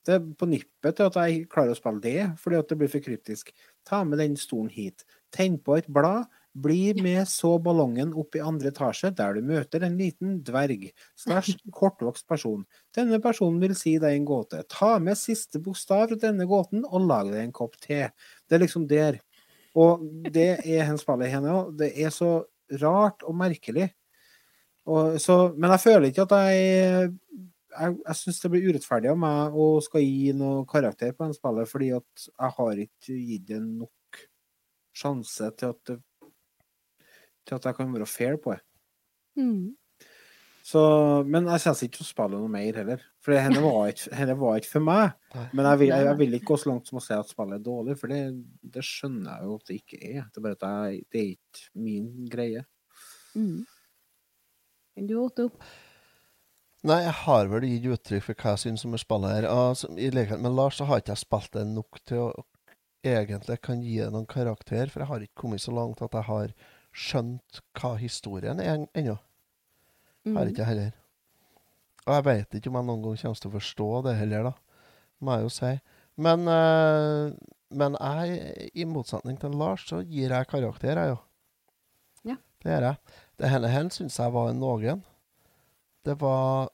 Det 0.05 0.19
er 0.19 0.25
på 0.37 0.49
nippet 0.51 0.99
til 0.99 1.09
at 1.09 1.17
jeg 1.17 1.47
klarer 1.49 1.73
å 1.73 1.79
spille 1.79 2.03
det, 2.05 2.25
fordi 2.41 2.59
at 2.59 2.69
det 2.69 2.77
blir 2.81 2.91
for 2.93 3.05
kryptisk. 3.05 3.55
Ta 3.89 4.03
med 4.05 4.21
den 4.21 4.37
stolen 4.37 4.69
hit. 4.73 5.07
Tenn 5.33 5.57
på 5.57 5.79
et 5.79 5.89
blad. 5.89 6.29
Bli 6.55 6.95
med 7.03 7.27
så 7.27 7.57
ballongen 7.59 8.13
opp 8.15 8.37
i 8.39 8.43
andre 8.45 8.71
etasje, 8.71 9.11
der 9.19 9.35
du 9.35 9.47
møter 9.47 9.83
en 9.83 9.97
liten 9.99 10.37
dverg 10.47 10.87
slash 11.19 11.57
kortvokst 11.79 12.29
person. 12.31 12.63
Denne 12.95 13.19
personen 13.23 13.59
vil 13.63 13.75
si 13.79 13.97
deg 13.99 14.15
en 14.15 14.29
gåte. 14.29 14.63
Ta 14.71 14.97
med 15.03 15.19
siste 15.19 15.59
bokstav 15.63 16.07
fra 16.13 16.21
denne 16.29 16.47
gåten, 16.47 16.85
og 16.87 17.09
lag 17.09 17.33
deg 17.33 17.43
en 17.43 17.57
kopp 17.57 17.75
te. 17.83 18.07
Det 18.47 18.59
er 18.59 18.63
liksom 18.63 18.87
der. 18.91 19.19
Og 19.75 20.05
det 20.31 20.51
er 20.63 20.87
hen 20.87 21.01
spillet 21.01 21.33
henne 21.35 21.51
òg. 21.51 21.75
Det 21.81 21.91
er 21.99 22.15
så 22.15 22.37
rart 22.81 23.27
og 23.27 23.35
merkelig. 23.37 23.89
Og 24.87 25.19
så, 25.23 25.49
men 25.57 25.73
jeg 25.75 25.83
føler 25.87 26.11
ikke 26.11 26.27
at 26.29 26.39
jeg 26.45 27.11
Jeg, 27.75 27.95
jeg 28.07 28.15
syns 28.15 28.37
det 28.39 28.49
blir 28.53 28.67
urettferdig 28.71 29.09
av 29.11 29.17
meg 29.19 29.57
å 29.59 29.65
skal 29.83 30.05
gi 30.05 30.31
noe 30.39 30.61
karakter 30.71 31.11
på 31.11 31.27
den 31.27 31.33
spillet, 31.35 31.67
fordi 31.67 31.89
at 31.97 32.27
jeg 32.29 32.55
har 32.59 32.83
ikke 32.85 33.17
gitt 33.19 33.49
det 33.49 33.59
nok 33.65 34.21
sjanse 34.95 35.49
til 35.59 35.73
at 35.73 35.81
det, 35.91 35.97
til 37.45 37.59
at 37.59 37.67
jeg 37.69 37.77
kan 37.79 37.95
være 37.95 38.09
fair 38.09 38.39
på 38.41 38.55
det. 38.55 38.63
Mm. 39.41 39.75
Så, 40.65 40.81
men 41.29 41.45
jeg 41.45 41.61
kommer 41.61 41.85
ikke 41.85 41.97
til 41.99 42.07
å 42.07 42.09
spille 42.09 42.39
noe 42.41 42.49
mer 42.53 42.79
heller. 42.81 43.03
For 43.25 43.37
henne 43.37 43.61
var 43.61 43.91
ikke, 43.93 44.13
henne 44.21 44.37
var 44.41 44.61
ikke 44.61 44.71
for 44.71 44.87
meg. 44.87 45.17
Men 45.53 45.69
jeg 45.69 45.81
vil, 45.83 45.91
jeg, 45.93 46.07
jeg 46.09 46.21
vil 46.23 46.37
ikke 46.39 46.51
gå 46.53 46.61
så 46.63 46.71
langt 46.71 46.89
som 46.89 47.01
å 47.01 47.05
si 47.05 47.17
at 47.17 47.33
spillet 47.35 47.59
er 47.59 47.67
dårlig, 47.67 47.97
for 48.01 48.15
det, 48.15 48.21
det 48.77 48.85
skjønner 48.87 49.35
jeg 49.35 49.49
jo 49.49 49.59
at 49.59 49.69
det 49.69 49.81
ikke 49.83 50.01
er. 50.01 50.21
Det 50.31 50.41
er 50.41 50.47
bare 50.47 50.59
at 50.59 50.69
jeg, 50.69 51.03
det 51.13 51.21
er 51.21 51.33
ikke 51.35 51.85
min 51.85 52.09
greie. 52.33 52.65
Mm. 53.35 53.61
Du, 55.05 55.15
opp. 55.27 55.69
Nei, 56.85 56.99
jeg 57.03 57.15
har 57.25 57.49
vel 57.51 57.65
gitt 57.69 57.91
uttrykk 57.97 58.25
for 58.27 58.41
hva 58.41 58.55
jeg 58.55 58.63
syns 58.65 58.85
om 58.89 58.97
spillet 59.01 59.37
her. 59.37 59.51
Altså, 59.51 59.91
I 60.01 60.11
likhet 60.15 60.41
med 60.41 60.57
Lars 60.57 60.81
så 60.81 60.89
har 60.89 61.01
ikke 61.03 61.13
jeg 61.13 61.25
spilt 61.27 61.53
det 61.57 61.67
nok 61.75 62.01
til 62.09 62.25
å 62.25 62.47
egentlig 63.05 63.59
kan 63.65 63.83
gi 63.85 63.99
det 64.01 64.11
noen 64.13 64.29
karakter, 64.29 64.89
for 64.89 65.03
jeg 65.03 65.11
har 65.11 65.25
ikke 65.25 65.43
kommet 65.45 65.61
så 65.65 65.75
langt 65.77 66.01
at 66.05 66.17
jeg 66.17 66.29
har 66.29 66.55
skjønt 66.95 67.61
hva 67.79 67.95
historien 67.99 68.61
er 68.63 68.87
ennå. 68.95 69.17
Har 70.35 70.49
ikke 70.49 70.63
jeg 70.63 70.71
heller. 70.71 70.93
Og 72.05 72.15
jeg 72.15 72.25
veit 72.29 72.57
ikke 72.57 72.71
om 72.71 72.79
jeg 72.79 72.89
noen 72.89 73.03
gang 73.05 73.19
kommer 73.21 73.41
til 73.41 73.51
å 73.51 73.57
forstå 73.57 73.89
det 74.07 74.15
heller, 74.21 74.49
da. 74.51 74.55
Må 75.25 75.37
jeg 75.37 75.47
jo 75.47 75.53
si. 75.53 75.73
Men, 76.25 76.49
eh, 76.49 77.35
men 77.75 77.97
jeg, 77.99 78.71
i 78.77 78.87
motsetning 78.89 79.39
til 79.41 79.57
Lars, 79.59 79.87
så 79.89 80.01
gir 80.05 80.33
jeg 80.33 80.51
karakter, 80.51 81.01
jeg, 81.01 81.15
jo. 81.15 81.19
Ja. 82.31 82.39
Det 82.63 82.73
gjør 82.73 82.89
jeg. 82.91 83.19
Det 83.41 83.51
henne 83.51 83.73
her 83.73 83.91
syns 83.93 84.19
jeg 84.21 84.35
var 84.37 84.51
en 84.51 84.61
noen. 84.63 85.05
Det 86.05 86.17
var 86.21 86.71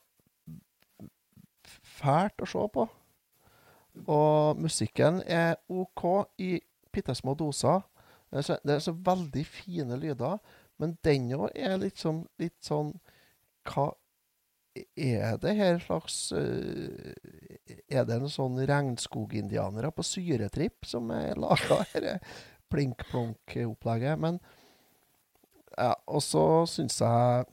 fælt 2.01 2.43
å 2.43 2.49
se 2.51 2.67
på. 2.75 2.87
Og 4.11 4.61
musikken 4.61 5.23
er 5.27 5.57
OK 5.71 6.05
i 6.43 6.59
bitte 6.93 7.15
små 7.15 7.35
doser. 7.39 7.83
Det 8.31 8.39
er, 8.39 8.47
så, 8.47 8.57
det 8.63 8.77
er 8.77 8.85
så 8.85 8.95
veldig 8.95 9.43
fine 9.47 9.99
lyder, 9.99 10.39
men 10.81 10.95
den 11.05 11.33
òg 11.37 11.51
er 11.55 11.83
sånn, 11.99 12.23
litt 12.41 12.57
sånn 12.65 12.95
Hva 13.69 13.91
er 14.97 15.37
det 15.43 15.57
her 15.59 15.81
slags 15.83 16.31
eh, 16.33 17.13
Er 17.91 18.07
det 18.07 18.17
en 18.17 18.31
sånn 18.31 18.61
regnskogindianere 18.71 19.91
på 19.93 20.07
syretripp 20.07 20.87
som 20.89 21.11
er 21.15 21.39
laga 21.41 21.83
dette 21.93 22.19
plink-plonk-opplegget? 22.71 24.21
Men 24.23 24.39
ja, 25.77 25.95
og 26.07 26.23
så 26.23 26.45
syns 26.71 27.01
jeg 27.03 27.49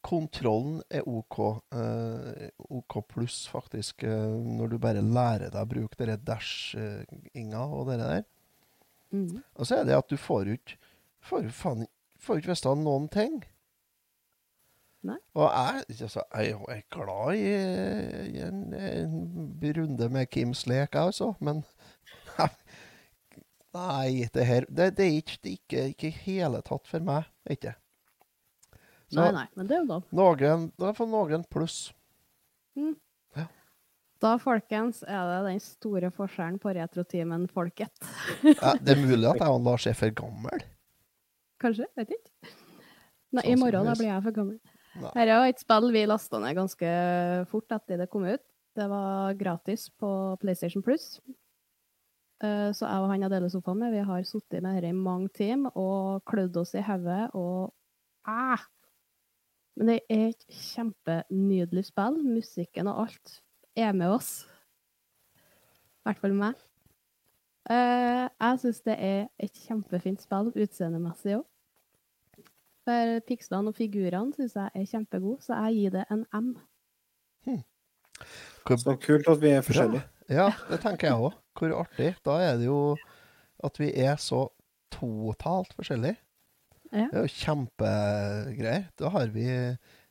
Kontrollen 0.00 0.78
er 0.88 1.04
OK. 1.04 1.38
eh, 1.76 2.46
OK 2.72 2.94
pluss, 3.08 3.42
faktisk, 3.52 4.04
eh, 4.08 4.36
når 4.58 4.72
du 4.72 4.78
bare 4.80 5.02
lærer 5.04 5.50
deg 5.52 5.60
å 5.60 5.68
bruke 5.68 5.98
dere 6.00 6.16
dash-inga 6.16 7.64
og 7.68 7.90
det 7.90 7.98
der. 8.00 8.22
Mm. 9.10 9.40
Og 9.54 9.66
så 9.66 9.80
er 9.80 9.88
det 9.88 9.96
at 9.98 10.10
du 10.10 10.16
får 10.20 10.52
ut 10.54 10.76
får 11.20 11.46
jo 11.48 11.54
faen 11.54 11.86
får 12.20 12.40
ikke 12.40 12.52
vite 12.52 12.74
noen 12.80 13.08
ting. 13.12 13.40
Nei. 15.08 15.16
Og 15.32 15.46
jeg, 15.48 15.84
altså, 16.04 16.22
jeg 16.36 16.56
er 16.68 16.82
glad 16.92 17.38
i, 17.40 17.52
i 18.36 18.42
en, 18.44 18.58
en 18.76 19.76
runde 19.78 20.08
med 20.12 20.28
Kims 20.28 20.66
lek, 20.68 20.92
jeg 20.92 21.12
altså, 21.12 21.32
men 21.40 21.62
Nei, 23.70 24.26
det 24.34 24.44
her 24.44 24.66
Det, 24.68 24.90
det 24.98 25.06
er 25.06 25.16
ikke, 25.20 25.38
det 25.44 25.78
er 25.78 26.08
i 26.08 26.10
hele 26.26 26.60
tatt 26.66 26.90
for 26.90 27.06
meg. 27.06 27.28
Ikke. 27.48 27.76
Så 29.10 29.22
Nei, 29.22 29.30
nei, 29.34 29.46
men 29.56 29.70
det 29.70 29.76
er 29.76 29.80
jo 29.84 29.88
lov. 29.88 30.08
Noen, 30.14 30.68
da 30.78 30.90
får 30.94 31.08
noen 31.10 31.46
pluss. 31.50 31.78
Da, 34.20 34.34
folkens, 34.40 35.00
er 35.08 35.20
det 35.30 35.38
den 35.46 35.62
store 35.64 36.10
forskjellen 36.12 36.58
på 36.60 36.74
retrotimen 36.76 37.46
folket. 37.48 37.92
Ja, 38.44 38.74
det 38.76 38.92
er 38.92 39.00
mulig 39.00 39.24
at 39.30 39.40
jeg 39.40 39.48
og 39.54 39.62
Lars 39.64 39.86
er 39.88 39.96
for 39.96 40.12
gammel. 40.12 40.64
Kanskje? 41.60 41.86
Vet 41.96 42.12
ikke. 42.18 42.52
Nei, 43.36 43.46
I 43.48 43.56
morgen 43.56 43.88
da 43.88 43.94
blir 43.96 44.10
jeg 44.10 44.24
for 44.26 44.36
gammel. 44.36 44.58
Dette 45.00 45.22
er 45.22 45.30
jo 45.30 45.48
et 45.48 45.60
spill 45.62 45.88
vi 45.94 46.02
lasta 46.10 46.40
ned 46.42 46.56
ganske 46.58 46.94
fort 47.48 47.76
etter 47.76 48.00
det 48.02 48.08
kom 48.12 48.26
ut. 48.28 48.42
Det 48.76 48.86
var 48.90 49.36
gratis 49.38 49.88
på 49.98 50.10
PlayStation 50.42 50.82
Plus. 50.84 51.20
Eh, 52.42 52.70
Så 52.76 52.84
jeg 52.86 53.00
og 53.00 53.08
han 53.12 53.24
jeg 53.24 53.32
deler 53.32 53.52
sofaen 53.52 53.80
med, 53.80 53.94
vi 53.94 54.04
har 54.04 54.26
sittet 54.28 54.62
med 54.64 54.76
dette 54.76 54.92
i 54.92 54.96
mange 54.96 55.30
timer 55.36 55.72
og 55.78 56.24
klødd 56.28 56.56
oss 56.60 56.74
i 56.76 56.84
hodet 56.84 57.30
og 57.38 57.70
ah! 58.28 58.60
Men 59.78 59.94
det 59.94 60.00
er 60.12 60.26
et 60.32 60.44
kjempenydelig 60.50 61.86
spill. 61.88 62.18
Musikken 62.26 62.90
og 62.90 63.06
alt 63.06 63.38
er 63.80 63.96
med 63.96 64.12
oss. 64.14 64.30
I 66.00 66.08
hvert 66.08 66.20
fall 66.22 66.36
meg. 66.36 66.58
Uh, 67.70 68.26
jeg 68.26 68.60
syns 68.62 68.80
det 68.86 68.96
er 68.96 69.26
et 69.38 69.64
kjempefint 69.66 70.22
spill 70.24 70.52
utseendemessig 70.54 71.36
òg. 71.38 71.46
For 72.88 73.20
pikslene 73.28 73.70
og 73.70 73.76
figurene 73.76 74.32
syns 74.34 74.56
jeg 74.56 74.72
er 74.74 74.88
kjempegode, 74.88 75.42
så 75.44 75.58
jeg 75.66 75.76
gir 75.76 75.98
det 75.98 76.06
en 76.10 76.24
M. 76.34 76.54
Så 78.70 78.96
kult 79.00 79.28
at 79.28 79.42
vi 79.42 79.52
er 79.52 79.62
forskjellige. 79.64 80.06
Ja, 80.30 80.50
det 80.70 80.80
tenker 80.82 81.10
jeg 81.10 81.28
òg. 81.28 81.36
Hvor 81.58 81.76
artig. 81.82 82.14
Da 82.24 82.38
er 82.44 82.58
det 82.60 82.68
jo 82.68 82.96
at 83.64 83.78
vi 83.80 83.90
er 83.98 84.16
så 84.20 84.46
totalt 84.94 85.74
forskjellige. 85.76 86.16
Ja. 86.90 87.06
Det 87.10 87.18
er 87.18 87.26
jo 87.26 87.34
kjempegreier. 87.34 88.86
Da 88.98 89.10
har 89.14 89.32
vi 89.34 89.46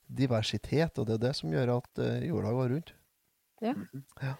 diversitet, 0.07 0.97
og 0.97 1.07
det 1.07 1.17
er 1.17 1.25
det 1.27 1.35
som 1.37 1.51
gjør 1.53 1.75
at 1.77 2.01
eh, 2.01 2.27
jorda 2.29 2.53
går 2.55 2.73
rundt. 2.73 2.93
Ja. 3.61 3.73
Ja. 4.23 4.33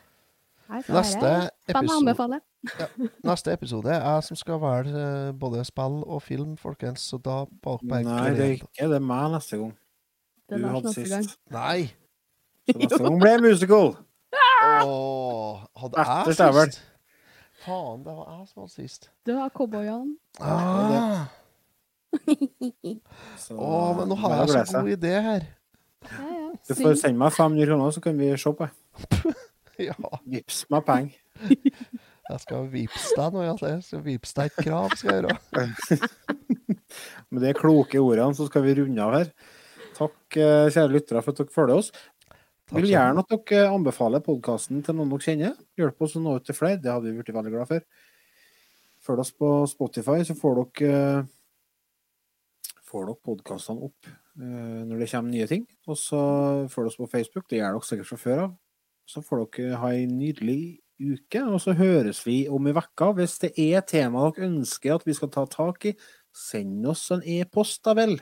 Nei, 0.69 0.83
Neste 0.93 1.29
episode, 1.67 2.35
ja, 2.77 2.85
neste 3.25 3.53
episode 3.55 3.89
er 3.89 4.03
jeg 4.03 4.25
som 4.27 4.37
skal 4.37 4.59
velge 4.61 4.99
eh, 5.01 5.31
både 5.33 5.63
spill 5.65 6.03
og 6.05 6.21
film, 6.21 6.51
folkens. 6.61 7.07
Så 7.09 7.17
da 7.25 7.39
bare 7.63 7.81
Nei, 8.05 8.29
det 8.37 8.43
er 8.45 8.51
ikke 8.59 8.89
det 8.91 8.99
er 8.99 9.05
meg 9.05 9.31
neste 9.33 9.57
gang. 9.57 9.71
Du 10.49 10.67
hadde 10.67 10.93
sist. 10.93 11.09
gang. 11.15 11.25
Nei! 11.55 11.89
Så 12.69 12.77
neste 12.77 13.01
gang 13.01 13.17
blir 13.21 13.39
det 13.39 13.41
musical. 13.47 13.91
Åh, 14.85 15.65
hadde 15.81 16.05
jeg 16.05 16.37
sist? 16.37 16.81
Faen, 17.65 18.03
det 18.05 18.13
var 18.15 18.29
jeg 18.37 18.47
som 18.51 18.61
hadde 18.63 18.73
sist. 18.75 19.09
Du 19.25 19.33
har 19.35 19.49
cowboyene. 19.49 20.15
Ah. 20.39 21.25
Så, 23.37 23.55
Å, 23.57 23.71
men 23.97 24.09
nå 24.09 24.17
har 24.21 24.37
jeg 24.45 24.67
så 24.69 24.83
god 24.83 24.93
idé 24.95 25.15
her. 25.17 25.49
Ja, 26.09 26.27
ja. 26.29 26.45
Du 26.69 26.75
får 26.77 26.95
sende 27.01 27.19
meg 27.19 27.33
500 27.35 27.67
kroner, 27.69 27.91
så 27.97 28.03
kan 28.05 28.17
vi 28.21 28.29
se 28.37 28.53
på 28.53 28.65
det. 28.69 28.71
Ja, 29.80 29.95
Vips 30.27 30.65
meg 30.67 30.84
penger. 30.84 31.19
jeg 32.30 32.41
skal 32.43 32.65
vips 32.73 33.05
deg 33.15 33.35
nå, 33.35 33.45
ja. 33.45 33.53
Jeg 33.63 33.84
skal 33.85 34.03
vippse 34.03 34.35
deg 34.35 34.49
et 34.51 34.65
krav, 34.67 34.91
skal 34.99 35.13
jeg 35.13 35.23
gjøre. 35.23 35.67
Med 37.31 37.45
de 37.45 37.53
kloke 37.55 38.01
ordene 38.03 38.35
så 38.35 38.49
skal 38.49 38.65
vi 38.65 38.76
runde 38.81 39.05
av 39.05 39.15
her. 39.15 39.31
Takk, 39.95 40.19
eh, 40.35 40.67
kjære 40.76 40.93
lyttere, 40.97 41.23
for 41.23 41.31
at 41.31 41.41
dere 41.41 41.55
følger 41.55 41.80
oss. 41.80 41.93
Takk 42.69 42.84
Vil 42.84 42.91
gjerne 42.91 43.23
at 43.23 43.31
dere 43.34 43.71
anbefaler 43.71 44.23
podkasten 44.26 44.84
til 44.85 44.99
noen 44.99 45.15
dere 45.15 45.26
kjenner. 45.26 45.57
Hjelp 45.80 46.05
oss 46.05 46.19
å 46.19 46.23
nå 46.23 46.35
ut 46.38 46.45
til 46.45 46.57
flere. 46.59 46.81
Det 46.84 46.91
hadde 46.91 47.09
vi 47.09 47.17
blitt 47.23 47.35
veldig 47.39 47.55
glad 47.55 47.71
for. 47.71 48.07
Følg 49.07 49.23
oss 49.23 49.31
på 49.39 49.49
Spotify, 49.71 50.19
så 50.27 50.35
får 50.38 50.59
dere 50.59 50.95
eh, 50.99 51.35
får 52.89 53.05
dere 53.07 53.21
podkastene 53.26 53.85
opp 53.88 54.09
eh, 54.09 54.81
når 54.85 55.01
det 55.01 55.09
kommer 55.11 55.34
nye 55.34 55.47
ting. 55.49 55.65
Og 55.89 55.97
så 55.99 56.21
følg 56.73 56.91
oss 56.91 56.99
på 56.99 57.09
Facebook, 57.11 57.47
det 57.49 57.61
gjør 57.61 57.77
dere 57.77 57.89
sikkert 57.89 58.11
fra 58.11 58.19
før 58.23 58.43
av. 58.45 58.57
Så 59.10 59.23
får 59.26 59.48
dere 59.56 59.80
ha 59.81 59.90
ei 59.95 60.06
nydelig 60.10 60.80
uke, 60.99 61.41
og 61.48 61.61
så 61.64 61.73
høres 61.77 62.22
vi 62.27 62.44
om 62.52 62.68
ei 62.69 62.76
uke. 62.77 63.11
Hvis 63.18 63.40
det 63.41 63.53
er 63.57 63.81
tema 63.88 64.27
dere 64.30 64.49
ønsker 64.52 64.98
at 64.99 65.07
vi 65.07 65.15
skal 65.18 65.31
ta 65.34 65.45
tak 65.49 65.88
i, 65.90 65.95
send 66.36 66.86
oss 66.90 67.07
en 67.15 67.23
e-post, 67.26 67.81
da 67.88 67.95
vel. 67.98 68.19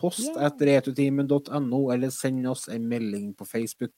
Post 0.00 0.30
Ja. 0.32 0.46
at 0.48 0.62
retutimen.no, 0.64 1.80
eller 1.92 2.08
send 2.08 2.46
oss 2.48 2.68
en 2.72 2.88
melding 2.88 3.34
på 3.36 3.44
Facebook. 3.44 3.92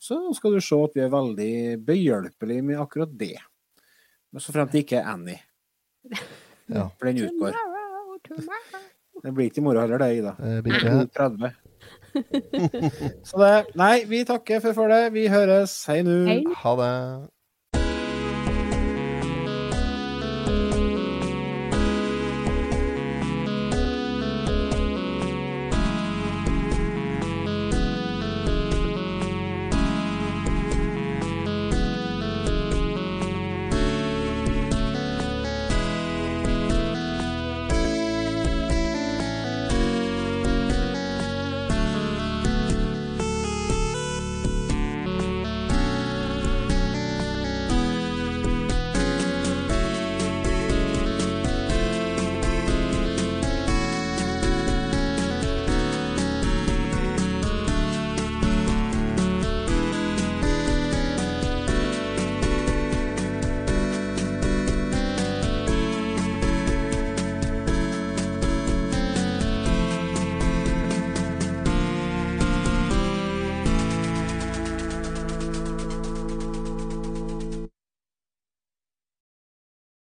Så 0.00 0.16
skal 0.36 0.54
du 0.56 0.60
se 0.64 0.78
at 0.80 0.96
vi 0.96 1.02
er 1.04 1.12
veldig 1.12 1.84
behjelpelige 1.84 2.64
med 2.64 2.80
akkurat 2.80 3.12
det. 3.18 3.36
Men 4.32 4.40
så 4.40 4.52
fremt 4.52 4.72
det 4.72 4.86
ikke 4.86 5.02
er 5.02 5.12
Annie. 5.12 5.40
Ja. 6.72 6.88
For 6.96 7.06
den 7.10 7.20
utgår. 7.28 7.52
Tomorrow, 7.52 8.18
tomorrow. 8.24 8.82
Det 9.22 9.32
blir 9.34 9.48
ikke 9.50 9.60
i 9.60 9.64
morgen 9.64 9.84
heller, 9.84 9.98
det, 9.98 10.18
Ida. 10.18 10.32
Det 10.40 10.62
blir 10.64 10.76
ikke 10.76 10.96
blir 10.96 11.12
30. 11.16 11.52
Så 13.28 13.40
det 13.40 13.52
Nei, 13.78 14.04
vi 14.08 14.24
takker 14.28 14.60
for 14.64 14.76
følget. 14.76 15.12
Vi 15.14 15.26
høres. 15.32 15.78
Hei 15.90 16.02
nå. 16.06 16.18
Hei. 16.30 16.42
Ha 16.62 16.76
det. 16.80 16.92